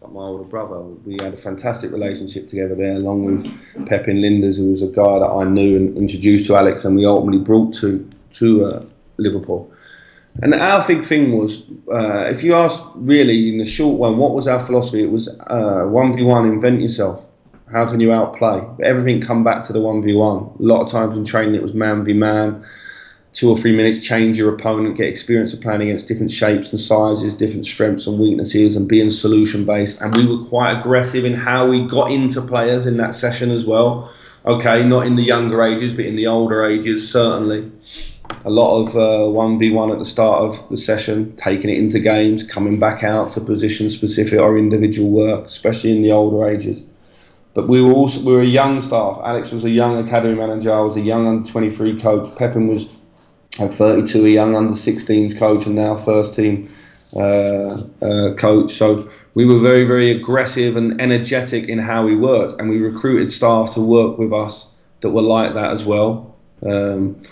like 0.00 0.12
my 0.12 0.20
older 0.20 0.44
brother. 0.44 0.78
We 0.78 1.14
had 1.20 1.34
a 1.34 1.36
fantastic 1.36 1.90
relationship 1.90 2.46
together 2.46 2.76
there, 2.76 2.94
along 2.94 3.24
with 3.24 3.46
Pepijn 3.88 4.20
Lijnders, 4.20 4.58
who 4.58 4.70
was 4.70 4.82
a 4.82 4.86
guy 4.86 5.18
that 5.18 5.26
I 5.26 5.42
knew 5.42 5.74
and 5.74 5.96
introduced 5.96 6.46
to 6.46 6.54
Alex, 6.54 6.84
and 6.84 6.94
we 6.94 7.04
ultimately 7.04 7.40
brought 7.40 7.74
to 7.76 8.08
to 8.34 8.66
uh, 8.66 8.84
Liverpool. 9.18 9.72
And 10.40 10.54
our 10.54 10.86
big 10.86 11.04
thing 11.04 11.36
was, 11.36 11.64
uh, 11.92 12.26
if 12.26 12.44
you 12.44 12.54
ask 12.54 12.80
really 12.94 13.48
in 13.48 13.58
the 13.58 13.64
short 13.64 13.98
one, 13.98 14.18
what 14.18 14.34
was 14.34 14.46
our 14.46 14.60
philosophy? 14.60 15.02
It 15.02 15.10
was 15.10 15.28
uh, 15.28 15.84
one 15.86 16.16
v 16.16 16.22
one, 16.22 16.46
invent 16.46 16.80
yourself. 16.80 17.24
How 17.72 17.86
can 17.86 18.00
you 18.00 18.12
outplay? 18.12 18.62
But 18.78 18.86
everything 18.86 19.20
come 19.20 19.42
back 19.42 19.64
to 19.64 19.72
the 19.72 19.80
one 19.80 20.00
v 20.00 20.14
one. 20.14 20.44
A 20.44 20.62
lot 20.62 20.82
of 20.82 20.90
times 20.90 21.16
in 21.16 21.24
training, 21.24 21.56
it 21.56 21.62
was 21.62 21.74
man 21.74 22.04
v 22.04 22.12
man. 22.12 22.64
Two 23.34 23.50
or 23.50 23.56
three 23.56 23.72
minutes, 23.72 23.98
change 23.98 24.38
your 24.38 24.54
opponent, 24.54 24.96
get 24.96 25.06
experience 25.06 25.52
of 25.52 25.60
playing 25.60 25.82
against 25.82 26.08
different 26.08 26.32
shapes 26.32 26.70
and 26.70 26.80
sizes, 26.80 27.34
different 27.34 27.66
strengths 27.66 28.06
and 28.06 28.18
weaknesses, 28.18 28.74
and 28.74 28.88
being 28.88 29.10
solution 29.10 29.64
based. 29.64 30.00
And 30.00 30.16
we 30.16 30.26
were 30.26 30.44
quite 30.46 30.78
aggressive 30.78 31.24
in 31.24 31.34
how 31.34 31.68
we 31.68 31.86
got 31.86 32.10
into 32.10 32.40
players 32.40 32.86
in 32.86 32.96
that 32.96 33.14
session 33.14 33.50
as 33.50 33.66
well. 33.66 34.12
Okay, 34.46 34.82
not 34.82 35.06
in 35.06 35.16
the 35.16 35.22
younger 35.22 35.62
ages, 35.62 35.92
but 35.92 36.06
in 36.06 36.16
the 36.16 36.28
older 36.28 36.64
ages, 36.64 37.10
certainly 37.10 37.70
a 38.48 38.50
lot 38.50 38.80
of 38.80 38.96
uh, 38.96 39.30
one 39.30 39.58
v 39.58 39.70
one 39.70 39.90
at 39.92 39.98
the 39.98 40.06
start 40.06 40.40
of 40.40 40.68
the 40.70 40.78
session, 40.78 41.36
taking 41.36 41.68
it 41.68 41.76
into 41.76 42.00
games, 42.00 42.42
coming 42.42 42.80
back 42.80 43.04
out 43.04 43.30
to 43.32 43.42
position 43.42 43.90
specific 43.90 44.40
or 44.40 44.56
individual 44.56 45.10
work, 45.10 45.44
especially 45.44 45.94
in 45.94 46.02
the 46.02 46.12
older 46.12 46.48
ages. 46.48 46.82
But 47.52 47.68
we 47.68 47.82
were 47.82 47.92
also 47.92 48.22
we 48.22 48.32
were 48.32 48.40
a 48.40 48.46
young 48.46 48.80
staff. 48.80 49.20
Alex 49.22 49.50
was 49.50 49.64
a 49.64 49.70
young 49.70 49.98
academy 50.02 50.34
manager. 50.34 50.72
I 50.72 50.80
was 50.80 50.96
a 50.96 51.02
young 51.02 51.26
under 51.26 51.50
23 51.50 52.00
coach. 52.00 52.28
Pepijn 52.36 52.68
was 52.68 52.88
at 53.58 53.74
32, 53.74 54.24
a 54.24 54.28
young 54.30 54.56
under 54.56 54.72
16s 54.72 55.36
coach, 55.38 55.66
and 55.66 55.74
now 55.74 55.94
first 55.96 56.34
team 56.34 56.70
uh, 57.14 57.68
uh, 58.00 58.34
coach. 58.36 58.72
So 58.72 59.10
we 59.34 59.44
were 59.44 59.58
very 59.58 59.84
very 59.84 60.10
aggressive 60.18 60.76
and 60.76 60.98
energetic 61.02 61.68
in 61.68 61.78
how 61.78 62.06
we 62.06 62.16
worked, 62.16 62.58
and 62.58 62.70
we 62.70 62.78
recruited 62.78 63.30
staff 63.30 63.74
to 63.74 63.80
work 63.80 64.16
with 64.16 64.32
us 64.32 64.68
that 65.02 65.10
were 65.10 65.28
like 65.36 65.52
that 65.52 65.70
as 65.70 65.84
well. 65.84 66.34
Um, 66.64 67.22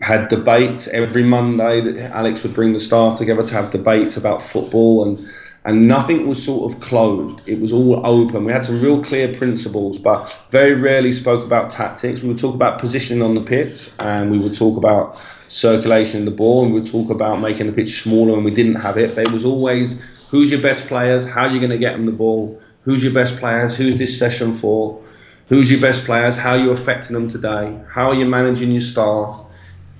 had 0.00 0.28
debates 0.28 0.86
every 0.88 1.22
Monday. 1.22 1.80
That 1.80 2.12
Alex 2.12 2.42
would 2.42 2.54
bring 2.54 2.72
the 2.72 2.80
staff 2.80 3.18
together 3.18 3.46
to 3.46 3.54
have 3.54 3.70
debates 3.70 4.16
about 4.16 4.42
football, 4.42 5.04
and 5.04 5.28
and 5.64 5.86
nothing 5.86 6.26
was 6.28 6.42
sort 6.42 6.72
of 6.72 6.80
closed. 6.80 7.40
It 7.46 7.60
was 7.60 7.72
all 7.72 8.06
open. 8.06 8.44
We 8.44 8.52
had 8.52 8.64
some 8.64 8.80
real 8.80 9.02
clear 9.02 9.34
principles, 9.34 9.98
but 9.98 10.36
very 10.50 10.74
rarely 10.74 11.12
spoke 11.12 11.44
about 11.44 11.70
tactics. 11.70 12.22
We 12.22 12.28
would 12.28 12.38
talk 12.38 12.54
about 12.54 12.78
positioning 12.78 13.22
on 13.22 13.34
the 13.34 13.40
pitch, 13.40 13.90
and 13.98 14.30
we 14.30 14.38
would 14.38 14.54
talk 14.54 14.76
about 14.76 15.18
circulation 15.48 16.20
of 16.20 16.24
the 16.26 16.30
ball, 16.30 16.64
and 16.64 16.72
we 16.72 16.80
would 16.80 16.90
talk 16.90 17.10
about 17.10 17.40
making 17.40 17.66
the 17.66 17.72
pitch 17.72 18.02
smaller 18.02 18.32
when 18.34 18.44
we 18.44 18.50
didn't 18.52 18.76
have 18.76 18.96
it. 18.98 19.14
But 19.14 19.26
it 19.26 19.32
was 19.32 19.44
always 19.44 20.02
who's 20.30 20.50
your 20.50 20.60
best 20.60 20.86
players, 20.86 21.26
how 21.26 21.46
are 21.46 21.50
you 21.50 21.58
going 21.58 21.70
to 21.70 21.78
get 21.78 21.92
them 21.92 22.06
the 22.06 22.12
ball, 22.12 22.60
who's 22.82 23.02
your 23.02 23.12
best 23.12 23.38
players, 23.38 23.76
who's 23.76 23.96
this 23.96 24.18
session 24.18 24.54
for, 24.54 25.02
who's 25.48 25.70
your 25.70 25.80
best 25.80 26.04
players, 26.04 26.36
how 26.36 26.50
are 26.50 26.58
you 26.58 26.70
affecting 26.70 27.14
them 27.14 27.28
today, 27.30 27.78
how 27.90 28.08
are 28.10 28.14
you 28.14 28.26
managing 28.26 28.70
your 28.70 28.80
staff 28.80 29.47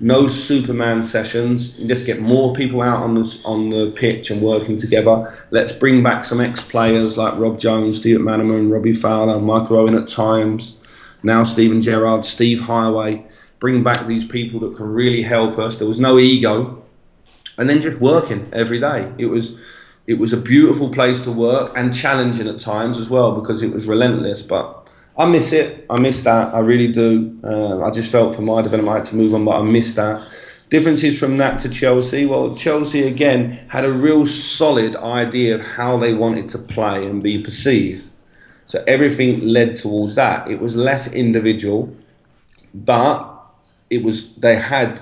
no 0.01 0.28
Superman 0.28 1.03
sessions. 1.03 1.78
Let's 1.78 2.05
get 2.05 2.20
more 2.20 2.55
people 2.55 2.82
out 2.82 3.03
on 3.03 3.14
the 3.14 3.40
on 3.44 3.70
the 3.70 3.90
pitch 3.90 4.30
and 4.30 4.40
working 4.40 4.76
together. 4.76 5.32
Let's 5.51 5.72
bring 5.72 6.03
back 6.03 6.24
some 6.24 6.40
ex-players 6.40 7.16
like 7.16 7.38
Rob 7.38 7.59
Jones, 7.59 7.99
Steve 7.99 8.18
McManaman, 8.18 8.72
Robbie 8.72 8.94
Fowler, 8.94 9.40
Michael 9.40 9.78
Owen 9.78 9.94
at 9.94 10.09
times. 10.09 10.74
Now 11.22 11.42
Steven 11.42 11.82
Gerrard, 11.82 12.24
Steve 12.24 12.61
Heighway. 12.61 13.24
Bring 13.59 13.82
back 13.82 14.07
these 14.07 14.24
people 14.24 14.61
that 14.61 14.76
can 14.76 14.86
really 14.86 15.22
help 15.22 15.59
us. 15.59 15.78
There 15.78 15.88
was 15.88 15.99
no 15.99 16.18
ego, 16.18 16.84
and 17.57 17.68
then 17.68 17.80
just 17.80 18.01
working 18.01 18.49
every 18.53 18.78
day. 18.78 19.12
It 19.18 19.26
was 19.26 19.59
it 20.07 20.18
was 20.18 20.32
a 20.32 20.38
beautiful 20.38 20.90
place 20.90 21.20
to 21.22 21.32
work 21.32 21.72
and 21.76 21.94
challenging 21.94 22.49
at 22.49 22.61
times 22.61 22.99
as 22.99 23.11
well 23.11 23.40
because 23.40 23.62
it 23.62 23.72
was 23.72 23.86
relentless, 23.86 24.42
but 24.42 24.88
I 25.18 25.26
miss 25.26 25.52
it. 25.52 25.84
I 25.90 25.98
miss 25.98 26.22
that. 26.22 26.54
I 26.54 26.60
really 26.60 26.92
do. 26.92 27.40
Uh, 27.42 27.82
I 27.82 27.90
just 27.90 28.12
felt 28.12 28.36
for 28.36 28.42
my 28.42 28.62
development 28.62 28.94
I 28.94 28.98
had 28.98 29.06
to 29.06 29.16
move 29.16 29.34
on, 29.34 29.44
but 29.44 29.58
I 29.58 29.62
miss 29.62 29.94
that. 29.94 30.22
Differences 30.70 31.18
from 31.18 31.38
that 31.38 31.58
to 31.60 31.68
Chelsea. 31.68 32.24
Well, 32.24 32.54
Chelsea 32.54 33.02
again 33.02 33.58
had 33.68 33.84
a 33.84 33.90
real 33.90 34.26
solid 34.26 34.94
idea 34.94 35.56
of 35.56 35.62
how 35.62 35.96
they 35.96 36.14
wanted 36.14 36.50
to 36.50 36.58
play 36.58 37.04
and 37.04 37.20
be 37.20 37.42
perceived. 37.42 38.06
So 38.66 38.84
everything 38.86 39.40
led 39.40 39.76
towards 39.78 40.14
that. 40.14 40.48
It 40.48 40.60
was 40.60 40.76
less 40.76 41.12
individual, 41.12 41.92
but 42.72 43.18
it 43.90 44.04
was 44.04 44.34
they 44.36 44.54
had 44.54 45.00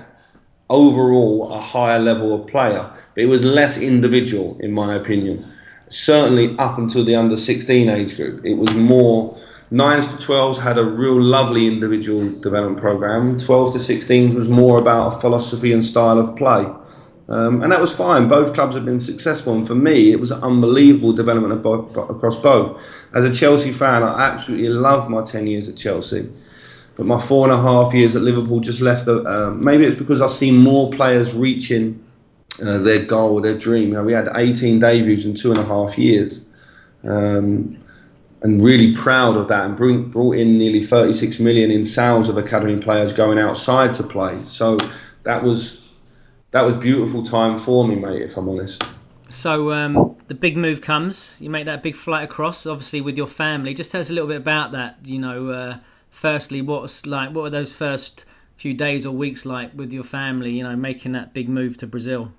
overall 0.69 1.53
a 1.53 1.59
higher 1.59 1.99
level 1.99 2.33
of 2.33 2.47
player. 2.47 2.91
But 3.13 3.23
it 3.23 3.27
was 3.27 3.43
less 3.43 3.77
individual, 3.77 4.57
in 4.61 4.71
my 4.71 4.95
opinion. 4.95 5.45
Certainly 5.89 6.55
up 6.57 6.79
until 6.79 7.03
the 7.03 7.15
under 7.15 7.37
16 7.37 7.87
age 7.89 8.15
group, 8.15 8.43
it 8.45 8.55
was 8.55 8.73
more 8.73 9.37
Nines 9.69 10.07
to 10.07 10.13
12s 10.13 10.57
had 10.57 10.77
a 10.77 10.83
real 10.83 11.21
lovely 11.21 11.67
individual 11.67 12.29
development 12.39 12.79
program. 12.79 13.37
12s 13.37 13.73
to 13.73 13.79
16s 13.79 14.33
was 14.33 14.47
more 14.47 14.79
about 14.79 15.15
a 15.15 15.19
philosophy 15.19 15.73
and 15.73 15.83
style 15.83 16.19
of 16.19 16.37
play. 16.37 16.65
Um, 17.29 17.61
and 17.61 17.73
that 17.73 17.81
was 17.81 17.93
fine. 17.93 18.29
Both 18.29 18.53
clubs 18.53 18.75
have 18.75 18.85
been 18.85 19.01
successful, 19.01 19.53
and 19.53 19.67
for 19.67 19.75
me, 19.75 20.11
it 20.13 20.19
was 20.19 20.31
an 20.31 20.41
unbelievable 20.41 21.11
development 21.11 21.61
both, 21.61 21.97
across 21.97 22.37
both. 22.37 22.81
As 23.13 23.25
a 23.25 23.33
Chelsea 23.33 23.73
fan, 23.73 24.03
I 24.03 24.27
absolutely 24.27 24.69
loved 24.69 25.09
my 25.09 25.23
10 25.23 25.47
years 25.47 25.67
at 25.67 25.75
Chelsea. 25.75 26.29
But 26.95 27.05
my 27.05 27.19
four 27.19 27.45
and 27.49 27.53
a 27.53 27.61
half 27.61 27.93
years 27.93 28.15
at 28.15 28.21
Liverpool 28.21 28.61
just 28.61 28.79
left. 28.79 29.05
The, 29.05 29.17
uh, 29.21 29.51
maybe 29.51 29.85
it's 29.85 29.99
because 29.99 30.21
I've 30.21 30.31
seen 30.31 30.57
more 30.57 30.89
players 30.89 31.33
reaching 31.33 32.03
uh, 32.61 32.77
their 32.79 33.03
goal, 33.03 33.41
their 33.41 33.57
dream. 33.57 33.89
You 33.89 33.93
know, 33.95 34.03
we 34.03 34.13
had 34.13 34.29
18 34.33 34.79
debuts 34.79 35.25
in 35.25 35.35
two 35.35 35.51
and 35.51 35.59
a 35.59 35.65
half 35.65 35.97
years. 35.97 36.39
Um, 37.03 37.77
and 38.41 38.61
really 38.61 38.93
proud 38.95 39.35
of 39.35 39.47
that 39.47 39.65
and 39.65 39.75
bring, 39.75 40.09
brought 40.09 40.37
in 40.37 40.57
nearly 40.57 40.83
36 40.83 41.39
million 41.39 41.71
in 41.71 41.83
sales 41.83 42.29
of 42.29 42.37
academy 42.37 42.77
players 42.79 43.13
going 43.13 43.39
outside 43.39 43.95
to 43.95 44.03
play. 44.03 44.39
So 44.47 44.77
that 45.23 45.43
was 45.43 45.93
that 46.51 46.61
was 46.61 46.75
beautiful 46.75 47.23
time 47.23 47.57
for 47.57 47.87
me, 47.87 47.95
mate. 47.95 48.21
If 48.21 48.37
I'm 48.37 48.47
honest. 48.47 48.83
So 49.29 49.73
um, 49.73 50.17
the 50.27 50.35
big 50.35 50.55
move 50.55 50.81
comes. 50.81 51.35
You 51.39 51.49
make 51.49 51.65
that 51.65 51.83
big 51.83 51.95
flight 51.95 52.23
across, 52.23 52.65
obviously 52.65 53.01
with 53.01 53.17
your 53.17 53.27
family. 53.27 53.73
Just 53.73 53.91
tell 53.91 53.99
us 53.99 54.09
a 54.09 54.13
little 54.13 54.29
bit 54.29 54.37
about 54.37 54.71
that. 54.71 54.99
You 55.03 55.19
know, 55.19 55.49
uh, 55.49 55.77
firstly, 56.09 56.61
what's 56.61 57.05
like? 57.05 57.31
What 57.31 57.41
were 57.43 57.49
those 57.49 57.73
first 57.73 58.23
few 58.55 58.73
days 58.73 59.05
or 59.05 59.11
weeks 59.11 59.45
like 59.45 59.71
with 59.75 59.91
your 59.91 60.03
family? 60.03 60.51
You 60.51 60.63
know, 60.63 60.75
making 60.75 61.11
that 61.13 61.33
big 61.33 61.49
move 61.49 61.77
to 61.77 61.87
Brazil. 61.87 62.31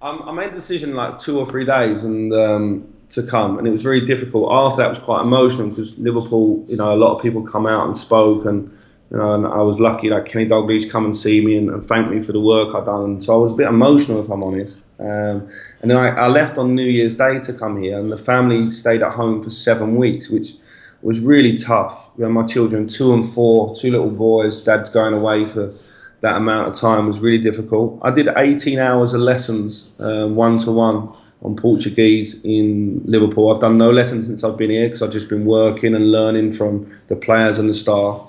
Um, 0.00 0.22
I 0.22 0.32
made 0.32 0.52
the 0.52 0.56
decision 0.56 0.94
like 0.94 1.18
two 1.18 1.38
or 1.40 1.46
three 1.46 1.64
days, 1.64 2.04
and 2.04 2.32
um, 2.32 2.94
to 3.10 3.22
come, 3.22 3.58
and 3.58 3.66
it 3.66 3.70
was 3.70 3.82
very 3.82 4.04
difficult. 4.06 4.50
After 4.52 4.82
that, 4.82 4.88
was 4.88 4.98
quite 4.98 5.22
emotional 5.22 5.68
because 5.68 5.98
Liverpool, 5.98 6.64
you 6.68 6.76
know, 6.76 6.92
a 6.92 6.96
lot 6.96 7.16
of 7.16 7.22
people 7.22 7.42
come 7.42 7.66
out 7.66 7.86
and 7.86 7.96
spoke, 7.96 8.44
and 8.44 8.70
You 9.10 9.16
know, 9.16 9.34
and 9.34 9.46
I 9.46 9.62
was 9.62 9.80
lucky 9.80 10.10
like 10.10 10.26
Kenny 10.26 10.46
Dalglish 10.46 10.90
come 10.90 11.06
and 11.06 11.16
see 11.16 11.40
me 11.42 11.56
and, 11.56 11.70
and 11.70 11.82
thank 11.82 12.10
me 12.10 12.22
for 12.22 12.32
the 12.32 12.40
work 12.40 12.74
I'd 12.74 12.84
done. 12.84 13.22
So 13.22 13.34
I 13.34 13.38
was 13.38 13.52
a 13.52 13.54
bit 13.54 13.66
emotional, 13.66 14.22
if 14.22 14.30
I'm 14.30 14.44
honest. 14.44 14.84
Um, 15.00 15.48
and 15.80 15.90
then 15.90 15.96
I, 15.96 16.08
I, 16.08 16.28
left 16.28 16.58
on 16.58 16.74
New 16.74 16.84
Year's 16.84 17.14
Day 17.14 17.38
to 17.38 17.52
come 17.54 17.80
here, 17.80 17.98
and 17.98 18.12
the 18.12 18.18
family 18.18 18.70
stayed 18.70 19.02
at 19.02 19.12
home 19.12 19.42
for 19.42 19.50
seven 19.50 19.96
weeks, 19.96 20.28
which 20.28 20.54
was 21.00 21.20
really 21.20 21.56
tough. 21.56 22.10
You 22.18 22.24
know, 22.24 22.30
my 22.30 22.44
children, 22.44 22.86
two 22.88 23.14
and 23.14 23.26
four, 23.26 23.74
two 23.76 23.90
little 23.90 24.10
boys, 24.10 24.62
dad's 24.62 24.90
going 24.90 25.14
away 25.14 25.46
for 25.46 25.72
that 26.20 26.36
amount 26.36 26.68
of 26.68 26.74
time 26.74 27.06
was 27.06 27.20
really 27.20 27.42
difficult. 27.42 28.00
I 28.02 28.10
did 28.10 28.28
18 28.36 28.78
hours 28.78 29.14
of 29.14 29.20
lessons, 29.20 29.88
one 29.96 30.58
to 30.58 30.72
one 30.72 31.14
on 31.42 31.56
Portuguese 31.56 32.42
in 32.44 33.00
Liverpool. 33.04 33.52
I've 33.52 33.60
done 33.60 33.78
no 33.78 33.90
lessons 33.90 34.26
since 34.26 34.42
I've 34.42 34.56
been 34.56 34.70
here 34.70 34.86
because 34.86 35.02
I've 35.02 35.10
just 35.10 35.28
been 35.28 35.44
working 35.44 35.94
and 35.94 36.10
learning 36.10 36.52
from 36.52 36.98
the 37.08 37.16
players 37.16 37.58
and 37.58 37.68
the 37.68 37.74
staff. 37.74 38.22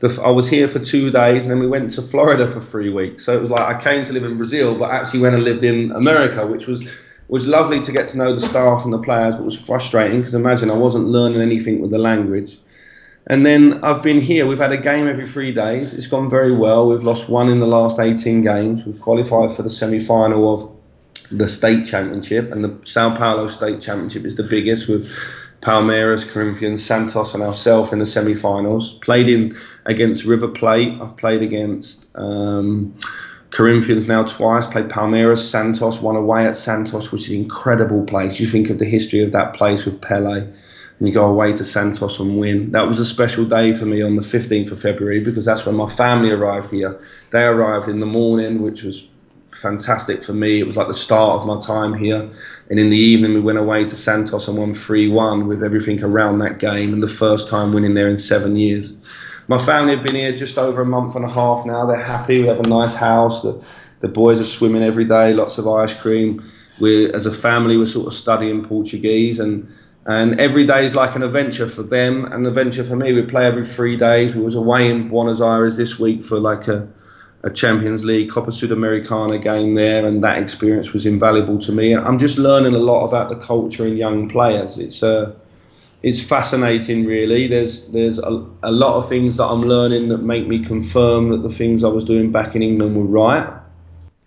The, 0.00 0.20
I 0.22 0.30
was 0.30 0.48
here 0.48 0.68
for 0.68 0.78
two 0.78 1.10
days 1.10 1.44
and 1.44 1.50
then 1.50 1.58
we 1.58 1.66
went 1.66 1.92
to 1.92 2.02
Florida 2.02 2.50
for 2.50 2.60
three 2.60 2.90
weeks. 2.90 3.24
So 3.24 3.36
it 3.36 3.40
was 3.40 3.50
like 3.50 3.60
I 3.60 3.80
came 3.80 4.04
to 4.04 4.12
live 4.12 4.24
in 4.24 4.36
Brazil, 4.36 4.76
but 4.76 4.90
actually 4.90 5.20
went 5.20 5.34
and 5.34 5.44
lived 5.44 5.64
in 5.64 5.92
America, 5.92 6.46
which 6.46 6.66
was 6.66 6.88
was 7.28 7.46
lovely 7.46 7.80
to 7.80 7.92
get 7.92 8.08
to 8.08 8.18
know 8.18 8.34
the 8.34 8.40
staff 8.40 8.84
and 8.84 8.92
the 8.92 8.98
players, 8.98 9.34
but 9.34 9.44
was 9.44 9.58
frustrating 9.58 10.18
because 10.18 10.34
imagine 10.34 10.70
I 10.70 10.76
wasn't 10.76 11.06
learning 11.06 11.40
anything 11.40 11.80
with 11.80 11.90
the 11.90 11.98
language. 11.98 12.58
And 13.26 13.46
then 13.46 13.82
I've 13.84 14.02
been 14.02 14.20
here. 14.20 14.46
We've 14.46 14.58
had 14.58 14.72
a 14.72 14.76
game 14.76 15.08
every 15.08 15.26
three 15.28 15.52
days. 15.52 15.94
It's 15.94 16.08
gone 16.08 16.28
very 16.28 16.54
well. 16.54 16.88
We've 16.88 17.04
lost 17.04 17.28
one 17.28 17.48
in 17.48 17.60
the 17.60 17.66
last 17.66 18.00
18 18.00 18.42
games. 18.42 18.84
We've 18.84 19.00
qualified 19.00 19.52
for 19.56 19.62
the 19.62 19.70
semi-final 19.70 20.52
of 20.52 20.81
the 21.32 21.48
state 21.48 21.86
championship, 21.86 22.52
and 22.52 22.64
the 22.64 22.78
Sao 22.84 23.16
Paulo 23.16 23.46
state 23.46 23.80
championship 23.80 24.24
is 24.24 24.36
the 24.36 24.42
biggest 24.42 24.88
with 24.88 25.10
Palmeiras, 25.60 26.28
Corinthians, 26.28 26.84
Santos, 26.84 27.34
and 27.34 27.42
ourselves 27.42 27.92
in 27.92 28.00
the 28.00 28.06
semi-finals. 28.06 28.94
Played 28.94 29.28
in 29.28 29.56
against 29.86 30.24
River 30.24 30.48
Plate. 30.48 30.98
I've 31.00 31.16
played 31.16 31.42
against 31.42 32.04
um, 32.14 32.98
Corinthians 33.50 34.06
now 34.06 34.24
twice. 34.24 34.66
Played 34.66 34.88
Palmeiras, 34.88 35.38
Santos. 35.38 36.00
Won 36.00 36.16
away 36.16 36.46
at 36.46 36.56
Santos, 36.56 37.12
which 37.12 37.22
is 37.22 37.30
an 37.30 37.36
incredible 37.36 38.04
place. 38.06 38.40
You 38.40 38.46
think 38.46 38.70
of 38.70 38.78
the 38.78 38.84
history 38.84 39.22
of 39.22 39.32
that 39.32 39.54
place 39.54 39.84
with 39.84 40.00
Pele 40.00 40.52
and 41.02 41.08
you 41.08 41.14
go 41.14 41.26
away 41.26 41.52
to 41.52 41.64
Santos 41.64 42.20
and 42.20 42.38
win. 42.38 42.70
That 42.70 42.86
was 42.86 43.00
a 43.00 43.04
special 43.04 43.44
day 43.44 43.74
for 43.74 43.84
me 43.84 44.02
on 44.02 44.14
the 44.14 44.22
15th 44.22 44.70
of 44.70 44.80
February 44.80 45.18
because 45.18 45.44
that's 45.44 45.66
when 45.66 45.74
my 45.74 45.88
family 45.88 46.30
arrived 46.30 46.70
here. 46.70 47.00
They 47.32 47.42
arrived 47.42 47.88
in 47.88 47.98
the 47.98 48.06
morning, 48.06 48.62
which 48.62 48.84
was 48.84 49.04
fantastic 49.62 50.24
for 50.24 50.34
me. 50.34 50.60
It 50.60 50.66
was 50.66 50.76
like 50.76 50.88
the 50.88 50.94
start 50.94 51.40
of 51.40 51.46
my 51.46 51.58
time 51.60 51.94
here. 51.94 52.28
And 52.68 52.78
in 52.78 52.90
the 52.90 52.96
evening, 52.96 53.32
we 53.34 53.40
went 53.40 53.58
away 53.58 53.84
to 53.84 53.96
Santos 53.96 54.48
and 54.48 54.58
won 54.58 54.74
3 54.74 55.08
1 55.08 55.46
with 55.46 55.62
everything 55.62 56.02
around 56.02 56.40
that 56.40 56.58
game 56.58 56.92
and 56.92 57.02
the 57.02 57.08
first 57.08 57.48
time 57.48 57.72
winning 57.72 57.94
there 57.94 58.08
in 58.08 58.18
seven 58.18 58.56
years. 58.56 58.92
My 59.48 59.58
family 59.58 59.94
have 59.94 60.04
been 60.04 60.14
here 60.14 60.32
just 60.32 60.58
over 60.58 60.82
a 60.82 60.86
month 60.86 61.16
and 61.16 61.24
a 61.24 61.30
half 61.30 61.64
now. 61.64 61.86
They're 61.86 62.02
happy. 62.02 62.40
We 62.40 62.48
have 62.48 62.60
a 62.60 62.68
nice 62.68 62.94
house. 62.94 63.42
The, 63.42 63.62
the 64.00 64.08
boys 64.08 64.40
are 64.40 64.44
swimming 64.44 64.82
every 64.82 65.04
day, 65.04 65.32
lots 65.32 65.58
of 65.58 65.66
ice 65.68 65.94
cream. 65.94 66.44
We, 66.80 67.12
as 67.12 67.26
a 67.26 67.32
family, 67.32 67.76
we're 67.76 67.86
sort 67.86 68.08
of 68.08 68.14
studying 68.14 68.64
Portuguese 68.64 69.40
and 69.40 69.72
and 70.04 70.40
every 70.40 70.66
day 70.66 70.84
is 70.84 70.96
like 70.96 71.14
an 71.14 71.22
adventure 71.22 71.68
for 71.68 71.84
them 71.84 72.24
and 72.24 72.34
an 72.34 72.46
adventure 72.46 72.82
for 72.82 72.96
me. 72.96 73.12
We 73.12 73.22
play 73.22 73.46
every 73.46 73.64
three 73.64 73.96
days. 73.96 74.34
We 74.34 74.42
was 74.42 74.56
away 74.56 74.90
in 74.90 75.08
Buenos 75.08 75.40
Aires 75.40 75.76
this 75.76 75.96
week 75.98 76.24
for 76.24 76.40
like 76.40 76.66
a, 76.66 76.88
a 77.44 77.50
Champions 77.50 78.04
League 78.04 78.30
Copa 78.30 78.50
Sudamericana 78.50 79.42
game 79.42 79.74
there, 79.74 80.06
and 80.06 80.22
that 80.22 80.38
experience 80.38 80.92
was 80.92 81.06
invaluable 81.06 81.58
to 81.60 81.72
me. 81.72 81.94
I'm 81.94 82.18
just 82.18 82.38
learning 82.38 82.74
a 82.74 82.78
lot 82.78 83.06
about 83.06 83.30
the 83.30 83.36
culture 83.36 83.84
and 83.84 83.98
young 83.98 84.28
players. 84.28 84.78
It's 84.78 85.02
uh, 85.02 85.34
it's 86.02 86.20
fascinating, 86.20 87.04
really. 87.04 87.48
There's 87.48 87.88
there's 87.88 88.18
a, 88.18 88.46
a 88.62 88.70
lot 88.70 88.94
of 88.94 89.08
things 89.08 89.36
that 89.36 89.44
I'm 89.44 89.62
learning 89.62 90.08
that 90.10 90.18
make 90.18 90.46
me 90.46 90.64
confirm 90.64 91.30
that 91.30 91.42
the 91.42 91.48
things 91.50 91.82
I 91.82 91.88
was 91.88 92.04
doing 92.04 92.30
back 92.30 92.54
in 92.54 92.62
England 92.62 92.96
were 92.96 93.04
right. 93.04 93.48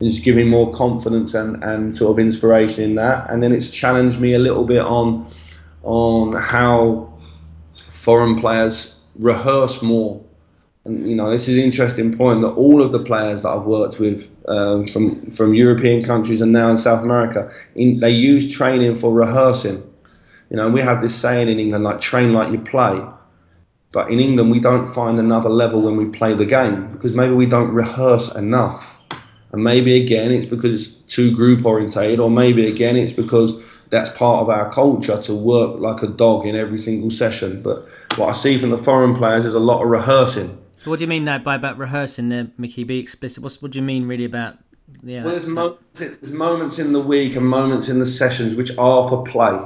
It's 0.02 0.20
giving 0.20 0.50
more 0.50 0.74
confidence 0.74 1.34
and, 1.34 1.64
and 1.64 1.98
sort 1.98 2.12
of 2.12 2.20
inspiration 2.20 2.84
in 2.84 2.96
that. 2.96 3.30
And 3.30 3.42
then 3.42 3.54
it's 3.54 3.70
challenged 3.70 4.20
me 4.20 4.34
a 4.34 4.40
little 4.40 4.66
bit 4.66 4.82
on 4.82 5.28
on 5.84 6.34
how 6.34 7.14
foreign 7.94 8.42
players 8.42 9.02
rehearse 9.18 9.82
more. 9.82 10.25
And 10.86 11.08
you 11.10 11.16
know, 11.16 11.32
this 11.32 11.48
is 11.48 11.58
an 11.58 11.64
interesting 11.64 12.16
point 12.16 12.42
that 12.42 12.50
all 12.50 12.82
of 12.82 12.92
the 12.92 13.00
players 13.00 13.42
that 13.42 13.50
I've 13.50 13.64
worked 13.64 14.00
with 14.00 14.30
um, 14.48 14.86
from 14.86 15.32
from 15.32 15.56
European 15.56 16.04
countries 16.04 16.42
and 16.42 16.52
now 16.52 16.70
in 16.70 16.78
South 16.78 17.04
America, 17.04 17.52
in, 17.74 18.00
they 18.00 18.12
use 18.12 18.54
training 18.54 18.96
for 18.96 19.12
rehearsing. 19.12 19.84
You 20.52 20.58
know, 20.58 20.70
we 20.70 20.82
have 20.82 21.02
this 21.02 21.16
saying 21.16 21.50
in 21.50 21.60
England 21.60 21.84
like 21.84 22.02
train 22.02 22.34
like 22.34 22.52
you 22.52 22.60
play. 22.60 23.02
But 23.92 24.12
in 24.12 24.20
England, 24.20 24.52
we 24.52 24.60
don't 24.60 24.88
find 24.88 25.18
another 25.18 25.50
level 25.50 25.82
when 25.82 25.96
we 25.96 26.06
play 26.06 26.36
the 26.36 26.46
game 26.46 26.92
because 26.92 27.14
maybe 27.14 27.34
we 27.34 27.46
don't 27.46 27.72
rehearse 27.72 28.36
enough. 28.36 29.00
And 29.54 29.64
maybe 29.64 30.00
again, 30.04 30.32
it's 30.32 30.46
because 30.46 30.74
it's 30.74 30.88
too 31.16 31.34
group 31.34 31.66
orientated, 31.66 32.20
or 32.20 32.30
maybe 32.30 32.68
again, 32.68 32.98
it's 32.98 33.14
because 33.14 33.64
that's 33.90 34.10
part 34.10 34.42
of 34.42 34.50
our 34.50 34.72
culture 34.72 35.22
to 35.22 35.34
work 35.34 35.80
like 35.80 36.04
a 36.04 36.08
dog 36.08 36.46
in 36.46 36.56
every 36.56 36.78
single 36.78 37.10
session. 37.10 37.64
But 37.64 37.88
what 38.18 38.30
I 38.30 38.34
see 38.34 38.60
from 38.60 38.72
the 38.72 38.78
foreign 38.78 39.16
players 39.16 39.46
is 39.46 39.56
a 39.56 39.60
lot 39.60 39.82
of 39.82 39.90
rehearsing. 39.90 40.65
So 40.76 40.90
what 40.90 41.00
do 41.00 41.04
you 41.04 41.08
mean 41.08 41.26
that 41.26 41.44
by 41.44 41.56
about 41.56 41.78
rehearsing 41.78 42.30
there, 42.30 42.48
Mickey? 42.58 42.84
Be 42.84 43.00
explicit. 43.00 43.42
What's, 43.42 43.62
what 43.62 43.72
do 43.72 43.80
you 43.80 43.84
mean 43.84 44.08
really 44.08 44.26
about? 44.26 44.58
Yeah, 45.04 45.24
well, 45.24 45.32
there's, 45.32 45.46
moments, 45.46 46.00
there's 46.00 46.32
moments 46.32 46.80
in 46.80 46.94
the 46.94 47.00
week 47.00 47.36
and 47.36 47.48
moments 47.48 47.90
in 47.90 48.00
the 48.00 48.06
sessions 48.06 48.56
which 48.56 48.78
are 48.78 49.08
for 49.10 49.24
play 49.24 49.58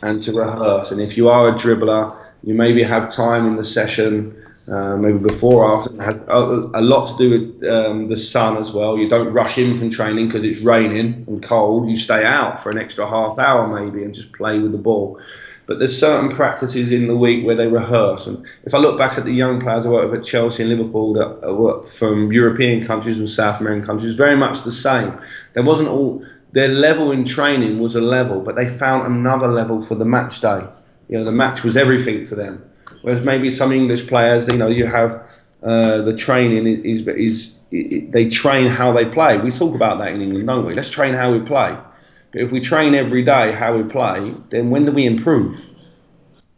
and 0.00 0.22
to 0.22 0.32
rehearse. 0.32 0.90
And 0.90 1.00
if 1.00 1.16
you 1.16 1.28
are 1.28 1.48
a 1.48 1.52
dribbler, 1.52 2.16
you 2.42 2.54
maybe 2.54 2.82
have 2.82 3.12
time 3.12 3.46
in 3.46 3.56
the 3.56 3.64
session 3.64 4.34
uh, 4.68 4.96
maybe 4.96 5.18
before 5.18 5.64
or 5.64 5.76
after. 5.78 5.94
It 5.94 6.02
has 6.02 6.22
a, 6.28 6.70
a, 6.74 6.82
lot 6.82 7.06
to 7.06 7.16
do 7.16 7.30
with 7.30 7.70
um, 7.70 8.08
the 8.08 8.16
sun 8.16 8.58
as 8.58 8.72
well. 8.72 8.98
You 8.98 9.08
don't 9.08 9.32
rush 9.32 9.58
in 9.58 9.78
from 9.78 9.90
training 9.90 10.28
because 10.28 10.44
it's 10.44 10.60
raining 10.60 11.24
and 11.26 11.42
cold. 11.42 11.88
You 11.88 11.96
stay 11.96 12.24
out 12.24 12.62
for 12.62 12.70
an 12.70 12.78
extra 12.78 13.06
half 13.08 13.38
hour 13.38 13.66
maybe 13.66 14.04
and 14.04 14.14
just 14.14 14.32
play 14.34 14.58
with 14.58 14.72
the 14.72 14.78
ball. 14.78 15.20
But 15.68 15.78
there's 15.78 15.96
certain 15.96 16.30
practices 16.30 16.92
in 16.92 17.08
the 17.08 17.16
week 17.16 17.44
where 17.44 17.54
they 17.54 17.66
rehearse. 17.66 18.26
And 18.26 18.44
if 18.64 18.74
I 18.74 18.78
look 18.78 18.96
back 18.96 19.18
at 19.18 19.26
the 19.26 19.32
young 19.32 19.60
players 19.60 19.84
I 19.84 19.90
work 19.90 20.10
with 20.10 20.20
at 20.20 20.26
Chelsea 20.26 20.62
and 20.62 20.70
Liverpool 20.70 21.12
that 21.12 21.54
work 21.54 21.84
from 21.84 22.32
European 22.32 22.86
countries 22.86 23.18
and 23.18 23.28
South 23.28 23.60
American 23.60 23.86
countries, 23.86 24.14
very 24.14 24.34
much 24.34 24.62
the 24.62 24.72
same. 24.72 25.12
There 25.52 25.62
wasn't 25.62 25.90
all 25.90 26.24
their 26.52 26.68
level 26.68 27.12
in 27.12 27.26
training 27.26 27.80
was 27.80 27.96
a 27.96 28.00
level, 28.00 28.40
but 28.40 28.56
they 28.56 28.66
found 28.66 29.06
another 29.06 29.46
level 29.46 29.82
for 29.82 29.94
the 29.94 30.06
match 30.06 30.40
day. 30.40 30.66
You 31.10 31.18
know, 31.18 31.24
the 31.24 31.32
match 31.32 31.62
was 31.62 31.76
everything 31.76 32.24
to 32.24 32.34
them. 32.34 32.64
Whereas 33.02 33.22
maybe 33.22 33.50
some 33.50 33.70
English 33.70 34.06
players, 34.06 34.46
you 34.50 34.56
know, 34.56 34.68
you 34.68 34.86
have 34.86 35.22
uh, 35.62 35.98
the 35.98 36.16
training 36.16 36.66
is, 36.66 37.06
is, 37.06 37.58
is 37.70 38.10
they 38.10 38.28
train 38.28 38.68
how 38.68 38.92
they 38.92 39.04
play. 39.04 39.36
We 39.36 39.50
talk 39.50 39.74
about 39.74 39.98
that 39.98 40.14
in 40.14 40.22
England, 40.22 40.46
don't 40.46 40.64
we? 40.64 40.72
Let's 40.72 40.90
train 40.90 41.12
how 41.12 41.30
we 41.30 41.40
play. 41.40 41.76
But 42.32 42.42
if 42.42 42.50
we 42.50 42.60
train 42.60 42.94
every 42.94 43.22
day 43.24 43.52
how 43.52 43.76
we 43.76 43.84
play, 43.84 44.34
then 44.50 44.70
when 44.70 44.84
do 44.84 44.92
we 44.92 45.06
improve? 45.06 45.64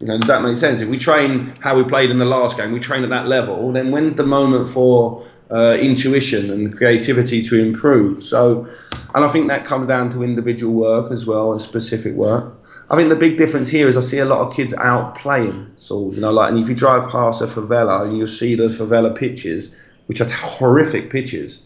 You 0.00 0.06
know, 0.06 0.18
does 0.18 0.28
that 0.28 0.42
make 0.42 0.56
sense? 0.56 0.80
If 0.80 0.88
we 0.88 0.98
train 0.98 1.54
how 1.60 1.76
we 1.76 1.84
played 1.84 2.10
in 2.10 2.18
the 2.18 2.24
last 2.24 2.56
game, 2.56 2.72
we 2.72 2.80
train 2.80 3.04
at 3.04 3.10
that 3.10 3.26
level, 3.26 3.70
then 3.72 3.90
when's 3.90 4.16
the 4.16 4.24
moment 4.24 4.68
for 4.68 5.26
uh, 5.50 5.74
intuition 5.74 6.50
and 6.50 6.74
creativity 6.76 7.42
to 7.42 7.56
improve? 7.56 8.24
So, 8.24 8.66
and 9.14 9.24
I 9.24 9.28
think 9.28 9.48
that 9.48 9.66
comes 9.66 9.86
down 9.86 10.10
to 10.12 10.22
individual 10.22 10.72
work 10.72 11.12
as 11.12 11.26
well 11.26 11.52
as 11.52 11.62
specific 11.62 12.14
work. 12.14 12.56
I 12.88 12.96
think 12.96 13.08
the 13.08 13.16
big 13.16 13.38
difference 13.38 13.68
here 13.68 13.86
is 13.86 13.96
I 13.96 14.00
see 14.00 14.18
a 14.18 14.24
lot 14.24 14.40
of 14.40 14.52
kids 14.52 14.74
out 14.74 15.16
playing. 15.16 15.70
So, 15.76 16.10
you 16.10 16.20
know, 16.20 16.32
like, 16.32 16.50
and 16.50 16.58
if 16.58 16.68
you 16.68 16.74
drive 16.74 17.10
past 17.10 17.40
a 17.40 17.46
favela 17.46 18.04
and 18.04 18.18
you 18.18 18.26
see 18.26 18.56
the 18.56 18.68
favela 18.68 19.14
pitches, 19.16 19.70
which 20.06 20.20
are 20.20 20.28
horrific 20.28 21.10
pitches, 21.10 21.60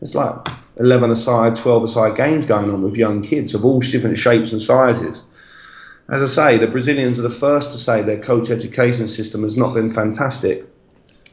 it's 0.00 0.14
like 0.14 0.34
11 0.80 1.10
aside, 1.10 1.56
12 1.56 1.84
aside 1.84 2.16
games 2.16 2.46
going 2.46 2.70
on 2.70 2.82
with 2.82 2.96
young 2.96 3.22
kids 3.22 3.54
of 3.54 3.64
all 3.64 3.80
different 3.80 4.18
shapes 4.18 4.50
and 4.50 4.60
sizes. 4.60 5.22
As 6.08 6.22
I 6.22 6.26
say, 6.26 6.58
the 6.58 6.66
Brazilians 6.66 7.18
are 7.18 7.22
the 7.22 7.30
first 7.30 7.72
to 7.72 7.78
say 7.78 8.02
their 8.02 8.18
coach 8.18 8.50
education 8.50 9.06
system 9.06 9.42
has 9.44 9.56
not 9.56 9.74
been 9.74 9.92
fantastic 9.92 10.64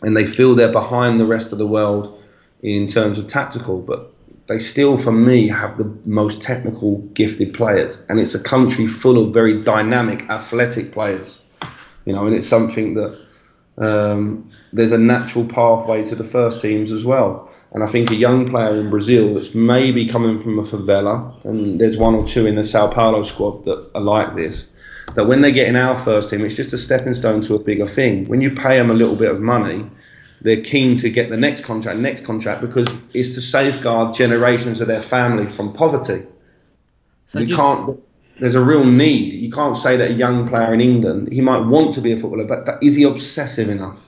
and 0.04 0.16
they 0.16 0.26
feel 0.26 0.54
they're 0.54 0.72
behind 0.72 1.20
the 1.20 1.26
rest 1.26 1.52
of 1.52 1.58
the 1.58 1.66
world 1.66 2.22
in 2.62 2.88
terms 2.88 3.18
of 3.18 3.28
tactical. 3.28 3.80
But 3.80 4.14
they 4.48 4.60
still, 4.60 4.98
for 4.98 5.12
me, 5.12 5.48
have 5.48 5.78
the 5.78 5.92
most 6.06 6.42
technical, 6.42 7.00
gifted 7.14 7.54
players, 7.54 8.04
and 8.10 8.20
it's 8.20 8.36
a 8.36 8.40
country 8.40 8.88
full 8.88 9.26
of 9.26 9.34
very 9.34 9.62
dynamic, 9.62 10.30
athletic 10.30 10.92
players. 10.92 11.40
You 12.06 12.14
know, 12.14 12.28
and 12.28 12.36
it's 12.36 12.48
something 12.48 12.94
that 12.94 13.20
um, 13.78 14.50
there's 14.72 14.94
a 14.94 14.98
natural 14.98 15.46
pathway 15.46 16.06
to 16.06 16.16
the 16.16 16.24
first 16.24 16.62
teams 16.62 16.92
as 16.92 17.04
well. 17.04 17.47
And 17.72 17.84
I 17.84 17.88
think 17.88 18.12
a 18.12 18.16
young 18.16 18.48
player 18.50 18.76
in 18.76 18.90
Brazil 18.90 19.34
that's 19.34 19.54
maybe 19.54 20.08
coming 20.08 20.42
from 20.42 20.58
a 20.58 20.64
favela, 20.64 21.44
and 21.46 21.80
there's 21.80 21.98
one 21.98 22.16
or 22.16 22.26
two 22.26 22.46
in 22.46 22.56
the 22.56 22.64
Sao 22.64 22.88
Paulo 22.88 23.24
squad 23.24 23.66
that 23.66 23.92
are 23.94 24.02
like 24.02 24.36
this, 24.36 24.68
that 25.16 25.26
when 25.26 25.42
they 25.42 25.52
get 25.52 25.68
in 25.68 25.76
our 25.76 25.98
first 25.98 26.30
team, 26.30 26.46
it's 26.46 26.56
just 26.56 26.74
a 26.74 26.78
stepping 26.78 27.14
stone 27.14 27.42
to 27.44 27.56
a 27.56 27.62
bigger 27.62 27.88
thing. 27.88 28.26
When 28.26 28.42
you 28.42 28.52
pay 28.52 28.78
them 28.78 28.90
a 28.90 28.94
little 28.94 29.16
bit 29.16 29.32
of 29.32 29.42
money, 29.42 29.90
they're 30.42 30.62
keen 30.62 30.98
to 30.98 31.10
get 31.10 31.30
the 31.30 31.38
next 31.38 31.64
contract, 31.64 32.00
next 32.00 32.24
contract, 32.24 32.62
because 32.62 32.88
it's 33.14 33.34
to 33.36 33.42
safeguard 33.42 34.14
generations 34.14 34.82
of 34.82 34.88
their 34.88 35.02
family 35.02 35.50
from 35.50 35.74
poverty. 35.74 36.26
So 37.28 37.40
you 37.40 37.48
just, 37.48 37.60
can't. 37.60 37.90
There's 38.40 38.56
a 38.56 38.62
real 38.64 38.86
need. 38.86 39.34
You 39.34 39.52
can't 39.52 39.76
say 39.76 39.98
that 39.98 40.12
a 40.12 40.14
young 40.14 40.48
player 40.48 40.74
in 40.74 40.80
England 40.80 41.32
he 41.32 41.42
might 41.42 41.66
want 41.66 41.96
to 41.96 42.02
be 42.02 42.12
a 42.12 42.18
footballer, 42.18 42.46
but 42.46 42.82
is 42.82 42.96
he 42.96 43.04
obsessive 43.04 43.68
enough? 43.70 44.07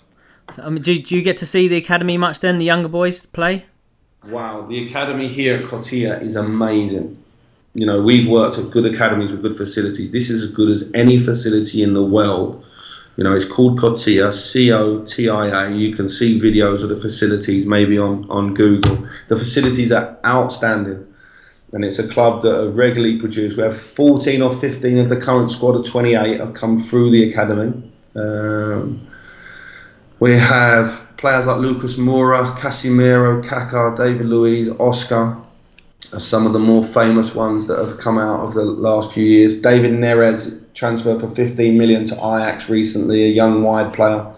So, 0.51 0.69
mean, 0.69 0.81
do, 0.81 0.99
do 0.99 1.15
you 1.15 1.21
get 1.21 1.37
to 1.37 1.45
see 1.45 1.67
the 1.67 1.77
academy 1.77 2.17
much 2.17 2.39
then, 2.39 2.57
the 2.57 2.65
younger 2.65 2.89
boys 2.89 3.25
play? 3.25 3.65
Wow, 4.25 4.63
the 4.67 4.87
academy 4.87 5.27
here 5.27 5.57
at 5.57 5.65
Cotia 5.65 6.21
is 6.21 6.35
amazing. 6.35 7.23
You 7.73 7.85
know, 7.85 8.01
we've 8.01 8.27
worked 8.27 8.57
at 8.57 8.71
good 8.71 8.85
academies 8.85 9.31
with 9.31 9.41
good 9.41 9.55
facilities. 9.55 10.11
This 10.11 10.29
is 10.29 10.43
as 10.43 10.51
good 10.51 10.69
as 10.69 10.91
any 10.93 11.19
facility 11.19 11.83
in 11.83 11.93
the 11.93 12.03
world. 12.03 12.65
You 13.15 13.23
know, 13.23 13.33
it's 13.33 13.45
called 13.45 13.79
Cotia, 13.79 14.33
C 14.33 14.71
O 14.71 15.03
T 15.05 15.29
I 15.29 15.67
A. 15.67 15.71
You 15.71 15.95
can 15.95 16.09
see 16.09 16.39
videos 16.39 16.83
of 16.83 16.89
the 16.89 16.95
facilities 16.95 17.65
maybe 17.65 17.97
on, 17.97 18.29
on 18.29 18.53
Google. 18.53 19.07
The 19.27 19.35
facilities 19.35 19.91
are 19.91 20.17
outstanding. 20.25 21.05
And 21.71 21.85
it's 21.85 21.99
a 21.99 22.07
club 22.07 22.41
that 22.41 22.53
have 22.53 22.75
regularly 22.75 23.19
produced. 23.19 23.55
We 23.55 23.63
have 23.63 23.79
14 23.79 24.41
or 24.41 24.53
15 24.53 24.97
of 24.97 25.09
the 25.09 25.17
current 25.21 25.51
squad 25.51 25.75
of 25.75 25.85
28 25.85 26.39
have 26.39 26.53
come 26.55 26.79
through 26.79 27.11
the 27.11 27.29
academy. 27.29 27.91
Um, 28.15 29.07
we 30.19 30.37
have 30.37 31.07
players 31.17 31.45
like 31.45 31.59
Lucas 31.59 31.97
Moura, 31.97 32.57
Casemiro, 32.57 33.43
Kaká, 33.43 33.95
David 33.95 34.25
Luiz, 34.25 34.69
Oscar, 34.79 35.37
some 36.17 36.45
of 36.47 36.53
the 36.53 36.59
more 36.59 36.83
famous 36.83 37.35
ones 37.35 37.67
that 37.67 37.77
have 37.77 37.99
come 37.99 38.17
out 38.17 38.41
of 38.45 38.53
the 38.53 38.63
last 38.63 39.13
few 39.13 39.25
years. 39.25 39.61
David 39.61 39.91
Neres 39.91 40.59
transferred 40.73 41.21
for 41.21 41.29
15 41.29 41.77
million 41.77 42.05
to 42.07 42.15
Ajax 42.15 42.69
recently, 42.69 43.25
a 43.25 43.27
young 43.27 43.63
wide 43.63 43.93
player. 43.93 44.33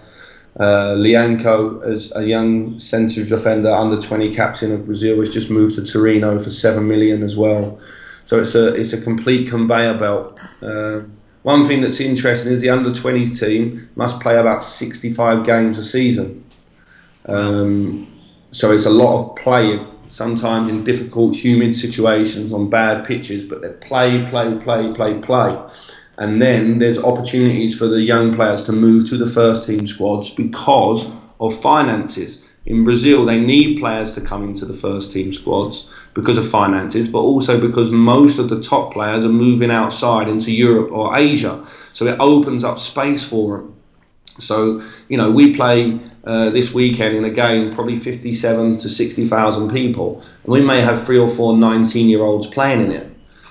Uh, 0.59 0.95
Lyanco, 0.97 1.81
as 1.85 2.11
a 2.15 2.23
young 2.23 2.77
centre 2.77 3.23
defender, 3.23 3.73
under 3.73 4.01
20 4.01 4.35
captain 4.35 4.73
of 4.73 4.85
Brazil, 4.85 5.19
has 5.19 5.29
just 5.29 5.49
moved 5.49 5.75
to 5.75 5.85
Torino 5.85 6.41
for 6.41 6.49
7 6.49 6.85
million 6.85 7.23
as 7.23 7.37
well. 7.37 7.79
So 8.25 8.39
it's 8.39 8.53
a 8.55 8.75
it's 8.75 8.93
a 8.93 9.01
complete 9.01 9.49
conveyor 9.49 9.97
belt. 9.97 10.39
Uh, 10.61 11.01
one 11.43 11.65
thing 11.65 11.81
that's 11.81 11.99
interesting 11.99 12.51
is 12.51 12.61
the 12.61 12.69
under 12.69 12.91
20s 12.91 13.39
team 13.39 13.89
must 13.95 14.19
play 14.19 14.37
about 14.37 14.63
65 14.63 15.45
games 15.45 15.77
a 15.77 15.83
season. 15.83 16.45
Um, 17.25 18.07
so 18.51 18.71
it's 18.71 18.85
a 18.85 18.91
lot 18.91 19.21
of 19.21 19.35
playing, 19.37 19.87
sometimes 20.07 20.69
in 20.69 20.83
difficult, 20.83 21.35
humid 21.35 21.73
situations 21.73 22.53
on 22.53 22.69
bad 22.69 23.05
pitches, 23.05 23.43
but 23.43 23.61
they 23.61 23.69
play, 23.69 24.27
play, 24.29 24.55
play, 24.59 24.93
play, 24.93 25.19
play. 25.19 25.59
And 26.17 26.39
then 26.41 26.77
there's 26.77 26.99
opportunities 26.99 27.75
for 27.77 27.87
the 27.87 28.01
young 28.01 28.35
players 28.35 28.63
to 28.65 28.71
move 28.71 29.09
to 29.09 29.17
the 29.17 29.25
first 29.25 29.65
team 29.65 29.87
squads 29.87 30.29
because 30.29 31.09
of 31.39 31.59
finances. 31.61 32.41
In 32.65 32.83
Brazil, 32.83 33.25
they 33.25 33.39
need 33.39 33.79
players 33.79 34.11
to 34.13 34.21
come 34.21 34.43
into 34.43 34.65
the 34.65 34.75
first 34.75 35.11
team 35.11 35.33
squads 35.33 35.87
because 36.13 36.37
of 36.37 36.47
finances, 36.47 37.07
but 37.07 37.19
also 37.19 37.59
because 37.59 37.91
most 37.91 38.37
of 38.39 38.49
the 38.49 38.61
top 38.61 38.93
players 38.93 39.23
are 39.23 39.29
moving 39.29 39.71
outside 39.71 40.27
into 40.27 40.51
Europe 40.51 40.91
or 40.91 41.17
Asia. 41.17 41.65
So 41.93 42.05
it 42.07 42.17
opens 42.19 42.63
up 42.63 42.79
space 42.79 43.23
for 43.23 43.57
them. 43.57 43.75
So, 44.39 44.83
you 45.07 45.17
know, 45.17 45.29
we 45.29 45.55
play 45.55 45.99
uh, 46.23 46.49
this 46.51 46.73
weekend 46.73 47.15
in 47.15 47.25
a 47.25 47.29
game 47.29 47.73
probably 47.73 47.97
57 47.97 48.79
to 48.79 48.89
60,000 48.89 49.71
people, 49.71 50.23
and 50.43 50.51
we 50.51 50.61
may 50.61 50.81
have 50.81 51.05
three 51.05 51.17
or 51.17 51.27
four 51.27 51.57
19 51.57 52.09
year 52.09 52.23
olds 52.23 52.47
playing 52.47 52.85
in 52.85 52.91
it. 52.91 53.07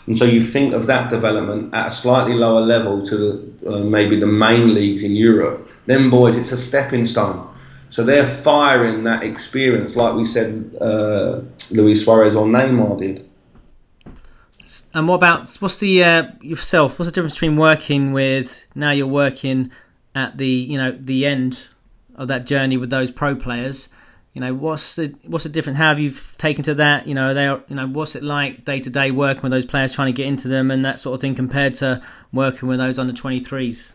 And 0.07 0.17
so 0.19 0.25
you 0.25 0.43
think 0.43 0.75
of 0.75 0.87
that 0.87 1.11
development 1.11 1.75
at 1.75 1.89
a 1.89 1.91
slightly 1.91 2.35
lower 2.35 2.63
level 2.63 3.07
to 3.07 3.17
the, 3.17 3.73
uh, 3.73 3.85
maybe 3.85 4.19
the 4.19 4.27
main 4.27 4.75
leagues 4.75 5.05
in 5.05 5.15
Europe. 5.15 5.69
Then, 5.87 6.11
boys, 6.11 6.37
it's 6.37 6.53
a 6.53 6.57
stepping 6.57 7.07
stone. 7.07 7.47
So 7.91 8.05
they're 8.05 8.27
firing 8.27 9.05
that 9.05 9.25
experience, 9.25 9.97
like 9.97 10.15
we 10.15 10.25
said, 10.25 10.77
uh, 10.81 11.41
Luis 11.73 12.05
Suarez 12.05 12.37
or 12.37 12.47
Neymar 12.47 12.99
did. 13.01 13.29
And 14.95 15.09
what 15.09 15.17
about 15.17 15.57
what's 15.57 15.79
the 15.79 16.05
uh, 16.05 16.23
yourself? 16.41 16.99
What's 16.99 17.09
the 17.09 17.13
difference 17.13 17.35
between 17.35 17.57
working 17.57 18.13
with 18.13 18.67
now 18.77 18.93
you're 18.93 19.09
working 19.09 19.73
at 20.15 20.39
the 20.39 20.47
you 20.47 20.79
know 20.79 20.93
the 20.93 21.27
end 21.27 21.67
of 22.15 22.29
that 22.29 22.47
journey 22.47 22.77
with 22.77 22.91
those 22.91 23.11
pro 23.11 23.35
players? 23.35 23.89
You 24.33 24.41
know 24.41 24.55
what's 24.55 24.95
the 24.95 25.13
what's 25.27 25.43
the 25.43 25.51
difference? 25.51 25.77
How 25.77 25.89
have 25.89 25.99
you 25.99 26.15
taken 26.39 26.63
to 26.65 26.75
that? 26.75 27.09
You 27.09 27.17
know 27.17 27.35
they 27.35 27.49
are, 27.49 27.65
you 27.67 27.75
know 27.75 27.89
what's 27.89 28.15
it 28.15 28.23
like 28.23 28.65
day 28.65 28.79
to 28.79 28.91
day 28.91 29.11
working 29.11 29.43
with 29.43 29.51
those 29.51 29.67
players, 29.67 29.93
trying 29.93 30.07
to 30.07 30.17
get 30.17 30.27
into 30.27 30.47
them 30.47 30.71
and 30.71 30.85
that 30.85 31.01
sort 31.01 31.17
of 31.17 31.21
thing 31.21 31.35
compared 31.35 31.75
to 31.75 32.01
working 32.33 32.69
with 32.69 32.79
those 32.79 33.01
under 33.01 33.13
twenty 33.13 33.41
threes. 33.41 33.95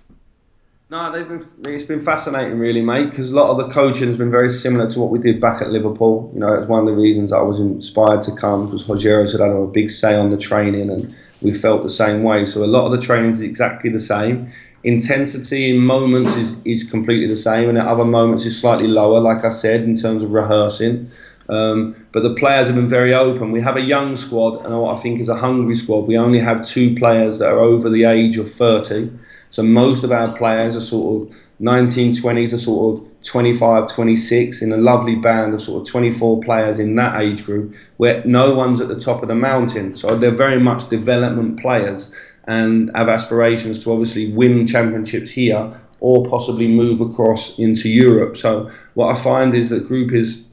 No, 0.95 1.11
they've 1.11 1.27
been, 1.27 1.73
it's 1.73 1.83
been 1.83 2.01
fascinating, 2.01 2.57
really, 2.57 2.79
mate, 2.79 3.09
because 3.09 3.29
a 3.29 3.35
lot 3.35 3.49
of 3.49 3.57
the 3.57 3.67
coaching 3.73 4.07
has 4.07 4.15
been 4.15 4.31
very 4.31 4.49
similar 4.49 4.89
to 4.91 4.99
what 5.01 5.09
we 5.09 5.19
did 5.19 5.41
back 5.41 5.61
at 5.61 5.69
Liverpool. 5.69 6.31
You 6.33 6.39
know, 6.39 6.53
it's 6.53 6.67
one 6.67 6.79
of 6.79 6.85
the 6.85 6.93
reasons 6.93 7.33
I 7.33 7.41
was 7.41 7.59
inspired 7.59 8.23
to 8.23 8.31
come 8.31 8.67
because 8.67 8.85
Rogério 8.85 9.27
said 9.27 9.41
I 9.41 9.47
had 9.47 9.57
a 9.57 9.65
big 9.65 9.91
say 9.91 10.15
on 10.15 10.29
the 10.29 10.37
training, 10.37 10.89
and 10.89 11.13
we 11.41 11.53
felt 11.53 11.83
the 11.83 11.89
same 11.89 12.23
way. 12.23 12.45
So 12.45 12.63
a 12.63 12.65
lot 12.65 12.85
of 12.85 12.97
the 12.97 13.05
training 13.05 13.31
is 13.31 13.41
exactly 13.41 13.89
the 13.89 13.99
same. 13.99 14.53
Intensity 14.85 15.69
in 15.71 15.79
moments 15.79 16.37
is, 16.37 16.55
is 16.63 16.89
completely 16.89 17.27
the 17.27 17.35
same, 17.35 17.67
and 17.67 17.77
at 17.77 17.85
other 17.85 18.05
moments 18.05 18.45
is 18.45 18.57
slightly 18.57 18.87
lower, 18.87 19.19
like 19.19 19.43
I 19.43 19.49
said, 19.49 19.83
in 19.83 19.97
terms 19.97 20.23
of 20.23 20.31
rehearsing. 20.31 21.11
Um, 21.49 22.07
but 22.13 22.23
the 22.23 22.35
players 22.35 22.67
have 22.67 22.75
been 22.77 22.87
very 22.87 23.13
open. 23.13 23.51
We 23.51 23.59
have 23.59 23.75
a 23.75 23.81
young 23.81 24.15
squad, 24.15 24.63
and 24.63 24.79
what 24.79 24.95
I 24.95 25.01
think 25.01 25.19
is 25.19 25.27
a 25.27 25.35
hungry 25.35 25.75
squad. 25.75 26.07
We 26.07 26.17
only 26.17 26.39
have 26.39 26.65
two 26.65 26.95
players 26.95 27.39
that 27.39 27.49
are 27.49 27.59
over 27.59 27.89
the 27.89 28.05
age 28.05 28.37
of 28.37 28.49
30. 28.49 29.11
So 29.55 29.63
most 29.63 30.03
of 30.03 30.11
our 30.11 30.35
players 30.35 30.75
are 30.75 30.81
sort 30.81 31.29
of 31.29 31.35
19, 31.59 32.17
20 32.17 32.47
to 32.49 32.57
sort 32.57 32.99
of 32.99 33.23
25, 33.23 33.87
26 33.87 34.61
in 34.61 34.73
a 34.73 34.77
lovely 34.77 35.15
band 35.15 35.53
of 35.53 35.61
sort 35.61 35.81
of 35.81 35.87
24 35.87 36.41
players 36.41 36.77
in 36.77 36.93
that 36.95 37.21
age 37.21 37.45
group 37.45 37.73
where 37.95 38.21
no 38.25 38.53
one's 38.53 38.81
at 38.81 38.89
the 38.89 38.99
top 38.99 39.21
of 39.21 39.29
the 39.29 39.35
mountain. 39.35 39.95
So 39.95 40.17
they're 40.17 40.31
very 40.31 40.59
much 40.59 40.89
development 40.89 41.61
players 41.61 42.13
and 42.43 42.91
have 42.95 43.07
aspirations 43.07 43.81
to 43.85 43.93
obviously 43.93 44.33
win 44.33 44.67
championships 44.67 45.31
here 45.31 45.79
or 46.01 46.25
possibly 46.25 46.67
move 46.67 46.99
across 46.99 47.57
into 47.57 47.87
Europe. 47.87 48.35
So 48.35 48.69
what 48.95 49.17
I 49.17 49.21
find 49.21 49.55
is 49.55 49.69
that 49.69 49.87
group 49.87 50.11
is 50.11 50.43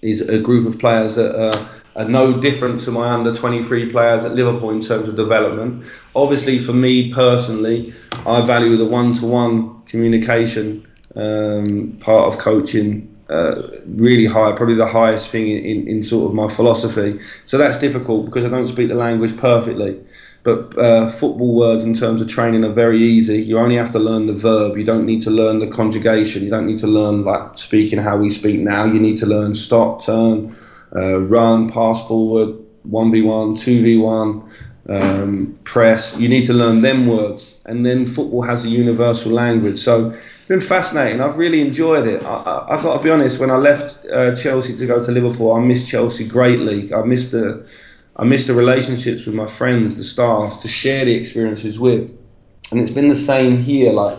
is 0.00 0.20
a 0.20 0.38
group 0.38 0.72
of 0.72 0.78
players 0.78 1.16
that 1.16 1.34
are 1.34 1.68
are 1.98 2.08
no 2.08 2.40
different 2.40 2.80
to 2.82 2.92
my 2.92 3.10
under 3.10 3.34
23 3.34 3.90
players 3.90 4.24
at 4.24 4.32
Liverpool 4.32 4.70
in 4.70 4.80
terms 4.80 5.08
of 5.08 5.16
development. 5.16 5.84
Obviously, 6.14 6.60
for 6.60 6.72
me 6.72 7.12
personally, 7.12 7.92
I 8.28 8.44
value 8.44 8.76
the 8.76 8.84
one 8.86 9.14
to 9.14 9.26
one 9.26 9.82
communication 9.82 10.86
um, 11.16 11.92
part 12.00 12.32
of 12.32 12.38
coaching 12.38 13.14
uh, 13.28 13.62
really 13.86 14.24
high, 14.24 14.52
probably 14.52 14.74
the 14.74 14.86
highest 14.86 15.30
thing 15.30 15.48
in, 15.48 15.64
in, 15.64 15.88
in, 15.88 16.02
sort 16.02 16.30
of 16.30 16.34
my 16.34 16.48
philosophy. 16.48 17.20
So 17.44 17.58
that's 17.58 17.78
difficult 17.78 18.24
because 18.24 18.44
I 18.44 18.48
don't 18.48 18.66
speak 18.66 18.88
the 18.88 18.94
language 18.94 19.36
perfectly. 19.36 20.00
But 20.44 20.78
uh, 20.78 21.10
football 21.10 21.54
words 21.54 21.84
in 21.84 21.92
terms 21.92 22.22
of 22.22 22.28
training 22.28 22.64
are 22.64 22.72
very 22.72 23.02
easy. 23.02 23.42
You 23.42 23.58
only 23.58 23.76
have 23.76 23.92
to 23.92 23.98
learn 23.98 24.26
the 24.26 24.32
verb. 24.32 24.78
You 24.78 24.84
don't 24.84 25.04
need 25.04 25.20
to 25.22 25.30
learn 25.30 25.58
the 25.58 25.66
conjugation. 25.66 26.42
You 26.42 26.50
don't 26.50 26.66
need 26.66 26.78
to 26.78 26.86
learn 26.86 27.24
like 27.24 27.58
speaking 27.58 27.98
how 27.98 28.16
we 28.16 28.30
speak 28.30 28.60
now. 28.60 28.84
You 28.84 29.00
need 29.00 29.18
to 29.18 29.26
learn 29.26 29.54
stop, 29.54 30.04
turn, 30.04 30.56
uh, 30.96 31.20
run, 31.20 31.68
pass 31.68 32.06
forward, 32.08 32.56
1v1, 32.88 33.58
2v1, 33.58 34.50
um, 34.88 35.58
press. 35.64 36.16
You 36.16 36.28
need 36.28 36.46
to 36.46 36.52
learn 36.52 36.80
them 36.80 37.06
words. 37.06 37.58
And 37.66 37.84
then 37.84 38.06
football 38.06 38.42
has 38.42 38.64
a 38.64 38.68
universal 38.68 39.32
language. 39.32 39.78
So 39.78 40.10
it's 40.10 40.48
been 40.48 40.60
fascinating. 40.60 41.20
I've 41.20 41.38
really 41.38 41.60
enjoyed 41.60 42.06
it. 42.06 42.22
I, 42.22 42.66
have 42.70 42.82
got 42.82 42.98
to 42.98 43.02
be 43.02 43.10
honest, 43.10 43.38
when 43.38 43.50
I 43.50 43.56
left 43.56 44.06
uh, 44.06 44.34
Chelsea 44.34 44.76
to 44.76 44.86
go 44.86 45.02
to 45.02 45.12
Liverpool, 45.12 45.52
I 45.52 45.60
missed 45.60 45.88
Chelsea 45.88 46.26
greatly. 46.26 46.92
I 46.92 47.02
missed 47.02 47.32
the. 47.32 47.68
I 48.20 48.24
missed 48.24 48.48
the 48.48 48.54
relationships 48.54 49.26
with 49.26 49.36
my 49.36 49.46
friends, 49.46 49.96
the 49.96 50.02
staff, 50.02 50.60
to 50.62 50.66
share 50.66 51.04
the 51.04 51.14
experiences 51.14 51.78
with. 51.78 52.10
And 52.72 52.80
it's 52.80 52.90
been 52.90 53.08
the 53.08 53.14
same 53.14 53.62
here. 53.62 53.92
Like, 53.92 54.18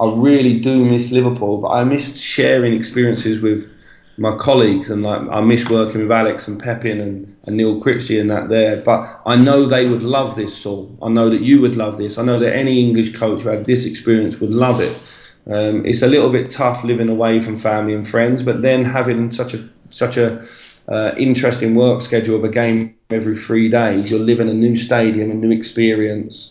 I 0.00 0.10
really 0.16 0.58
do 0.58 0.84
miss 0.84 1.12
Liverpool, 1.12 1.58
but 1.58 1.68
I 1.68 1.84
missed 1.84 2.16
sharing 2.16 2.74
experiences 2.74 3.40
with 3.40 3.70
my 4.18 4.36
colleagues 4.36 4.90
and 4.90 5.02
like 5.02 5.20
I 5.28 5.40
miss 5.40 5.68
working 5.68 6.00
with 6.02 6.10
Alex 6.10 6.48
and 6.48 6.62
Pepijn 6.62 7.00
and, 7.00 7.36
and 7.44 7.56
Neil 7.56 7.80
Critchley 7.80 8.20
and 8.20 8.30
that 8.30 8.48
there. 8.48 8.76
But 8.76 9.20
I 9.26 9.36
know 9.36 9.66
they 9.66 9.86
would 9.86 10.02
love 10.02 10.36
this, 10.36 10.56
Saul. 10.56 10.96
I 11.02 11.08
know 11.08 11.28
that 11.30 11.42
you 11.42 11.60
would 11.60 11.76
love 11.76 11.98
this. 11.98 12.18
I 12.18 12.22
know 12.22 12.38
that 12.38 12.56
any 12.56 12.80
English 12.80 13.14
coach 13.16 13.42
who 13.42 13.50
had 13.50 13.66
this 13.66 13.84
experience 13.84 14.40
would 14.40 14.50
love 14.50 14.80
it. 14.80 15.02
Um, 15.48 15.86
it's 15.86 16.02
a 16.02 16.06
little 16.06 16.30
bit 16.30 16.50
tough 16.50 16.82
living 16.82 17.08
away 17.08 17.40
from 17.40 17.58
family 17.58 17.94
and 17.94 18.08
friends, 18.08 18.42
but 18.42 18.62
then 18.62 18.84
having 18.84 19.30
such 19.30 19.54
a 19.54 19.68
such 19.90 20.16
a 20.16 20.46
uh, 20.88 21.14
interesting 21.16 21.74
work 21.74 22.00
schedule 22.00 22.36
of 22.36 22.44
a 22.44 22.48
game 22.48 22.94
every 23.10 23.36
three 23.36 23.68
days, 23.68 24.10
you're 24.10 24.20
living 24.20 24.48
a 24.48 24.54
new 24.54 24.76
stadium, 24.76 25.30
a 25.30 25.34
new 25.34 25.50
experience. 25.50 26.48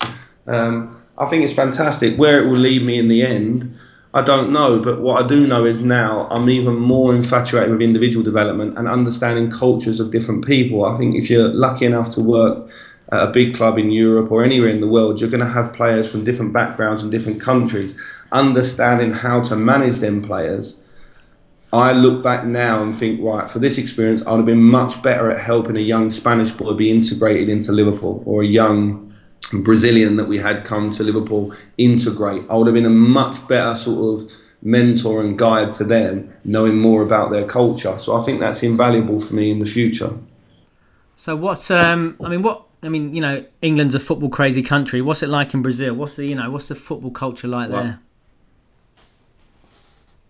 Um, 0.48 1.02
I 1.18 1.26
think 1.26 1.44
it's 1.44 1.54
fantastic. 1.54 2.18
Where 2.18 2.44
it 2.44 2.48
will 2.48 2.58
lead 2.58 2.84
me 2.84 3.00
in 3.00 3.08
the 3.08 3.26
end, 3.26 3.78
I 4.16 4.22
don't 4.22 4.54
know, 4.54 4.80
but 4.80 5.02
what 5.02 5.22
I 5.22 5.28
do 5.28 5.46
know 5.46 5.66
is 5.66 5.82
now 5.82 6.30
I'm 6.32 6.50
even 6.50 6.76
more 6.76 7.14
infatuated 7.14 7.70
with 7.70 7.82
individual 7.82 8.24
development 8.24 8.78
and 8.78 8.88
understanding 8.88 9.52
cultures 9.52 10.00
of 10.00 10.10
different 10.10 10.46
people. 10.46 10.86
I 10.86 10.98
think 10.98 11.16
if 11.16 11.30
you're 11.30 11.50
lucky 11.50 11.86
enough 11.86 12.12
to 12.12 12.22
work 12.22 12.70
at 13.12 13.24
a 13.24 13.28
big 13.28 13.56
club 13.56 13.78
in 13.78 13.92
Europe 13.92 14.32
or 14.32 14.42
anywhere 14.42 14.70
in 14.70 14.80
the 14.80 14.88
world, 14.88 15.20
you're 15.20 15.30
going 15.30 15.44
to 15.44 15.50
have 15.50 15.74
players 15.74 16.10
from 16.10 16.24
different 16.24 16.54
backgrounds 16.54 17.04
and 17.04 17.12
different 17.12 17.42
countries. 17.42 17.94
Understanding 18.32 19.12
how 19.12 19.44
to 19.44 19.58
manage 19.58 19.98
them 19.98 20.22
players, 20.22 20.80
I 21.74 21.92
look 21.92 22.24
back 22.24 22.46
now 22.46 22.84
and 22.84 22.96
think, 22.98 23.20
right, 23.22 23.52
for 23.52 23.60
this 23.60 23.78
experience, 23.78 24.26
I'd 24.26 24.38
have 24.38 24.46
been 24.46 24.64
much 24.64 25.04
better 25.04 25.30
at 25.30 25.44
helping 25.44 25.76
a 25.76 25.82
young 25.82 26.10
Spanish 26.10 26.52
boy 26.52 26.72
be 26.72 26.90
integrated 26.90 27.50
into 27.50 27.74
Liverpool 27.74 28.24
or 28.26 28.44
a 28.44 28.48
young 28.48 29.14
Brazilian 29.54 30.16
that 30.18 30.26
we 30.26 30.38
had 30.38 30.66
come 30.66 30.92
to 30.92 31.04
Liverpool 31.04 31.56
integrate. 31.78 32.44
I 32.50 32.56
would 32.56 32.68
have 32.68 32.74
been 32.74 32.86
a 32.86 32.90
much 32.90 33.48
better 33.48 33.76
sort 33.76 34.22
of 34.22 34.32
mentor 34.62 35.22
and 35.22 35.38
guide 35.38 35.72
to 35.74 35.84
them, 35.84 36.34
knowing 36.44 36.78
more 36.78 37.04
about 37.04 37.32
their 37.32 37.48
culture. 37.48 37.98
So 38.00 38.18
I 38.18 38.24
think 38.24 38.40
that's 38.40 38.64
invaluable 38.64 39.20
for 39.20 39.34
me 39.34 39.52
in 39.52 39.60
the 39.60 39.66
future. 39.66 40.12
So 41.16 41.36
what's 41.36 41.72
um 41.72 42.18
I 42.24 42.30
mean 42.30 42.42
what 42.42 42.66
I 42.84 42.90
mean 42.90 43.14
you 43.14 43.22
know 43.22 43.46
England's 43.62 43.96
a 43.96 44.00
football 44.00 44.30
crazy 44.30 44.64
country. 44.64 45.02
What's 45.02 45.24
it 45.24 45.30
like 45.30 45.54
in 45.54 45.62
Brazil? 45.62 45.94
What's 45.94 46.16
the 46.16 46.26
you 46.26 46.36
know 46.36 46.50
what's 46.52 46.68
the 46.68 46.76
football 46.76 47.12
culture 47.12 47.48
like 47.48 47.70
there? 47.70 48.00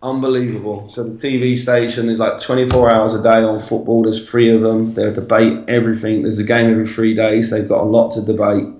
Unbelievable. 0.02 0.88
So 0.90 1.02
the 1.02 1.16
TV 1.16 1.56
station 1.58 2.08
is 2.10 2.18
like 2.18 2.38
24 2.38 2.94
hours 2.94 3.14
a 3.14 3.22
day 3.22 3.42
on 3.42 3.58
football. 3.58 4.02
There's 4.02 4.28
three 4.28 4.54
of 4.54 4.60
them. 4.60 4.94
They 4.94 5.10
debate 5.12 5.64
everything. 5.68 6.22
There's 6.22 6.38
a 6.38 6.44
game 6.44 6.70
every 6.70 6.86
three 6.86 7.14
days. 7.14 7.50
They've 7.50 7.66
got 7.66 7.80
a 7.80 7.88
lot 7.88 8.12
to 8.12 8.22
debate. 8.22 8.75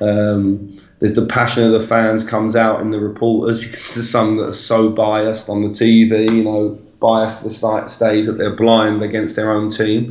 Um, 0.00 0.80
there's 0.98 1.14
the 1.14 1.26
passion 1.26 1.64
of 1.64 1.72
the 1.72 1.86
fans 1.86 2.24
comes 2.24 2.56
out 2.56 2.80
in 2.80 2.90
the 2.90 2.98
reporters. 2.98 3.62
There's 3.70 4.10
some 4.10 4.36
that 4.38 4.48
are 4.48 4.52
so 4.52 4.90
biased 4.90 5.48
on 5.48 5.62
the 5.62 5.68
TV, 5.68 6.30
you 6.30 6.44
know, 6.44 6.78
biased 7.00 7.38
to 7.38 7.48
the 7.48 7.88
stage 7.88 8.26
that 8.26 8.38
they're 8.38 8.56
blind 8.56 9.02
against 9.02 9.36
their 9.36 9.52
own 9.52 9.70
team. 9.70 10.08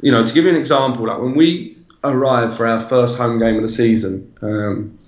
You 0.00 0.12
know, 0.12 0.26
to 0.26 0.34
give 0.34 0.44
you 0.44 0.50
an 0.50 0.56
example, 0.56 1.06
like 1.06 1.20
when 1.20 1.34
we 1.34 1.78
arrived 2.04 2.56
for 2.56 2.66
our 2.66 2.80
first 2.80 3.16
home 3.16 3.38
game 3.38 3.56
of 3.56 3.62
the 3.62 3.68
season, 3.68 4.36
um, 4.42 4.98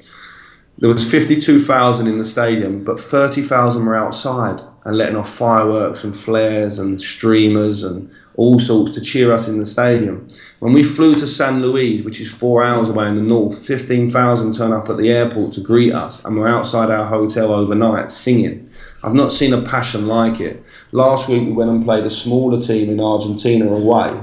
there 0.79 0.89
was 0.89 1.11
52,000 1.11 2.07
in 2.07 2.19
the 2.19 2.25
stadium, 2.25 2.85
but 2.85 3.01
30,000 3.01 3.85
were 3.85 3.97
outside 3.97 4.61
and 4.85 4.97
letting 4.97 5.17
off 5.17 5.29
fireworks 5.29 6.05
and 6.05 6.17
flares 6.17 6.79
and 6.79 7.01
streamers 7.01 7.83
and 7.83 8.11
all 8.37 8.59
sorts 8.59 8.95
to 8.95 9.01
cheer 9.01 9.33
us 9.33 9.49
in 9.49 9.59
the 9.59 9.67
stadium. 9.67 10.29
When 10.61 10.73
we 10.73 10.83
flew 10.83 11.15
to 11.15 11.27
San 11.27 11.63
Luis, 11.63 12.05
which 12.05 12.21
is 12.21 12.29
four 12.29 12.65
hours 12.65 12.89
away 12.89 13.07
in 13.07 13.15
the 13.15 13.23
north, 13.23 13.65
15,000 13.65 14.55
turned 14.55 14.75
up 14.75 14.91
at 14.91 14.97
the 14.97 15.09
airport 15.09 15.53
to 15.53 15.61
greet 15.61 15.95
us, 15.95 16.25
and 16.25 16.37
we're 16.37 16.49
outside 16.49 16.91
our 16.91 17.07
hotel 17.07 17.53
overnight 17.53 18.11
singing. 18.11 18.69
I've 19.05 19.15
not 19.15 19.33
seen 19.33 19.53
a 19.53 19.63
passion 19.63 20.09
like 20.09 20.41
it. 20.41 20.61
Last 20.91 21.29
week 21.29 21.43
we 21.43 21.53
went 21.53 21.71
and 21.71 21.85
played 21.85 22.05
a 22.05 22.11
smaller 22.11 22.61
team 22.61 22.91
in 22.91 22.99
Argentina 22.99 23.73
away, 23.73 24.21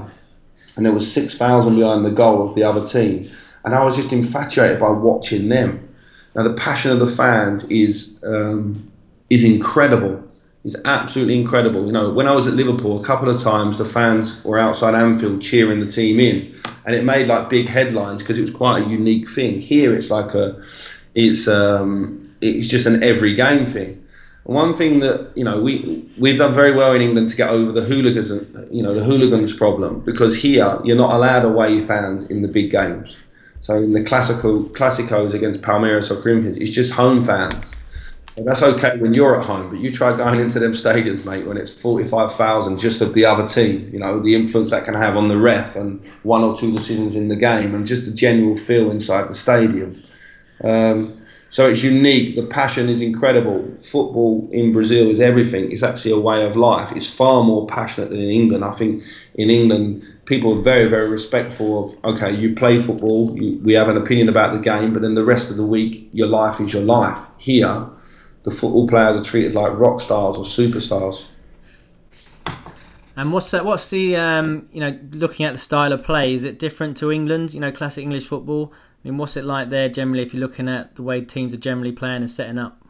and 0.76 0.84
there 0.84 0.92
was 0.92 1.10
6,000 1.10 1.74
behind 1.74 2.04
the 2.04 2.10
goal 2.10 2.46
of 2.46 2.54
the 2.54 2.64
other 2.64 2.86
team, 2.86 3.30
and 3.64 3.74
I 3.74 3.82
was 3.82 3.96
just 3.96 4.12
infatuated 4.12 4.78
by 4.78 4.90
watching 4.90 5.48
them. 5.48 5.88
Now 6.34 6.42
the 6.42 6.52
passion 6.52 6.90
of 6.90 6.98
the 6.98 7.08
fans 7.08 7.64
is 7.64 8.18
um, 8.22 8.92
is 9.30 9.42
incredible 9.42 10.22
is 10.66 10.76
absolutely 10.84 11.40
incredible. 11.40 11.86
You 11.86 11.92
know, 11.92 12.10
when 12.10 12.26
I 12.26 12.32
was 12.32 12.48
at 12.48 12.54
Liverpool, 12.54 13.00
a 13.00 13.04
couple 13.04 13.30
of 13.30 13.40
times 13.40 13.78
the 13.78 13.84
fans 13.84 14.42
were 14.44 14.58
outside 14.58 14.96
Anfield 14.96 15.40
cheering 15.40 15.78
the 15.78 15.86
team 15.86 16.18
in, 16.18 16.60
and 16.84 16.94
it 16.94 17.04
made 17.04 17.28
like 17.28 17.48
big 17.48 17.68
headlines 17.68 18.20
because 18.22 18.36
it 18.36 18.42
was 18.42 18.50
quite 18.50 18.82
a 18.82 18.88
unique 18.88 19.30
thing. 19.30 19.60
Here, 19.60 19.94
it's 19.94 20.10
like 20.10 20.34
a, 20.34 20.60
it's 21.14 21.46
um, 21.46 22.28
it's 22.40 22.68
just 22.68 22.84
an 22.86 23.04
every 23.04 23.36
game 23.36 23.72
thing. 23.72 24.04
one 24.42 24.76
thing 24.76 24.98
that 25.00 25.30
you 25.36 25.44
know 25.44 25.60
we 25.60 26.04
we've 26.18 26.38
done 26.38 26.52
very 26.52 26.74
well 26.74 26.92
in 26.92 27.00
England 27.00 27.30
to 27.30 27.36
get 27.36 27.48
over 27.48 27.70
the 27.70 27.82
hooligans, 27.82 28.30
you 28.72 28.82
know, 28.82 28.92
the 28.98 29.04
hooligans 29.04 29.54
problem 29.54 30.00
because 30.00 30.34
here 30.34 30.80
you're 30.82 30.96
not 30.96 31.14
allowed 31.14 31.44
away 31.44 31.80
fans 31.80 32.24
in 32.24 32.42
the 32.42 32.48
big 32.48 32.72
games. 32.72 33.16
So 33.60 33.74
in 33.74 33.92
the 33.92 34.02
classical 34.02 34.64
classicos 34.64 35.32
against 35.32 35.62
Palmeiras 35.62 36.10
or 36.10 36.20
Corinthians, 36.20 36.58
it's 36.58 36.70
just 36.70 36.90
home 36.90 37.24
fans 37.24 37.75
that's 38.44 38.62
okay 38.62 38.98
when 38.98 39.14
you're 39.14 39.40
at 39.40 39.46
home, 39.46 39.70
but 39.70 39.78
you 39.78 39.90
try 39.90 40.14
going 40.14 40.40
into 40.40 40.58
them 40.58 40.72
stadiums, 40.72 41.24
mate, 41.24 41.46
when 41.46 41.56
it's 41.56 41.72
45,000 41.72 42.78
just 42.78 43.00
of 43.00 43.14
the 43.14 43.24
other 43.24 43.48
team, 43.48 43.88
you 43.92 43.98
know, 43.98 44.20
the 44.20 44.34
influence 44.34 44.70
that 44.70 44.84
can 44.84 44.94
have 44.94 45.16
on 45.16 45.28
the 45.28 45.38
ref 45.38 45.74
and 45.74 46.04
one 46.22 46.42
or 46.42 46.56
two 46.56 46.70
decisions 46.72 47.16
in 47.16 47.28
the 47.28 47.36
game 47.36 47.74
and 47.74 47.86
just 47.86 48.04
the 48.04 48.12
general 48.12 48.56
feel 48.56 48.90
inside 48.90 49.28
the 49.28 49.34
stadium. 49.34 50.02
Um, 50.62 51.22
so 51.48 51.68
it's 51.70 51.82
unique. 51.82 52.36
The 52.36 52.42
passion 52.42 52.90
is 52.90 53.00
incredible. 53.00 53.62
Football 53.80 54.48
in 54.52 54.72
Brazil 54.72 55.08
is 55.08 55.20
everything. 55.20 55.72
It's 55.72 55.82
actually 55.82 56.10
a 56.10 56.18
way 56.18 56.44
of 56.44 56.56
life. 56.56 56.92
It's 56.94 57.08
far 57.08 57.42
more 57.44 57.66
passionate 57.66 58.10
than 58.10 58.20
in 58.20 58.30
England. 58.30 58.64
I 58.64 58.72
think 58.72 59.02
in 59.36 59.48
England, 59.48 60.06
people 60.26 60.58
are 60.58 60.62
very, 60.62 60.88
very 60.88 61.08
respectful 61.08 61.84
of, 61.84 62.16
okay, 62.16 62.34
you 62.34 62.54
play 62.54 62.82
football, 62.82 63.34
you, 63.40 63.58
we 63.60 63.72
have 63.74 63.88
an 63.88 63.96
opinion 63.96 64.28
about 64.28 64.52
the 64.52 64.58
game, 64.58 64.92
but 64.92 65.00
then 65.00 65.14
the 65.14 65.24
rest 65.24 65.50
of 65.50 65.56
the 65.56 65.64
week, 65.64 66.10
your 66.12 66.26
life 66.26 66.60
is 66.60 66.74
your 66.74 66.82
life. 66.82 67.18
Here, 67.38 67.86
the 68.46 68.52
football 68.52 68.86
players 68.86 69.16
are 69.16 69.24
treated 69.24 69.54
like 69.54 69.76
rock 69.76 70.00
stars 70.00 70.36
or 70.36 70.44
superstars. 70.44 71.26
And 73.16 73.32
what's 73.32 73.50
that? 73.50 73.64
What's 73.64 73.90
the 73.90 74.16
um, 74.16 74.68
you 74.72 74.80
know 74.80 74.96
looking 75.12 75.44
at 75.46 75.52
the 75.52 75.58
style 75.58 75.92
of 75.92 76.04
play? 76.04 76.32
Is 76.32 76.44
it 76.44 76.60
different 76.60 76.96
to 76.98 77.10
England? 77.10 77.52
You 77.52 77.60
know, 77.60 77.72
classic 77.72 78.04
English 78.04 78.28
football. 78.28 78.72
I 78.72 79.08
mean, 79.08 79.18
what's 79.18 79.36
it 79.36 79.44
like 79.44 79.70
there 79.70 79.88
generally? 79.88 80.22
If 80.22 80.32
you're 80.32 80.40
looking 80.40 80.68
at 80.68 80.94
the 80.94 81.02
way 81.02 81.22
teams 81.22 81.52
are 81.54 81.58
generally 81.58 81.90
playing 81.90 82.18
and 82.18 82.30
setting 82.30 82.56
up. 82.56 82.80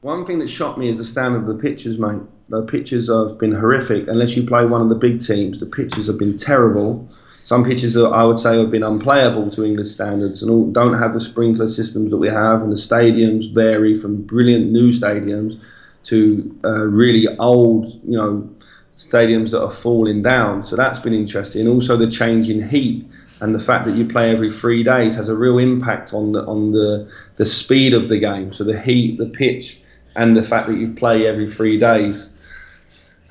One 0.00 0.24
thing 0.24 0.38
that 0.38 0.48
shocked 0.48 0.78
me 0.78 0.88
is 0.88 0.96
the 0.96 1.04
standard 1.04 1.42
of 1.42 1.46
the 1.48 1.62
pitches, 1.62 1.98
mate. 1.98 2.22
The 2.48 2.62
pitches 2.62 3.08
have 3.08 3.38
been 3.38 3.52
horrific. 3.52 4.08
Unless 4.08 4.36
you 4.36 4.46
play 4.46 4.64
one 4.64 4.80
of 4.80 4.88
the 4.88 4.94
big 4.94 5.20
teams, 5.20 5.60
the 5.60 5.66
pitches 5.66 6.06
have 6.06 6.18
been 6.18 6.38
terrible. 6.38 7.10
Some 7.44 7.64
pitches 7.64 7.94
that 7.94 8.06
I 8.06 8.24
would 8.24 8.38
say 8.38 8.58
have 8.58 8.70
been 8.70 8.84
unplayable 8.84 9.50
to 9.50 9.64
English 9.64 9.90
standards 9.90 10.42
and 10.42 10.50
all, 10.50 10.70
don't 10.70 10.94
have 10.94 11.12
the 11.12 11.20
sprinkler 11.20 11.68
systems 11.68 12.10
that 12.10 12.16
we 12.16 12.28
have, 12.28 12.62
and 12.62 12.70
the 12.70 12.76
stadiums 12.76 13.52
vary 13.52 13.98
from 13.98 14.22
brilliant 14.22 14.70
new 14.70 14.90
stadiums 14.90 15.60
to 16.04 16.58
uh, 16.64 16.84
really 16.84 17.26
old, 17.38 17.86
you 18.04 18.16
know, 18.16 18.48
stadiums 18.96 19.50
that 19.50 19.62
are 19.62 19.72
falling 19.72 20.22
down. 20.22 20.66
So 20.66 20.76
that's 20.76 20.98
been 20.98 21.14
interesting. 21.14 21.66
Also, 21.68 21.96
the 21.96 22.10
change 22.10 22.48
in 22.48 22.66
heat 22.68 23.06
and 23.40 23.54
the 23.54 23.60
fact 23.60 23.86
that 23.86 23.96
you 23.96 24.06
play 24.06 24.30
every 24.30 24.52
three 24.52 24.84
days 24.84 25.16
has 25.16 25.28
a 25.28 25.34
real 25.34 25.58
impact 25.58 26.14
on 26.14 26.32
the 26.32 26.44
on 26.44 26.70
the 26.70 27.10
the 27.36 27.44
speed 27.44 27.92
of 27.92 28.08
the 28.08 28.18
game. 28.18 28.52
So 28.52 28.62
the 28.62 28.78
heat, 28.78 29.18
the 29.18 29.30
pitch, 29.30 29.80
and 30.14 30.36
the 30.36 30.44
fact 30.44 30.68
that 30.68 30.76
you 30.76 30.92
play 30.94 31.26
every 31.26 31.50
three 31.50 31.78
days 31.78 32.28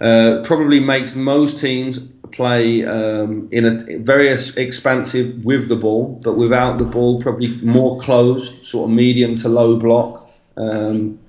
uh, 0.02 0.42
probably 0.44 0.82
makes 0.82 1.16
most 1.16 1.60
teams 1.60 2.00
play 2.32 2.86
um, 2.86 3.48
in 3.52 3.66
a 3.66 3.98
very 3.98 4.30
expansive 4.30 5.44
with 5.44 5.68
the 5.68 5.76
ball, 5.76 6.20
but 6.24 6.38
without 6.38 6.78
the 6.78 6.86
ball, 6.86 7.22
probably 7.22 7.50
more 7.62 8.02
closed, 8.02 8.66
sort 8.66 8.90
of 8.90 8.96
medium 8.96 9.38
to 9.38 9.50
low 9.50 9.78
block, 9.78 10.30
um, 10.58 11.20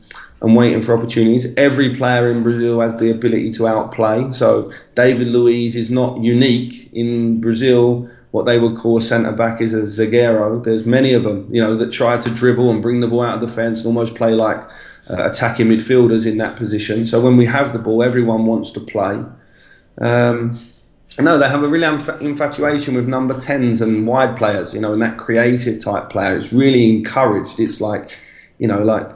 and 0.40 0.57
waiting 0.57 0.82
for 0.82 0.92
opportunities. 0.92 1.55
Every 1.57 1.94
player 1.94 2.30
in 2.30 2.42
Brazil 2.42 2.80
has 2.80 2.96
the 2.96 3.11
ability 3.11 3.53
to 3.53 3.66
outplay. 3.66 4.32
So 4.32 4.72
David 4.94 5.28
Luiz 5.28 5.76
is 5.76 5.90
not 5.90 6.20
unique 6.20 6.90
in 6.92 7.40
Brazil. 7.40 8.11
What 8.32 8.46
they 8.46 8.59
would 8.59 8.76
call 8.76 9.00
centre 9.00 9.32
back 9.32 9.61
is 9.61 9.72
a 9.72 9.82
zagueiro. 9.82 10.64
There's 10.64 10.86
many 10.86 11.12
of 11.12 11.22
them, 11.22 11.48
you 11.55 11.62
know, 11.62 11.76
that 11.76 11.92
try 11.92 12.18
to 12.18 12.30
dribble 12.30 12.70
and 12.70 12.82
bring 12.82 13.00
the 13.00 13.07
ball 13.07 13.22
out 13.22 13.42
of 13.42 13.48
the 13.48 13.55
fence 13.55 13.80
and 13.80 13.86
almost 13.86 14.16
play 14.16 14.34
like 14.34 14.59
uh, 15.09 15.30
attacking 15.30 15.66
midfielders 15.66 16.26
in 16.26 16.38
that 16.38 16.57
position. 16.57 17.07
So 17.07 17.20
when 17.20 17.36
we 17.36 17.46
have 17.46 17.72
the 17.72 17.78
ball, 17.78 18.03
everyone 18.03 18.46
wants 18.46 18.70
to 18.72 18.80
play. 18.80 19.22
Um, 20.00 20.59
no, 21.18 21.38
they 21.38 21.48
have 21.48 21.62
a 21.62 21.68
real 21.68 21.84
infatuation 22.20 22.94
with 22.94 23.06
number 23.06 23.34
10s 23.34 23.80
and 23.80 24.06
wide 24.06 24.36
players, 24.36 24.72
you 24.72 24.80
know, 24.80 24.92
and 24.92 25.02
that 25.02 25.18
creative 25.18 25.82
type 25.82 26.10
player. 26.10 26.36
It's 26.36 26.52
really 26.52 26.88
encouraged. 26.90 27.60
It's 27.60 27.80
like, 27.80 28.16
you 28.58 28.66
know, 28.66 28.82
like 28.82 29.10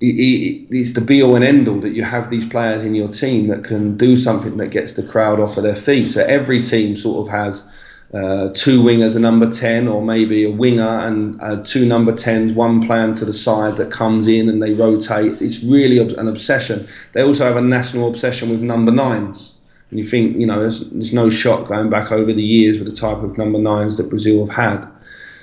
it's 0.00 0.92
the 0.92 1.00
be 1.00 1.22
all 1.22 1.34
and 1.34 1.44
end 1.44 1.66
all 1.66 1.80
that 1.80 1.90
you 1.90 2.04
have 2.04 2.30
these 2.30 2.46
players 2.46 2.84
in 2.84 2.94
your 2.94 3.08
team 3.08 3.48
that 3.48 3.64
can 3.64 3.96
do 3.96 4.16
something 4.16 4.56
that 4.58 4.68
gets 4.68 4.92
the 4.92 5.02
crowd 5.02 5.40
off 5.40 5.56
of 5.56 5.64
their 5.64 5.74
feet. 5.74 6.12
So 6.12 6.22
every 6.22 6.62
team 6.62 6.96
sort 6.96 7.26
of 7.26 7.32
has 7.32 7.66
uh, 8.14 8.50
two 8.54 8.82
wingers, 8.82 9.16
a 9.16 9.18
number 9.18 9.50
10, 9.50 9.88
or 9.88 10.00
maybe 10.00 10.44
a 10.44 10.50
winger 10.50 11.00
and 11.00 11.40
uh, 11.42 11.62
two 11.64 11.84
number 11.84 12.12
10s, 12.12 12.54
one 12.54 12.86
player 12.86 13.12
to 13.14 13.24
the 13.24 13.34
side 13.34 13.76
that 13.76 13.90
comes 13.90 14.28
in 14.28 14.48
and 14.48 14.62
they 14.62 14.72
rotate. 14.72 15.42
It's 15.42 15.64
really 15.64 15.98
an 15.98 16.28
obsession. 16.28 16.86
They 17.12 17.22
also 17.22 17.44
have 17.44 17.56
a 17.56 17.60
national 17.60 18.08
obsession 18.08 18.50
with 18.50 18.60
number 18.60 18.92
9s. 18.92 19.57
And 19.90 19.98
you 19.98 20.04
think, 20.04 20.36
you 20.36 20.46
know, 20.46 20.60
there's, 20.60 20.80
there's 20.90 21.12
no 21.12 21.30
shock 21.30 21.68
going 21.68 21.90
back 21.90 22.12
over 22.12 22.32
the 22.32 22.42
years 22.42 22.78
with 22.78 22.88
the 22.88 22.96
type 22.96 23.18
of 23.18 23.38
number 23.38 23.58
nines 23.58 23.96
that 23.96 24.10
Brazil 24.10 24.46
have 24.46 24.54
had. 24.54 24.90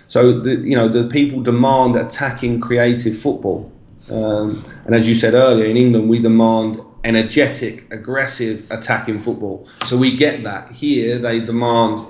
So, 0.07 0.39
the, 0.39 0.55
you 0.55 0.75
know, 0.75 0.87
the 0.87 1.09
people 1.09 1.41
demand 1.41 1.95
attacking, 1.95 2.61
creative 2.61 3.17
football. 3.17 3.71
Um, 4.09 4.63
and 4.85 4.93
as 4.93 5.07
you 5.07 5.15
said 5.15 5.33
earlier, 5.33 5.65
in 5.65 5.77
England, 5.77 6.09
we 6.09 6.19
demand 6.19 6.79
energetic, 7.03 7.91
aggressive 7.91 8.69
attacking 8.71 9.19
football. 9.19 9.67
So 9.85 9.97
we 9.97 10.15
get 10.15 10.43
that. 10.43 10.71
Here, 10.71 11.17
they 11.19 11.39
demand 11.39 12.05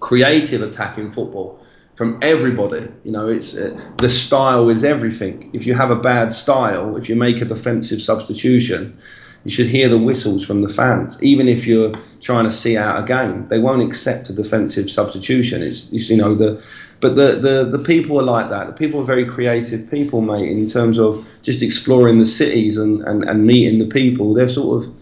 creative 0.00 0.62
attacking 0.62 1.12
football 1.12 1.60
from 1.96 2.18
everybody. 2.22 2.88
You 3.04 3.12
know, 3.12 3.28
it's 3.28 3.56
uh, 3.56 3.78
the 3.98 4.08
style 4.08 4.68
is 4.68 4.84
everything. 4.84 5.50
If 5.52 5.66
you 5.66 5.74
have 5.74 5.90
a 5.90 5.96
bad 5.96 6.32
style, 6.32 6.96
if 6.96 7.08
you 7.08 7.16
make 7.16 7.40
a 7.40 7.44
defensive 7.44 8.00
substitution, 8.00 8.98
you 9.44 9.50
should 9.50 9.66
hear 9.66 9.88
the 9.88 9.98
whistles 9.98 10.44
from 10.44 10.62
the 10.62 10.68
fans. 10.68 11.22
Even 11.22 11.48
if 11.48 11.66
you're 11.66 11.92
trying 12.20 12.44
to 12.44 12.50
see 12.50 12.76
out 12.76 13.02
a 13.02 13.06
game, 13.06 13.48
they 13.48 13.58
won't 13.58 13.82
accept 13.82 14.28
a 14.30 14.32
defensive 14.32 14.90
substitution. 14.90 15.62
It's, 15.62 15.90
it's 15.92 16.10
you 16.10 16.16
know 16.16 16.34
the, 16.34 16.62
but 17.00 17.14
the, 17.14 17.36
the 17.36 17.78
the 17.78 17.84
people 17.84 18.18
are 18.18 18.24
like 18.24 18.50
that. 18.50 18.66
The 18.66 18.72
people 18.72 19.00
are 19.00 19.04
very 19.04 19.24
creative 19.24 19.90
people, 19.90 20.20
mate. 20.20 20.50
In 20.50 20.68
terms 20.68 20.98
of 20.98 21.26
just 21.42 21.62
exploring 21.62 22.18
the 22.18 22.26
cities 22.26 22.76
and, 22.76 23.02
and, 23.02 23.24
and 23.24 23.46
meeting 23.46 23.78
the 23.78 23.86
people, 23.86 24.34
they're 24.34 24.48
sort 24.48 24.84
of 24.84 24.94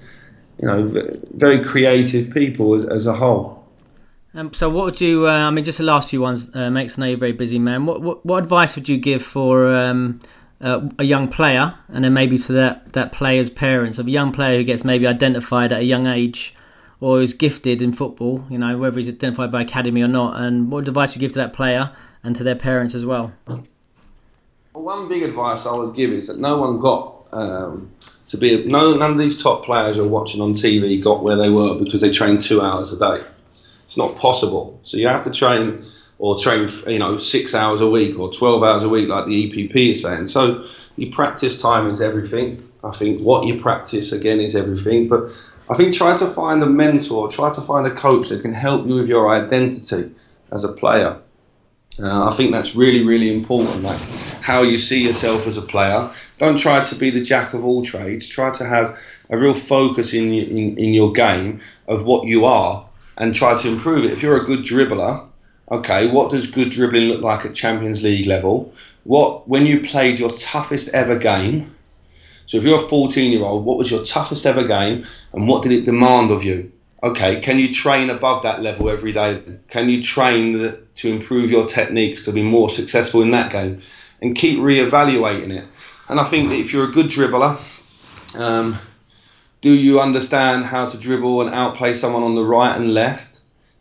you 0.60 0.68
know 0.68 0.86
very 1.34 1.64
creative 1.64 2.32
people 2.32 2.74
as, 2.74 2.84
as 2.86 3.06
a 3.06 3.14
whole. 3.14 3.56
Um, 4.34 4.52
so, 4.52 4.68
what 4.68 4.84
would 4.84 5.00
you? 5.00 5.26
Uh, 5.26 5.32
I 5.32 5.50
mean, 5.50 5.64
just 5.64 5.78
the 5.78 5.84
last 5.84 6.10
few 6.10 6.20
ones 6.20 6.54
uh, 6.54 6.70
makes 6.70 6.98
know 6.98 7.06
you're 7.06 7.16
a 7.16 7.18
very 7.18 7.32
busy 7.32 7.58
man. 7.58 7.86
What, 7.86 8.02
what, 8.02 8.26
what 8.26 8.44
advice 8.44 8.76
would 8.76 8.86
you 8.86 8.98
give 8.98 9.22
for 9.22 9.74
um, 9.74 10.20
uh, 10.60 10.88
a 10.98 11.04
young 11.04 11.28
player, 11.28 11.74
and 11.88 12.04
then 12.04 12.12
maybe 12.12 12.38
to 12.38 12.52
that 12.52 12.92
that 12.92 13.12
player's 13.12 13.50
parents 13.50 13.98
of 13.98 14.06
a 14.06 14.10
young 14.10 14.32
player 14.32 14.58
who 14.58 14.64
gets 14.64 14.84
maybe 14.84 15.06
identified 15.06 15.72
at 15.72 15.80
a 15.80 15.84
young 15.84 16.06
age 16.06 16.54
or 17.00 17.20
is 17.20 17.34
gifted 17.34 17.82
in 17.82 17.92
football, 17.92 18.44
you 18.48 18.56
know, 18.56 18.78
whether 18.78 18.96
he's 18.96 19.08
identified 19.08 19.52
by 19.52 19.62
academy 19.62 20.02
or 20.02 20.08
not, 20.08 20.40
and 20.40 20.70
what 20.70 20.88
advice 20.88 21.14
you 21.14 21.20
give 21.20 21.32
to 21.32 21.38
that 21.38 21.52
player 21.52 21.92
and 22.24 22.34
to 22.36 22.42
their 22.42 22.54
parents 22.54 22.94
as 22.94 23.04
well? 23.04 23.32
well 23.46 23.64
one 24.76 25.08
big 25.08 25.22
advice 25.22 25.66
I 25.66 25.74
would 25.74 25.94
give 25.94 26.10
is 26.10 26.28
that 26.28 26.38
no 26.38 26.58
one 26.58 26.78
got 26.78 27.24
um, 27.32 27.90
to 28.28 28.36
be 28.36 28.66
no 28.66 28.96
none 28.96 29.12
of 29.12 29.18
these 29.18 29.42
top 29.42 29.64
players 29.64 29.96
you're 29.96 30.08
watching 30.08 30.40
on 30.40 30.52
TV 30.52 31.02
got 31.02 31.22
where 31.22 31.36
they 31.36 31.48
were 31.48 31.78
because 31.78 32.00
they 32.00 32.10
trained 32.10 32.42
two 32.42 32.60
hours 32.60 32.92
a 32.92 32.98
day. 32.98 33.24
It's 33.84 33.96
not 33.96 34.16
possible. 34.16 34.80
So 34.82 34.96
you 34.96 35.08
have 35.08 35.22
to 35.24 35.30
train 35.30 35.84
or 36.18 36.38
train 36.38 36.68
you 36.86 36.98
know 36.98 37.18
six 37.18 37.54
hours 37.54 37.80
a 37.80 37.88
week 37.88 38.18
or 38.18 38.32
12 38.32 38.62
hours 38.62 38.84
a 38.84 38.88
week 38.88 39.08
like 39.08 39.26
the 39.26 39.50
EPP 39.50 39.90
is 39.90 40.02
saying. 40.02 40.28
So 40.28 40.66
your 40.96 41.12
practice 41.12 41.60
time 41.60 41.90
is 41.90 42.00
everything. 42.00 42.66
I 42.82 42.90
think 42.90 43.20
what 43.20 43.46
you 43.46 43.60
practice 43.60 44.12
again 44.12 44.40
is 44.40 44.54
everything, 44.56 45.08
but 45.08 45.30
I 45.68 45.74
think 45.74 45.94
try 45.94 46.16
to 46.16 46.26
find 46.26 46.62
a 46.62 46.66
mentor, 46.66 47.28
try 47.28 47.52
to 47.52 47.60
find 47.60 47.86
a 47.86 47.90
coach 47.94 48.28
that 48.28 48.42
can 48.42 48.52
help 48.52 48.86
you 48.86 48.94
with 48.94 49.08
your 49.08 49.28
identity 49.30 50.12
as 50.52 50.64
a 50.64 50.72
player. 50.72 51.20
Uh, 51.98 52.28
I 52.28 52.30
think 52.32 52.52
that's 52.52 52.76
really, 52.76 53.04
really 53.04 53.34
important. 53.34 53.82
Like 53.82 54.00
how 54.42 54.62
you 54.62 54.78
see 54.78 55.02
yourself 55.02 55.46
as 55.46 55.56
a 55.56 55.62
player. 55.62 56.10
Don't 56.38 56.58
try 56.58 56.84
to 56.84 56.94
be 56.94 57.10
the 57.10 57.22
jack 57.22 57.54
of 57.54 57.64
all 57.64 57.82
trades. 57.82 58.28
Try 58.28 58.54
to 58.56 58.64
have 58.64 58.98
a 59.30 59.36
real 59.36 59.54
focus 59.54 60.14
in 60.14 60.32
in, 60.32 60.78
in 60.78 60.94
your 60.94 61.12
game 61.12 61.60
of 61.88 62.04
what 62.04 62.28
you 62.28 62.44
are, 62.44 62.86
and 63.16 63.34
try 63.34 63.60
to 63.60 63.68
improve 63.68 64.04
it. 64.04 64.12
If 64.12 64.22
you're 64.22 64.40
a 64.40 64.44
good 64.44 64.60
dribbler, 64.60 65.25
okay, 65.70 66.08
what 66.08 66.30
does 66.30 66.50
good 66.50 66.70
dribbling 66.70 67.08
look 67.08 67.22
like 67.22 67.44
at 67.44 67.54
Champions 67.54 68.02
League 68.02 68.26
level? 68.26 68.74
What 69.04 69.48
when 69.48 69.66
you 69.66 69.80
played 69.80 70.18
your 70.18 70.32
toughest 70.32 70.88
ever 70.94 71.18
game? 71.18 71.74
So 72.46 72.58
if 72.58 72.64
you're 72.64 72.76
a 72.76 72.88
14 72.88 73.32
year 73.32 73.44
old, 73.44 73.64
what 73.64 73.78
was 73.78 73.90
your 73.90 74.04
toughest 74.04 74.46
ever 74.46 74.66
game 74.66 75.06
and 75.32 75.48
what 75.48 75.62
did 75.62 75.72
it 75.72 75.84
demand 75.84 76.30
of 76.30 76.44
you? 76.44 76.72
Okay, 77.02 77.40
can 77.40 77.58
you 77.58 77.72
train 77.72 78.10
above 78.10 78.44
that 78.44 78.62
level 78.62 78.88
every 78.88 79.12
day? 79.12 79.42
Can 79.68 79.88
you 79.88 80.02
train 80.02 80.76
to 80.96 81.08
improve 81.08 81.50
your 81.50 81.66
techniques 81.66 82.24
to 82.24 82.32
be 82.32 82.42
more 82.42 82.70
successful 82.70 83.22
in 83.22 83.32
that 83.32 83.52
game? 83.52 83.80
And 84.22 84.34
keep 84.34 84.60
re-evaluating 84.60 85.50
it. 85.50 85.66
And 86.08 86.18
I 86.18 86.24
think 86.24 86.48
that 86.48 86.58
if 86.58 86.72
you're 86.72 86.88
a 86.88 86.92
good 86.92 87.06
dribbler, 87.06 87.58
um, 88.38 88.78
do 89.60 89.72
you 89.72 90.00
understand 90.00 90.64
how 90.64 90.88
to 90.88 90.98
dribble 90.98 91.42
and 91.42 91.50
outplay 91.50 91.92
someone 91.92 92.22
on 92.22 92.34
the 92.34 92.44
right 92.44 92.74
and 92.76 92.94
left? 92.94 93.35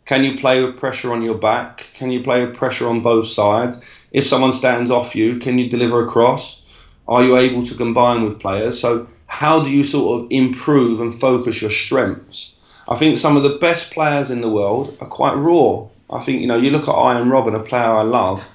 Can 0.06 0.22
you 0.22 0.38
play 0.38 0.62
with 0.62 0.78
pressure 0.78 1.12
on 1.12 1.22
your 1.22 1.36
back? 1.36 1.90
Can 1.94 2.12
you 2.12 2.22
play 2.22 2.44
with 2.44 2.56
pressure 2.56 2.88
on 2.88 3.00
both 3.00 3.26
sides? 3.26 3.80
If 4.12 4.24
someone 4.24 4.52
stands 4.52 4.90
off 4.90 5.16
you, 5.16 5.38
can 5.38 5.58
you 5.58 5.68
deliver 5.68 6.06
a 6.06 6.10
cross? 6.10 6.62
Are 7.08 7.24
you 7.24 7.36
able 7.36 7.64
to 7.66 7.74
combine 7.74 8.24
with 8.24 8.38
players? 8.38 8.80
So, 8.80 9.08
how 9.26 9.64
do 9.64 9.68
you 9.68 9.82
sort 9.82 10.22
of 10.22 10.28
improve 10.30 11.00
and 11.00 11.12
focus 11.12 11.60
your 11.60 11.70
strengths? 11.70 12.54
I 12.88 12.94
think 12.94 13.18
some 13.18 13.36
of 13.36 13.42
the 13.42 13.58
best 13.58 13.92
players 13.92 14.30
in 14.30 14.40
the 14.40 14.48
world 14.48 14.96
are 15.00 15.08
quite 15.08 15.34
raw. 15.34 15.88
I 16.08 16.20
think, 16.20 16.40
you 16.40 16.46
know, 16.46 16.56
you 16.56 16.70
look 16.70 16.88
at 16.88 16.94
Arjen 16.94 17.28
Robben, 17.28 17.56
a 17.56 17.60
player 17.60 17.82
I 17.82 18.02
love, 18.02 18.48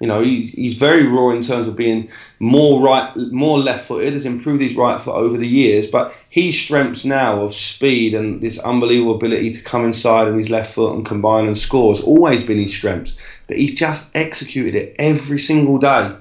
you 0.00 0.06
know, 0.06 0.22
he's, 0.22 0.52
he's 0.52 0.76
very 0.76 1.06
raw 1.06 1.28
in 1.28 1.42
terms 1.42 1.68
of 1.68 1.76
being 1.76 2.10
more 2.38 2.82
right, 2.82 3.14
more 3.16 3.58
left 3.58 3.86
footed, 3.86 4.14
has 4.14 4.24
improved 4.24 4.62
his 4.62 4.74
right 4.74 5.00
foot 5.00 5.14
over 5.14 5.36
the 5.36 5.46
years, 5.46 5.86
but 5.86 6.16
his 6.30 6.58
strengths 6.58 7.04
now 7.04 7.42
of 7.42 7.52
speed 7.52 8.14
and 8.14 8.40
this 8.40 8.58
unbelievable 8.58 9.14
ability 9.14 9.52
to 9.52 9.62
come 9.62 9.84
inside 9.84 10.26
on 10.26 10.38
his 10.38 10.48
left 10.48 10.72
foot 10.74 10.94
and 10.94 11.04
combine 11.04 11.46
and 11.46 11.58
score 11.58 11.92
has 11.92 12.02
always 12.02 12.42
been 12.42 12.56
his 12.56 12.74
strengths. 12.74 13.14
But 13.46 13.58
he's 13.58 13.74
just 13.74 14.16
executed 14.16 14.74
it 14.74 14.96
every 14.98 15.38
single 15.38 15.76
day 15.76 16.16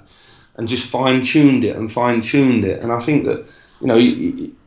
and 0.57 0.67
just 0.67 0.91
fine 0.91 1.21
tuned 1.21 1.63
it 1.63 1.77
and 1.77 1.89
fine 1.89 2.19
tuned 2.19 2.65
it. 2.65 2.83
And 2.83 2.91
I 2.91 2.99
think 2.99 3.23
that, 3.27 3.45
you 3.79 3.87
know, 3.87 3.95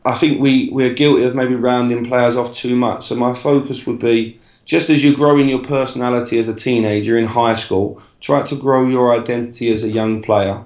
I 0.03 0.15
think 0.15 0.41
we, 0.41 0.69
we're 0.71 0.95
guilty 0.95 1.23
of 1.23 1.35
maybe 1.35 1.53
rounding 1.53 2.03
players 2.03 2.35
off 2.35 2.55
too 2.55 2.75
much. 2.75 3.03
So 3.03 3.15
my 3.15 3.35
focus 3.35 3.85
would 3.85 3.99
be 3.99 4.39
just 4.65 4.89
as 4.89 5.03
you 5.03 5.15
grow 5.15 5.37
in 5.39 5.49
your 5.49 5.61
personality 5.61 6.39
as 6.39 6.47
a 6.47 6.55
teenager 6.55 7.17
in 7.17 7.25
high 7.25 7.53
school, 7.53 8.01
try 8.21 8.45
to 8.47 8.55
grow 8.55 8.87
your 8.87 9.17
identity 9.17 9.71
as 9.71 9.83
a 9.83 9.89
young 9.89 10.21
player. 10.21 10.63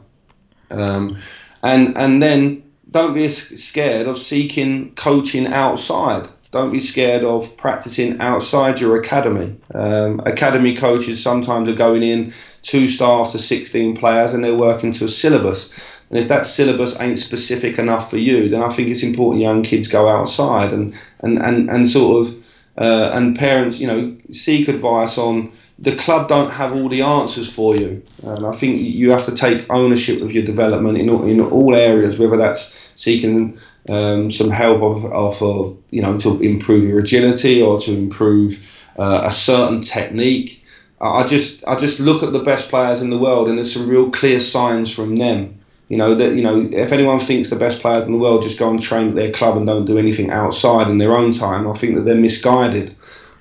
Um, 0.69 1.17
and, 1.63 1.97
and 1.97 2.21
then 2.21 2.63
don't 2.89 3.13
be 3.13 3.27
scared 3.29 4.07
of 4.07 4.17
seeking 4.17 4.93
coaching 4.95 5.47
outside. 5.47 6.27
Don't 6.51 6.71
be 6.71 6.79
scared 6.79 7.23
of 7.23 7.57
practicing 7.57 8.21
outside 8.21 8.79
your 8.79 8.97
academy. 8.97 9.57
Um, 9.73 10.21
academy 10.25 10.75
coaches 10.75 11.21
sometimes 11.21 11.67
are 11.67 11.75
going 11.75 12.03
in 12.03 12.33
two 12.61 12.87
staff 12.87 13.31
to 13.31 13.39
16 13.39 13.97
players 13.97 14.33
and 14.33 14.43
they're 14.43 14.55
working 14.55 14.91
to 14.93 15.05
a 15.05 15.09
syllabus. 15.09 15.73
And 16.09 16.19
if 16.19 16.29
that 16.29 16.45
syllabus 16.45 16.99
ain't 17.01 17.19
specific 17.19 17.77
enough 17.77 18.09
for 18.09 18.17
you, 18.17 18.47
then 18.47 18.63
I 18.63 18.69
think 18.69 18.87
it's 18.87 19.03
important 19.03 19.41
young 19.41 19.63
kids 19.63 19.89
go 19.89 20.07
outside 20.07 20.71
and, 20.71 20.95
and, 21.19 21.37
and, 21.41 21.69
and 21.69 21.89
sort 21.89 22.27
of, 22.27 22.46
uh, 22.77 23.11
and 23.13 23.37
parents, 23.37 23.79
you 23.79 23.87
know, 23.87 24.15
seek 24.29 24.67
advice 24.67 25.17
on 25.17 25.51
the 25.79 25.95
club 25.95 26.27
don't 26.27 26.51
have 26.51 26.73
all 26.73 26.89
the 26.89 27.01
answers 27.01 27.51
for 27.51 27.75
you. 27.75 28.01
And 28.23 28.45
I 28.45 28.51
think 28.51 28.81
you 28.81 29.11
have 29.11 29.25
to 29.25 29.35
take 29.35 29.69
ownership 29.69 30.21
of 30.21 30.31
your 30.31 30.43
development 30.43 30.97
in 30.97 31.09
all, 31.09 31.25
in 31.25 31.39
all 31.39 31.75
areas, 31.75 32.17
whether 32.17 32.37
that's 32.37 32.75
seeking 32.95 33.59
um, 33.89 34.31
some 34.31 34.49
help 34.49 34.81
of, 34.81 35.05
of, 35.05 35.41
of, 35.41 35.77
you 35.91 36.01
know, 36.01 36.17
to 36.19 36.41
improve 36.41 36.83
your 36.83 36.99
agility 36.99 37.61
or 37.61 37.79
to 37.79 37.95
improve 37.95 38.67
uh, 38.97 39.21
a 39.25 39.31
certain 39.31 39.81
technique. 39.81 40.63
I 40.99 41.27
just 41.27 41.63
I 41.67 41.75
just 41.75 41.99
look 41.99 42.23
at 42.23 42.33
the 42.33 42.41
best 42.41 42.69
players 42.69 43.03
in 43.03 43.11
the 43.11 43.19
world, 43.19 43.49
and 43.49 43.59
there's 43.59 43.71
some 43.71 43.87
real 43.87 44.09
clear 44.09 44.39
signs 44.39 44.93
from 44.93 45.15
them. 45.15 45.56
You 45.89 45.97
know 45.97 46.15
that 46.15 46.33
you 46.33 46.43
know 46.43 46.67
if 46.71 46.91
anyone 46.91 47.19
thinks 47.19 47.49
the 47.49 47.55
best 47.55 47.81
players 47.81 48.05
in 48.05 48.11
the 48.11 48.17
world 48.17 48.43
just 48.43 48.59
go 48.59 48.69
and 48.69 48.81
train 48.81 49.09
at 49.09 49.15
their 49.15 49.31
club 49.31 49.55
and 49.55 49.65
don't 49.65 49.85
do 49.85 49.97
anything 49.97 50.29
outside 50.31 50.89
in 50.89 50.97
their 50.97 51.15
own 51.15 51.31
time, 51.31 51.67
I 51.67 51.73
think 51.73 51.95
that 51.95 52.01
they're 52.01 52.15
misguided. 52.15 52.93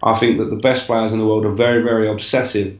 I 0.03 0.15
think 0.15 0.39
that 0.39 0.51
the 0.51 0.57
best 0.57 0.87
players 0.87 1.13
in 1.13 1.19
the 1.19 1.27
world 1.27 1.45
are 1.45 1.53
very 1.53 1.83
very 1.83 2.09
obsessive, 2.09 2.79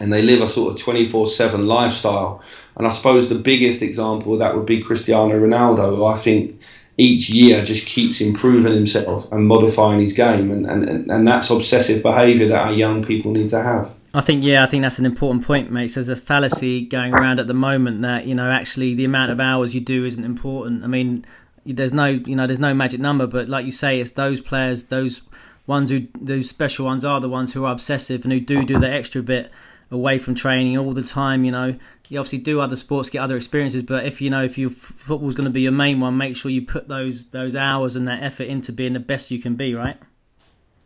and 0.00 0.12
they 0.12 0.22
live 0.22 0.40
a 0.40 0.48
sort 0.48 0.72
of 0.72 0.86
24/7 0.86 1.66
lifestyle. 1.66 2.42
And 2.76 2.86
I 2.86 2.90
suppose 2.90 3.28
the 3.28 3.34
biggest 3.34 3.82
example 3.82 4.34
of 4.34 4.38
that 4.38 4.56
would 4.56 4.66
be 4.66 4.82
Cristiano 4.82 5.38
Ronaldo, 5.38 5.96
who 5.96 6.04
I 6.04 6.16
think 6.16 6.60
each 6.96 7.28
year 7.28 7.64
just 7.64 7.86
keeps 7.86 8.20
improving 8.20 8.72
himself 8.72 9.30
and 9.32 9.46
modifying 9.46 10.00
his 10.00 10.12
game, 10.12 10.50
and, 10.50 10.66
and, 10.66 11.10
and 11.10 11.26
that's 11.26 11.50
obsessive 11.50 12.02
behaviour 12.02 12.48
that 12.48 12.66
our 12.66 12.72
young 12.72 13.04
people 13.04 13.32
need 13.32 13.48
to 13.48 13.62
have. 13.62 13.94
I 14.14 14.20
think 14.20 14.44
yeah, 14.44 14.62
I 14.62 14.66
think 14.66 14.82
that's 14.82 14.98
an 14.98 15.06
important 15.06 15.44
point, 15.46 15.70
mate. 15.70 15.88
So 15.88 16.02
there's 16.02 16.18
a 16.18 16.20
fallacy 16.20 16.82
going 16.82 17.14
around 17.14 17.40
at 17.40 17.46
the 17.46 17.54
moment 17.54 18.02
that 18.02 18.26
you 18.26 18.34
know 18.34 18.50
actually 18.50 18.94
the 18.94 19.06
amount 19.06 19.30
of 19.30 19.40
hours 19.40 19.74
you 19.74 19.80
do 19.80 20.04
isn't 20.04 20.24
important. 20.24 20.84
I 20.84 20.86
mean, 20.86 21.24
there's 21.64 21.94
no 21.94 22.06
you 22.06 22.36
know 22.36 22.46
there's 22.46 22.58
no 22.58 22.74
magic 22.74 23.00
number, 23.00 23.26
but 23.26 23.48
like 23.48 23.64
you 23.64 23.72
say, 23.72 24.00
it's 24.00 24.10
those 24.10 24.40
players, 24.40 24.84
those 24.84 25.22
ones 25.66 25.90
who 25.90 26.06
those 26.20 26.48
special 26.48 26.84
ones 26.84 27.04
are 27.04 27.20
the 27.20 27.28
ones 27.28 27.52
who 27.52 27.64
are 27.64 27.72
obsessive 27.72 28.24
and 28.24 28.32
who 28.32 28.40
do 28.40 28.64
do 28.66 28.78
the 28.78 28.90
extra 28.90 29.22
bit 29.22 29.50
away 29.90 30.18
from 30.18 30.34
training 30.34 30.76
all 30.76 30.92
the 30.92 31.02
time. 31.02 31.44
You 31.44 31.52
know, 31.52 31.78
you 32.10 32.18
obviously 32.18 32.38
do 32.38 32.60
other 32.60 32.76
sports, 32.76 33.08
get 33.08 33.20
other 33.20 33.36
experiences, 33.36 33.82
but 33.82 34.04
if 34.04 34.20
you 34.20 34.28
know 34.28 34.44
if 34.44 34.58
your 34.58 34.68
football's 34.68 35.34
going 35.34 35.46
to 35.46 35.50
be 35.50 35.62
your 35.62 35.72
main 35.72 36.00
one, 36.00 36.18
make 36.18 36.36
sure 36.36 36.50
you 36.50 36.66
put 36.66 36.86
those 36.86 37.26
those 37.30 37.56
hours 37.56 37.96
and 37.96 38.06
that 38.08 38.22
effort 38.22 38.44
into 38.44 38.72
being 38.72 38.92
the 38.92 39.00
best 39.00 39.30
you 39.30 39.38
can 39.38 39.54
be, 39.54 39.74
right? 39.74 39.96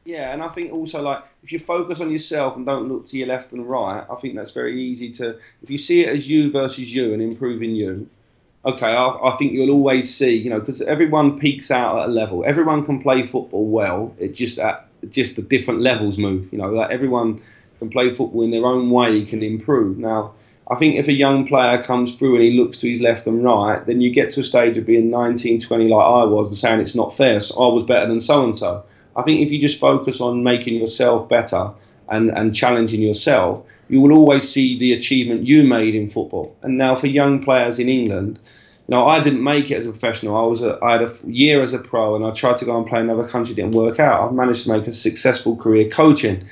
Yeah, 0.06 0.32
and 0.32 0.40
I 0.40 0.48
think 0.48 0.72
also 0.72 1.02
like 1.02 1.24
if 1.42 1.50
you 1.50 1.58
focus 1.58 2.00
on 2.00 2.12
yourself 2.12 2.54
and 2.54 2.64
don't 2.64 2.88
look 2.88 3.06
to 3.08 3.18
your 3.18 3.26
left 3.26 3.52
and 3.52 3.68
right, 3.68 4.06
I 4.08 4.14
think 4.14 4.36
that's 4.36 4.52
very 4.52 4.80
easy 4.80 5.10
to. 5.14 5.36
If 5.62 5.68
you 5.68 5.78
see 5.78 6.02
it 6.02 6.08
as 6.10 6.30
you 6.30 6.52
versus 6.52 6.94
you 6.94 7.12
and 7.12 7.20
improving 7.20 7.74
you, 7.74 8.08
okay, 8.64 8.86
I, 8.86 9.18
I 9.24 9.36
think 9.36 9.52
you'll 9.52 9.72
always 9.72 10.14
see, 10.14 10.36
you 10.36 10.48
know, 10.48 10.60
because 10.60 10.80
everyone 10.80 11.40
peaks 11.40 11.72
out 11.72 11.98
at 11.98 12.08
a 12.08 12.12
level. 12.12 12.44
Everyone 12.46 12.84
can 12.84 13.02
play 13.02 13.26
football 13.26 13.66
well. 13.66 14.14
It 14.20 14.32
just 14.32 14.60
at 14.60 14.88
just 15.10 15.34
the 15.34 15.42
different 15.42 15.80
levels 15.80 16.18
move. 16.18 16.52
You 16.52 16.58
know, 16.58 16.68
like 16.68 16.92
everyone 16.92 17.42
can 17.80 17.90
play 17.90 18.14
football 18.14 18.44
in 18.44 18.52
their 18.52 18.64
own 18.64 18.90
way 18.90 19.24
can 19.24 19.42
improve. 19.42 19.98
Now, 19.98 20.34
I 20.70 20.76
think 20.76 20.94
if 20.94 21.08
a 21.08 21.12
young 21.12 21.48
player 21.48 21.82
comes 21.82 22.14
through 22.14 22.36
and 22.36 22.44
he 22.44 22.52
looks 22.52 22.78
to 22.78 22.88
his 22.88 23.00
left 23.00 23.26
and 23.26 23.42
right, 23.42 23.84
then 23.84 24.00
you 24.00 24.10
get 24.12 24.30
to 24.30 24.40
a 24.40 24.44
stage 24.44 24.78
of 24.78 24.86
being 24.86 25.10
19, 25.10 25.58
20 25.60 25.88
like 25.88 26.06
I 26.06 26.24
was 26.24 26.46
and 26.46 26.56
saying 26.56 26.80
it's 26.80 26.94
not 26.94 27.12
fair. 27.12 27.40
So 27.40 27.60
I 27.60 27.74
was 27.74 27.82
better 27.82 28.06
than 28.06 28.20
so 28.20 28.44
and 28.44 28.56
so. 28.56 28.84
I 29.16 29.22
think 29.22 29.40
if 29.40 29.50
you 29.50 29.58
just 29.58 29.80
focus 29.80 30.20
on 30.20 30.42
making 30.42 30.74
yourself 30.74 31.28
better 31.28 31.72
and, 32.08 32.30
and 32.30 32.54
challenging 32.54 33.00
yourself, 33.00 33.66
you 33.88 34.00
will 34.00 34.12
always 34.12 34.48
see 34.48 34.78
the 34.78 34.92
achievement 34.92 35.46
you 35.46 35.64
made 35.64 35.94
in 35.94 36.10
football. 36.10 36.56
And 36.62 36.76
now 36.76 36.94
for 36.94 37.06
young 37.06 37.42
players 37.42 37.78
in 37.78 37.88
England, 37.88 38.38
you 38.88 38.94
know, 38.94 39.06
I 39.06 39.22
didn't 39.22 39.42
make 39.42 39.70
it 39.70 39.76
as 39.76 39.86
a 39.86 39.90
professional. 39.90 40.36
I 40.36 40.46
was 40.46 40.62
a, 40.62 40.78
I 40.82 40.92
had 40.92 41.02
a 41.02 41.12
year 41.24 41.62
as 41.62 41.72
a 41.72 41.78
pro, 41.78 42.14
and 42.14 42.24
I 42.24 42.30
tried 42.30 42.58
to 42.58 42.64
go 42.64 42.78
and 42.78 42.86
play 42.86 43.00
another 43.00 43.26
country. 43.26 43.54
Didn't 43.54 43.74
work 43.74 43.98
out. 43.98 44.20
I've 44.20 44.34
managed 44.34 44.64
to 44.64 44.72
make 44.72 44.86
a 44.86 44.92
successful 44.92 45.56
career 45.56 45.88
coaching. 45.88 46.44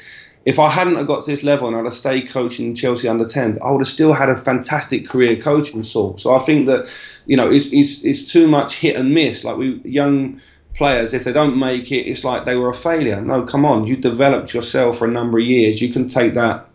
If 0.44 0.58
I 0.58 0.68
hadn't 0.68 0.96
have 0.96 1.06
got 1.06 1.24
to 1.24 1.30
this 1.30 1.42
level 1.42 1.68
and 1.68 1.76
I'd 1.76 1.84
have 1.84 1.94
stayed 1.94 2.28
coaching 2.28 2.74
Chelsea 2.74 3.08
under 3.08 3.24
10, 3.24 3.58
I 3.62 3.70
would 3.70 3.80
have 3.80 3.88
still 3.88 4.12
had 4.12 4.28
a 4.28 4.36
fantastic 4.36 5.08
career 5.08 5.36
coaching. 5.36 5.84
So, 5.84 6.16
so 6.16 6.34
I 6.34 6.40
think 6.40 6.66
that 6.66 6.92
you 7.24 7.36
know 7.36 7.50
it's, 7.50 7.72
it's 7.72 8.04
it's 8.04 8.30
too 8.30 8.48
much 8.48 8.74
hit 8.76 8.96
and 8.96 9.14
miss. 9.14 9.44
Like 9.44 9.56
we 9.56 9.80
young 9.84 10.40
players, 10.74 11.14
if 11.14 11.24
they 11.24 11.32
don't 11.32 11.58
make 11.58 11.90
it, 11.92 12.06
it's 12.08 12.24
like 12.24 12.44
they 12.44 12.56
were 12.56 12.68
a 12.68 12.74
failure. 12.74 13.20
No, 13.20 13.44
come 13.44 13.64
on, 13.64 13.86
you 13.86 13.96
developed 13.96 14.52
yourself 14.52 14.98
for 14.98 15.06
a 15.06 15.10
number 15.10 15.38
of 15.38 15.44
years. 15.44 15.80
You 15.80 15.92
can 15.92 16.08
take 16.08 16.34
that 16.34 16.68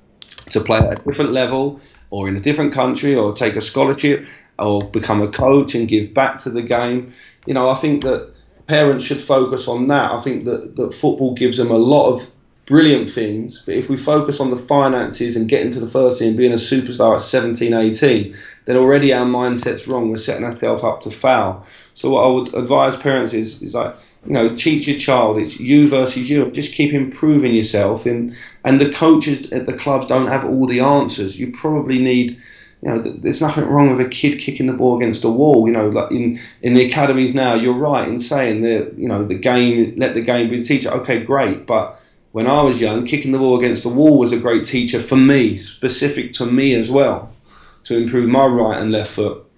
to 0.52 0.62
play 0.62 0.80
at 0.80 1.00
a 1.00 1.04
different 1.04 1.34
level 1.34 1.80
or 2.10 2.28
in 2.28 2.36
a 2.36 2.39
different 2.39 2.74
country 2.74 3.16
or 3.16 3.34
take 3.34 3.56
a 3.56 3.62
scholarship 3.62 4.28
or 4.58 4.80
become 4.91 5.22
a 5.22 5.28
coach 5.28 5.76
and 5.76 5.88
give 5.88 6.14
back 6.14 6.39
to 6.39 6.50
the 6.50 6.62
game. 6.62 7.14
You 7.45 7.54
know, 7.54 7.70
I 7.70 7.76
think 7.76 8.04
that 8.04 8.34
parents 8.68 9.06
should 9.06 9.20
focus 9.20 9.68
on 9.68 9.88
that. 9.88 10.12
I 10.12 10.20
think 10.20 10.45
that, 10.45 10.76
that 10.76 10.93
football 10.93 11.34
gives 11.34 11.58
them 11.58 11.72
a 11.72 11.78
lot 11.78 12.12
of 12.12 12.30
brilliant 12.70 13.10
things, 13.10 13.64
but 13.66 13.74
if 13.74 13.89
we 13.89 13.97
focus 13.97 14.39
on 14.39 14.52
the 14.52 14.58
finances 14.58 15.36
and 15.36 15.50
getting 15.50 15.72
to 15.72 15.80
the 15.80 15.88
first 15.88 16.20
team, 16.20 16.36
being 16.36 16.52
a 16.52 16.56
superstar 16.56 17.16
at 17.16 17.22
17, 17.22 17.74
18, 17.74 18.36
then 18.66 18.78
already 18.78 19.12
our 19.12 19.26
mindset's 19.26 19.88
wrong. 19.88 20.12
We're 20.12 20.18
setting 20.18 20.45
ourselves 20.45 20.84
up 20.84 21.02
to 21.02 21.10
fail. 21.10 21.66
So 22.00 22.12
what 22.12 22.24
I 22.24 22.32
would 22.32 22.56
advise 22.56 22.95
parents 22.95 23.34
is, 23.34 23.62
is 23.62 23.76
like, 23.76 23.93
you 24.26 24.32
know, 24.32 24.56
teach 24.56 24.88
your 24.88 24.97
child. 24.97 25.38
It's 25.38 25.60
you 25.60 25.89
versus 25.89 26.30
you. 26.30 26.50
Just 26.52 26.74
keep 26.74 26.93
improving 26.93 27.54
yourself. 27.54 28.06
And 28.06 28.38
and 28.64 28.80
the 28.80 28.89
coaches 28.89 29.52
at 29.52 29.66
the 29.66 29.74
clubs 29.74 30.08
don't 30.08 30.30
have 30.30 30.45
all 30.45 30.66
the 30.66 30.80
answers. 30.80 31.38
You 31.38 31.52
probably 31.52 32.00
need 32.00 32.41
you 32.82 32.89
know, 32.89 33.00
there's 33.00 33.41
nothing 33.41 33.66
wrong 33.66 33.91
with 33.91 34.00
a 34.00 34.08
kid 34.08 34.39
kicking 34.39 34.68
the 34.68 34.80
ball 34.82 34.95
against 34.95 35.26
a 35.26 35.30
wall. 35.30 35.68
You 35.68 35.74
know, 35.74 35.89
like 35.89 36.12
in 36.12 36.39
in 36.62 36.74
the 36.74 36.86
academies 36.86 37.34
now, 37.34 37.56
you're 37.56 37.74
right 37.74 38.08
in 38.08 38.18
saying 38.18 38.62
that 38.62 38.93
you 38.97 39.10
know 39.10 39.26
the 39.26 39.36
game, 39.36 39.95
let 39.97 40.14
the 40.14 40.22
game 40.22 40.50
be 40.50 40.60
the 40.60 40.64
teacher. 40.64 40.91
Okay, 40.91 41.22
great, 41.22 41.66
but 41.66 42.00
when 42.32 42.47
I 42.47 42.62
was 42.62 42.80
young, 42.80 43.06
kicking 43.06 43.34
the 43.34 43.39
ball 43.39 43.60
against 43.60 43.84
the 43.84 43.89
wall 43.89 44.18
was 44.18 44.32
a 44.32 44.39
great 44.39 44.64
teacher 44.64 45.02
for 45.02 45.18
me, 45.18 45.58
specific 45.58 46.32
to 46.34 46.45
me 46.45 46.76
as 46.76 46.89
well, 46.89 47.30
to 47.84 47.97
improve 47.97 48.30
my 48.30 48.45
right 48.45 48.82
and 48.82 48.93
left 48.93 49.12
foot, 49.12 49.49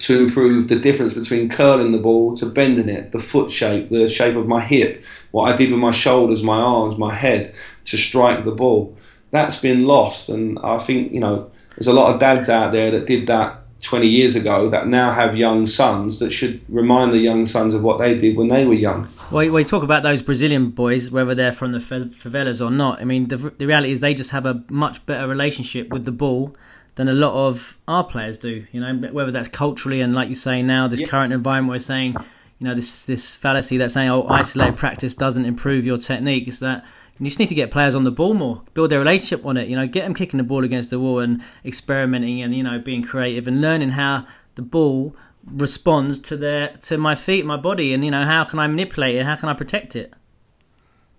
to 0.00 0.24
improve 0.24 0.68
the 0.68 0.78
difference 0.78 1.14
between 1.14 1.48
curling 1.48 1.92
the 1.92 1.98
ball 1.98 2.36
to 2.36 2.46
bending 2.46 2.88
it, 2.88 3.12
the 3.12 3.18
foot 3.18 3.50
shape, 3.50 3.88
the 3.88 4.08
shape 4.08 4.36
of 4.36 4.46
my 4.46 4.60
hip, 4.60 5.04
what 5.30 5.52
I 5.52 5.56
did 5.56 5.70
with 5.70 5.80
my 5.80 5.90
shoulders, 5.90 6.42
my 6.42 6.58
arms, 6.58 6.98
my 6.98 7.14
head 7.14 7.54
to 7.86 7.96
strike 7.96 8.44
the 8.44 8.52
ball. 8.52 8.96
That's 9.30 9.60
been 9.60 9.84
lost, 9.84 10.28
and 10.28 10.58
I 10.58 10.78
think 10.78 11.12
you 11.12 11.20
know 11.20 11.50
there's 11.76 11.86
a 11.86 11.92
lot 11.92 12.12
of 12.12 12.20
dads 12.20 12.48
out 12.48 12.72
there 12.72 12.90
that 12.92 13.06
did 13.06 13.28
that 13.28 13.60
20 13.82 14.06
years 14.06 14.36
ago 14.36 14.68
that 14.70 14.88
now 14.88 15.10
have 15.10 15.36
young 15.36 15.66
sons 15.66 16.18
that 16.18 16.30
should 16.30 16.60
remind 16.68 17.12
the 17.12 17.18
young 17.18 17.46
sons 17.46 17.72
of 17.72 17.82
what 17.82 17.98
they 17.98 18.18
did 18.18 18.36
when 18.36 18.48
they 18.48 18.66
were 18.66 18.74
young. 18.74 19.08
Well, 19.30 19.50
we 19.50 19.64
talk 19.64 19.82
about 19.82 20.02
those 20.02 20.22
Brazilian 20.22 20.70
boys, 20.70 21.10
whether 21.10 21.34
they're 21.34 21.52
from 21.52 21.72
the 21.72 21.78
favelas 21.78 22.64
or 22.64 22.70
not. 22.70 23.00
I 23.00 23.04
mean, 23.04 23.28
the, 23.28 23.36
the 23.36 23.66
reality 23.66 23.92
is 23.92 24.00
they 24.00 24.12
just 24.12 24.30
have 24.30 24.44
a 24.44 24.62
much 24.68 25.04
better 25.06 25.26
relationship 25.26 25.88
with 25.88 26.04
the 26.04 26.12
ball 26.12 26.54
than 26.94 27.08
a 27.08 27.12
lot 27.12 27.32
of 27.32 27.78
our 27.88 28.04
players 28.04 28.38
do. 28.38 28.66
You 28.72 28.80
know, 28.80 28.94
whether 29.12 29.30
that's 29.30 29.48
culturally 29.48 30.00
and 30.00 30.14
like 30.14 30.28
you 30.28 30.34
say 30.34 30.62
now, 30.62 30.88
this 30.88 31.00
yeah. 31.00 31.06
current 31.06 31.32
environment 31.32 31.70
we're 31.70 31.80
saying, 31.80 32.16
you 32.58 32.66
know, 32.66 32.74
this 32.74 33.06
this 33.06 33.36
fallacy 33.36 33.78
that's 33.78 33.94
saying, 33.94 34.10
oh, 34.10 34.26
isolated 34.28 34.76
practice 34.76 35.14
doesn't 35.14 35.44
improve 35.44 35.86
your 35.86 35.98
technique. 35.98 36.48
Is 36.48 36.60
that 36.60 36.84
you 37.18 37.26
just 37.26 37.38
need 37.38 37.48
to 37.50 37.54
get 37.54 37.70
players 37.70 37.94
on 37.94 38.04
the 38.04 38.10
ball 38.10 38.34
more, 38.34 38.62
build 38.74 38.90
their 38.90 38.98
relationship 38.98 39.44
on 39.44 39.56
it. 39.56 39.68
You 39.68 39.76
know, 39.76 39.86
get 39.86 40.04
them 40.04 40.14
kicking 40.14 40.38
the 40.38 40.44
ball 40.44 40.64
against 40.64 40.90
the 40.90 40.98
wall 40.98 41.18
and 41.18 41.42
experimenting 41.64 42.42
and 42.42 42.54
you 42.54 42.62
know 42.62 42.78
being 42.78 43.02
creative 43.02 43.46
and 43.46 43.60
learning 43.60 43.90
how 43.90 44.26
the 44.54 44.62
ball 44.62 45.14
responds 45.46 46.18
to 46.18 46.36
their 46.36 46.68
to 46.82 46.98
my 46.98 47.14
feet, 47.14 47.44
my 47.44 47.56
body, 47.56 47.94
and 47.94 48.04
you 48.04 48.10
know 48.10 48.24
how 48.24 48.44
can 48.44 48.58
I 48.58 48.66
manipulate 48.66 49.16
it? 49.16 49.24
How 49.24 49.36
can 49.36 49.48
I 49.48 49.54
protect 49.54 49.96
it? 49.96 50.12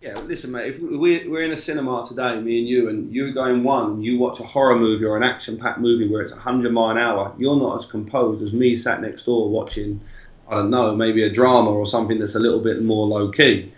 Yeah, 0.02 0.20
listen, 0.20 0.52
mate. 0.52 0.72
If 0.72 0.80
we're, 0.82 1.30
we're 1.30 1.44
in 1.44 1.52
a 1.52 1.58
cinema 1.58 2.04
today, 2.08 2.40
me 2.40 2.60
and 2.60 2.68
you, 2.68 2.90
and 2.90 3.14
you're 3.14 3.32
going 3.32 3.64
one, 3.64 4.02
you 4.02 4.18
watch 4.18 4.40
a 4.40 4.44
horror 4.44 4.76
movie 4.76 5.06
or 5.06 5.16
an 5.16 5.22
action-packed 5.22 5.80
movie 5.80 6.08
where 6.08 6.22
it's 6.22 6.32
100 6.32 6.72
mile 6.74 6.90
an 6.90 6.98
hour, 6.98 7.36
you're 7.38 7.56
not 7.56 7.76
as 7.76 7.86
composed 7.86 8.42
as 8.42 8.52
me 8.52 8.74
sat 8.74 9.00
next 9.00 9.26
door 9.26 9.48
watching, 9.48 10.02
I 10.50 10.56
don't 10.56 10.72
know, 10.72 10.96
maybe 10.96 11.24
a 11.24 11.30
drama 11.30 11.70
or 11.70 11.86
something 11.86 12.18
that's 12.18 12.34
a 12.34 12.40
little 12.40 12.62
bit 12.62 12.82
more 12.82 13.06
low 13.06 13.30
key 13.30 13.72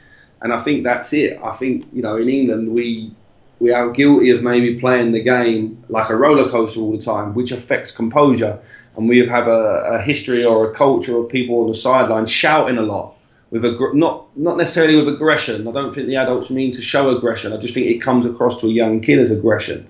and 0.43 0.53
I 0.53 0.59
think 0.59 0.83
that's 0.83 1.13
it. 1.13 1.39
I 1.41 1.51
think 1.53 1.87
you 1.93 2.03
know 2.03 2.17
in 2.17 2.29
England 2.29 2.71
we 2.71 3.11
we 3.59 3.71
are 3.71 3.89
guilty 3.91 4.29
of 4.31 4.43
maybe 4.43 4.77
playing 4.77 5.13
the 5.13 5.21
game 5.21 5.83
like 5.87 6.09
a 6.09 6.15
roller 6.15 6.49
coaster 6.49 6.81
all 6.81 6.91
the 6.91 6.97
time, 6.97 7.33
which 7.33 7.51
affects 7.51 7.91
composure. 7.91 8.59
And 8.95 9.07
we 9.09 9.25
have 9.25 9.47
a, 9.47 9.93
a 9.93 10.01
history 10.01 10.43
or 10.43 10.69
a 10.69 10.75
culture 10.75 11.17
of 11.17 11.29
people 11.29 11.61
on 11.61 11.67
the 11.67 11.73
sideline 11.73 12.25
shouting 12.25 12.77
a 12.77 12.81
lot 12.81 13.15
with 13.53 13.63
a 13.63 13.91
not 13.93 14.35
not 14.35 14.57
necessarily 14.57 14.95
with 14.95 15.13
aggression. 15.13 15.67
I 15.67 15.71
don't 15.71 15.93
think 15.93 16.07
the 16.07 16.15
adults 16.15 16.49
mean 16.49 16.71
to 16.71 16.81
show 16.81 17.15
aggression. 17.15 17.53
I 17.53 17.57
just 17.57 17.75
think 17.75 17.85
it 17.85 17.99
comes 17.99 18.25
across 18.25 18.59
to 18.61 18.67
a 18.67 18.71
young 18.71 18.99
kid 18.99 19.19
as 19.19 19.29
aggression. 19.29 19.87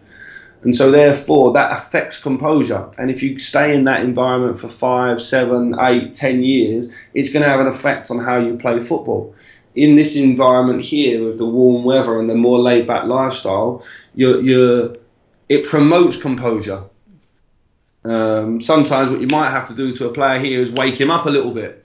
And 0.63 0.75
so, 0.75 0.91
therefore, 0.91 1.53
that 1.53 1.71
affects 1.71 2.21
composure. 2.21 2.89
And 2.97 3.09
if 3.09 3.23
you 3.23 3.39
stay 3.39 3.73
in 3.73 3.85
that 3.85 4.01
environment 4.01 4.59
for 4.59 4.67
five, 4.67 5.21
seven, 5.21 5.75
eight, 5.79 6.13
ten 6.13 6.43
years, 6.43 6.93
it's 7.13 7.29
going 7.29 7.43
to 7.43 7.49
have 7.49 7.61
an 7.61 7.67
effect 7.67 8.11
on 8.11 8.19
how 8.19 8.37
you 8.37 8.57
play 8.57 8.79
football 8.79 9.33
in 9.75 9.95
this 9.95 10.15
environment 10.15 10.81
here 10.81 11.25
with 11.25 11.37
the 11.37 11.45
warm 11.45 11.83
weather 11.83 12.19
and 12.19 12.29
the 12.29 12.35
more 12.35 12.59
laid 12.59 12.85
back 12.85 13.05
lifestyle, 13.05 13.83
you're, 14.13 14.41
you're, 14.41 14.95
it 15.49 15.65
promotes 15.65 16.15
composure. 16.15 16.83
Um, 18.05 18.61
sometimes 18.61 19.09
what 19.09 19.21
you 19.21 19.27
might 19.27 19.49
have 19.49 19.65
to 19.65 19.75
do 19.75 19.95
to 19.95 20.09
a 20.09 20.13
player 20.13 20.39
here 20.39 20.61
is 20.61 20.71
wake 20.71 20.99
him 20.99 21.09
up 21.09 21.25
a 21.25 21.29
little 21.29 21.51
bit. 21.51 21.82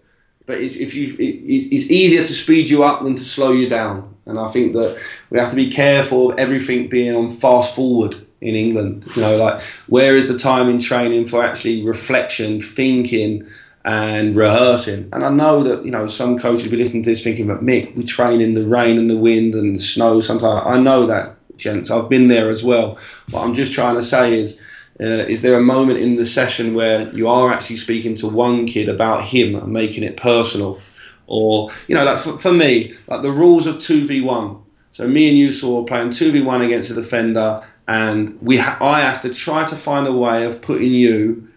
But 0.49 0.61
it's, 0.61 0.77
if 0.77 0.95
you, 0.95 1.15
it, 1.19 1.21
it's 1.21 1.91
easier 1.91 2.23
to 2.25 2.33
speed 2.33 2.71
you 2.71 2.83
up 2.83 3.03
than 3.03 3.15
to 3.17 3.23
slow 3.23 3.53
you 3.53 3.69
down. 3.69 4.17
And 4.25 4.39
I 4.39 4.49
think 4.49 4.73
that 4.73 4.99
we 5.29 5.39
have 5.39 5.51
to 5.51 5.57
be 5.57 5.71
careful 5.71 6.33
of 6.33 6.39
everything 6.39 6.89
being 6.89 7.15
on 7.15 7.29
fast 7.29 7.77
forward 7.77 8.17
in 8.41 8.55
England. 8.55 9.05
You 9.15 9.23
know, 9.23 9.37
like 9.37 9.61
where 9.89 10.17
is 10.17 10.27
the 10.27 10.39
time 10.39 10.71
in 10.71 10.81
training 10.81 11.27
for 11.27 11.45
actually 11.45 11.85
reflection, 11.85 12.63
thinking, 12.63 13.47
and 13.85 14.35
rehearsing. 14.35 15.11
And 15.13 15.23
I 15.23 15.29
know 15.29 15.65
that 15.65 15.85
you 15.85 15.91
know 15.91 16.07
some 16.07 16.39
coaches 16.39 16.65
will 16.65 16.73
be 16.73 16.77
listening 16.79 17.03
to 17.03 17.11
this 17.11 17.23
thinking, 17.23 17.47
"But 17.47 17.63
Mick, 17.63 17.95
we 17.95 18.05
train 18.05 18.41
in 18.41 18.55
the 18.55 18.67
rain 18.67 18.97
and 18.97 19.11
the 19.11 19.19
wind 19.19 19.55
and 19.55 19.75
the 19.75 19.81
snow 19.81 20.23
sometimes." 20.23 20.63
I 20.65 20.79
know 20.79 21.07
that, 21.09 21.37
gents. 21.59 21.91
I've 21.91 22.09
been 22.09 22.29
there 22.29 22.49
as 22.49 22.65
well. 22.65 22.99
What 23.31 23.45
I'm 23.45 23.55
just 23.55 23.75
trying 23.75 23.97
to 23.97 24.03
say 24.03 24.41
is. 24.41 24.59
Uh, 25.01 25.25
is 25.29 25.43
there 25.43 25.57
a 25.57 25.63
moment 25.63 25.99
in 25.99 26.17
the 26.17 26.27
session 26.27 26.75
where 26.75 27.09
you 27.15 27.29
are 27.29 27.53
actually 27.53 27.77
speaking 27.77 28.17
to 28.17 28.27
one 28.27 28.67
kid 28.67 28.89
about 28.89 29.23
him 29.23 29.55
and 29.55 29.73
making 29.73 30.03
it 30.03 30.17
personal, 30.17 30.81
or 31.27 31.71
you 31.87 31.95
know, 31.95 32.05
like 32.05 32.19
for, 32.19 32.39
for 32.39 32.53
me, 32.53 32.93
like 33.07 33.23
the 33.23 33.31
rules 33.31 33.67
of 33.67 33.81
two 33.81 34.07
v 34.07 34.21
one. 34.21 34.63
So 34.93 35.07
me 35.07 35.29
and 35.29 35.39
you 35.39 35.53
saw 35.53 35.85
playing 35.85 36.11
two 36.11 36.33
v 36.33 36.41
one 36.41 36.63
against 36.63 36.91
a 36.91 36.95
defender, 36.95 37.63
and 37.87 38.43
we 38.43 38.57
ha- 38.57 38.79
I 38.81 39.01
have 39.01 39.23
to 39.23 39.33
try 39.33 39.69
to 39.69 39.77
find 39.77 40.09
a 40.09 40.13
way 40.13 40.45
of 40.47 40.63
putting 40.63 40.93
you 40.93 41.49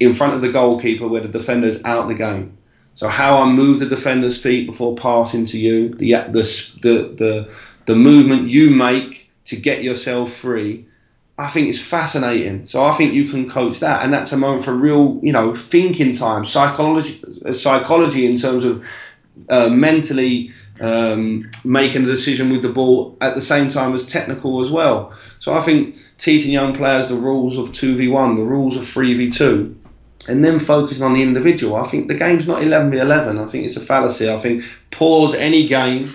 in 0.00 0.14
front 0.14 0.34
of 0.34 0.40
the 0.40 0.50
goalkeeper 0.50 1.06
where 1.06 1.22
the 1.22 1.28
defender's 1.28 1.82
out 1.84 2.08
the 2.08 2.14
game. 2.14 2.56
So 2.94 3.08
how 3.08 3.42
I 3.42 3.50
move 3.50 3.78
the 3.78 3.86
defender's 3.86 4.40
feet 4.40 4.66
before 4.66 4.96
passing 4.96 5.44
to 5.46 5.58
you, 5.58 5.90
the 5.90 6.12
the 6.12 6.42
the 6.80 7.14
the, 7.18 7.54
the 7.84 7.94
movement 7.94 8.48
you 8.48 8.70
make 8.70 9.30
to 9.46 9.56
get 9.56 9.82
yourself 9.82 10.32
free, 10.32 10.86
I 11.38 11.48
think 11.48 11.68
it's 11.68 11.80
fascinating. 11.80 12.66
So 12.66 12.84
I 12.84 12.92
think 12.92 13.12
you 13.12 13.28
can 13.28 13.50
coach 13.50 13.80
that, 13.80 14.02
and 14.02 14.12
that's 14.12 14.32
a 14.32 14.38
moment 14.38 14.64
for 14.64 14.74
real, 14.74 15.20
you 15.22 15.32
know, 15.32 15.54
thinking 15.54 16.16
time, 16.16 16.44
psychology, 16.46 17.22
psychology 17.52 18.24
in 18.26 18.38
terms 18.38 18.64
of 18.64 18.86
uh, 19.50 19.68
mentally 19.68 20.52
um, 20.80 21.50
making 21.64 22.04
a 22.04 22.06
decision 22.06 22.50
with 22.50 22.62
the 22.62 22.70
ball 22.70 23.18
at 23.20 23.34
the 23.34 23.40
same 23.40 23.68
time 23.68 23.94
as 23.94 24.06
technical 24.06 24.62
as 24.62 24.70
well. 24.70 25.12
So 25.38 25.54
I 25.54 25.60
think 25.60 25.96
teaching 26.18 26.52
young 26.52 26.74
players 26.74 27.06
the 27.06 27.16
rules 27.16 27.58
of 27.58 27.68
2v1, 27.68 28.36
the 28.36 28.44
rules 28.44 28.78
of 28.78 28.84
3v2, 28.84 29.74
and 30.28 30.42
then 30.42 30.58
focusing 30.58 31.04
on 31.04 31.12
the 31.12 31.22
individual. 31.22 31.76
I 31.76 31.84
think 31.84 32.08
the 32.08 32.14
game's 32.14 32.46
not 32.46 32.62
11 32.62 32.90
v 32.90 32.98
11. 32.98 33.38
I 33.38 33.46
think 33.46 33.66
it's 33.66 33.76
a 33.76 33.80
fallacy. 33.80 34.30
I 34.30 34.38
think 34.38 34.64
pause 34.90 35.34
any 35.34 35.66
game 35.66 36.08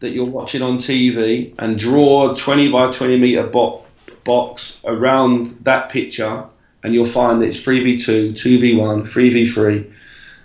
that 0.00 0.10
you're 0.10 0.28
watching 0.28 0.62
on 0.62 0.78
TV 0.78 1.54
and 1.58 1.78
draw 1.78 2.34
20 2.34 2.72
by 2.72 2.90
20 2.90 3.18
metre 3.18 3.44
bo- 3.44 3.83
box 4.24 4.80
around 4.84 5.46
that 5.62 5.90
picture, 5.90 6.44
and 6.82 6.94
you'll 6.94 7.06
find 7.06 7.40
that 7.40 7.46
it's 7.46 7.64
3v2, 7.64 8.32
2v1, 8.32 9.06
3v3. 9.06 9.92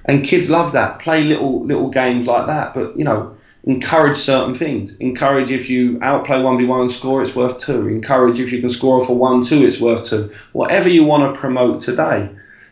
And 0.06 0.24
kids 0.24 0.50
love 0.50 0.72
that. 0.72 1.00
Play 1.00 1.24
little 1.24 1.64
little 1.66 1.90
games 1.90 2.28
like 2.28 2.48
that, 2.48 2.74
but 2.74 2.98
you 2.98 3.04
know, 3.04 3.36
encourage 3.64 4.18
certain 4.18 4.54
things. 4.54 4.96
Encourage 4.96 5.52
if 5.52 5.70
you 5.70 6.00
outplay 6.02 6.38
1v1 6.38 6.82
and 6.82 6.92
score, 6.92 7.22
it's 7.22 7.36
worth 7.36 7.60
two. 7.60 7.88
Encourage 7.88 8.40
if 8.40 8.52
you 8.52 8.60
can 8.60 8.70
score 8.70 9.06
for 9.06 9.16
1 9.16 9.44
2, 9.44 9.66
it's 9.66 9.80
worth 9.80 10.06
two. 10.06 10.32
Whatever 10.54 10.90
you 10.90 11.04
want 11.04 11.34
to 11.34 11.40
promote 11.40 11.82
today. 11.82 12.30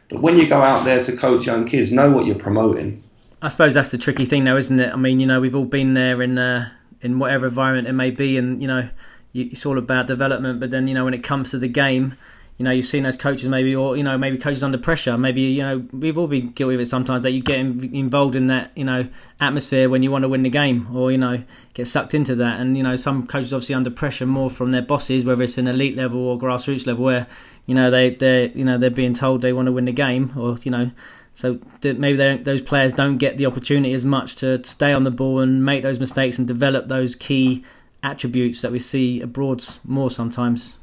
But 0.10 0.22
when 0.22 0.38
you 0.38 0.48
go 0.48 0.61
out 0.61 0.86
there 0.86 1.03
to 1.03 1.15
coach 1.15 1.45
young 1.45 1.65
kids, 1.65 1.91
know 1.91 2.11
what 2.11 2.26
you're 2.26 2.40
promoting. 2.40 3.03
I 3.41 3.49
suppose 3.49 3.73
that's 3.73 3.91
the 3.91 3.98
tricky 3.98 4.26
thing, 4.26 4.45
though, 4.45 4.57
isn't 4.57 4.80
it? 4.80 4.91
I 4.91 4.95
mean, 4.95 5.19
you 5.19 5.27
know, 5.27 5.40
we've 5.40 5.56
all 5.56 5.65
been 5.65 5.94
there 5.94 6.22
in 6.22 6.38
uh, 6.38 6.69
in 7.02 7.19
whatever 7.19 7.48
environment 7.48 7.88
it 7.88 7.94
may 7.94 8.10
be, 8.10 8.38
and 8.38 8.61
you 8.61 8.68
know, 8.68 8.90
it's 9.34 9.66
all 9.66 9.78
about 9.78 10.08
development. 10.08 10.60
But 10.60 10.72
then, 10.72 10.88
you 10.88 10.94
know, 10.94 11.06
when 11.06 11.14
it 11.14 11.24
comes 11.24 11.52
to 11.52 11.60
the 11.60 11.68
game, 11.68 12.16
you 12.58 12.64
know, 12.64 12.72
you've 12.72 12.88
seen 12.88 13.04
those 13.04 13.18
coaches 13.18 13.48
maybe, 13.48 13.76
or 13.76 13.95
you 13.95 14.04
know, 14.04 14.18
maybe 14.18 14.38
coaches 14.38 14.64
under 14.64 14.80
pressure. 14.80 15.16
Maybe 15.16 15.41
you 15.41 15.62
know, 15.62 15.86
we've 15.94 16.18
all 16.18 16.28
been 16.28 16.49
guilty 16.49 16.74
of 16.74 16.82
it 16.82 16.88
sometimes 16.88 17.22
that 17.24 17.32
you 17.32 17.41
get 17.41 17.60
involved 17.60 18.36
in 18.36 18.48
that 18.48 18.72
you 18.76 18.84
know 18.84 19.08
atmosphere 19.40 19.90
when 19.90 20.02
you 20.02 20.10
want 20.10 20.24
to 20.24 20.30
win 20.30 20.41
the 20.41 20.49
game, 20.49 20.88
or 20.95 21.12
you 21.12 21.20
know, 21.20 21.44
get 21.76 21.88
sucked 21.88 22.16
into 22.16 22.34
that. 22.36 22.60
And 22.60 22.76
you 22.76 22.82
know, 22.82 22.95
some 22.95 23.28
coaches 23.28 23.54
obviously 23.54 23.76
under 23.76 23.91
pressure 23.91 24.26
more 24.26 24.49
from 24.49 24.72
their 24.72 24.82
bosses, 24.82 25.24
whether 25.24 25.44
it's 25.44 25.60
an 25.60 25.68
elite 25.68 25.95
level 25.95 26.20
or 26.20 26.40
grassroots 26.40 26.88
level, 26.88 27.06
where 27.06 27.28
you 27.68 27.76
know 27.76 27.91
they 27.91 28.10
they 28.10 28.49
you 28.49 28.66
know 28.66 28.80
they're 28.80 28.90
being 28.90 29.14
told 29.14 29.44
they 29.44 29.54
want 29.54 29.68
to 29.68 29.72
win 29.72 29.86
the 29.86 29.91
game, 29.91 30.34
or 30.36 30.58
you 30.64 30.72
know. 30.72 30.90
So 31.36 31.60
maybe 31.84 32.38
those 32.38 32.64
players 32.64 32.94
don't 32.94 33.18
get 33.18 33.38
the 33.38 33.45
opportunity 33.45 33.94
as 33.94 34.04
much 34.04 34.38
to 34.38 34.64
stay 34.64 34.91
on 34.91 35.04
the 35.04 35.12
ball 35.12 35.41
and 35.41 35.64
make 35.64 35.84
those 35.84 35.99
mistakes 35.99 36.40
and 36.40 36.48
develop 36.48 36.88
those 36.88 37.16
key 37.16 37.64
attributes 38.08 38.62
that 38.62 38.72
we 38.72 38.80
see 38.80 39.22
abroad 39.22 39.64
more 39.84 40.10
sometimes. 40.10 40.78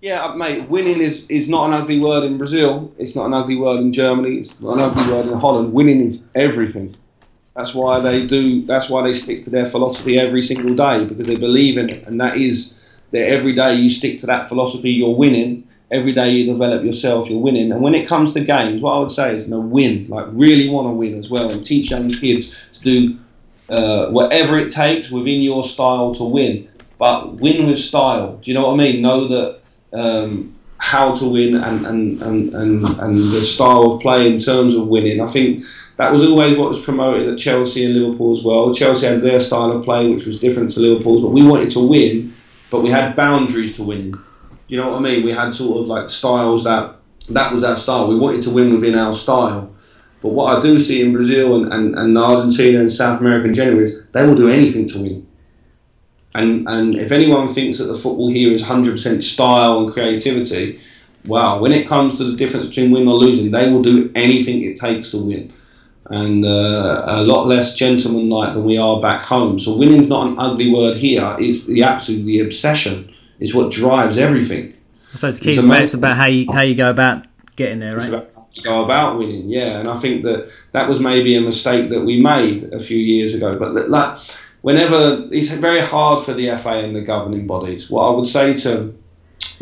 Yeah, 0.00 0.24
uh, 0.24 0.34
mate. 0.34 0.68
Winning 0.68 1.00
is, 1.00 1.26
is 1.28 1.48
not 1.48 1.68
an 1.68 1.72
ugly 1.72 1.98
word 1.98 2.24
in 2.24 2.36
Brazil. 2.36 2.92
It's 2.98 3.16
not 3.16 3.26
an 3.26 3.34
ugly 3.34 3.56
word 3.56 3.80
in 3.80 3.92
Germany. 3.92 4.36
It's 4.36 4.60
not 4.60 4.74
an 4.74 4.80
ugly 4.80 5.12
word 5.12 5.26
in 5.26 5.38
Holland. 5.38 5.72
Winning 5.72 6.00
is 6.06 6.26
everything. 6.34 6.94
That's 7.56 7.74
why 7.74 8.00
they 8.00 8.26
do. 8.26 8.62
That's 8.62 8.90
why 8.90 9.02
they 9.02 9.12
stick 9.12 9.44
to 9.44 9.50
their 9.50 9.70
philosophy 9.70 10.18
every 10.18 10.42
single 10.42 10.74
day 10.74 11.04
because 11.04 11.26
they 11.26 11.36
believe 11.36 11.78
in 11.78 11.88
it, 11.88 12.06
and 12.06 12.20
that 12.20 12.36
is 12.36 12.78
that 13.12 13.28
every 13.28 13.54
day 13.54 13.74
you 13.76 13.88
stick 13.88 14.18
to 14.18 14.26
that 14.26 14.48
philosophy, 14.48 14.90
you're 14.90 15.14
winning. 15.16 15.66
Every 15.90 16.12
day 16.12 16.30
you 16.30 16.52
develop 16.52 16.82
yourself, 16.82 17.30
you're 17.30 17.38
winning. 17.38 17.70
And 17.70 17.80
when 17.80 17.94
it 17.94 18.08
comes 18.08 18.32
to 18.32 18.40
games, 18.40 18.82
what 18.82 18.94
I 18.94 18.98
would 18.98 19.12
say 19.12 19.36
is, 19.36 19.44
you 19.44 19.50
know, 19.50 19.60
win. 19.60 20.08
Like 20.08 20.26
really 20.30 20.68
want 20.68 20.88
to 20.88 20.92
win 20.92 21.16
as 21.16 21.30
well, 21.30 21.50
and 21.50 21.64
teach 21.64 21.90
young 21.90 22.12
kids 22.12 22.54
to 22.74 22.80
do 22.80 23.18
uh, 23.68 24.10
whatever 24.10 24.58
it 24.58 24.70
takes 24.70 25.10
within 25.10 25.42
your 25.42 25.64
style 25.64 26.14
to 26.14 26.24
win. 26.24 26.68
But 26.98 27.34
win 27.34 27.66
with 27.66 27.78
style. 27.78 28.36
Do 28.36 28.50
you 28.50 28.54
know 28.54 28.68
what 28.68 28.74
I 28.74 28.76
mean? 28.76 29.02
Know 29.02 29.28
that 29.28 29.60
um, 29.92 30.54
how 30.78 31.14
to 31.14 31.28
win 31.28 31.54
and, 31.54 31.86
and, 31.86 32.22
and, 32.22 32.54
and, 32.54 32.84
and 32.84 33.16
the 33.16 33.40
style 33.40 33.92
of 33.92 34.00
play 34.00 34.32
in 34.32 34.38
terms 34.38 34.74
of 34.74 34.88
winning. 34.88 35.20
I 35.20 35.26
think 35.26 35.64
that 35.96 36.12
was 36.12 36.22
always 36.22 36.56
what 36.56 36.68
was 36.68 36.84
promoted 36.84 37.28
at 37.28 37.38
Chelsea 37.38 37.84
and 37.84 37.94
Liverpool 37.94 38.32
as 38.32 38.42
well. 38.44 38.74
Chelsea 38.74 39.06
had 39.06 39.20
their 39.20 39.40
style 39.40 39.72
of 39.72 39.84
play, 39.84 40.08
which 40.08 40.26
was 40.26 40.40
different 40.40 40.70
to 40.72 40.80
Liverpool's, 40.80 41.22
but 41.22 41.30
we 41.30 41.44
wanted 41.44 41.70
to 41.70 41.86
win, 41.86 42.34
but 42.70 42.82
we 42.82 42.90
had 42.90 43.16
boundaries 43.16 43.76
to 43.76 43.82
winning. 43.82 44.14
You 44.68 44.78
know 44.78 44.90
what 44.90 44.98
I 44.98 45.00
mean? 45.00 45.24
We 45.24 45.32
had 45.32 45.54
sort 45.54 45.80
of 45.80 45.86
like 45.88 46.08
styles 46.08 46.64
that 46.64 46.96
that 47.30 47.52
was 47.52 47.64
our 47.64 47.76
style. 47.76 48.08
We 48.08 48.16
wanted 48.16 48.42
to 48.42 48.50
win 48.50 48.74
within 48.74 48.96
our 48.98 49.14
style. 49.14 49.73
But 50.24 50.32
what 50.32 50.56
I 50.56 50.60
do 50.62 50.78
see 50.78 51.02
in 51.02 51.12
Brazil 51.12 51.54
and, 51.54 51.70
and, 51.70 51.94
and 51.98 52.16
Argentina 52.16 52.80
and 52.80 52.90
South 52.90 53.20
America 53.20 53.46
in 53.46 53.52
general 53.52 53.80
is 53.80 54.02
they 54.12 54.26
will 54.26 54.34
do 54.34 54.48
anything 54.48 54.88
to 54.88 55.02
win. 55.02 55.26
And 56.34 56.66
and 56.66 56.94
if 56.94 57.12
anyone 57.12 57.50
thinks 57.50 57.76
that 57.76 57.84
the 57.84 57.94
football 57.94 58.30
here 58.30 58.50
is 58.50 58.62
100% 58.62 59.22
style 59.22 59.80
and 59.80 59.92
creativity, 59.92 60.80
wow, 61.26 61.60
when 61.60 61.72
it 61.72 61.86
comes 61.86 62.16
to 62.16 62.24
the 62.24 62.36
difference 62.38 62.68
between 62.68 62.90
win 62.90 63.06
or 63.06 63.16
losing, 63.16 63.50
they 63.50 63.70
will 63.70 63.82
do 63.82 64.10
anything 64.14 64.62
it 64.62 64.78
takes 64.78 65.10
to 65.10 65.18
win. 65.18 65.52
And 66.06 66.46
uh, 66.46 67.04
a 67.06 67.22
lot 67.22 67.46
less 67.46 67.74
gentlemanlike 67.74 68.54
than 68.54 68.64
we 68.64 68.78
are 68.78 69.02
back 69.02 69.22
home. 69.22 69.58
So 69.58 69.76
winning's 69.76 70.08
not 70.08 70.26
an 70.26 70.38
ugly 70.38 70.72
word 70.72 70.96
here. 70.96 71.36
It's 71.38 71.66
the 71.66 71.82
absolute 71.82 72.24
the 72.24 72.40
obsession. 72.40 73.12
It's 73.40 73.52
what 73.52 73.70
drives 73.70 74.16
everything. 74.16 74.72
I 75.12 75.16
suppose 75.16 75.38
the 75.38 75.44
key 75.44 75.50
is 75.50 75.64
it's 75.66 75.92
about 75.92 76.16
how 76.16 76.28
you 76.28 76.50
how 76.50 76.62
you 76.62 76.74
go 76.74 76.88
about 76.88 77.26
getting 77.56 77.78
there, 77.78 77.98
right? 77.98 78.33
Go 78.64 78.82
about 78.84 79.18
winning, 79.18 79.48
yeah. 79.48 79.78
And 79.78 79.88
I 79.88 79.96
think 79.98 80.22
that 80.24 80.50
that 80.72 80.88
was 80.88 80.98
maybe 80.98 81.36
a 81.36 81.40
mistake 81.40 81.90
that 81.90 82.00
we 82.02 82.20
made 82.20 82.72
a 82.72 82.80
few 82.80 82.98
years 82.98 83.34
ago. 83.34 83.58
But 83.58 83.90
like 83.90 84.18
whenever 84.64 85.28
it's 85.30 85.50
very 85.50 85.82
hard 85.82 86.24
for 86.24 86.32
the 86.32 86.46
FA 86.56 86.78
and 86.78 86.96
the 86.96 87.02
governing 87.02 87.46
bodies. 87.46 87.90
What 87.90 88.06
I 88.08 88.16
would 88.16 88.24
say 88.24 88.54
to 88.64 88.94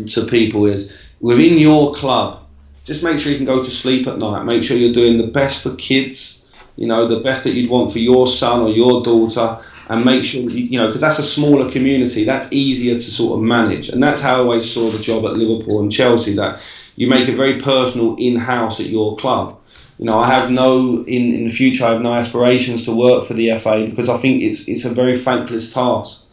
to 0.06 0.26
people 0.26 0.66
is 0.66 0.96
within 1.20 1.58
your 1.58 1.92
club, 1.92 2.44
just 2.84 3.02
make 3.02 3.18
sure 3.18 3.32
you 3.32 3.36
can 3.36 3.46
go 3.46 3.64
to 3.64 3.70
sleep 3.70 4.06
at 4.06 4.18
night. 4.18 4.44
Make 4.44 4.62
sure 4.62 4.76
you're 4.76 4.92
doing 4.92 5.18
the 5.18 5.26
best 5.26 5.60
for 5.60 5.74
kids. 5.74 6.38
You 6.76 6.86
know, 6.86 7.08
the 7.08 7.18
best 7.18 7.42
that 7.44 7.50
you'd 7.50 7.68
want 7.68 7.92
for 7.92 7.98
your 7.98 8.28
son 8.28 8.60
or 8.60 8.68
your 8.68 9.02
daughter, 9.02 9.58
and 9.88 10.04
make 10.04 10.22
sure 10.22 10.40
you, 10.40 10.64
you 10.66 10.78
know 10.78 10.86
because 10.86 11.00
that's 11.00 11.18
a 11.18 11.24
smaller 11.24 11.68
community. 11.68 12.22
That's 12.22 12.52
easier 12.52 12.94
to 12.94 13.00
sort 13.00 13.38
of 13.38 13.44
manage, 13.44 13.88
and 13.88 14.00
that's 14.00 14.20
how 14.22 14.36
I 14.36 14.38
always 14.38 14.72
saw 14.72 14.88
the 14.88 15.00
job 15.00 15.24
at 15.26 15.32
Liverpool 15.32 15.80
and 15.80 15.90
Chelsea. 15.90 16.36
That 16.36 16.60
you 16.96 17.08
make 17.08 17.28
it 17.28 17.36
very 17.36 17.60
personal 17.60 18.16
in 18.16 18.36
house 18.36 18.80
at 18.80 18.86
your 18.86 19.16
club 19.16 19.58
you 20.02 20.06
know, 20.06 20.18
I 20.18 20.30
have 20.30 20.50
no 20.50 21.04
in 21.04 21.32
in 21.32 21.44
the 21.44 21.54
future. 21.54 21.84
I 21.84 21.90
have 21.92 22.02
no 22.02 22.12
aspirations 22.12 22.86
to 22.86 22.92
work 22.92 23.24
for 23.24 23.34
the 23.34 23.56
FA 23.58 23.86
because 23.88 24.08
I 24.08 24.16
think 24.16 24.42
it's 24.42 24.66
it's 24.66 24.84
a 24.84 24.90
very 24.90 25.16
thankless 25.16 25.72
task. 25.72 26.24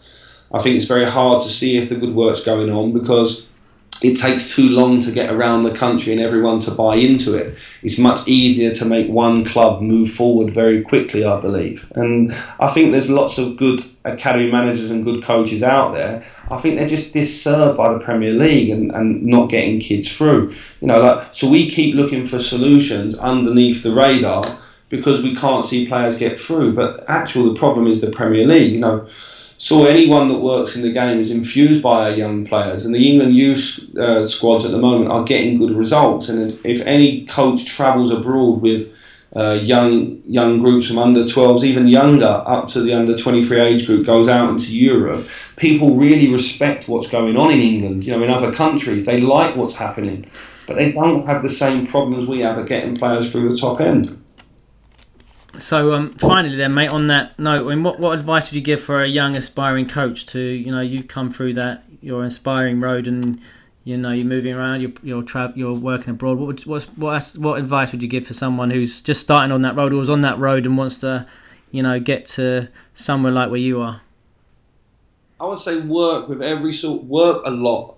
I 0.51 0.59
think 0.63 0.77
it's 0.77 0.87
very 0.87 1.05
hard 1.05 1.43
to 1.43 1.49
see 1.49 1.77
if 1.77 1.89
the 1.89 1.95
good 1.95 2.15
work's 2.15 2.43
going 2.43 2.71
on 2.71 2.93
because 2.93 3.47
it 4.01 4.17
takes 4.17 4.55
too 4.55 4.69
long 4.69 5.01
to 5.01 5.11
get 5.11 5.31
around 5.31 5.63
the 5.63 5.75
country 5.75 6.13
and 6.13 6.21
everyone 6.21 6.61
to 6.61 6.71
buy 6.71 6.95
into 6.95 7.35
it. 7.35 7.57
It's 7.83 7.99
much 7.99 8.27
easier 8.27 8.73
to 8.75 8.85
make 8.85 9.07
one 9.07 9.45
club 9.45 9.81
move 9.81 10.09
forward 10.09 10.51
very 10.51 10.81
quickly, 10.81 11.25
I 11.25 11.39
believe. 11.39 11.91
And 11.95 12.31
I 12.59 12.69
think 12.69 12.91
there's 12.91 13.09
lots 13.09 13.37
of 13.37 13.57
good 13.57 13.83
academy 14.05 14.49
managers 14.49 14.89
and 14.89 15.03
good 15.03 15.23
coaches 15.23 15.61
out 15.61 15.93
there. 15.93 16.25
I 16.51 16.57
think 16.57 16.77
they're 16.77 16.87
just 16.87 17.13
disserved 17.13 17.77
by 17.77 17.93
the 17.93 17.99
Premier 17.99 18.33
League 18.33 18.69
and, 18.69 18.91
and 18.91 19.23
not 19.23 19.49
getting 19.49 19.79
kids 19.79 20.11
through. 20.11 20.53
You 20.81 20.87
know, 20.87 20.99
like 20.99 21.29
so 21.31 21.49
we 21.49 21.69
keep 21.69 21.95
looking 21.95 22.25
for 22.25 22.39
solutions 22.39 23.17
underneath 23.17 23.83
the 23.83 23.91
radar 23.91 24.43
because 24.89 25.21
we 25.21 25.35
can't 25.35 25.63
see 25.63 25.87
players 25.87 26.17
get 26.17 26.39
through. 26.39 26.73
But 26.73 27.03
actually 27.07 27.53
the 27.53 27.59
problem 27.59 27.87
is 27.87 28.01
the 28.01 28.11
Premier 28.11 28.45
League, 28.45 28.73
you 28.73 28.79
know 28.79 29.07
so 29.61 29.83
anyone 29.83 30.29
that 30.29 30.39
works 30.39 30.77
in 30.77 30.83
the 30.83 30.91
game 30.93 31.19
is 31.19 31.31
infused 31.31 31.83
by 31.83 32.09
our 32.09 32.15
young 32.15 32.45
players, 32.45 32.85
and 32.85 32.95
the 32.95 33.11
England 33.11 33.35
youth 33.35 33.93
uh, 33.97 34.25
squads 34.25 34.63
at 34.63 34.71
the 34.71 34.77
moment 34.77 35.11
are 35.11 35.25
getting 35.25 35.57
good 35.57 35.71
results. 35.71 36.29
And 36.29 36.57
if 36.63 36.79
any 36.85 37.25
coach 37.25 37.65
travels 37.65 38.09
abroad 38.09 38.61
with 38.61 38.89
uh, 39.35 39.59
young 39.61 40.21
young 40.25 40.59
groups 40.59 40.87
from 40.87 40.97
under 40.97 41.25
12s, 41.25 41.65
even 41.65 41.89
younger, 41.89 42.41
up 42.45 42.69
to 42.69 42.79
the 42.79 42.93
under 42.93 43.17
23 43.17 43.59
age 43.59 43.85
group, 43.85 44.05
goes 44.05 44.29
out 44.29 44.49
into 44.49 44.73
Europe, 44.73 45.27
people 45.59 45.95
really 45.95 46.31
respect 46.31 46.87
what's 46.87 47.07
going 47.07 47.37
on 47.37 47.51
in 47.51 47.59
England. 47.59 48.03
You 48.03 48.13
know, 48.13 48.23
in 48.23 48.31
other 48.31 48.51
countries, 48.51 49.05
they 49.05 49.19
like 49.19 49.55
what's 49.55 49.75
happening, 49.75 50.25
but 50.65 50.75
they 50.75 50.91
don't 50.91 51.27
have 51.27 51.41
the 51.41 51.49
same 51.49 51.85
problems 51.85 52.27
we 52.27 52.39
have 52.41 52.57
at 52.57 52.67
getting 52.67 52.97
players 52.97 53.31
through 53.31 53.49
the 53.49 53.57
top 53.57 53.81
end. 53.81 54.15
So 55.59 55.93
um, 55.93 56.11
finally, 56.13 56.55
then, 56.55 56.73
mate. 56.73 56.89
On 56.89 57.07
that 57.07 57.37
note, 57.37 57.67
I 57.67 57.75
mean, 57.75 57.83
what 57.83 57.99
what 57.99 58.17
advice 58.17 58.49
would 58.49 58.55
you 58.55 58.61
give 58.61 58.81
for 58.81 59.03
a 59.03 59.07
young 59.07 59.35
aspiring 59.35 59.87
coach 59.87 60.25
to 60.27 60.39
you 60.39 60.71
know 60.71 60.81
you've 60.81 61.07
come 61.07 61.29
through 61.29 61.53
that 61.55 61.83
your 62.01 62.23
inspiring 62.23 62.79
road 62.79 63.07
and 63.07 63.39
you 63.83 63.97
know 63.97 64.11
you're 64.11 64.25
moving 64.25 64.53
around, 64.53 64.81
you're 64.81 64.93
you're, 65.03 65.23
tra- 65.23 65.53
you're 65.55 65.73
working 65.73 66.11
abroad. 66.11 66.37
What 66.37 66.47
would, 66.47 66.65
what's, 66.65 66.85
what 66.89 67.23
what 67.37 67.59
advice 67.59 67.91
would 67.91 68.01
you 68.01 68.07
give 68.07 68.27
for 68.27 68.33
someone 68.33 68.69
who's 68.69 69.01
just 69.01 69.21
starting 69.21 69.51
on 69.51 69.63
that 69.63 69.75
road 69.75 69.91
or 69.91 69.97
was 69.97 70.09
on 70.09 70.21
that 70.21 70.37
road 70.37 70.65
and 70.65 70.77
wants 70.77 70.97
to 70.97 71.27
you 71.71 71.83
know 71.83 71.99
get 71.99 72.25
to 72.27 72.69
somewhere 72.93 73.31
like 73.31 73.49
where 73.49 73.59
you 73.59 73.81
are? 73.81 74.01
I 75.39 75.45
would 75.45 75.59
say 75.59 75.79
work 75.79 76.27
with 76.27 76.41
every 76.41 76.73
sort, 76.73 77.03
work 77.03 77.43
a 77.45 77.51
lot 77.51 77.95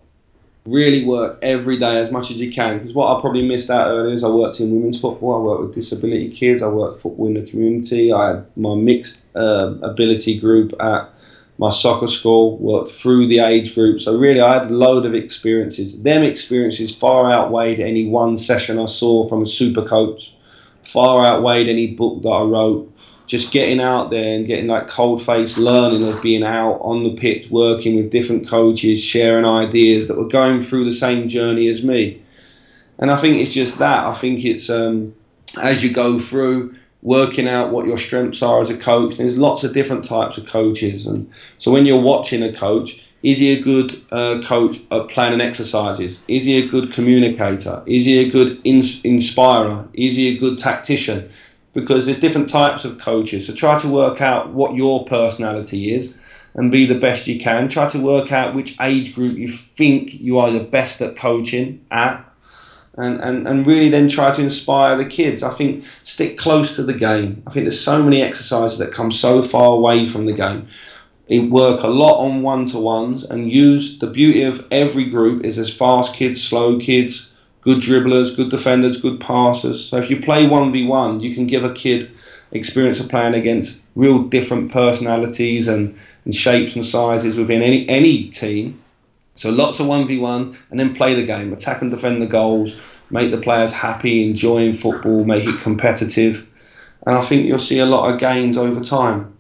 really 0.66 1.06
work 1.06 1.40
every 1.42 1.78
day 1.78 1.98
as 1.98 2.12
much 2.12 2.30
as 2.30 2.38
you 2.38 2.52
can. 2.52 2.78
Because 2.78 2.94
what 2.94 3.16
I 3.16 3.22
probably 3.22 3.48
missed 3.48 3.70
out 3.70 3.88
earlier 3.88 4.14
is 4.14 4.24
I 4.24 4.30
worked 4.30 4.60
in 4.60 4.72
women's 4.72 5.00
football, 5.00 5.36
I 5.36 5.48
worked 5.48 5.62
with 5.62 5.76
disability 5.76 6.30
kids, 6.30 6.62
I 6.62 6.68
worked 6.68 7.02
football 7.02 7.28
in 7.28 7.34
the 7.34 7.50
community, 7.50 8.14
I 8.14 8.36
had 8.36 8.46
my 8.56 8.76
mixed 8.76 9.24
uh, 9.36 9.76
ability 9.82 10.40
group 10.40 10.74
at 10.80 11.10
my 11.58 11.70
soccer 11.70 12.08
school, 12.08 12.58
worked 12.58 12.90
through 12.90 13.28
the 13.28 13.40
age 13.40 13.76
group. 13.76 14.02
So 14.02 14.18
really, 14.18 14.42
I 14.42 14.60
had 14.60 14.72
a 14.72 14.74
load 14.74 15.06
of 15.06 15.14
experiences. 15.14 16.02
Them 16.02 16.24
experiences 16.24 16.96
far 16.96 17.32
outweighed 17.32 17.80
any 17.80 18.08
one 18.08 18.38
session 18.38 18.80
I 18.80 18.86
saw 18.86 19.28
from 19.28 19.44
a 19.44 19.46
super 19.46 19.84
coach, 19.84 20.36
far 20.84 21.26
outweighed 21.26 21.68
any 21.68 21.88
book 21.88 22.24
that 22.24 22.30
I 22.30 22.44
wrote 22.44 22.91
just 23.32 23.54
getting 23.54 23.80
out 23.80 24.10
there 24.10 24.36
and 24.36 24.46
getting 24.46 24.68
like 24.68 24.90
cold 24.90 25.24
face 25.24 25.58
learning 25.58 26.06
of 26.06 26.22
being 26.22 26.44
out 26.44 26.80
on 26.82 27.04
the 27.04 27.16
pitch, 27.16 27.50
working 27.50 27.96
with 27.96 28.10
different 28.10 28.50
coaches, 28.50 29.02
sharing 29.02 29.46
ideas 29.46 30.10
that 30.10 30.18
were 30.18 30.28
going 30.28 30.62
through 30.62 30.84
the 30.84 30.92
same 30.92 31.30
journey 31.30 31.70
as 31.70 31.82
me. 31.82 32.22
And 33.00 33.10
I 33.10 33.16
think 33.16 33.38
it's 33.38 33.54
just 33.54 33.80
that. 33.80 34.04
I 34.04 34.14
think 34.16 34.44
it's 34.44 34.70
um, 34.70 35.16
as 35.62 35.82
you 35.82 35.94
go 35.94 36.20
through 36.20 36.76
working 37.02 37.48
out 37.48 37.72
what 37.72 37.88
your 37.88 37.98
strengths 37.98 38.42
are 38.42 38.60
as 38.60 38.70
a 38.70 38.78
coach. 38.78 39.16
There's 39.16 39.38
lots 39.38 39.64
of 39.64 39.74
different 39.74 40.04
types 40.04 40.38
of 40.38 40.48
coaches, 40.48 41.08
and 41.08 41.32
so 41.58 41.72
when 41.72 41.86
you're 41.86 42.02
watching 42.02 42.44
a 42.44 42.52
coach, 42.52 43.02
is 43.24 43.40
he 43.40 43.54
a 43.54 43.62
good 43.62 44.04
uh, 44.12 44.42
coach 44.44 44.80
at 44.92 45.08
planning 45.08 45.40
exercises? 45.40 46.22
Is 46.28 46.44
he 46.48 46.58
a 46.58 46.68
good 46.68 46.92
communicator? 46.92 47.82
Is 47.86 48.04
he 48.04 48.18
a 48.20 48.30
good 48.30 48.60
ins- 48.66 49.06
inspirer? 49.06 49.88
Is 49.94 50.18
he 50.18 50.36
a 50.36 50.38
good 50.38 50.60
tactician? 50.60 51.30
Because 51.74 52.06
there's 52.06 52.20
different 52.20 52.50
types 52.50 52.86
of 52.86 53.00
coaches. 53.00 53.48
So 53.48 53.54
try 53.54 53.80
to 53.80 53.88
work 53.88 54.22
out 54.22 54.50
what 54.50 54.76
your 54.76 55.06
personality 55.06 55.94
is 55.94 56.18
and 56.54 56.72
be 56.72 56.86
the 56.86 57.00
best 57.00 57.28
you 57.28 57.40
can. 57.40 57.70
Try 57.70 57.90
to 57.90 58.00
work 58.00 58.32
out 58.32 58.56
which 58.56 58.80
age 58.82 59.16
group 59.16 59.38
you 59.38 59.48
think 59.48 60.14
you 60.14 60.40
are 60.40 60.52
the 60.52 60.60
best 60.60 61.02
at 61.02 61.16
coaching 61.16 61.86
at. 61.90 62.28
And, 62.98 63.22
and, 63.22 63.48
and 63.48 63.66
really 63.66 63.88
then 63.88 64.10
try 64.10 64.34
to 64.34 64.42
inspire 64.42 64.98
the 64.98 65.06
kids. 65.06 65.44
I 65.44 65.54
think 65.54 65.86
stick 66.04 66.38
close 66.38 66.76
to 66.76 66.84
the 66.84 66.94
game. 66.94 67.42
I 67.48 67.52
think 67.52 67.64
there's 67.64 67.80
so 67.80 68.04
many 68.04 68.22
exercises 68.22 68.80
that 68.80 68.92
come 68.92 69.14
so 69.14 69.42
far 69.42 69.72
away 69.72 70.08
from 70.08 70.26
the 70.26 70.34
game. 70.34 70.68
It 71.30 71.50
work 71.50 71.84
a 71.84 71.88
lot 71.88 72.26
on 72.26 72.42
one 72.42 72.66
to 72.68 72.80
ones 72.80 73.24
and 73.24 73.50
use 73.50 74.00
the 74.00 74.08
beauty 74.08 74.44
of 74.44 74.68
every 74.72 75.06
group 75.06 75.46
is 75.46 75.58
as 75.58 75.74
fast 75.74 76.16
kids, 76.16 76.44
slow 76.44 76.80
kids, 76.80 77.31
good 77.62 77.80
dribblers, 77.80 78.36
good 78.36 78.50
defenders, 78.50 79.02
good 79.02 79.20
passers. 79.20 79.86
So 79.86 79.98
if 79.98 80.10
you 80.10 80.20
play 80.20 80.46
1v1, 80.46 81.22
you 81.22 81.34
can 81.34 81.48
give 81.48 81.64
a 81.64 81.74
kid 81.74 82.12
experience 82.52 83.00
of 83.00 83.10
playing 83.10 83.34
against 83.34 83.84
real 83.96 84.24
different 84.24 84.72
personalities 84.72 85.68
and, 85.68 85.98
and 86.26 86.36
shapes 86.36 86.76
and 86.76 86.86
sizes 86.86 87.38
within 87.38 87.62
any, 87.62 87.88
any 87.88 88.28
team. 88.30 88.82
So 89.36 89.50
lots 89.50 89.80
of 89.80 89.88
1v1s 89.88 90.56
and 90.70 90.80
then 90.80 90.94
play 90.94 91.16
the 91.16 91.26
game, 91.26 91.54
attack 91.54 91.82
and 91.82 91.90
defend 91.90 92.22
the 92.22 92.28
goals, 92.28 92.80
make 93.10 93.32
the 93.32 93.38
players 93.38 93.72
happy, 93.72 94.28
enjoying 94.28 94.74
football, 94.74 95.24
make 95.24 95.48
it 95.48 95.60
competitive. 95.62 96.48
And 97.06 97.18
I 97.18 97.22
think 97.22 97.46
you'll 97.46 97.60
see 97.60 97.80
a 97.80 97.86
lot 97.86 98.14
of 98.14 98.20
gains 98.20 98.58
over 98.58 98.82
time. 98.82 99.34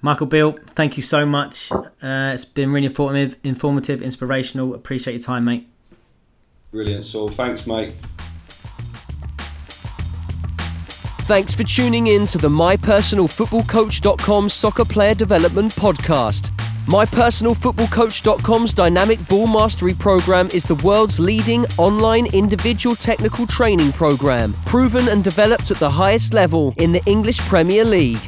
Michael 0.00 0.26
Beale, 0.26 0.58
thank 0.66 0.96
you 0.96 1.02
so 1.02 1.26
much. 1.26 1.72
Uh, 1.72 2.32
it's 2.32 2.44
been 2.44 2.72
really 2.72 2.86
informative, 2.86 3.36
informative, 3.42 4.00
inspirational. 4.00 4.74
Appreciate 4.74 5.14
your 5.14 5.22
time, 5.22 5.44
mate. 5.44 5.68
Brilliant, 6.78 7.04
Saul. 7.04 7.28
Thanks, 7.28 7.66
mate. 7.66 7.92
Thanks 11.22 11.52
for 11.52 11.64
tuning 11.64 12.06
in 12.06 12.24
to 12.26 12.38
the 12.38 12.48
MyPersonalFootballCoach.com 12.48 14.48
Soccer 14.48 14.84
Player 14.84 15.16
Development 15.16 15.74
Podcast. 15.74 16.50
MyPersonalFootballCoach.com's 16.86 18.74
Dynamic 18.74 19.26
Ball 19.26 19.48
Mastery 19.48 19.92
program 19.92 20.48
is 20.50 20.62
the 20.62 20.76
world's 20.76 21.18
leading 21.18 21.66
online 21.78 22.32
individual 22.32 22.94
technical 22.94 23.44
training 23.44 23.90
program, 23.90 24.52
proven 24.64 25.08
and 25.08 25.24
developed 25.24 25.72
at 25.72 25.78
the 25.78 25.90
highest 25.90 26.32
level 26.32 26.74
in 26.76 26.92
the 26.92 27.04
English 27.06 27.40
Premier 27.40 27.84
League. 27.84 28.20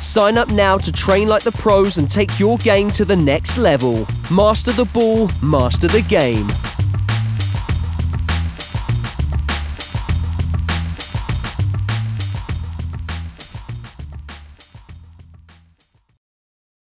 Sign 0.00 0.38
up 0.38 0.48
now 0.48 0.78
to 0.78 0.90
train 0.90 1.28
like 1.28 1.42
the 1.42 1.52
pros 1.52 1.98
and 1.98 2.08
take 2.08 2.38
your 2.38 2.56
game 2.56 2.90
to 2.92 3.04
the 3.04 3.16
next 3.16 3.58
level. 3.58 4.06
Master 4.30 4.72
the 4.72 4.86
ball, 4.86 5.30
master 5.42 5.88
the 5.88 6.00
game. 6.00 6.48